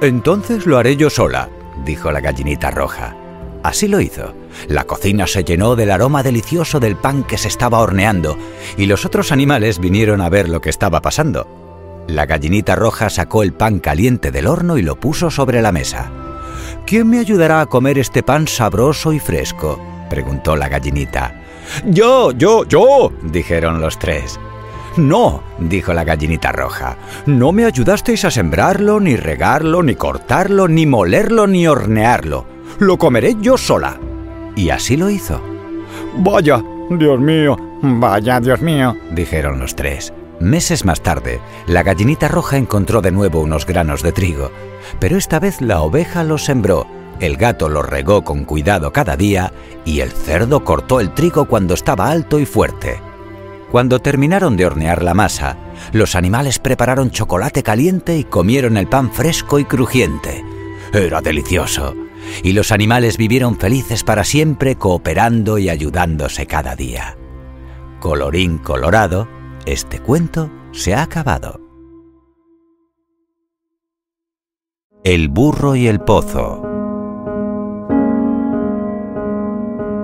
Entonces 0.00 0.66
lo 0.66 0.78
haré 0.78 0.96
yo 0.96 1.10
sola, 1.10 1.48
dijo 1.84 2.10
la 2.10 2.20
gallinita 2.20 2.72
roja. 2.72 3.16
Así 3.62 3.86
lo 3.86 4.00
hizo. 4.00 4.34
La 4.66 4.84
cocina 4.84 5.28
se 5.28 5.44
llenó 5.44 5.76
del 5.76 5.92
aroma 5.92 6.24
delicioso 6.24 6.80
del 6.80 6.96
pan 6.96 7.22
que 7.22 7.38
se 7.38 7.46
estaba 7.46 7.78
horneando, 7.78 8.36
y 8.76 8.86
los 8.86 9.06
otros 9.06 9.30
animales 9.30 9.78
vinieron 9.78 10.20
a 10.20 10.28
ver 10.28 10.48
lo 10.48 10.60
que 10.60 10.70
estaba 10.70 11.00
pasando. 11.00 11.46
La 12.08 12.26
gallinita 12.26 12.74
roja 12.74 13.08
sacó 13.08 13.44
el 13.44 13.52
pan 13.52 13.78
caliente 13.78 14.32
del 14.32 14.48
horno 14.48 14.78
y 14.78 14.82
lo 14.82 14.96
puso 14.96 15.30
sobre 15.30 15.62
la 15.62 15.70
mesa. 15.70 16.10
¿Quién 16.84 17.08
me 17.08 17.20
ayudará 17.20 17.60
a 17.60 17.66
comer 17.66 17.98
este 17.98 18.24
pan 18.24 18.48
sabroso 18.48 19.12
y 19.12 19.20
fresco? 19.20 19.80
preguntó 20.10 20.56
la 20.56 20.68
gallinita. 20.68 21.40
Yo, 21.86 22.32
yo, 22.32 22.64
yo, 22.64 23.12
dijeron 23.22 23.80
los 23.80 23.98
tres. 24.00 24.40
No, 24.96 25.42
dijo 25.58 25.94
la 25.94 26.04
gallinita 26.04 26.52
roja, 26.52 26.96
no 27.24 27.52
me 27.52 27.64
ayudasteis 27.64 28.24
a 28.24 28.30
sembrarlo, 28.30 29.00
ni 29.00 29.16
regarlo, 29.16 29.82
ni 29.82 29.94
cortarlo, 29.94 30.68
ni 30.68 30.84
molerlo, 30.86 31.46
ni 31.46 31.66
hornearlo. 31.66 32.46
Lo 32.78 32.98
comeré 32.98 33.36
yo 33.40 33.56
sola. 33.56 33.98
Y 34.54 34.68
así 34.68 34.96
lo 34.98 35.08
hizo. 35.08 35.40
Vaya, 36.18 36.62
Dios 36.90 37.18
mío, 37.20 37.56
vaya, 37.80 38.38
Dios 38.40 38.60
mío, 38.60 38.94
dijeron 39.12 39.58
los 39.58 39.74
tres. 39.74 40.12
Meses 40.40 40.84
más 40.84 41.00
tarde, 41.00 41.40
la 41.66 41.82
gallinita 41.82 42.28
roja 42.28 42.56
encontró 42.56 43.00
de 43.00 43.12
nuevo 43.12 43.40
unos 43.40 43.64
granos 43.64 44.02
de 44.02 44.12
trigo, 44.12 44.50
pero 44.98 45.16
esta 45.16 45.38
vez 45.38 45.60
la 45.60 45.80
oveja 45.80 46.24
los 46.24 46.44
sembró, 46.44 46.86
el 47.20 47.36
gato 47.36 47.68
los 47.68 47.88
regó 47.88 48.24
con 48.24 48.44
cuidado 48.44 48.92
cada 48.92 49.16
día 49.16 49.52
y 49.84 50.00
el 50.00 50.10
cerdo 50.10 50.64
cortó 50.64 50.98
el 50.98 51.14
trigo 51.14 51.44
cuando 51.44 51.74
estaba 51.74 52.10
alto 52.10 52.40
y 52.40 52.46
fuerte. 52.46 53.00
Cuando 53.72 54.00
terminaron 54.00 54.58
de 54.58 54.66
hornear 54.66 55.02
la 55.02 55.14
masa, 55.14 55.56
los 55.94 56.14
animales 56.14 56.58
prepararon 56.58 57.10
chocolate 57.10 57.62
caliente 57.62 58.18
y 58.18 58.24
comieron 58.24 58.76
el 58.76 58.86
pan 58.86 59.10
fresco 59.10 59.58
y 59.58 59.64
crujiente. 59.64 60.44
Era 60.92 61.22
delicioso, 61.22 61.94
y 62.42 62.52
los 62.52 62.70
animales 62.70 63.16
vivieron 63.16 63.58
felices 63.58 64.04
para 64.04 64.24
siempre 64.24 64.76
cooperando 64.76 65.56
y 65.56 65.70
ayudándose 65.70 66.46
cada 66.46 66.76
día. 66.76 67.16
Colorín 67.98 68.58
colorado, 68.58 69.26
este 69.64 70.00
cuento 70.00 70.50
se 70.72 70.92
ha 70.92 71.02
acabado. 71.02 71.58
El 75.02 75.30
burro 75.30 75.76
y 75.76 75.86
el 75.86 75.98
pozo. 76.00 76.60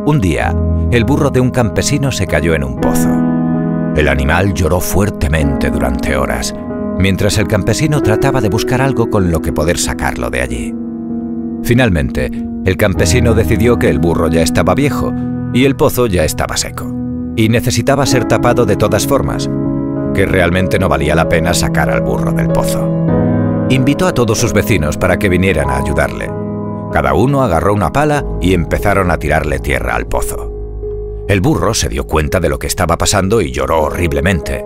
Un 0.06 0.20
día, 0.22 0.56
el 0.90 1.04
burro 1.04 1.28
de 1.28 1.40
un 1.40 1.50
campesino 1.50 2.10
se 2.10 2.26
cayó 2.26 2.54
en 2.54 2.64
un 2.64 2.80
pozo. 2.80 3.37
El 3.96 4.08
animal 4.08 4.54
lloró 4.54 4.80
fuertemente 4.80 5.70
durante 5.70 6.16
horas, 6.16 6.54
mientras 6.98 7.38
el 7.38 7.48
campesino 7.48 8.00
trataba 8.00 8.40
de 8.40 8.48
buscar 8.48 8.80
algo 8.80 9.10
con 9.10 9.30
lo 9.30 9.40
que 9.40 9.52
poder 9.52 9.78
sacarlo 9.78 10.30
de 10.30 10.40
allí. 10.40 10.74
Finalmente, 11.62 12.30
el 12.64 12.76
campesino 12.76 13.34
decidió 13.34 13.78
que 13.78 13.88
el 13.88 13.98
burro 13.98 14.28
ya 14.28 14.42
estaba 14.42 14.74
viejo 14.74 15.12
y 15.52 15.64
el 15.64 15.76
pozo 15.76 16.06
ya 16.06 16.24
estaba 16.24 16.56
seco, 16.56 16.92
y 17.36 17.48
necesitaba 17.48 18.06
ser 18.06 18.26
tapado 18.26 18.66
de 18.66 18.76
todas 18.76 19.06
formas, 19.06 19.48
que 20.14 20.26
realmente 20.26 20.78
no 20.78 20.88
valía 20.88 21.14
la 21.14 21.28
pena 21.28 21.54
sacar 21.54 21.90
al 21.90 22.02
burro 22.02 22.32
del 22.32 22.48
pozo. 22.48 23.06
Invitó 23.70 24.06
a 24.06 24.12
todos 24.12 24.38
sus 24.38 24.52
vecinos 24.52 24.96
para 24.96 25.18
que 25.18 25.28
vinieran 25.28 25.70
a 25.70 25.78
ayudarle. 25.78 26.30
Cada 26.92 27.14
uno 27.14 27.42
agarró 27.42 27.74
una 27.74 27.92
pala 27.92 28.24
y 28.40 28.54
empezaron 28.54 29.10
a 29.10 29.18
tirarle 29.18 29.58
tierra 29.58 29.94
al 29.94 30.06
pozo. 30.06 30.57
El 31.28 31.42
burro 31.42 31.74
se 31.74 31.90
dio 31.90 32.06
cuenta 32.06 32.40
de 32.40 32.48
lo 32.48 32.58
que 32.58 32.66
estaba 32.66 32.96
pasando 32.96 33.42
y 33.42 33.52
lloró 33.52 33.82
horriblemente. 33.82 34.64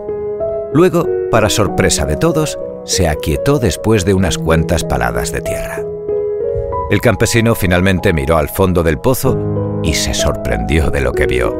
Luego, 0.73 1.09
para 1.29 1.51
sorpresa 1.51 2.07
de 2.07 2.17
todos, 2.17 2.57
se 2.85 3.09
aquietó 3.09 3.59
después 3.59 4.05
de 4.05 4.15
unas 4.15 4.39
cuantas 4.39 4.85
paladas 4.85 5.33
de 5.33 5.41
tierra. 5.41 5.83
El 6.89 7.01
campesino 7.01 7.57
finalmente 7.57 8.13
miró 8.13 8.37
al 8.37 8.49
fondo 8.49 8.85
del 8.85 8.99
pozo 8.99 9.81
y 9.83 9.95
se 9.95 10.15
sorprendió 10.15 10.89
de 10.91 11.01
lo 11.01 11.13
que 11.13 11.27
vio. 11.27 11.53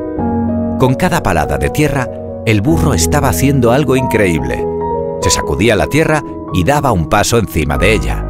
Con 0.79 0.95
cada 0.95 1.21
palada 1.21 1.59
de 1.59 1.71
tierra, 1.71 2.09
el 2.47 2.61
burro 2.61 2.95
estaba 2.95 3.31
haciendo 3.31 3.73
algo 3.73 3.97
increíble. 3.97 4.65
Se 5.21 5.31
sacudía 5.31 5.75
la 5.75 5.89
tierra 5.89 6.23
y 6.55 6.63
daba 6.63 6.93
un 6.93 7.09
paso 7.09 7.39
encima 7.39 7.77
de 7.77 7.93
ella. 7.93 8.25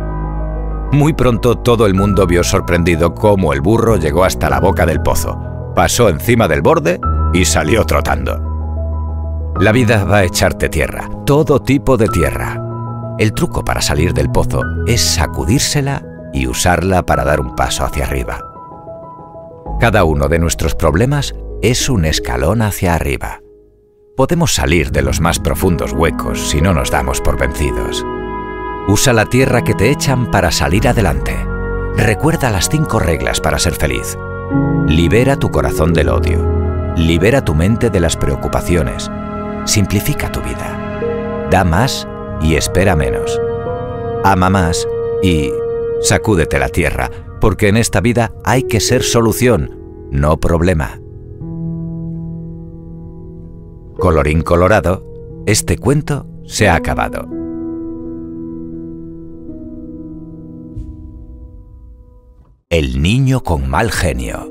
Muy 0.90 1.12
pronto 1.12 1.58
todo 1.58 1.84
el 1.84 1.92
mundo 1.92 2.26
vio 2.26 2.42
sorprendido 2.42 3.14
cómo 3.14 3.52
el 3.52 3.60
burro 3.60 3.96
llegó 3.96 4.24
hasta 4.24 4.48
la 4.48 4.58
boca 4.60 4.86
del 4.86 5.02
pozo, 5.02 5.51
pasó 5.74 6.08
encima 6.08 6.48
del 6.48 6.62
borde 6.62 7.00
y 7.32 7.44
salió 7.44 7.84
trotando. 7.84 9.54
La 9.58 9.72
vida 9.72 10.04
va 10.04 10.18
a 10.18 10.24
echarte 10.24 10.68
tierra, 10.68 11.08
todo 11.26 11.60
tipo 11.60 11.96
de 11.96 12.08
tierra. 12.08 12.60
El 13.18 13.32
truco 13.32 13.64
para 13.64 13.82
salir 13.82 14.14
del 14.14 14.30
pozo 14.30 14.62
es 14.86 15.02
sacudírsela 15.02 16.02
y 16.32 16.46
usarla 16.46 17.02
para 17.04 17.24
dar 17.24 17.40
un 17.40 17.54
paso 17.54 17.84
hacia 17.84 18.04
arriba. 18.04 18.40
Cada 19.78 20.04
uno 20.04 20.28
de 20.28 20.38
nuestros 20.38 20.74
problemas 20.74 21.34
es 21.60 21.88
un 21.88 22.04
escalón 22.04 22.62
hacia 22.62 22.94
arriba. 22.94 23.40
Podemos 24.16 24.54
salir 24.54 24.90
de 24.90 25.02
los 25.02 25.20
más 25.20 25.38
profundos 25.38 25.92
huecos 25.92 26.50
si 26.50 26.60
no 26.60 26.74
nos 26.74 26.90
damos 26.90 27.20
por 27.20 27.38
vencidos. 27.38 28.04
Usa 28.88 29.12
la 29.12 29.26
tierra 29.26 29.62
que 29.62 29.74
te 29.74 29.90
echan 29.90 30.30
para 30.30 30.50
salir 30.50 30.88
adelante. 30.88 31.36
Recuerda 31.96 32.50
las 32.50 32.68
cinco 32.68 32.98
reglas 32.98 33.40
para 33.40 33.58
ser 33.58 33.74
feliz. 33.74 34.16
Libera 34.86 35.36
tu 35.36 35.50
corazón 35.50 35.92
del 35.94 36.08
odio. 36.08 36.38
Libera 36.96 37.44
tu 37.44 37.54
mente 37.54 37.90
de 37.90 38.00
las 38.00 38.16
preocupaciones. 38.16 39.10
Simplifica 39.64 40.30
tu 40.30 40.40
vida. 40.40 41.48
Da 41.50 41.64
más 41.64 42.06
y 42.40 42.56
espera 42.56 42.96
menos. 42.96 43.40
Ama 44.24 44.50
más 44.50 44.86
y 45.22 45.50
sacúdete 46.00 46.58
la 46.58 46.68
tierra, 46.68 47.10
porque 47.40 47.68
en 47.68 47.76
esta 47.76 48.00
vida 48.00 48.32
hay 48.44 48.64
que 48.64 48.80
ser 48.80 49.02
solución, 49.02 49.78
no 50.10 50.38
problema. 50.38 51.00
Colorín 53.98 54.42
colorado, 54.42 55.04
este 55.46 55.78
cuento 55.78 56.26
se 56.44 56.68
ha 56.68 56.74
acabado. 56.74 57.41
El 62.72 63.02
niño 63.02 63.42
con 63.42 63.68
mal 63.68 63.90
genio. 63.90 64.50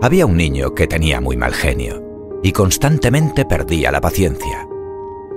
Había 0.00 0.24
un 0.24 0.38
niño 0.38 0.74
que 0.74 0.86
tenía 0.86 1.20
muy 1.20 1.36
mal 1.36 1.52
genio 1.52 2.02
y 2.42 2.52
constantemente 2.52 3.44
perdía 3.44 3.92
la 3.92 4.00
paciencia. 4.00 4.66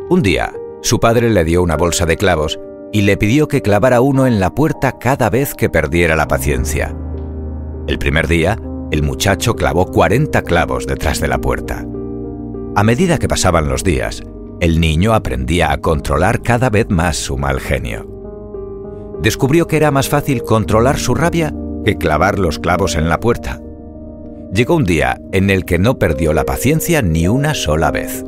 Un 0.09 0.21
día, 0.21 0.53
su 0.81 1.01
padre 1.01 1.29
le 1.29 1.43
dio 1.43 1.61
una 1.61 1.75
bolsa 1.75 2.05
de 2.05 2.15
clavos 2.15 2.61
y 2.93 3.01
le 3.01 3.17
pidió 3.17 3.49
que 3.49 3.61
clavara 3.61 3.99
uno 3.99 4.25
en 4.25 4.39
la 4.39 4.55
puerta 4.55 4.99
cada 4.99 5.29
vez 5.29 5.53
que 5.53 5.67
perdiera 5.67 6.15
la 6.15 6.29
paciencia. 6.29 6.95
El 7.85 7.99
primer 7.99 8.29
día, 8.29 8.57
el 8.89 9.03
muchacho 9.03 9.53
clavó 9.53 9.87
40 9.87 10.43
clavos 10.43 10.87
detrás 10.87 11.19
de 11.19 11.27
la 11.27 11.39
puerta. 11.41 11.85
A 12.77 12.83
medida 12.85 13.19
que 13.19 13.27
pasaban 13.27 13.67
los 13.67 13.83
días, 13.83 14.23
el 14.61 14.79
niño 14.79 15.13
aprendía 15.13 15.73
a 15.73 15.81
controlar 15.81 16.41
cada 16.41 16.69
vez 16.69 16.89
más 16.89 17.17
su 17.17 17.37
mal 17.37 17.59
genio 17.59 18.12
descubrió 19.23 19.67
que 19.67 19.77
era 19.77 19.89
más 19.89 20.09
fácil 20.09 20.43
controlar 20.43 20.99
su 20.99 21.15
rabia 21.15 21.53
que 21.85 21.97
clavar 21.97 22.39
los 22.39 22.59
clavos 22.59 22.95
en 22.95 23.07
la 23.07 23.19
puerta. 23.19 23.61
Llegó 24.53 24.75
un 24.75 24.83
día 24.83 25.19
en 25.31 25.49
el 25.49 25.63
que 25.63 25.79
no 25.79 25.97
perdió 25.97 26.33
la 26.33 26.43
paciencia 26.43 27.01
ni 27.01 27.27
una 27.27 27.53
sola 27.53 27.89
vez. 27.89 28.23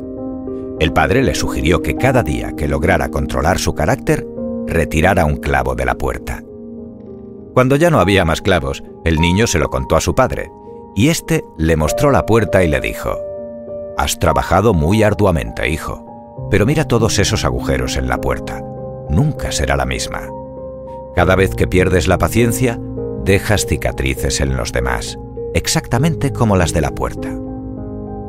El 0.80 0.92
padre 0.92 1.22
le 1.22 1.34
sugirió 1.34 1.82
que 1.82 1.96
cada 1.96 2.22
día 2.22 2.52
que 2.56 2.66
lograra 2.66 3.10
controlar 3.10 3.58
su 3.58 3.74
carácter, 3.74 4.26
retirara 4.66 5.26
un 5.26 5.36
clavo 5.36 5.74
de 5.74 5.84
la 5.84 5.96
puerta. 5.96 6.42
Cuando 7.52 7.76
ya 7.76 7.90
no 7.90 8.00
había 8.00 8.24
más 8.24 8.40
clavos, 8.40 8.82
el 9.04 9.20
niño 9.20 9.46
se 9.46 9.58
lo 9.58 9.68
contó 9.68 9.96
a 9.96 10.00
su 10.00 10.14
padre, 10.14 10.50
y 10.94 11.08
éste 11.08 11.44
le 11.58 11.76
mostró 11.76 12.10
la 12.10 12.24
puerta 12.24 12.64
y 12.64 12.68
le 12.68 12.80
dijo, 12.80 13.16
Has 13.98 14.18
trabajado 14.18 14.74
muy 14.74 15.02
arduamente, 15.02 15.68
hijo, 15.68 16.48
pero 16.50 16.66
mira 16.66 16.86
todos 16.86 17.18
esos 17.18 17.44
agujeros 17.44 17.96
en 17.96 18.08
la 18.08 18.18
puerta. 18.18 18.62
Nunca 19.08 19.52
será 19.52 19.76
la 19.76 19.86
misma. 19.86 20.28
Cada 21.16 21.34
vez 21.34 21.54
que 21.54 21.66
pierdes 21.66 22.08
la 22.08 22.18
paciencia, 22.18 22.78
dejas 23.24 23.64
cicatrices 23.64 24.42
en 24.42 24.54
los 24.54 24.70
demás, 24.70 25.18
exactamente 25.54 26.30
como 26.30 26.58
las 26.58 26.74
de 26.74 26.82
la 26.82 26.90
puerta. 26.90 27.34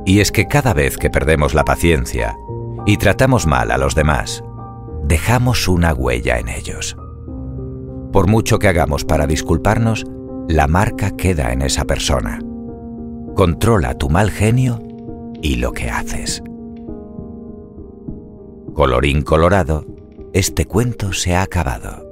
Y 0.05 0.21
es 0.21 0.31
que 0.31 0.47
cada 0.47 0.73
vez 0.73 0.97
que 0.97 1.09
perdemos 1.09 1.53
la 1.53 1.65
paciencia 1.65 2.37
y 2.85 2.95
tratamos 2.95 3.45
mal 3.45 3.71
a 3.71 3.77
los 3.77 3.93
demás, 3.93 4.41
dejamos 5.03 5.67
una 5.67 5.93
huella 5.93 6.39
en 6.39 6.47
ellos. 6.47 6.95
Por 8.13 8.27
mucho 8.27 8.57
que 8.57 8.69
hagamos 8.69 9.03
para 9.03 9.27
disculparnos, 9.27 10.05
la 10.47 10.67
marca 10.67 11.11
queda 11.11 11.51
en 11.51 11.63
esa 11.63 11.83
persona. 11.83 12.39
Controla 13.35 13.97
tu 13.97 14.09
mal 14.09 14.31
genio 14.31 14.81
y 15.41 15.55
lo 15.55 15.73
que 15.73 15.89
haces. 15.89 16.41
Colorín 18.73 19.23
colorado, 19.23 19.85
este 20.31 20.65
cuento 20.65 21.11
se 21.11 21.35
ha 21.35 21.41
acabado. 21.41 22.06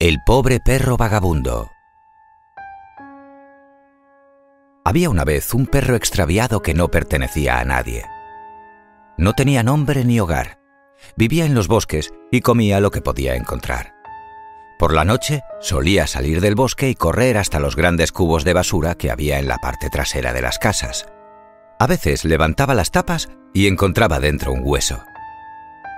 El 0.00 0.22
pobre 0.24 0.60
perro 0.60 0.96
vagabundo. 0.96 1.72
Había 4.84 5.10
una 5.10 5.24
vez 5.24 5.52
un 5.54 5.66
perro 5.66 5.96
extraviado 5.96 6.62
que 6.62 6.72
no 6.72 6.86
pertenecía 6.86 7.58
a 7.58 7.64
nadie. 7.64 8.04
No 9.16 9.32
tenía 9.32 9.64
nombre 9.64 10.04
ni 10.04 10.20
hogar. 10.20 10.60
Vivía 11.16 11.46
en 11.46 11.54
los 11.56 11.66
bosques 11.66 12.12
y 12.30 12.42
comía 12.42 12.78
lo 12.78 12.92
que 12.92 13.00
podía 13.00 13.34
encontrar. 13.34 13.92
Por 14.78 14.94
la 14.94 15.04
noche 15.04 15.42
solía 15.60 16.06
salir 16.06 16.40
del 16.40 16.54
bosque 16.54 16.88
y 16.88 16.94
correr 16.94 17.36
hasta 17.36 17.58
los 17.58 17.74
grandes 17.74 18.12
cubos 18.12 18.44
de 18.44 18.54
basura 18.54 18.94
que 18.94 19.10
había 19.10 19.40
en 19.40 19.48
la 19.48 19.58
parte 19.58 19.90
trasera 19.90 20.32
de 20.32 20.42
las 20.42 20.60
casas. 20.60 21.08
A 21.80 21.88
veces 21.88 22.24
levantaba 22.24 22.74
las 22.74 22.92
tapas 22.92 23.30
y 23.52 23.66
encontraba 23.66 24.20
dentro 24.20 24.52
un 24.52 24.60
hueso. 24.62 25.02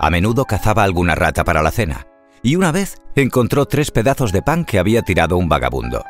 A 0.01 0.09
menudo 0.09 0.47
cazaba 0.47 0.85
alguna 0.85 1.17
rata 1.17 1.45
para 1.45 1.63
la 1.63 1.71
cena, 1.71 2.07
y 2.43 2.57
una 2.57 2.73
vez 2.73 2.97
encontró 3.15 3.67
tres 3.67 3.91
pedazos 3.91 4.33
de 4.33 4.43
pan 4.43 4.65
que 4.65 4.79
había 4.79 5.03
tirado 5.03 5.37
un 5.37 5.49
vagabundo. 5.49 6.05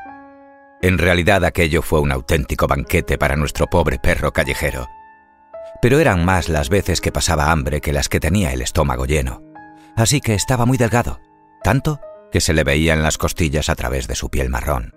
En 0.82 0.98
realidad 0.98 1.44
aquello 1.44 1.82
fue 1.82 2.00
un 2.00 2.12
auténtico 2.12 2.66
banquete 2.66 3.18
para 3.18 3.36
nuestro 3.36 3.66
pobre 3.66 3.98
perro 3.98 4.32
callejero. 4.32 4.86
Pero 5.82 5.98
eran 5.98 6.24
más 6.24 6.48
las 6.48 6.68
veces 6.68 7.00
que 7.00 7.12
pasaba 7.12 7.50
hambre 7.50 7.80
que 7.80 7.92
las 7.92 8.08
que 8.08 8.20
tenía 8.20 8.52
el 8.52 8.62
estómago 8.62 9.06
lleno. 9.06 9.42
Así 9.96 10.20
que 10.20 10.34
estaba 10.34 10.66
muy 10.66 10.78
delgado, 10.78 11.20
tanto 11.62 12.00
que 12.32 12.40
se 12.40 12.52
le 12.54 12.64
veían 12.64 13.02
las 13.02 13.18
costillas 13.18 13.68
a 13.68 13.74
través 13.74 14.06
de 14.06 14.14
su 14.14 14.30
piel 14.30 14.48
marrón. 14.48 14.94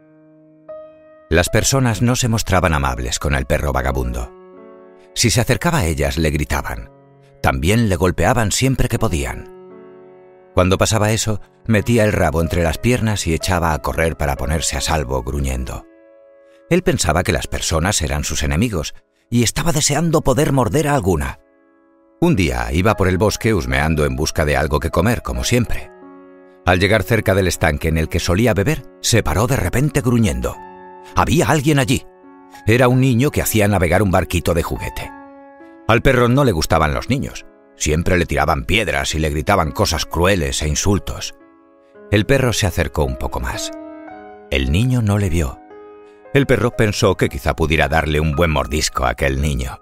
Las 1.30 1.50
personas 1.50 2.02
no 2.02 2.16
se 2.16 2.28
mostraban 2.28 2.74
amables 2.74 3.18
con 3.18 3.34
el 3.34 3.46
perro 3.46 3.74
vagabundo. 3.74 4.32
Si 5.16 5.30
se 5.30 5.42
acercaba 5.42 5.80
a 5.80 5.86
ellas 5.86 6.18
le 6.18 6.30
gritaban. 6.30 6.92
También 7.42 7.90
le 7.90 7.96
golpeaban 7.96 8.52
siempre 8.52 8.88
que 8.88 9.00
podían. 9.00 9.53
Cuando 10.54 10.78
pasaba 10.78 11.12
eso, 11.12 11.42
metía 11.66 12.04
el 12.04 12.14
rabo 12.14 12.42
entre 12.42 12.64
las 12.64 12.78
piernas 12.78 13.26
y 13.26 13.34
echaba 13.34 13.74
a 13.74 13.82
correr 13.82 14.18
para 14.18 14.36
ponerse 14.36 14.78
a 14.78 14.82
salvo, 14.82 15.24
gruñendo. 15.24 15.86
Él 16.70 16.84
pensaba 16.84 17.24
que 17.24 17.32
las 17.32 17.48
personas 17.48 18.02
eran 18.02 18.24
sus 18.24 18.44
enemigos 18.44 18.94
y 19.30 19.44
estaba 19.44 19.72
deseando 19.72 20.22
poder 20.22 20.52
morder 20.52 20.88
a 20.88 20.96
alguna. 20.96 21.40
Un 22.22 22.36
día 22.36 22.72
iba 22.72 22.96
por 22.96 23.08
el 23.08 23.18
bosque 23.18 23.54
husmeando 23.54 24.06
en 24.06 24.16
busca 24.16 24.46
de 24.46 24.56
algo 24.56 24.80
que 24.80 24.92
comer, 24.92 25.22
como 25.24 25.44
siempre. 25.44 25.92
Al 26.66 26.80
llegar 26.80 27.04
cerca 27.04 27.36
del 27.36 27.48
estanque 27.48 27.90
en 27.90 27.98
el 27.98 28.08
que 28.08 28.20
solía 28.20 28.54
beber, 28.54 28.84
se 29.02 29.24
paró 29.24 29.48
de 29.48 29.58
repente 29.58 30.02
gruñendo. 30.02 30.56
Había 31.16 31.48
alguien 31.48 31.80
allí. 31.80 32.06
Era 32.66 32.88
un 32.88 33.02
niño 33.02 33.32
que 33.32 33.42
hacía 33.42 33.68
navegar 33.68 34.02
un 34.02 34.12
barquito 34.12 34.54
de 34.54 34.64
juguete. 34.64 35.12
Al 35.88 36.02
perro 36.02 36.30
no 36.30 36.46
le 36.46 36.54
gustaban 36.54 36.94
los 36.94 37.10
niños. 37.10 37.46
Siempre 37.84 38.18
le 38.18 38.26
tiraban 38.26 38.64
piedras 38.64 39.14
y 39.14 39.20
le 39.20 39.30
gritaban 39.30 39.72
cosas 39.72 40.06
crueles 40.06 40.62
e 40.62 40.70
insultos. 40.70 41.36
El 42.12 42.26
perro 42.26 42.54
se 42.54 42.66
acercó 42.66 43.04
un 43.04 43.18
poco 43.18 43.42
más. 43.42 43.72
El 44.50 44.72
niño 44.72 45.02
no 45.02 45.18
le 45.18 45.30
vio. 45.30 45.60
El 46.34 46.46
perro 46.46 46.72
pensó 46.78 47.18
que 47.18 47.28
quizá 47.28 47.58
pudiera 47.58 47.90
darle 47.90 48.22
un 48.22 48.38
buen 48.38 48.52
mordisco 48.52 49.04
a 49.04 49.10
aquel 49.10 49.42
niño. 49.42 49.82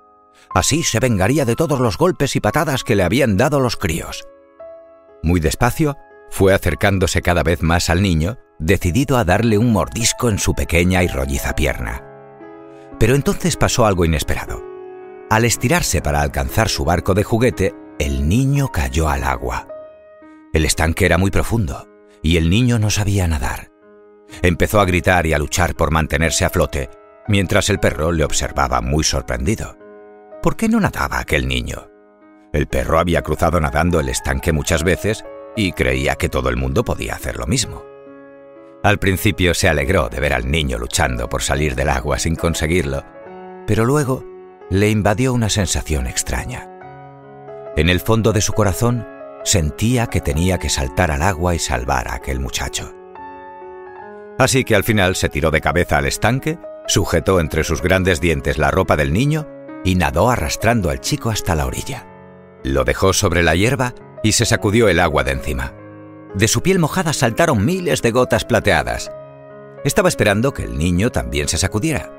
Así 0.49 0.81
se 0.81 0.99
vengaría 0.99 1.45
de 1.45 1.55
todos 1.55 1.79
los 1.79 1.95
golpes 1.95 2.35
y 2.35 2.39
patadas 2.39 2.83
que 2.83 2.95
le 2.95 3.03
habían 3.03 3.37
dado 3.37 3.59
los 3.59 3.77
críos. 3.77 4.27
Muy 5.21 5.39
despacio, 5.39 5.95
fue 6.31 6.55
acercándose 6.55 7.21
cada 7.21 7.43
vez 7.43 7.61
más 7.61 7.91
al 7.91 8.01
niño, 8.01 8.39
decidido 8.57 9.15
a 9.19 9.25
darle 9.25 9.59
un 9.59 9.71
mordisco 9.71 10.27
en 10.27 10.39
su 10.39 10.55
pequeña 10.55 11.03
y 11.03 11.07
rolliza 11.07 11.53
pierna. 11.53 12.03
Pero 12.99 13.13
entonces 13.13 13.57
pasó 13.57 13.85
algo 13.85 14.05
inesperado. 14.05 14.63
Al 15.29 15.45
estirarse 15.45 16.01
para 16.01 16.23
alcanzar 16.23 16.67
su 16.67 16.83
barco 16.83 17.13
de 17.13 17.23
juguete, 17.23 17.75
el 18.01 18.27
niño 18.27 18.71
cayó 18.71 19.09
al 19.09 19.23
agua. 19.23 19.67
El 20.53 20.65
estanque 20.65 21.05
era 21.05 21.19
muy 21.19 21.29
profundo 21.29 21.87
y 22.23 22.37
el 22.37 22.49
niño 22.49 22.79
no 22.79 22.89
sabía 22.89 23.27
nadar. 23.27 23.69
Empezó 24.41 24.79
a 24.79 24.85
gritar 24.85 25.27
y 25.27 25.33
a 25.33 25.37
luchar 25.37 25.75
por 25.75 25.91
mantenerse 25.91 26.43
a 26.43 26.49
flote, 26.49 26.89
mientras 27.27 27.69
el 27.69 27.79
perro 27.79 28.11
le 28.11 28.23
observaba 28.23 28.81
muy 28.81 29.03
sorprendido. 29.03 29.77
¿Por 30.41 30.55
qué 30.55 30.67
no 30.67 30.79
nadaba 30.79 31.19
aquel 31.19 31.47
niño? 31.47 31.89
El 32.53 32.65
perro 32.65 32.97
había 32.97 33.21
cruzado 33.21 33.59
nadando 33.59 33.99
el 33.99 34.09
estanque 34.09 34.51
muchas 34.51 34.83
veces 34.83 35.23
y 35.55 35.71
creía 35.71 36.15
que 36.15 36.27
todo 36.27 36.49
el 36.49 36.57
mundo 36.57 36.83
podía 36.83 37.13
hacer 37.13 37.37
lo 37.37 37.45
mismo. 37.45 37.83
Al 38.81 38.97
principio 38.97 39.53
se 39.53 39.69
alegró 39.69 40.09
de 40.09 40.19
ver 40.19 40.33
al 40.33 40.49
niño 40.49 40.79
luchando 40.79 41.29
por 41.29 41.43
salir 41.43 41.75
del 41.75 41.89
agua 41.89 42.17
sin 42.17 42.35
conseguirlo, 42.35 43.03
pero 43.67 43.85
luego 43.85 44.25
le 44.71 44.89
invadió 44.89 45.33
una 45.33 45.49
sensación 45.49 46.07
extraña. 46.07 46.70
En 47.77 47.89
el 47.89 48.01
fondo 48.01 48.33
de 48.33 48.41
su 48.41 48.53
corazón 48.53 49.07
sentía 49.43 50.07
que 50.07 50.19
tenía 50.19 50.57
que 50.57 50.69
saltar 50.69 51.09
al 51.09 51.21
agua 51.21 51.55
y 51.55 51.59
salvar 51.59 52.09
a 52.09 52.15
aquel 52.15 52.39
muchacho. 52.39 52.93
Así 54.37 54.63
que 54.63 54.75
al 54.75 54.83
final 54.83 55.15
se 55.15 55.29
tiró 55.29 55.51
de 55.51 55.61
cabeza 55.61 55.97
al 55.97 56.05
estanque, 56.05 56.59
sujetó 56.87 57.39
entre 57.39 57.63
sus 57.63 57.81
grandes 57.81 58.19
dientes 58.19 58.57
la 58.57 58.71
ropa 58.71 58.97
del 58.97 59.13
niño 59.13 59.47
y 59.83 59.95
nadó 59.95 60.29
arrastrando 60.29 60.89
al 60.89 60.99
chico 60.99 61.29
hasta 61.29 61.55
la 61.55 61.65
orilla. 61.65 62.07
Lo 62.63 62.83
dejó 62.83 63.13
sobre 63.13 63.41
la 63.41 63.55
hierba 63.55 63.93
y 64.23 64.33
se 64.33 64.45
sacudió 64.45 64.89
el 64.89 64.99
agua 64.99 65.23
de 65.23 65.31
encima. 65.31 65.73
De 66.35 66.47
su 66.47 66.61
piel 66.61 66.79
mojada 66.79 67.13
saltaron 67.13 67.65
miles 67.65 68.01
de 68.01 68.11
gotas 68.11 68.45
plateadas. 68.45 69.11
Estaba 69.83 70.09
esperando 70.09 70.53
que 70.53 70.63
el 70.63 70.77
niño 70.77 71.09
también 71.11 71.47
se 71.47 71.57
sacudiera, 71.57 72.11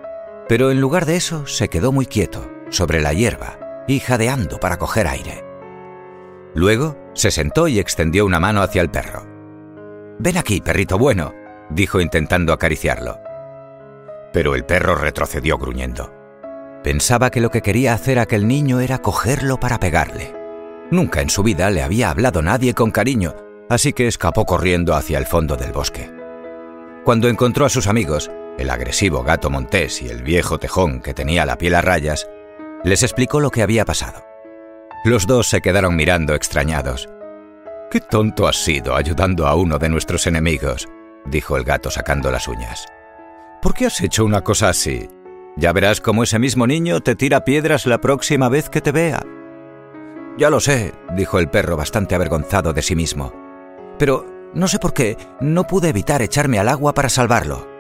pero 0.48 0.70
en 0.70 0.80
lugar 0.80 1.06
de 1.06 1.16
eso 1.16 1.46
se 1.46 1.68
quedó 1.68 1.92
muy 1.92 2.06
quieto, 2.06 2.50
sobre 2.70 3.00
la 3.00 3.12
hierba, 3.12 3.58
y 3.86 4.00
jadeando 4.00 4.59
para 4.59 4.78
coger 4.78 5.06
aire. 5.06 5.44
Luego 6.54 6.96
se 7.14 7.30
sentó 7.30 7.68
y 7.68 7.78
extendió 7.78 8.26
una 8.26 8.40
mano 8.40 8.62
hacia 8.62 8.82
el 8.82 8.90
perro. 8.90 9.26
Ven 10.18 10.36
aquí, 10.36 10.60
perrito 10.60 10.98
bueno, 10.98 11.34
dijo 11.70 12.00
intentando 12.00 12.52
acariciarlo. 12.52 13.18
Pero 14.32 14.54
el 14.54 14.64
perro 14.64 14.94
retrocedió 14.94 15.59
gruñendo. 15.59 16.12
Pensaba 16.82 17.30
que 17.30 17.40
lo 17.40 17.50
que 17.50 17.62
quería 17.62 17.94
hacer 17.94 18.18
aquel 18.18 18.48
niño 18.48 18.80
era 18.80 18.98
cogerlo 18.98 19.59
para 19.60 19.78
pegarle. 19.78 20.34
Nunca 20.90 21.20
en 21.20 21.30
su 21.30 21.42
vida 21.42 21.70
le 21.70 21.82
había 21.82 22.10
hablado 22.10 22.42
nadie 22.42 22.74
con 22.74 22.90
cariño, 22.90 23.34
así 23.70 23.92
que 23.92 24.06
escapó 24.06 24.44
corriendo 24.44 24.94
hacia 24.94 25.18
el 25.18 25.26
fondo 25.26 25.56
del 25.56 25.72
bosque. 25.72 26.10
Cuando 27.04 27.28
encontró 27.28 27.64
a 27.64 27.70
sus 27.70 27.86
amigos, 27.86 28.30
el 28.59 28.68
agresivo 28.68 29.22
gato 29.22 29.48
montés 29.48 30.02
y 30.02 30.09
el 30.09 30.22
viejo 30.22 30.59
tejón 30.59 31.00
que 31.00 31.14
tenía 31.14 31.46
la 31.46 31.56
piel 31.56 31.74
a 31.74 31.80
rayas, 31.80 32.28
les 32.84 33.02
explicó 33.02 33.40
lo 33.40 33.50
que 33.50 33.62
había 33.62 33.84
pasado. 33.84 34.24
Los 35.04 35.26
dos 35.26 35.48
se 35.48 35.60
quedaron 35.60 35.96
mirando 35.96 36.34
extrañados. 36.34 37.09
Qué 37.90 38.00
tonto 38.00 38.46
has 38.46 38.56
sido 38.56 38.96
ayudando 38.96 39.46
a 39.46 39.54
uno 39.54 39.78
de 39.78 39.88
nuestros 39.88 40.26
enemigos, 40.26 40.88
dijo 41.26 41.56
el 41.56 41.64
gato 41.64 41.90
sacando 41.90 42.30
las 42.30 42.48
uñas. 42.48 42.86
¿Por 43.60 43.74
qué 43.74 43.86
has 43.86 44.00
hecho 44.00 44.24
una 44.24 44.42
cosa 44.42 44.68
así? 44.68 45.09
Ya 45.56 45.72
verás 45.72 46.00
cómo 46.00 46.22
ese 46.22 46.38
mismo 46.38 46.66
niño 46.66 47.00
te 47.00 47.14
tira 47.14 47.44
piedras 47.44 47.86
la 47.86 48.00
próxima 48.00 48.48
vez 48.48 48.70
que 48.70 48.80
te 48.80 48.92
vea. 48.92 49.22
Ya 50.38 50.48
lo 50.48 50.60
sé, 50.60 50.94
dijo 51.14 51.38
el 51.38 51.50
perro 51.50 51.76
bastante 51.76 52.14
avergonzado 52.14 52.72
de 52.72 52.82
sí 52.82 52.96
mismo. 52.96 53.32
Pero 53.98 54.26
no 54.54 54.66
sé 54.66 54.78
por 54.78 54.94
qué 54.94 55.16
no 55.40 55.64
pude 55.66 55.90
evitar 55.90 56.22
echarme 56.22 56.59
al 56.59 56.68
agua 56.68 56.94
para 56.94 57.10
salvarlo. 57.10 57.72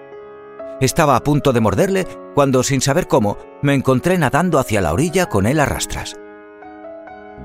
Estaba 0.82 1.14
a 1.14 1.22
punto 1.22 1.52
de 1.52 1.60
morderle 1.60 2.08
cuando, 2.34 2.64
sin 2.64 2.80
saber 2.80 3.06
cómo, 3.06 3.38
me 3.62 3.72
encontré 3.72 4.18
nadando 4.18 4.58
hacia 4.58 4.80
la 4.80 4.92
orilla 4.92 5.26
con 5.26 5.46
él 5.46 5.60
a 5.60 5.64
rastras. 5.64 6.16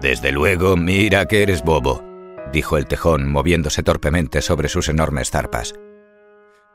Desde 0.02 0.32
luego, 0.32 0.76
mira 0.76 1.28
que 1.28 1.44
eres 1.44 1.62
bobo, 1.62 2.04
dijo 2.52 2.78
el 2.78 2.88
tejón, 2.88 3.32
moviéndose 3.32 3.84
torpemente 3.84 4.42
sobre 4.42 4.70
sus 4.70 4.90
enormes 4.90 5.30
zarpas. 5.30 5.76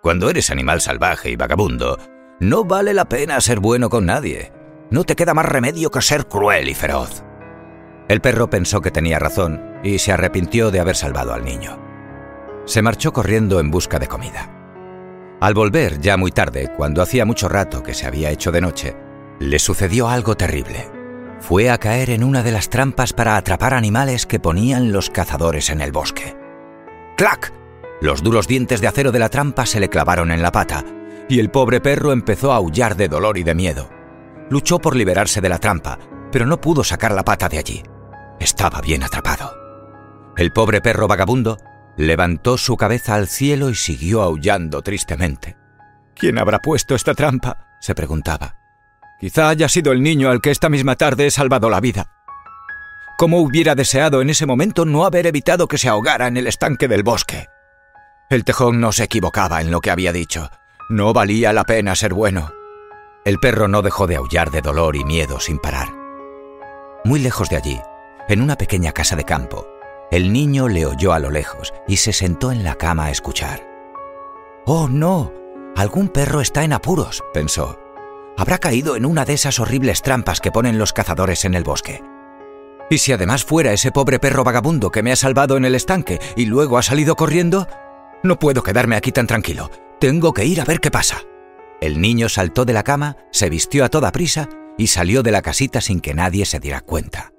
Cuando 0.02 0.30
eres 0.30 0.50
animal 0.50 0.80
salvaje 0.80 1.30
y 1.30 1.36
vagabundo, 1.36 1.98
no 2.38 2.64
vale 2.64 2.94
la 2.94 3.06
pena 3.06 3.40
ser 3.40 3.58
bueno 3.58 3.90
con 3.90 4.06
nadie. 4.06 4.52
No 4.88 5.02
te 5.02 5.16
queda 5.16 5.34
más 5.34 5.46
remedio 5.46 5.90
que 5.90 6.00
ser 6.00 6.28
cruel 6.28 6.68
y 6.68 6.74
feroz. 6.74 7.24
El 8.06 8.20
perro 8.20 8.48
pensó 8.50 8.80
que 8.80 8.92
tenía 8.92 9.18
razón 9.18 9.80
y 9.82 9.98
se 9.98 10.12
arrepintió 10.12 10.70
de 10.70 10.78
haber 10.78 10.94
salvado 10.94 11.34
al 11.34 11.44
niño. 11.44 11.76
Se 12.66 12.82
marchó 12.82 13.12
corriendo 13.12 13.58
en 13.58 13.72
busca 13.72 13.98
de 13.98 14.06
comida. 14.06 14.61
Al 15.42 15.54
volver, 15.54 15.98
ya 15.98 16.16
muy 16.16 16.30
tarde, 16.30 16.70
cuando 16.76 17.02
hacía 17.02 17.24
mucho 17.24 17.48
rato 17.48 17.82
que 17.82 17.94
se 17.94 18.06
había 18.06 18.30
hecho 18.30 18.52
de 18.52 18.60
noche, 18.60 18.96
le 19.40 19.58
sucedió 19.58 20.08
algo 20.08 20.36
terrible. 20.36 20.88
Fue 21.40 21.68
a 21.68 21.78
caer 21.78 22.10
en 22.10 22.22
una 22.22 22.44
de 22.44 22.52
las 22.52 22.70
trampas 22.70 23.12
para 23.12 23.36
atrapar 23.36 23.74
animales 23.74 24.24
que 24.24 24.38
ponían 24.38 24.92
los 24.92 25.10
cazadores 25.10 25.70
en 25.70 25.80
el 25.80 25.90
bosque. 25.90 26.36
¡Clac! 27.16 27.52
Los 28.00 28.22
duros 28.22 28.46
dientes 28.46 28.80
de 28.80 28.86
acero 28.86 29.10
de 29.10 29.18
la 29.18 29.30
trampa 29.30 29.66
se 29.66 29.80
le 29.80 29.88
clavaron 29.88 30.30
en 30.30 30.42
la 30.42 30.52
pata, 30.52 30.84
y 31.28 31.40
el 31.40 31.50
pobre 31.50 31.80
perro 31.80 32.12
empezó 32.12 32.52
a 32.52 32.56
aullar 32.58 32.94
de 32.94 33.08
dolor 33.08 33.36
y 33.36 33.42
de 33.42 33.56
miedo. 33.56 33.90
Luchó 34.48 34.78
por 34.78 34.94
liberarse 34.94 35.40
de 35.40 35.48
la 35.48 35.58
trampa, 35.58 35.98
pero 36.30 36.46
no 36.46 36.60
pudo 36.60 36.84
sacar 36.84 37.10
la 37.10 37.24
pata 37.24 37.48
de 37.48 37.58
allí. 37.58 37.82
Estaba 38.38 38.80
bien 38.80 39.02
atrapado. 39.02 39.52
El 40.36 40.52
pobre 40.52 40.80
perro 40.80 41.08
vagabundo 41.08 41.58
levantó 41.96 42.58
su 42.58 42.76
cabeza 42.76 43.14
al 43.14 43.28
cielo 43.28 43.70
y 43.70 43.74
siguió 43.74 44.22
aullando 44.22 44.82
tristemente. 44.82 45.56
¿Quién 46.14 46.38
habrá 46.38 46.58
puesto 46.60 46.94
esta 46.94 47.14
trampa? 47.14 47.66
se 47.80 47.94
preguntaba. 47.94 48.56
Quizá 49.20 49.48
haya 49.48 49.68
sido 49.68 49.92
el 49.92 50.02
niño 50.02 50.30
al 50.30 50.40
que 50.40 50.50
esta 50.50 50.68
misma 50.68 50.96
tarde 50.96 51.26
he 51.26 51.30
salvado 51.30 51.68
la 51.70 51.80
vida. 51.80 52.10
¿Cómo 53.18 53.40
hubiera 53.40 53.74
deseado 53.74 54.20
en 54.20 54.30
ese 54.30 54.46
momento 54.46 54.84
no 54.84 55.04
haber 55.04 55.26
evitado 55.26 55.68
que 55.68 55.78
se 55.78 55.88
ahogara 55.88 56.26
en 56.26 56.36
el 56.36 56.46
estanque 56.46 56.88
del 56.88 57.02
bosque? 57.02 57.46
El 58.30 58.44
tejón 58.44 58.80
no 58.80 58.92
se 58.92 59.04
equivocaba 59.04 59.60
en 59.60 59.70
lo 59.70 59.80
que 59.80 59.90
había 59.90 60.12
dicho. 60.12 60.50
No 60.88 61.12
valía 61.12 61.52
la 61.52 61.64
pena 61.64 61.94
ser 61.94 62.14
bueno. 62.14 62.52
El 63.24 63.38
perro 63.38 63.68
no 63.68 63.82
dejó 63.82 64.06
de 64.06 64.16
aullar 64.16 64.50
de 64.50 64.62
dolor 64.62 64.96
y 64.96 65.04
miedo 65.04 65.38
sin 65.38 65.58
parar. 65.58 65.88
Muy 67.04 67.20
lejos 67.20 67.48
de 67.48 67.56
allí, 67.56 67.80
en 68.28 68.42
una 68.42 68.56
pequeña 68.56 68.92
casa 68.92 69.16
de 69.16 69.24
campo, 69.24 69.68
el 70.12 70.30
niño 70.30 70.68
le 70.68 70.84
oyó 70.84 71.14
a 71.14 71.18
lo 71.18 71.30
lejos 71.30 71.72
y 71.88 71.96
se 71.96 72.12
sentó 72.12 72.52
en 72.52 72.62
la 72.62 72.74
cama 72.74 73.06
a 73.06 73.10
escuchar. 73.10 73.66
Oh, 74.66 74.86
no. 74.86 75.32
Algún 75.74 76.08
perro 76.08 76.42
está 76.42 76.64
en 76.64 76.74
apuros, 76.74 77.24
pensó. 77.32 77.78
Habrá 78.36 78.58
caído 78.58 78.94
en 78.94 79.06
una 79.06 79.24
de 79.24 79.32
esas 79.32 79.58
horribles 79.58 80.02
trampas 80.02 80.40
que 80.40 80.52
ponen 80.52 80.78
los 80.78 80.92
cazadores 80.92 81.46
en 81.46 81.54
el 81.54 81.64
bosque. 81.64 82.02
¿Y 82.90 82.98
si 82.98 83.12
además 83.12 83.42
fuera 83.42 83.72
ese 83.72 83.90
pobre 83.90 84.18
perro 84.18 84.44
vagabundo 84.44 84.90
que 84.90 85.02
me 85.02 85.12
ha 85.12 85.16
salvado 85.16 85.56
en 85.56 85.64
el 85.64 85.74
estanque 85.74 86.20
y 86.36 86.44
luego 86.44 86.76
ha 86.76 86.82
salido 86.82 87.16
corriendo? 87.16 87.66
No 88.22 88.38
puedo 88.38 88.62
quedarme 88.62 88.96
aquí 88.96 89.12
tan 89.12 89.26
tranquilo. 89.26 89.70
Tengo 89.98 90.34
que 90.34 90.44
ir 90.44 90.60
a 90.60 90.66
ver 90.66 90.80
qué 90.80 90.90
pasa. 90.90 91.22
El 91.80 92.02
niño 92.02 92.28
saltó 92.28 92.66
de 92.66 92.74
la 92.74 92.82
cama, 92.82 93.16
se 93.30 93.48
vistió 93.48 93.82
a 93.82 93.88
toda 93.88 94.12
prisa 94.12 94.50
y 94.76 94.88
salió 94.88 95.22
de 95.22 95.32
la 95.32 95.40
casita 95.40 95.80
sin 95.80 96.00
que 96.00 96.12
nadie 96.12 96.44
se 96.44 96.60
diera 96.60 96.82
cuenta. 96.82 97.32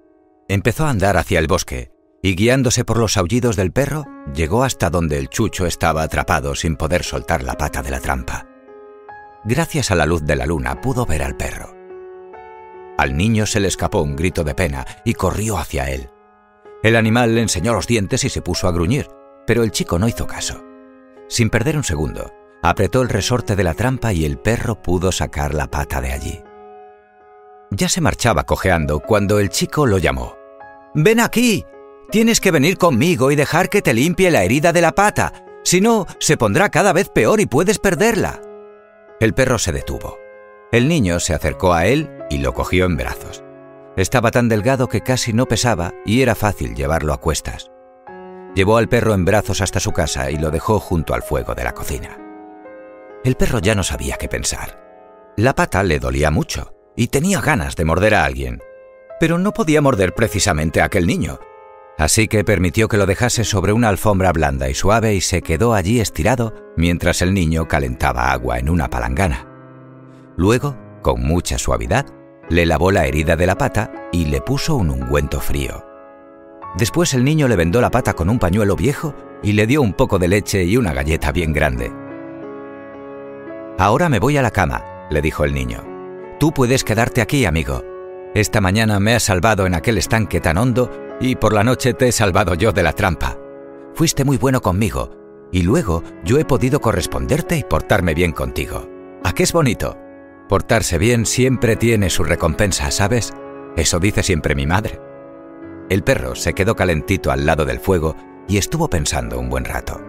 Empezó 0.48 0.88
a 0.88 0.90
andar 0.90 1.18
hacia 1.18 1.38
el 1.38 1.46
bosque 1.46 1.93
y 2.24 2.36
guiándose 2.36 2.86
por 2.86 2.98
los 2.98 3.18
aullidos 3.18 3.58
del 3.58 3.74
perro, 3.74 4.06
llegó 4.34 4.64
hasta 4.64 4.90
donde 4.90 5.20
el 5.20 5.28
chucho 5.28 5.66
estaba 5.66 6.04
atrapado 6.04 6.56
sin 6.56 6.78
poder 6.78 7.04
soltar 7.04 7.44
la 7.44 7.56
pata 7.56 7.84
de 7.84 7.92
la 7.92 8.00
trampa. 8.00 8.48
Gracias 9.44 9.92
a 9.92 9.96
la 9.96 10.06
luz 10.06 10.24
de 10.24 10.38
la 10.38 10.46
luna 10.46 10.80
pudo 10.80 11.06
ver 11.06 11.22
al 11.22 11.36
perro. 11.36 11.76
Al 12.98 13.18
niño 13.18 13.46
se 13.46 13.60
le 13.60 13.68
escapó 13.68 14.02
un 14.02 14.16
grito 14.16 14.46
de 14.46 14.56
pena 14.56 14.86
y 15.04 15.16
corrió 15.16 15.58
hacia 15.58 15.90
él. 15.90 16.10
El 16.82 16.96
animal 16.96 17.36
le 17.36 17.42
enseñó 17.42 17.74
los 17.74 17.88
dientes 17.88 18.24
y 18.24 18.30
se 18.30 18.42
puso 18.42 18.70
a 18.70 18.72
gruñir, 18.72 19.10
pero 19.46 19.64
el 19.64 19.72
chico 19.72 20.00
no 20.00 20.08
hizo 20.08 20.26
caso. 20.26 20.64
Sin 21.28 21.50
perder 21.50 21.76
un 21.76 21.84
segundo, 21.84 22.32
apretó 22.62 23.02
el 23.02 23.10
resorte 23.10 23.58
de 23.58 23.66
la 23.66 23.74
trampa 23.74 24.14
y 24.14 24.24
el 24.24 24.38
perro 24.38 24.82
pudo 24.82 25.12
sacar 25.12 25.54
la 25.54 25.68
pata 25.68 26.00
de 26.00 26.14
allí. 26.14 26.42
Ya 27.70 27.90
se 27.90 28.00
marchaba 28.00 28.46
cojeando 28.46 29.02
cuando 29.02 29.40
el 29.40 29.50
chico 29.50 29.86
lo 29.86 29.98
llamó. 29.98 30.38
Ven 30.94 31.20
aquí. 31.20 31.66
Tienes 32.14 32.40
que 32.40 32.52
venir 32.52 32.78
conmigo 32.78 33.32
y 33.32 33.36
dejar 33.36 33.70
que 33.70 33.82
te 33.82 33.92
limpie 33.92 34.30
la 34.30 34.44
herida 34.44 34.72
de 34.72 34.82
la 34.82 34.92
pata. 34.92 35.34
Si 35.64 35.82
no, 35.82 36.06
se 36.20 36.38
pondrá 36.38 36.70
cada 36.70 36.94
vez 36.94 37.10
peor 37.10 37.42
y 37.42 37.48
puedes 37.48 37.80
perderla. 37.80 38.40
El 39.20 39.34
perro 39.34 39.58
se 39.58 39.72
detuvo. 39.72 40.20
El 40.72 40.88
niño 40.88 41.20
se 41.20 41.34
acercó 41.34 41.74
a 41.74 41.88
él 41.88 42.12
y 42.30 42.38
lo 42.38 42.54
cogió 42.54 42.86
en 42.86 42.98
brazos. 42.98 43.44
Estaba 43.98 44.30
tan 44.30 44.48
delgado 44.48 44.90
que 44.90 45.02
casi 45.02 45.34
no 45.34 45.48
pesaba 45.48 45.92
y 46.06 46.22
era 46.22 46.36
fácil 46.36 46.76
llevarlo 46.76 47.14
a 47.14 47.18
cuestas. 47.20 47.72
Llevó 48.54 48.78
al 48.78 48.90
perro 48.90 49.16
en 49.16 49.26
brazos 49.26 49.60
hasta 49.62 49.80
su 49.80 49.92
casa 49.92 50.30
y 50.30 50.38
lo 50.38 50.52
dejó 50.52 50.80
junto 50.80 51.16
al 51.16 51.24
fuego 51.24 51.56
de 51.56 51.64
la 51.64 51.74
cocina. 51.74 52.20
El 53.24 53.34
perro 53.34 53.58
ya 53.58 53.74
no 53.74 53.82
sabía 53.82 54.18
qué 54.18 54.28
pensar. 54.28 55.34
La 55.36 55.56
pata 55.56 55.82
le 55.82 55.98
dolía 55.98 56.30
mucho 56.30 56.76
y 56.96 57.08
tenía 57.08 57.42
ganas 57.42 57.76
de 57.76 57.86
morder 57.86 58.14
a 58.14 58.24
alguien, 58.24 58.62
pero 59.20 59.40
no 59.40 59.52
podía 59.52 59.82
morder 59.82 60.14
precisamente 60.14 60.80
a 60.80 60.86
aquel 60.86 61.08
niño. 61.08 61.40
Así 61.98 62.28
que 62.28 62.44
permitió 62.44 62.88
que 62.88 62.98
lo 62.98 63.06
dejase 63.06 63.44
sobre 63.44 63.72
una 63.72 63.90
alfombra 63.90 64.32
blanda 64.34 64.70
y 64.70 64.74
suave 64.74 65.14
y 65.14 65.22
se 65.22 65.42
quedó 65.42 65.74
allí 65.74 66.00
estirado 66.00 66.54
mientras 66.76 67.22
el 67.22 67.34
niño 67.34 67.68
calentaba 67.68 68.32
agua 68.32 68.58
en 68.58 68.70
una 68.70 68.90
palangana. 68.90 69.48
Luego, 70.36 70.76
con 71.02 71.22
mucha 71.22 71.58
suavidad, 71.58 72.06
le 72.50 72.66
lavó 72.66 72.92
la 72.92 73.06
herida 73.06 73.36
de 73.36 73.46
la 73.46 73.58
pata 73.58 73.92
y 74.12 74.26
le 74.26 74.42
puso 74.42 74.76
un 74.76 74.90
ungüento 74.90 75.40
frío. 75.40 75.86
Después 76.76 77.14
el 77.14 77.24
niño 77.24 77.48
le 77.48 77.56
vendó 77.56 77.80
la 77.82 77.92
pata 77.92 78.14
con 78.14 78.30
un 78.30 78.40
pañuelo 78.40 78.76
viejo 78.76 79.14
y 79.44 79.54
le 79.54 79.68
dio 79.68 79.82
un 79.82 79.94
poco 79.94 80.18
de 80.18 80.28
leche 80.28 80.64
y 80.64 80.78
una 80.78 80.94
galleta 80.94 81.32
bien 81.32 81.54
grande. 81.54 81.92
Ahora 83.78 84.10
me 84.10 84.20
voy 84.20 84.38
a 84.38 84.42
la 84.42 84.52
cama, 84.52 84.84
le 85.12 85.22
dijo 85.22 85.46
el 85.46 85.54
niño. 85.54 85.84
Tú 86.40 86.52
puedes 86.52 86.84
quedarte 86.84 87.22
aquí, 87.22 87.46
amigo. 87.46 87.84
Esta 88.34 88.62
mañana 88.62 89.00
me 89.00 89.14
has 89.14 89.24
salvado 89.24 89.68
en 89.68 89.76
aquel 89.76 90.00
estanque 90.00 90.40
tan 90.42 90.58
hondo 90.58 90.90
y 91.24 91.38
por 91.38 91.54
la 91.54 91.64
noche 91.64 91.94
te 91.94 92.10
he 92.10 92.12
salvado 92.12 92.54
yo 92.54 92.74
de 92.74 92.84
la 92.84 92.92
trampa. 92.92 93.38
Fuiste 93.96 94.26
muy 94.26 94.38
bueno 94.38 94.62
conmigo 94.62 95.10
y 95.54 95.62
luego 95.62 96.04
yo 96.26 96.38
he 96.38 96.44
podido 96.44 96.82
corresponderte 96.82 97.56
y 97.56 97.64
portarme 97.64 98.14
bien 98.14 98.34
contigo. 98.34 98.90
¿A 99.24 99.34
qué 99.34 99.44
es 99.44 99.54
bonito? 99.54 99.98
Portarse 100.50 100.98
bien 100.98 101.26
siempre 101.26 101.78
tiene 101.78 102.10
su 102.10 102.26
recompensa, 102.26 102.92
¿sabes? 102.92 103.32
Eso 103.78 104.00
dice 104.00 104.22
siempre 104.22 104.54
mi 104.54 104.68
madre. 104.68 105.00
El 105.90 106.04
perro 106.04 106.36
se 106.36 106.54
quedó 106.54 106.76
calentito 106.76 107.32
al 107.32 107.46
lado 107.46 107.64
del 107.64 107.80
fuego 107.80 108.18
y 108.50 108.58
estuvo 108.58 108.90
pensando 108.90 109.40
un 109.40 109.50
buen 109.50 109.64
rato. 109.64 110.02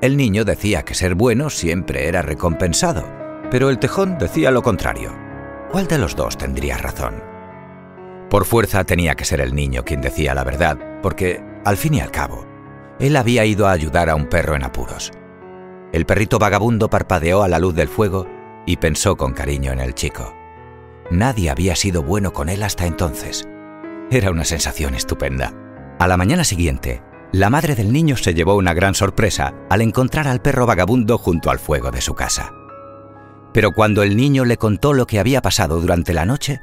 El 0.00 0.16
niño 0.16 0.46
decía 0.46 0.82
que 0.82 0.94
ser 0.94 1.14
bueno 1.14 1.50
siempre 1.50 2.08
era 2.08 2.22
recompensado, 2.22 3.04
pero 3.50 3.68
el 3.68 3.78
tejón 3.78 4.16
decía 4.16 4.50
lo 4.50 4.62
contrario. 4.62 5.12
¿Cuál 5.70 5.88
de 5.88 5.98
los 5.98 6.16
dos 6.16 6.38
tendría 6.38 6.78
razón? 6.78 7.31
Por 8.32 8.46
fuerza 8.46 8.82
tenía 8.84 9.14
que 9.14 9.26
ser 9.26 9.42
el 9.42 9.54
niño 9.54 9.84
quien 9.84 10.00
decía 10.00 10.34
la 10.34 10.42
verdad, 10.42 10.78
porque, 11.02 11.44
al 11.66 11.76
fin 11.76 11.92
y 11.92 12.00
al 12.00 12.10
cabo, 12.10 12.46
él 12.98 13.16
había 13.16 13.44
ido 13.44 13.66
a 13.66 13.72
ayudar 13.72 14.08
a 14.08 14.14
un 14.14 14.24
perro 14.24 14.56
en 14.56 14.64
apuros. 14.64 15.12
El 15.92 16.06
perrito 16.06 16.38
vagabundo 16.38 16.88
parpadeó 16.88 17.42
a 17.42 17.48
la 17.48 17.58
luz 17.58 17.74
del 17.74 17.88
fuego 17.88 18.26
y 18.64 18.78
pensó 18.78 19.16
con 19.16 19.34
cariño 19.34 19.70
en 19.70 19.80
el 19.80 19.92
chico. 19.92 20.34
Nadie 21.10 21.50
había 21.50 21.76
sido 21.76 22.02
bueno 22.02 22.32
con 22.32 22.48
él 22.48 22.62
hasta 22.62 22.86
entonces. 22.86 23.46
Era 24.10 24.30
una 24.30 24.46
sensación 24.46 24.94
estupenda. 24.94 25.52
A 25.98 26.08
la 26.08 26.16
mañana 26.16 26.44
siguiente, 26.44 27.02
la 27.32 27.50
madre 27.50 27.74
del 27.74 27.92
niño 27.92 28.16
se 28.16 28.32
llevó 28.32 28.54
una 28.54 28.72
gran 28.72 28.94
sorpresa 28.94 29.52
al 29.68 29.82
encontrar 29.82 30.26
al 30.26 30.40
perro 30.40 30.64
vagabundo 30.64 31.18
junto 31.18 31.50
al 31.50 31.58
fuego 31.58 31.90
de 31.90 32.00
su 32.00 32.14
casa. 32.14 32.50
Pero 33.52 33.72
cuando 33.72 34.02
el 34.02 34.16
niño 34.16 34.46
le 34.46 34.56
contó 34.56 34.94
lo 34.94 35.06
que 35.06 35.18
había 35.18 35.42
pasado 35.42 35.82
durante 35.82 36.14
la 36.14 36.24
noche, 36.24 36.62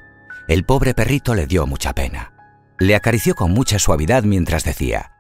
el 0.50 0.66
pobre 0.66 0.96
perrito 0.96 1.36
le 1.36 1.46
dio 1.46 1.68
mucha 1.68 1.94
pena. 1.94 2.34
Le 2.80 2.96
acarició 2.96 3.36
con 3.36 3.52
mucha 3.52 3.78
suavidad 3.78 4.24
mientras 4.24 4.64
decía, 4.64 5.12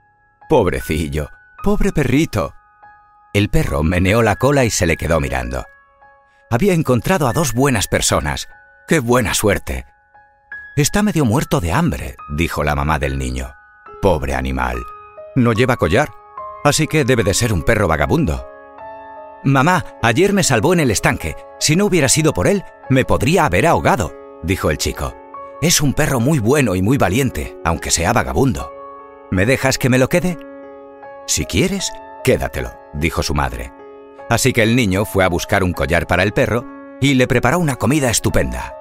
Pobrecillo, 0.49 1.29
pobre 1.63 1.91
perrito. 1.93 2.55
El 3.31 3.49
perro 3.49 3.83
meneó 3.83 4.23
la 4.23 4.37
cola 4.37 4.65
y 4.65 4.71
se 4.71 4.87
le 4.87 4.97
quedó 4.97 5.19
mirando. 5.19 5.65
Había 6.49 6.73
encontrado 6.73 7.27
a 7.27 7.33
dos 7.33 7.53
buenas 7.53 7.87
personas. 7.87 8.49
¡Qué 8.87 8.99
buena 8.99 9.35
suerte! 9.35 9.85
Está 10.75 11.03
medio 11.03 11.25
muerto 11.25 11.61
de 11.61 11.73
hambre, 11.73 12.15
dijo 12.35 12.63
la 12.63 12.73
mamá 12.73 12.97
del 12.97 13.19
niño. 13.19 13.53
Pobre 14.01 14.33
animal. 14.33 14.77
No 15.35 15.53
lleva 15.53 15.77
collar, 15.77 16.09
así 16.63 16.87
que 16.87 17.05
debe 17.05 17.23
de 17.23 17.35
ser 17.35 17.53
un 17.53 17.61
perro 17.61 17.87
vagabundo. 17.87 18.47
Mamá, 19.43 19.85
ayer 20.01 20.33
me 20.33 20.43
salvó 20.43 20.73
en 20.73 20.79
el 20.79 20.89
estanque. 20.89 21.35
Si 21.59 21.75
no 21.75 21.85
hubiera 21.85 22.09
sido 22.09 22.33
por 22.33 22.47
él, 22.47 22.63
me 22.89 23.05
podría 23.05 23.45
haber 23.45 23.67
ahogado, 23.67 24.11
dijo 24.41 24.71
el 24.71 24.79
chico. 24.79 25.18
Es 25.61 25.81
un 25.81 25.93
perro 25.93 26.21
muy 26.21 26.39
bueno 26.39 26.73
y 26.75 26.81
muy 26.81 26.97
valiente, 26.97 27.57
aunque 27.65 27.91
sea 27.91 28.13
vagabundo. 28.13 28.71
¿Me 29.29 29.45
dejas 29.45 29.77
que 29.77 29.89
me 29.89 29.97
lo 29.97 30.07
quede? 30.07 30.37
Si 31.27 31.45
quieres, 31.45 31.91
quédatelo, 32.23 32.71
dijo 32.93 33.23
su 33.23 33.33
madre. 33.33 33.73
Así 34.29 34.53
que 34.53 34.63
el 34.63 34.77
niño 34.77 35.03
fue 35.03 35.25
a 35.25 35.29
buscar 35.29 35.65
un 35.65 35.73
collar 35.73 36.07
para 36.07 36.23
el 36.23 36.31
perro 36.31 36.65
y 37.01 37.15
le 37.15 37.27
preparó 37.27 37.59
una 37.59 37.75
comida 37.75 38.09
estupenda. 38.09 38.73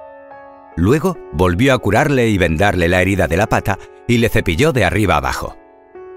Luego 0.77 1.17
volvió 1.33 1.73
a 1.73 1.79
curarle 1.79 2.29
y 2.29 2.37
vendarle 2.37 2.87
la 2.87 3.01
herida 3.01 3.27
de 3.27 3.35
la 3.35 3.47
pata 3.47 3.77
y 4.07 4.19
le 4.19 4.29
cepilló 4.29 4.71
de 4.71 4.85
arriba 4.85 5.17
abajo. 5.17 5.57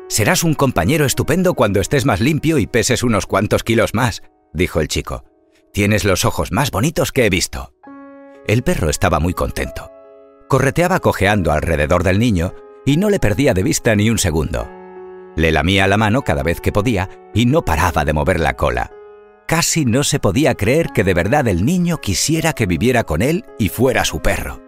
Serás 0.08 0.44
un 0.44 0.54
compañero 0.54 1.06
estupendo 1.06 1.54
cuando 1.54 1.80
estés 1.80 2.04
más 2.04 2.20
limpio 2.20 2.58
y 2.58 2.68
peses 2.68 3.02
unos 3.02 3.26
cuantos 3.26 3.64
kilos 3.64 3.94
más, 3.94 4.22
dijo 4.52 4.80
el 4.80 4.86
chico. 4.86 5.24
Tienes 5.72 6.04
los 6.04 6.24
ojos 6.24 6.52
más 6.52 6.70
bonitos 6.70 7.10
que 7.10 7.26
he 7.26 7.30
visto. 7.30 7.74
El 8.46 8.62
perro 8.62 8.90
estaba 8.90 9.18
muy 9.18 9.34
contento. 9.34 9.91
Correteaba 10.52 11.00
cojeando 11.00 11.50
alrededor 11.50 12.02
del 12.02 12.18
niño 12.18 12.52
y 12.84 12.98
no 12.98 13.08
le 13.08 13.18
perdía 13.18 13.54
de 13.54 13.62
vista 13.62 13.96
ni 13.96 14.10
un 14.10 14.18
segundo. 14.18 14.68
Le 15.34 15.50
lamía 15.50 15.86
la 15.86 15.96
mano 15.96 16.20
cada 16.20 16.42
vez 16.42 16.60
que 16.60 16.72
podía 16.72 17.08
y 17.32 17.46
no 17.46 17.64
paraba 17.64 18.04
de 18.04 18.12
mover 18.12 18.38
la 18.38 18.52
cola. 18.52 18.90
Casi 19.46 19.86
no 19.86 20.04
se 20.04 20.18
podía 20.18 20.54
creer 20.54 20.90
que 20.90 21.04
de 21.04 21.14
verdad 21.14 21.48
el 21.48 21.64
niño 21.64 22.02
quisiera 22.02 22.52
que 22.52 22.66
viviera 22.66 23.04
con 23.04 23.22
él 23.22 23.46
y 23.58 23.70
fuera 23.70 24.04
su 24.04 24.20
perro. 24.20 24.60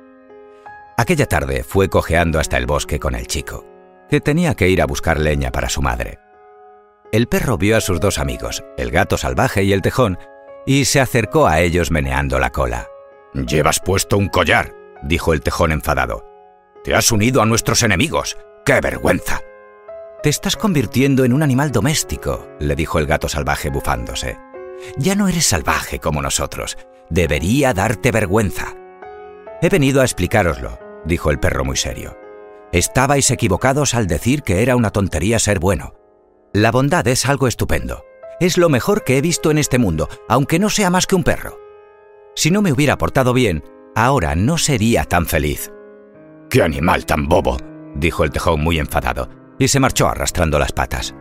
Aquella 0.97 1.27
tarde 1.27 1.63
fue 1.65 1.91
cojeando 1.91 2.41
hasta 2.41 2.57
el 2.57 2.65
bosque 2.65 2.99
con 2.99 3.15
el 3.15 3.27
chico, 3.27 3.67
que 4.09 4.23
tenía 4.23 4.55
que 4.55 4.71
ir 4.71 4.81
a 4.81 4.87
buscar 4.87 5.21
leña 5.21 5.53
para 5.53 5.69
su 5.69 5.83
madre. 5.83 6.19
El 7.13 7.27
perro 7.27 7.59
vio 7.59 7.77
a 7.77 7.83
sus 7.83 8.01
dos 8.01 8.19
amigos, 8.19 8.65
el 8.79 8.91
gato 8.91 9.19
salvaje 9.19 9.65
y 9.65 9.75
el 9.75 9.83
tejón, 9.83 10.17
y 10.65 10.87
se 10.87 11.01
acercó 11.01 11.47
a 11.47 11.61
ellos 11.61 11.91
meneando 11.91 12.39
la 12.39 12.49
cola. 12.49 12.89
Llevas 13.35 13.81
puesto 13.81 14.17
un 14.17 14.29
collar, 14.29 14.73
dijo 15.05 15.33
el 15.33 15.41
tejón 15.41 15.73
enfadado. 15.73 16.25
Te 16.83 16.95
has 16.95 17.13
unido 17.13 17.41
a 17.43 17.47
nuestros 17.47 17.83
enemigos. 17.83 18.37
¡Qué 18.65 18.81
vergüenza! 18.81 19.41
Te 20.23 20.31
estás 20.31 20.57
convirtiendo 20.57 21.25
en 21.25 21.33
un 21.33 21.43
animal 21.43 21.71
doméstico, 21.71 22.49
le 22.59 22.75
dijo 22.75 22.99
el 22.99 23.07
gato 23.07 23.29
salvaje 23.29 23.71
bufándose. 23.71 24.39
Ya 24.97 25.15
no 25.15 25.29
eres 25.29 25.47
salvaje 25.47 25.99
como 25.99 26.23
nosotros. 26.23 26.79
Debería 27.11 27.75
darte 27.75 28.11
vergüenza. 28.11 28.75
He 29.61 29.69
venido 29.69 30.01
a 30.01 30.05
explicároslo, 30.05 30.79
dijo 31.05 31.31
el 31.31 31.39
perro 31.39 31.65
muy 31.65 31.77
serio. 31.77 32.19
Estabais 32.73 33.31
equivocados 33.31 33.95
al 33.95 34.07
decir 34.07 34.43
que 34.43 34.63
era 34.63 34.77
una 34.77 34.91
tontería 34.91 35.39
ser 35.39 35.59
bueno. 35.59 35.95
La 36.53 36.71
bondad 36.71 37.07
es 37.07 37.27
algo 37.27 37.47
estupendo. 37.47 38.05
Es 38.41 38.59
lo 38.59 38.69
mejor 38.69 39.05
que 39.05 39.17
he 39.17 39.21
visto 39.21 39.51
en 39.51 39.59
este 39.59 39.79
mundo, 39.79 40.09
aunque 40.29 40.59
no 40.59 40.71
sea 40.71 40.91
más 40.91 41.07
que 41.07 41.15
un 41.15 41.25
perro. 41.25 41.59
Si 42.35 42.51
no 42.51 42.63
me 42.63 42.73
hubiera 42.73 42.99
portado 42.99 43.33
bien, 43.33 43.63
ahora 43.95 44.35
no 44.35 44.59
sería 44.59 45.05
tan 45.05 45.27
feliz. 45.27 45.73
¡Qué 46.51 46.63
animal 46.63 47.07
tan 47.07 47.29
bobo! 47.29 47.57
dijo 47.95 48.25
el 48.25 48.31
tejón 48.31 48.61
muy 48.61 48.79
enfadado, 48.79 49.29
y 49.59 49.69
se 49.69 49.81
marchó 49.81 50.09
arrastrando 50.09 50.59
las 50.59 50.73
patas. 50.73 51.15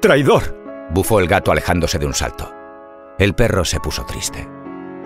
¡Traidor! 0.00 0.88
bufó 0.92 1.20
el 1.20 1.28
gato 1.28 1.52
alejándose 1.52 1.98
de 1.98 2.06
un 2.06 2.14
salto. 2.14 2.52
El 3.18 3.34
perro 3.34 3.64
se 3.64 3.80
puso 3.80 4.04
triste. 4.04 4.48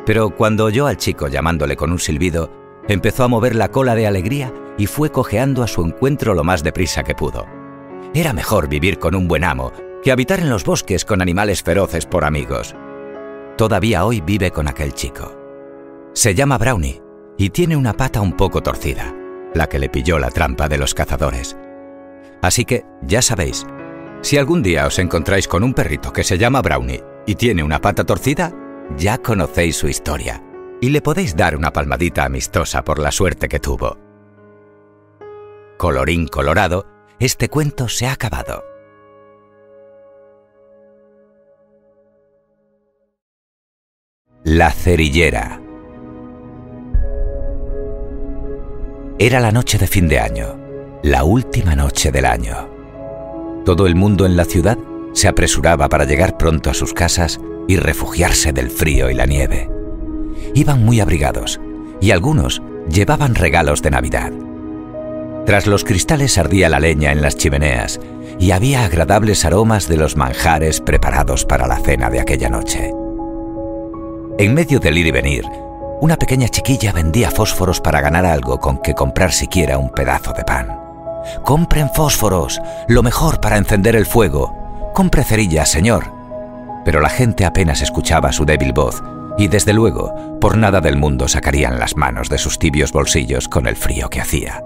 Pero 0.05 0.31
cuando 0.31 0.65
oyó 0.65 0.87
al 0.87 0.97
chico 0.97 1.29
llamándole 1.29 1.77
con 1.77 1.91
un 1.91 1.99
silbido, 1.99 2.51
empezó 2.89 3.25
a 3.25 3.29
mover 3.29 3.57
la 3.57 3.71
cola 3.71 3.95
de 3.95 4.07
alegría 4.07 4.53
y 4.79 4.87
fue 4.87 5.11
cojeando 5.11 5.63
a 5.63 5.69
su 5.69 5.85
encuentro 5.85 6.35
lo 6.35 6.45
más 6.45 6.63
deprisa 6.63 7.03
que 7.03 7.15
pudo. 7.15 7.47
Era 8.15 8.33
mejor 8.33 8.69
vivir 8.69 8.99
con 8.99 9.15
un 9.15 9.27
buen 9.29 9.45
amo 9.45 9.73
que 10.03 10.13
habitar 10.13 10.39
en 10.41 10.51
los 10.51 10.65
bosques 10.65 11.05
con 11.05 11.21
animales 11.21 11.63
feroces 11.63 12.07
por 12.07 12.25
amigos. 12.25 12.75
Todavía 13.57 14.05
hoy 14.05 14.21
vive 14.21 14.53
con 14.53 14.69
aquel 14.69 14.93
chico. 14.95 15.46
Se 16.17 16.35
llama 16.35 16.57
Brownie 16.57 17.03
y 17.37 17.51
tiene 17.51 17.77
una 17.77 17.93
pata 17.93 18.23
un 18.23 18.33
poco 18.33 18.63
torcida, 18.63 19.15
la 19.53 19.69
que 19.69 19.79
le 19.79 19.91
pilló 19.91 20.19
la 20.19 20.31
trampa 20.31 20.67
de 20.67 20.79
los 20.79 20.95
cazadores. 20.95 21.59
Así 22.41 22.65
que, 22.65 22.87
ya 23.03 23.21
sabéis, 23.21 23.67
si 24.23 24.39
algún 24.39 24.63
día 24.63 24.87
os 24.87 24.99
encontráis 24.99 25.47
con 25.47 25.63
un 25.63 25.75
perrito 25.75 26.15
que 26.15 26.25
se 26.25 26.39
llama 26.39 26.63
Brownie 26.63 27.05
y 27.27 27.35
tiene 27.35 27.63
una 27.63 27.83
pata 27.83 28.05
torcida, 28.05 28.51
ya 28.97 29.19
conocéis 29.19 29.77
su 29.77 29.89
historia 29.89 30.43
y 30.81 30.89
le 30.89 31.03
podéis 31.03 31.37
dar 31.37 31.55
una 31.55 31.71
palmadita 31.71 32.25
amistosa 32.25 32.83
por 32.83 32.99
la 32.99 33.13
suerte 33.13 33.47
que 33.47 33.61
tuvo. 33.61 33.99
Colorín 35.77 36.29
colorado, 36.29 36.87
este 37.19 37.51
cuento 37.51 37.91
se 37.91 38.07
ha 38.07 38.13
acabado. 38.13 38.65
La 44.45 44.71
cerillera. 44.71 45.61
Era 49.19 49.41
la 49.41 49.51
noche 49.51 49.79
de 49.79 49.87
fin 49.87 50.09
de 50.09 50.21
año, 50.21 50.59
la 51.03 51.25
última 51.25 51.75
noche 51.75 52.13
del 52.13 52.27
año. 52.27 52.69
Todo 53.65 53.87
el 53.87 53.95
mundo 53.95 54.27
en 54.27 54.37
la 54.37 54.45
ciudad 54.45 54.77
se 55.15 55.27
apresuraba 55.27 55.89
para 55.89 56.05
llegar 56.05 56.37
pronto 56.37 56.69
a 56.69 56.75
sus 56.75 56.93
casas 56.93 57.41
y 57.67 57.77
refugiarse 57.77 58.53
del 58.53 58.69
frío 58.69 59.09
y 59.09 59.15
la 59.15 59.25
nieve. 59.25 59.71
Iban 60.55 60.85
muy 60.85 61.01
abrigados 61.01 61.59
y 61.99 62.11
algunos 62.11 62.61
llevaban 62.91 63.35
regalos 63.35 63.81
de 63.81 63.91
Navidad. 63.91 64.33
Tras 65.47 65.67
los 65.67 65.83
cristales 65.83 66.37
ardía 66.37 66.69
la 66.69 66.79
leña 66.79 67.11
en 67.11 67.23
las 67.23 67.39
chimeneas 67.39 67.99
y 68.39 68.51
había 68.51 68.85
agradables 68.85 69.47
aromas 69.47 69.89
de 69.89 69.97
los 69.97 70.17
manjares 70.17 70.83
preparados 70.83 71.47
para 71.47 71.67
la 71.67 71.79
cena 71.79 72.11
de 72.11 72.21
aquella 72.21 72.51
noche. 72.51 72.93
En 74.39 74.53
medio 74.53 74.79
del 74.79 74.99
ir 74.99 75.07
y 75.07 75.11
venir, 75.11 75.47
una 76.01 76.17
pequeña 76.17 76.49
chiquilla 76.49 76.93
vendía 76.93 77.31
fósforos 77.31 77.81
para 77.81 78.01
ganar 78.01 78.27
algo 78.27 78.61
con 78.61 78.79
que 78.79 78.95
comprar 78.95 79.33
siquiera 79.33 79.79
un 79.79 79.91
pedazo 79.91 80.33
de 80.33 80.45
pan. 80.45 80.79
Compren 81.43 81.91
fósforos, 81.91 82.61
lo 82.87 83.03
mejor 83.03 83.41
para 83.41 83.57
encender 83.57 83.97
el 83.97 84.07
fuego. 84.07 84.55
Compre 84.95 85.25
cerillas, 85.25 85.71
señor. 85.71 86.13
Pero 86.85 87.01
la 87.01 87.09
gente 87.09 87.45
apenas 87.45 87.83
escuchaba 87.83 88.33
su 88.33 88.45
débil 88.45 88.73
voz 88.73 89.03
y 89.39 89.49
desde 89.49 89.73
luego, 89.73 90.39
por 90.41 90.57
nada 90.57 90.81
del 90.81 90.97
mundo 90.97 91.29
sacarían 91.29 91.79
las 91.79 91.97
manos 91.97 92.29
de 92.29 92.39
sus 92.39 92.59
tibios 92.59 92.93
bolsillos 92.93 93.49
con 93.49 93.67
el 93.67 93.77
frío 93.77 94.09
que 94.09 94.21
hacía. 94.21 94.63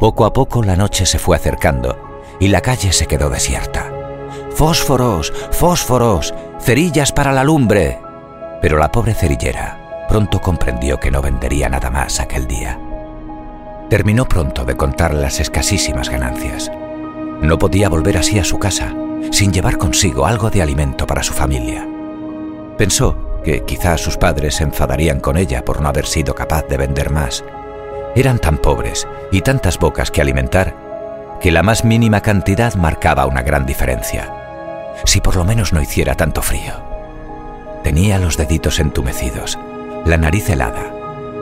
Poco 0.00 0.24
a 0.24 0.32
poco 0.32 0.62
la 0.62 0.76
noche 0.76 1.06
se 1.06 1.18
fue 1.18 1.36
acercando 1.36 1.96
y 2.40 2.48
la 2.48 2.60
calle 2.60 2.92
se 2.92 3.06
quedó 3.06 3.28
desierta. 3.28 3.90
Fósforos, 4.54 5.32
fósforos, 5.50 6.34
cerillas 6.60 7.12
para 7.12 7.32
la 7.32 7.44
lumbre. 7.44 7.98
Pero 8.62 8.78
la 8.78 8.90
pobre 8.90 9.14
cerillera 9.14 9.85
pronto 10.08 10.40
comprendió 10.40 10.98
que 10.98 11.10
no 11.10 11.22
vendería 11.22 11.68
nada 11.68 11.90
más 11.90 12.20
aquel 12.20 12.46
día. 12.46 12.78
Terminó 13.88 14.26
pronto 14.26 14.64
de 14.64 14.76
contar 14.76 15.14
las 15.14 15.40
escasísimas 15.40 16.08
ganancias. 16.08 16.70
No 17.40 17.58
podía 17.58 17.88
volver 17.88 18.18
así 18.18 18.38
a 18.38 18.44
su 18.44 18.58
casa 18.58 18.94
sin 19.30 19.52
llevar 19.52 19.78
consigo 19.78 20.26
algo 20.26 20.50
de 20.50 20.62
alimento 20.62 21.06
para 21.06 21.22
su 21.22 21.32
familia. 21.32 21.86
Pensó 22.76 23.40
que 23.44 23.64
quizás 23.64 24.00
sus 24.00 24.16
padres 24.16 24.56
se 24.56 24.64
enfadarían 24.64 25.20
con 25.20 25.36
ella 25.36 25.64
por 25.64 25.80
no 25.80 25.88
haber 25.88 26.06
sido 26.06 26.34
capaz 26.34 26.66
de 26.68 26.76
vender 26.76 27.10
más. 27.10 27.44
Eran 28.14 28.38
tan 28.38 28.58
pobres 28.58 29.06
y 29.30 29.40
tantas 29.42 29.78
bocas 29.78 30.10
que 30.10 30.20
alimentar 30.20 30.74
que 31.40 31.52
la 31.52 31.62
más 31.62 31.84
mínima 31.84 32.22
cantidad 32.22 32.74
marcaba 32.74 33.26
una 33.26 33.42
gran 33.42 33.66
diferencia. 33.66 34.32
Si 35.04 35.20
por 35.20 35.36
lo 35.36 35.44
menos 35.44 35.72
no 35.72 35.80
hiciera 35.80 36.14
tanto 36.14 36.42
frío. 36.42 36.72
Tenía 37.82 38.18
los 38.18 38.36
deditos 38.36 38.80
entumecidos, 38.80 39.58
la 40.06 40.16
nariz 40.16 40.48
helada 40.48 40.92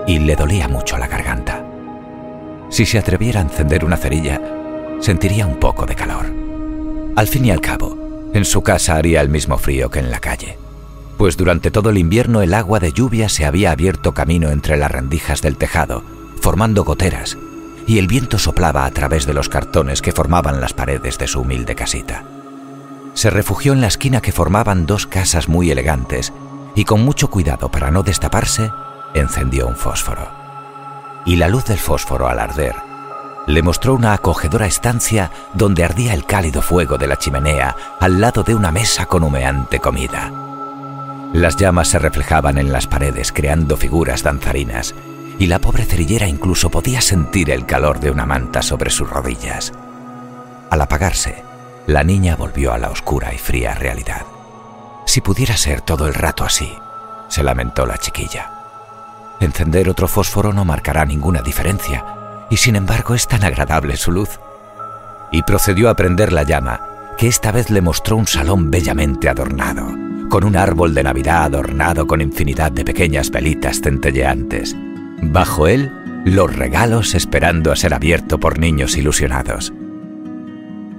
y 0.07 0.19
le 0.19 0.37
dolía 0.37 0.69
mucho 0.69 0.97
la 0.97 1.07
garganta. 1.07 1.65
Si 2.71 2.87
se 2.87 2.99
atreviera 2.99 3.41
a 3.41 3.43
encender 3.43 3.85
una 3.85 3.99
cerilla, 3.99 4.41
sentiría 5.01 5.47
un 5.47 5.57
poco 5.57 5.85
de 5.85 5.95
calor. 5.95 6.27
Al 7.15 7.29
fin 7.29 7.45
y 7.45 7.51
al 7.51 7.61
cabo, 7.61 8.31
en 8.33 8.45
su 8.47 8.63
casa 8.63 8.97
haría 8.97 9.21
el 9.21 9.29
mismo 9.29 9.59
frío 9.59 9.91
que 9.91 9.99
en 9.99 10.11
la 10.11 10.19
calle, 10.19 10.59
pues 11.19 11.37
durante 11.37 11.71
todo 11.71 11.91
el 11.91 11.99
invierno 11.99 12.41
el 12.41 12.55
agua 12.55 12.81
de 12.81 12.93
lluvia 12.93 13.29
se 13.29 13.45
había 13.45 13.71
abierto 13.71 14.15
camino 14.15 14.49
entre 14.51 14.79
las 14.79 14.91
rendijas 14.91 15.43
del 15.43 15.57
tejado, 15.57 16.03
formando 16.41 16.85
goteras, 16.85 17.37
y 17.87 17.99
el 17.99 18.07
viento 18.07 18.39
soplaba 18.39 18.87
a 18.87 18.91
través 18.91 19.27
de 19.27 19.35
los 19.35 19.51
cartones 19.51 20.01
que 20.01 20.13
formaban 20.13 20.61
las 20.61 20.73
paredes 20.73 21.19
de 21.19 21.29
su 21.29 21.43
humilde 21.43 21.75
casita 21.75 22.25
se 23.15 23.31
refugió 23.31 23.73
en 23.73 23.81
la 23.81 23.87
esquina 23.87 24.21
que 24.21 24.33
formaban 24.33 24.87
dos 24.87 25.07
casas 25.07 25.49
muy 25.49 25.71
elegantes 25.71 26.33
y 26.75 26.85
con 26.85 27.05
mucho 27.05 27.29
cuidado 27.29 27.69
para 27.71 27.91
no 27.91 28.03
destaparse, 28.03 28.73
encendió 29.15 29.67
un 29.67 29.77
fósforo. 29.77 30.29
Y 31.25 31.37
la 31.37 31.49
luz 31.49 31.65
del 31.65 31.79
fósforo 31.79 32.29
al 32.29 32.39
arder 32.39 32.75
le 33.47 33.63
mostró 33.63 33.95
una 33.95 34.15
acogedora 34.15 34.67
estancia 34.67 35.31
donde 35.53 35.85
ardía 35.85 36.15
el 36.15 36.25
cálido 36.25 36.63
fuego 36.63 36.97
de 36.97 37.07
la 37.07 37.19
chimenea 37.19 37.77
al 38.01 38.21
lado 38.21 38.43
de 38.43 38.55
una 38.55 38.73
mesa 38.73 39.07
con 39.07 39.23
humeante 39.23 39.81
comida. 39.81 40.33
Las 41.33 41.57
llamas 41.57 41.89
se 41.89 41.99
reflejaban 41.99 42.59
en 42.59 42.73
las 42.73 42.87
paredes 42.87 43.33
creando 43.33 43.77
figuras 43.77 44.23
danzarinas 44.23 44.95
y 45.39 45.47
la 45.47 45.59
pobre 45.59 45.85
cerillera 45.85 46.29
incluso 46.29 46.71
podía 46.71 47.01
sentir 47.01 47.51
el 47.51 47.67
calor 47.67 48.01
de 48.01 48.11
una 48.11 48.25
manta 48.25 48.63
sobre 48.63 48.91
sus 48.91 49.11
rodillas. 49.11 49.73
Al 50.71 50.81
apagarse, 50.81 51.43
la 51.87 52.05
niña 52.05 52.37
volvió 52.37 52.73
a 52.73 52.79
la 52.79 52.91
oscura 52.91 53.35
y 53.35 53.39
fría 53.39 53.75
realidad. 53.75 54.23
Si 55.15 55.21
pudiera 55.21 55.57
ser 55.57 55.81
todo 55.81 56.09
el 56.09 56.15
rato 56.15 56.43
así, 56.43 56.77
se 57.29 57.45
lamentó 57.45 57.87
la 57.87 57.99
chiquilla. 57.99 58.51
Encender 59.39 59.89
otro 59.89 60.09
fósforo 60.09 60.53
no 60.53 60.65
marcará 60.65 61.05
ninguna 61.05 61.41
diferencia, 61.41 62.05
y 62.51 62.57
sin 62.57 62.75
embargo 62.75 63.15
es 63.15 63.29
tan 63.29 63.45
agradable 63.45 63.97
su 63.97 64.11
luz. 64.11 64.41
Y 65.31 65.45
procedió 65.45 65.89
a 65.89 65.95
prender 65.95 66.33
la 66.33 66.43
llama, 66.43 66.81
que 67.17 67.29
esta 67.29 67.53
vez 67.53 67.71
le 67.71 67.81
mostró 67.81 68.17
un 68.17 68.27
salón 68.27 68.73
bellamente 68.73 69.29
adornado, 69.29 69.87
con 70.29 70.43
un 70.43 70.57
árbol 70.57 70.95
de 70.95 71.05
Navidad 71.05 71.45
adornado 71.45 72.09
con 72.09 72.21
infinidad 72.21 72.73
de 72.73 72.85
pequeñas 72.85 73.31
velitas 73.31 73.83
centelleantes. 73.83 74.75
Bajo 75.23 75.69
él, 75.69 75.93
los 76.25 76.53
regalos 76.57 77.15
esperando 77.15 77.71
a 77.71 77.77
ser 77.77 77.95
abierto 77.95 78.41
por 78.41 78.59
niños 78.59 78.97
ilusionados. 78.97 79.73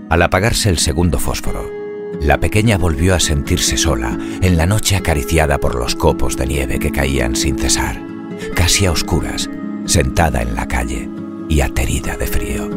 Al 0.09 0.21
apagarse 0.21 0.69
el 0.69 0.77
segundo 0.77 1.19
fósforo, 1.19 1.74
la 2.21 2.39
pequeña 2.39 2.77
volvió 2.77 3.15
a 3.15 3.19
sentirse 3.19 3.77
sola 3.77 4.17
en 4.41 4.57
la 4.57 4.65
noche 4.65 4.95
acariciada 4.95 5.57
por 5.57 5.75
los 5.75 5.95
copos 5.95 6.37
de 6.37 6.47
nieve 6.47 6.79
que 6.79 6.91
caían 6.91 7.35
sin 7.35 7.57
cesar, 7.57 8.01
casi 8.55 8.85
a 8.85 8.91
oscuras, 8.91 9.49
sentada 9.85 10.41
en 10.41 10.55
la 10.55 10.67
calle 10.67 11.09
y 11.49 11.61
aterida 11.61 12.17
de 12.17 12.27
frío. 12.27 12.69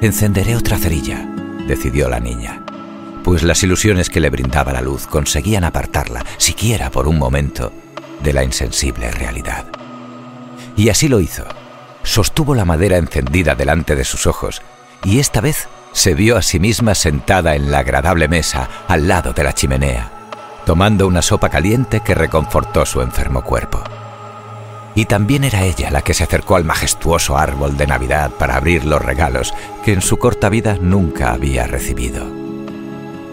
Encenderé 0.00 0.56
otra 0.56 0.78
cerilla, 0.78 1.28
decidió 1.66 2.08
la 2.08 2.20
niña, 2.20 2.64
pues 3.24 3.42
las 3.42 3.62
ilusiones 3.62 4.08
que 4.10 4.20
le 4.20 4.30
brindaba 4.30 4.72
la 4.72 4.80
luz 4.80 5.06
conseguían 5.06 5.64
apartarla, 5.64 6.24
siquiera 6.38 6.90
por 6.90 7.08
un 7.08 7.18
momento, 7.18 7.72
de 8.22 8.32
la 8.32 8.44
insensible 8.44 9.10
realidad. 9.10 9.66
Y 10.76 10.88
así 10.88 11.08
lo 11.08 11.20
hizo. 11.20 11.44
Sostuvo 12.04 12.54
la 12.54 12.64
madera 12.64 12.96
encendida 12.96 13.54
delante 13.54 13.96
de 13.96 14.04
sus 14.04 14.26
ojos 14.26 14.62
y 15.04 15.18
esta 15.18 15.40
vez 15.40 15.68
se 15.92 16.14
vio 16.14 16.36
a 16.36 16.42
sí 16.42 16.58
misma 16.60 16.94
sentada 16.94 17.54
en 17.54 17.70
la 17.70 17.80
agradable 17.80 18.28
mesa 18.28 18.68
al 18.88 19.08
lado 19.08 19.32
de 19.32 19.44
la 19.44 19.52
chimenea, 19.52 20.10
tomando 20.64 21.06
una 21.06 21.22
sopa 21.22 21.48
caliente 21.48 22.00
que 22.00 22.14
reconfortó 22.14 22.84
su 22.86 23.00
enfermo 23.00 23.42
cuerpo. 23.42 23.82
Y 24.94 25.04
también 25.04 25.44
era 25.44 25.62
ella 25.62 25.90
la 25.90 26.02
que 26.02 26.14
se 26.14 26.24
acercó 26.24 26.56
al 26.56 26.64
majestuoso 26.64 27.38
árbol 27.38 27.76
de 27.76 27.86
Navidad 27.86 28.30
para 28.30 28.56
abrir 28.56 28.84
los 28.84 29.00
regalos 29.00 29.54
que 29.84 29.92
en 29.92 30.02
su 30.02 30.16
corta 30.16 30.48
vida 30.48 30.76
nunca 30.80 31.32
había 31.32 31.66
recibido. 31.66 32.26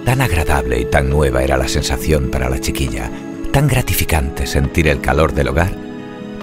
Tan 0.06 0.22
agradable 0.22 0.80
y 0.80 0.86
tan 0.86 1.10
nueva 1.10 1.42
era 1.42 1.58
la 1.58 1.68
sensación 1.68 2.30
para 2.30 2.50
la 2.50 2.60
chiquilla, 2.60 3.10
tan 3.52 3.68
gratificante 3.68 4.46
sentir 4.46 4.88
el 4.88 5.02
calor 5.02 5.34
del 5.34 5.48
hogar, 5.48 5.72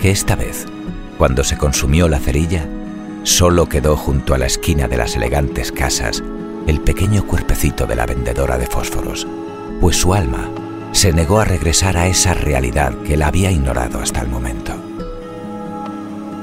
que 0.01 0.10
esta 0.10 0.34
vez, 0.34 0.66
cuando 1.16 1.44
se 1.44 1.56
consumió 1.56 2.09
la 2.09 2.18
cerilla, 2.18 2.66
solo 3.23 3.69
quedó 3.69 3.97
junto 3.97 4.35
a 4.35 4.39
la 4.39 4.47
esquina 4.47 4.89
de 4.89 4.97
las 4.97 5.16
elegantes 5.16 5.73
casas 5.73 6.23
el 6.66 6.81
pequeño 6.81 7.27
cuerpecito 7.27 7.86
de 7.86 7.97
la 7.97 8.07
vendedora 8.07 8.59
de 8.59 8.66
fósforos, 8.66 9.27
pues 9.81 9.97
su 9.97 10.15
alma 10.15 10.49
se 10.93 11.12
negó 11.12 11.40
a 11.40 11.44
regresar 11.44 11.97
a 11.97 12.07
esa 12.07 12.35
realidad 12.35 12.94
que 13.05 13.16
la 13.16 13.28
había 13.28 13.51
ignorado 13.51 14.01
hasta 14.01 14.20
el 14.20 14.28
momento. 14.28 14.74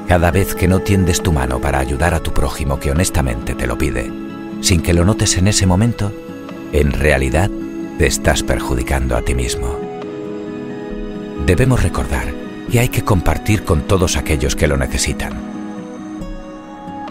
Cada 0.08 0.32
vez 0.32 0.56
que 0.56 0.68
no 0.68 0.80
tiendes 0.80 1.22
tu 1.22 1.32
mano 1.32 1.62
para 1.62 1.80
ayudar 1.80 2.14
a 2.14 2.20
tu 2.20 2.34
prójimo 2.34 2.80
que 2.80 2.92
honestamente 2.92 3.54
te 3.54 3.68
lo 3.68 3.78
pide, 3.78 4.12
sin 4.62 4.82
que 4.82 4.94
lo 4.94 5.06
notes 5.06 5.38
en 5.38 5.48
ese 5.48 5.68
momento, 5.68 6.12
en 6.74 6.92
realidad 6.92 7.50
te 7.98 8.08
estás 8.08 8.42
perjudicando 8.42 9.16
a 9.16 9.22
ti 9.22 9.36
mismo. 9.36 9.80
Debemos 11.46 11.84
recordar 11.84 12.34
que 12.72 12.80
hay 12.80 12.90
que 12.90 13.04
compartir 13.04 13.64
con 13.64 13.84
todos 13.84 14.18
aquellos 14.18 14.56
que 14.56 14.68
lo 14.68 14.78
necesitan. 14.78 15.49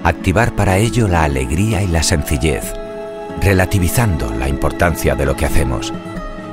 Activar 0.04 0.54
para 0.54 0.78
ello 0.78 1.08
la 1.08 1.24
alegría 1.24 1.82
y 1.82 1.88
la 1.88 2.02
sencillez, 2.02 2.72
relativizando 3.40 4.32
la 4.34 4.48
importancia 4.48 5.14
de 5.14 5.26
lo 5.26 5.36
que 5.36 5.46
hacemos 5.46 5.92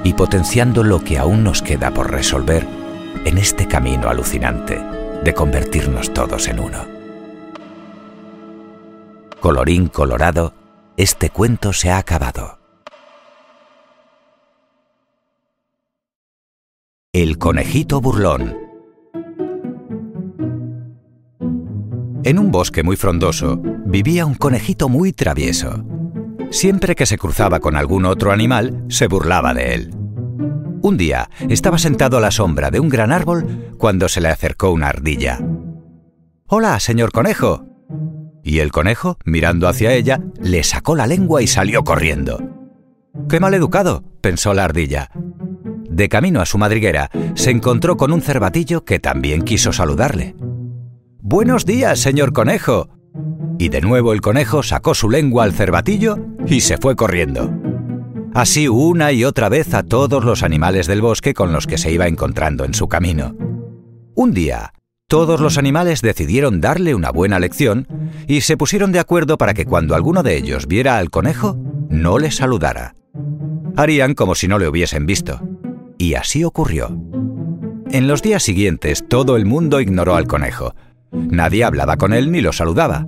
y 0.03 0.13
potenciando 0.13 0.83
lo 0.83 1.03
que 1.03 1.17
aún 1.17 1.43
nos 1.43 1.61
queda 1.61 1.91
por 1.91 2.11
resolver 2.11 2.65
en 3.25 3.37
este 3.37 3.67
camino 3.67 4.09
alucinante 4.09 4.81
de 5.23 5.33
convertirnos 5.33 6.13
todos 6.13 6.47
en 6.47 6.59
uno. 6.59 6.85
Colorín 9.39 9.87
colorado, 9.87 10.53
este 10.97 11.29
cuento 11.29 11.73
se 11.73 11.91
ha 11.91 11.97
acabado. 11.97 12.59
El 17.13 17.37
conejito 17.37 18.01
burlón. 18.01 18.64
En 22.25 22.39
un 22.39 22.49
bosque 22.49 22.81
muy 22.81 22.95
frondoso 22.95 23.61
vivía 23.85 24.25
un 24.25 24.33
conejito 24.33 24.89
muy 24.89 25.13
travieso. 25.13 25.85
Siempre 26.49 26.95
que 26.95 27.05
se 27.05 27.19
cruzaba 27.19 27.59
con 27.59 27.75
algún 27.75 28.03
otro 28.05 28.31
animal, 28.31 28.83
se 28.89 29.05
burlaba 29.05 29.53
de 29.53 29.75
él. 29.75 29.91
Un 30.81 30.97
día 30.97 31.29
estaba 31.49 31.77
sentado 31.77 32.17
a 32.17 32.21
la 32.21 32.31
sombra 32.31 32.71
de 32.71 32.79
un 32.79 32.89
gran 32.89 33.11
árbol 33.11 33.75
cuando 33.77 34.09
se 34.09 34.21
le 34.21 34.29
acercó 34.29 34.71
una 34.71 34.87
ardilla. 34.87 35.39
Hola, 36.47 36.79
señor 36.79 37.11
conejo. 37.11 37.63
Y 38.43 38.57
el 38.57 38.71
conejo, 38.71 39.19
mirando 39.23 39.67
hacia 39.67 39.93
ella, 39.93 40.19
le 40.41 40.63
sacó 40.63 40.95
la 40.95 41.05
lengua 41.05 41.43
y 41.43 41.47
salió 41.47 41.83
corriendo. 41.83 42.41
¡Qué 43.29 43.39
mal 43.39 43.53
educado! 43.53 44.03
pensó 44.21 44.55
la 44.55 44.63
ardilla. 44.63 45.11
De 45.87 46.09
camino 46.09 46.41
a 46.41 46.47
su 46.47 46.57
madriguera, 46.57 47.11
se 47.35 47.51
encontró 47.51 47.97
con 47.97 48.11
un 48.11 48.23
cervatillo 48.23 48.83
que 48.83 48.97
también 48.97 49.43
quiso 49.43 49.71
saludarle. 49.71 50.35
Buenos 51.27 51.65
días, 51.65 51.97
señor 51.97 52.33
conejo. 52.33 52.87
Y 53.57 53.69
de 53.69 53.81
nuevo 53.81 54.13
el 54.13 54.21
conejo 54.21 54.61
sacó 54.61 54.93
su 54.93 55.09
lengua 55.09 55.43
al 55.43 55.53
cervatillo 55.53 56.19
y 56.45 56.61
se 56.61 56.77
fue 56.77 56.95
corriendo 56.95 57.51
así 58.35 58.67
una 58.67 59.11
y 59.11 59.23
otra 59.23 59.49
vez 59.49 59.73
a 59.73 59.81
todos 59.81 60.23
los 60.23 60.43
animales 60.43 60.85
del 60.85 61.01
bosque 61.01 61.33
con 61.33 61.51
los 61.51 61.65
que 61.65 61.79
se 61.79 61.91
iba 61.91 62.05
encontrando 62.05 62.63
en 62.63 62.75
su 62.75 62.87
camino. 62.87 63.35
Un 64.13 64.33
día, 64.35 64.73
todos 65.07 65.39
los 65.39 65.57
animales 65.57 66.03
decidieron 66.03 66.61
darle 66.61 66.93
una 66.93 67.09
buena 67.09 67.39
lección 67.39 67.87
y 68.27 68.41
se 68.41 68.55
pusieron 68.55 68.91
de 68.91 68.99
acuerdo 68.99 69.39
para 69.39 69.55
que 69.55 69.65
cuando 69.65 69.95
alguno 69.95 70.21
de 70.21 70.37
ellos 70.37 70.67
viera 70.67 70.99
al 70.99 71.09
conejo, 71.09 71.57
no 71.89 72.19
le 72.19 72.29
saludara. 72.29 72.93
Harían 73.75 74.13
como 74.13 74.35
si 74.35 74.47
no 74.47 74.59
le 74.59 74.67
hubiesen 74.67 75.07
visto. 75.07 75.41
Y 75.97 76.13
así 76.13 76.43
ocurrió. 76.43 76.95
En 77.89 78.07
los 78.07 78.21
días 78.21 78.43
siguientes 78.43 79.07
todo 79.07 79.37
el 79.37 79.45
mundo 79.45 79.81
ignoró 79.81 80.15
al 80.15 80.27
conejo. 80.27 80.75
Nadie 81.15 81.63
hablaba 81.63 81.97
con 81.97 82.13
él 82.13 82.31
ni 82.31 82.41
lo 82.41 82.53
saludaba. 82.53 83.07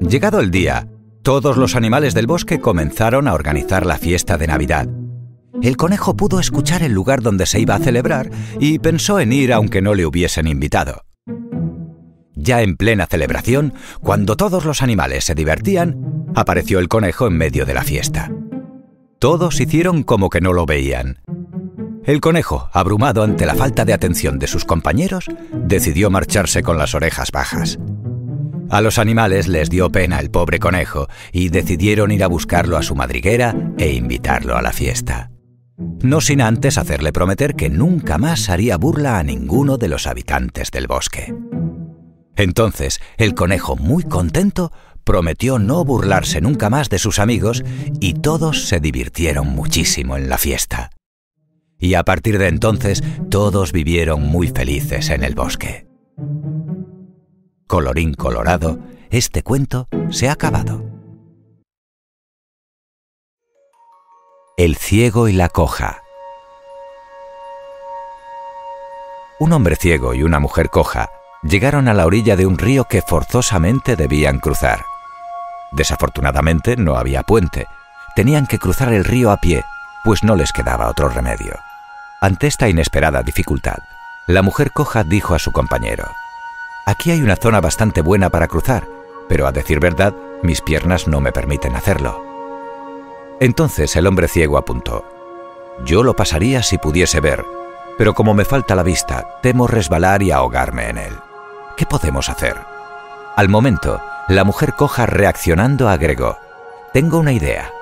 Llegado 0.00 0.40
el 0.40 0.50
día, 0.50 0.88
todos 1.22 1.56
los 1.56 1.74
animales 1.74 2.14
del 2.14 2.26
bosque 2.26 2.60
comenzaron 2.60 3.26
a 3.26 3.34
organizar 3.34 3.84
la 3.84 3.98
fiesta 3.98 4.38
de 4.38 4.46
Navidad. 4.46 4.88
El 5.62 5.76
conejo 5.76 6.16
pudo 6.16 6.38
escuchar 6.38 6.82
el 6.82 6.92
lugar 6.92 7.22
donde 7.22 7.46
se 7.46 7.60
iba 7.60 7.74
a 7.74 7.80
celebrar 7.80 8.30
y 8.60 8.78
pensó 8.78 9.18
en 9.20 9.32
ir 9.32 9.52
aunque 9.52 9.82
no 9.82 9.94
le 9.94 10.06
hubiesen 10.06 10.46
invitado. 10.46 11.02
Ya 12.34 12.62
en 12.62 12.76
plena 12.76 13.06
celebración, 13.06 13.74
cuando 14.00 14.36
todos 14.36 14.64
los 14.64 14.82
animales 14.82 15.24
se 15.24 15.34
divertían, 15.34 16.26
apareció 16.34 16.78
el 16.78 16.88
conejo 16.88 17.26
en 17.26 17.36
medio 17.36 17.64
de 17.64 17.74
la 17.74 17.82
fiesta. 17.82 18.30
Todos 19.18 19.60
hicieron 19.60 20.02
como 20.02 20.28
que 20.28 20.40
no 20.40 20.52
lo 20.52 20.66
veían. 20.66 21.18
El 22.06 22.20
conejo, 22.20 22.70
abrumado 22.72 23.24
ante 23.24 23.46
la 23.46 23.56
falta 23.56 23.84
de 23.84 23.92
atención 23.92 24.38
de 24.38 24.46
sus 24.46 24.64
compañeros, 24.64 25.26
decidió 25.52 26.08
marcharse 26.08 26.62
con 26.62 26.78
las 26.78 26.94
orejas 26.94 27.32
bajas. 27.32 27.80
A 28.70 28.80
los 28.80 28.98
animales 28.98 29.48
les 29.48 29.70
dio 29.70 29.90
pena 29.90 30.20
el 30.20 30.30
pobre 30.30 30.60
conejo 30.60 31.08
y 31.32 31.48
decidieron 31.48 32.12
ir 32.12 32.22
a 32.22 32.28
buscarlo 32.28 32.76
a 32.76 32.84
su 32.84 32.94
madriguera 32.94 33.56
e 33.76 33.92
invitarlo 33.92 34.56
a 34.56 34.62
la 34.62 34.72
fiesta. 34.72 35.32
No 36.02 36.20
sin 36.20 36.42
antes 36.42 36.78
hacerle 36.78 37.12
prometer 37.12 37.56
que 37.56 37.70
nunca 37.70 38.18
más 38.18 38.50
haría 38.50 38.76
burla 38.76 39.18
a 39.18 39.24
ninguno 39.24 39.76
de 39.76 39.88
los 39.88 40.06
habitantes 40.06 40.70
del 40.70 40.86
bosque. 40.86 41.34
Entonces, 42.36 43.00
el 43.16 43.34
conejo, 43.34 43.74
muy 43.74 44.04
contento, 44.04 44.70
prometió 45.02 45.58
no 45.58 45.84
burlarse 45.84 46.40
nunca 46.40 46.70
más 46.70 46.88
de 46.88 47.00
sus 47.00 47.18
amigos 47.18 47.64
y 48.00 48.14
todos 48.14 48.68
se 48.68 48.78
divirtieron 48.78 49.48
muchísimo 49.48 50.16
en 50.16 50.28
la 50.28 50.38
fiesta. 50.38 50.90
Y 51.78 51.94
a 51.94 52.02
partir 52.04 52.38
de 52.38 52.48
entonces, 52.48 53.02
todos 53.30 53.72
vivieron 53.72 54.22
muy 54.22 54.48
felices 54.48 55.10
en 55.10 55.24
el 55.24 55.34
bosque. 55.34 55.86
Colorín 57.66 58.14
colorado, 58.14 58.78
este 59.10 59.42
cuento 59.42 59.88
se 60.10 60.28
ha 60.28 60.32
acabado. 60.32 60.84
El 64.56 64.76
ciego 64.76 65.28
y 65.28 65.32
la 65.32 65.48
coja. 65.48 66.02
Un 69.38 69.52
hombre 69.52 69.76
ciego 69.76 70.14
y 70.14 70.22
una 70.22 70.40
mujer 70.40 70.70
coja 70.70 71.10
llegaron 71.42 71.88
a 71.88 71.94
la 71.94 72.06
orilla 72.06 72.36
de 72.36 72.46
un 72.46 72.56
río 72.56 72.84
que 72.84 73.02
forzosamente 73.02 73.96
debían 73.96 74.38
cruzar. 74.38 74.84
Desafortunadamente 75.72 76.76
no 76.76 76.96
había 76.96 77.22
puente. 77.22 77.66
Tenían 78.14 78.46
que 78.46 78.58
cruzar 78.58 78.94
el 78.94 79.04
río 79.04 79.30
a 79.30 79.36
pie, 79.36 79.62
pues 80.06 80.22
no 80.22 80.36
les 80.36 80.52
quedaba 80.52 80.88
otro 80.88 81.08
remedio. 81.08 81.58
Ante 82.20 82.46
esta 82.46 82.68
inesperada 82.68 83.24
dificultad, 83.24 83.78
la 84.28 84.40
mujer 84.40 84.70
coja 84.70 85.02
dijo 85.02 85.34
a 85.34 85.40
su 85.40 85.50
compañero, 85.50 86.04
Aquí 86.86 87.10
hay 87.10 87.22
una 87.22 87.34
zona 87.34 87.60
bastante 87.60 88.02
buena 88.02 88.30
para 88.30 88.46
cruzar, 88.46 88.86
pero 89.28 89.48
a 89.48 89.52
decir 89.52 89.80
verdad, 89.80 90.14
mis 90.44 90.60
piernas 90.60 91.08
no 91.08 91.20
me 91.20 91.32
permiten 91.32 91.74
hacerlo. 91.74 92.24
Entonces 93.40 93.96
el 93.96 94.06
hombre 94.06 94.28
ciego 94.28 94.58
apuntó. 94.58 95.04
Yo 95.84 96.04
lo 96.04 96.14
pasaría 96.14 96.62
si 96.62 96.78
pudiese 96.78 97.18
ver, 97.18 97.44
pero 97.98 98.14
como 98.14 98.32
me 98.32 98.44
falta 98.44 98.76
la 98.76 98.84
vista, 98.84 99.40
temo 99.42 99.66
resbalar 99.66 100.22
y 100.22 100.30
ahogarme 100.30 100.88
en 100.88 100.98
él. 100.98 101.18
¿Qué 101.76 101.84
podemos 101.84 102.28
hacer? 102.28 102.56
Al 103.34 103.48
momento, 103.48 104.00
la 104.28 104.44
mujer 104.44 104.74
coja 104.74 105.04
reaccionando 105.04 105.88
agregó, 105.88 106.38
Tengo 106.92 107.18
una 107.18 107.32
idea. 107.32 107.72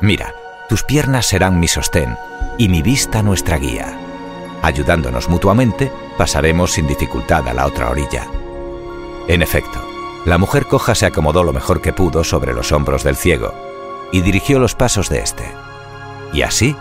Mira, 0.00 0.34
tus 0.70 0.84
piernas 0.84 1.26
serán 1.26 1.58
mi 1.58 1.66
sostén 1.66 2.16
y 2.56 2.68
mi 2.68 2.80
vista 2.80 3.24
nuestra 3.24 3.58
guía. 3.58 3.98
Ayudándonos 4.62 5.28
mutuamente, 5.28 5.90
pasaremos 6.16 6.74
sin 6.74 6.86
dificultad 6.86 7.48
a 7.48 7.52
la 7.52 7.66
otra 7.66 7.90
orilla. 7.90 8.28
En 9.26 9.42
efecto, 9.42 9.82
la 10.24 10.38
mujer 10.38 10.66
coja 10.66 10.94
se 10.94 11.06
acomodó 11.06 11.42
lo 11.42 11.52
mejor 11.52 11.80
que 11.80 11.92
pudo 11.92 12.22
sobre 12.22 12.54
los 12.54 12.70
hombros 12.70 13.02
del 13.02 13.16
ciego 13.16 13.52
y 14.12 14.20
dirigió 14.20 14.60
los 14.60 14.76
pasos 14.76 15.08
de 15.08 15.18
éste. 15.18 15.50
Y 16.32 16.42
así, 16.42 16.76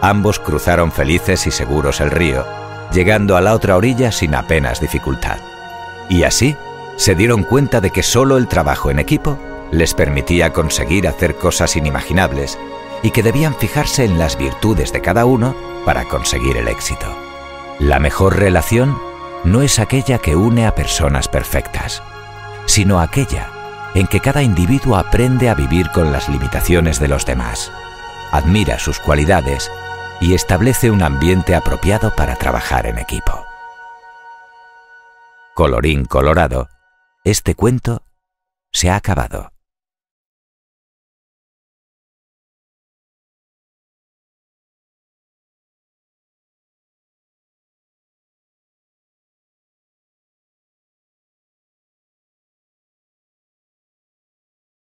ambos 0.00 0.38
cruzaron 0.38 0.92
felices 0.92 1.48
y 1.48 1.50
seguros 1.50 2.00
el 2.00 2.12
río, 2.12 2.46
llegando 2.92 3.36
a 3.36 3.40
la 3.40 3.54
otra 3.54 3.76
orilla 3.76 4.12
sin 4.12 4.36
apenas 4.36 4.80
dificultad. 4.80 5.38
Y 6.08 6.22
así, 6.22 6.54
se 6.94 7.16
dieron 7.16 7.42
cuenta 7.42 7.80
de 7.80 7.90
que 7.90 8.04
solo 8.04 8.36
el 8.36 8.46
trabajo 8.46 8.92
en 8.92 9.00
equipo 9.00 9.36
les 9.72 9.94
permitía 9.94 10.52
conseguir 10.52 11.08
hacer 11.08 11.34
cosas 11.34 11.74
inimaginables 11.74 12.56
y 13.02 13.10
que 13.10 13.22
debían 13.22 13.54
fijarse 13.54 14.04
en 14.04 14.18
las 14.18 14.36
virtudes 14.38 14.92
de 14.92 15.00
cada 15.00 15.24
uno 15.24 15.54
para 15.84 16.04
conseguir 16.04 16.56
el 16.56 16.68
éxito. 16.68 17.06
La 17.78 17.98
mejor 17.98 18.38
relación 18.38 18.98
no 19.44 19.62
es 19.62 19.78
aquella 19.78 20.18
que 20.18 20.36
une 20.36 20.66
a 20.66 20.74
personas 20.74 21.28
perfectas, 21.28 22.02
sino 22.66 23.00
aquella 23.00 23.48
en 23.94 24.06
que 24.06 24.20
cada 24.20 24.42
individuo 24.42 24.96
aprende 24.96 25.50
a 25.50 25.54
vivir 25.54 25.90
con 25.90 26.12
las 26.12 26.28
limitaciones 26.28 26.98
de 26.98 27.08
los 27.08 27.26
demás, 27.26 27.72
admira 28.30 28.78
sus 28.78 28.98
cualidades 28.98 29.70
y 30.20 30.34
establece 30.34 30.90
un 30.90 31.02
ambiente 31.02 31.54
apropiado 31.54 32.14
para 32.14 32.36
trabajar 32.36 32.86
en 32.86 32.98
equipo. 32.98 33.44
Colorín 35.54 36.04
colorado, 36.06 36.68
este 37.24 37.54
cuento 37.54 38.02
se 38.72 38.88
ha 38.88 38.96
acabado. 38.96 39.51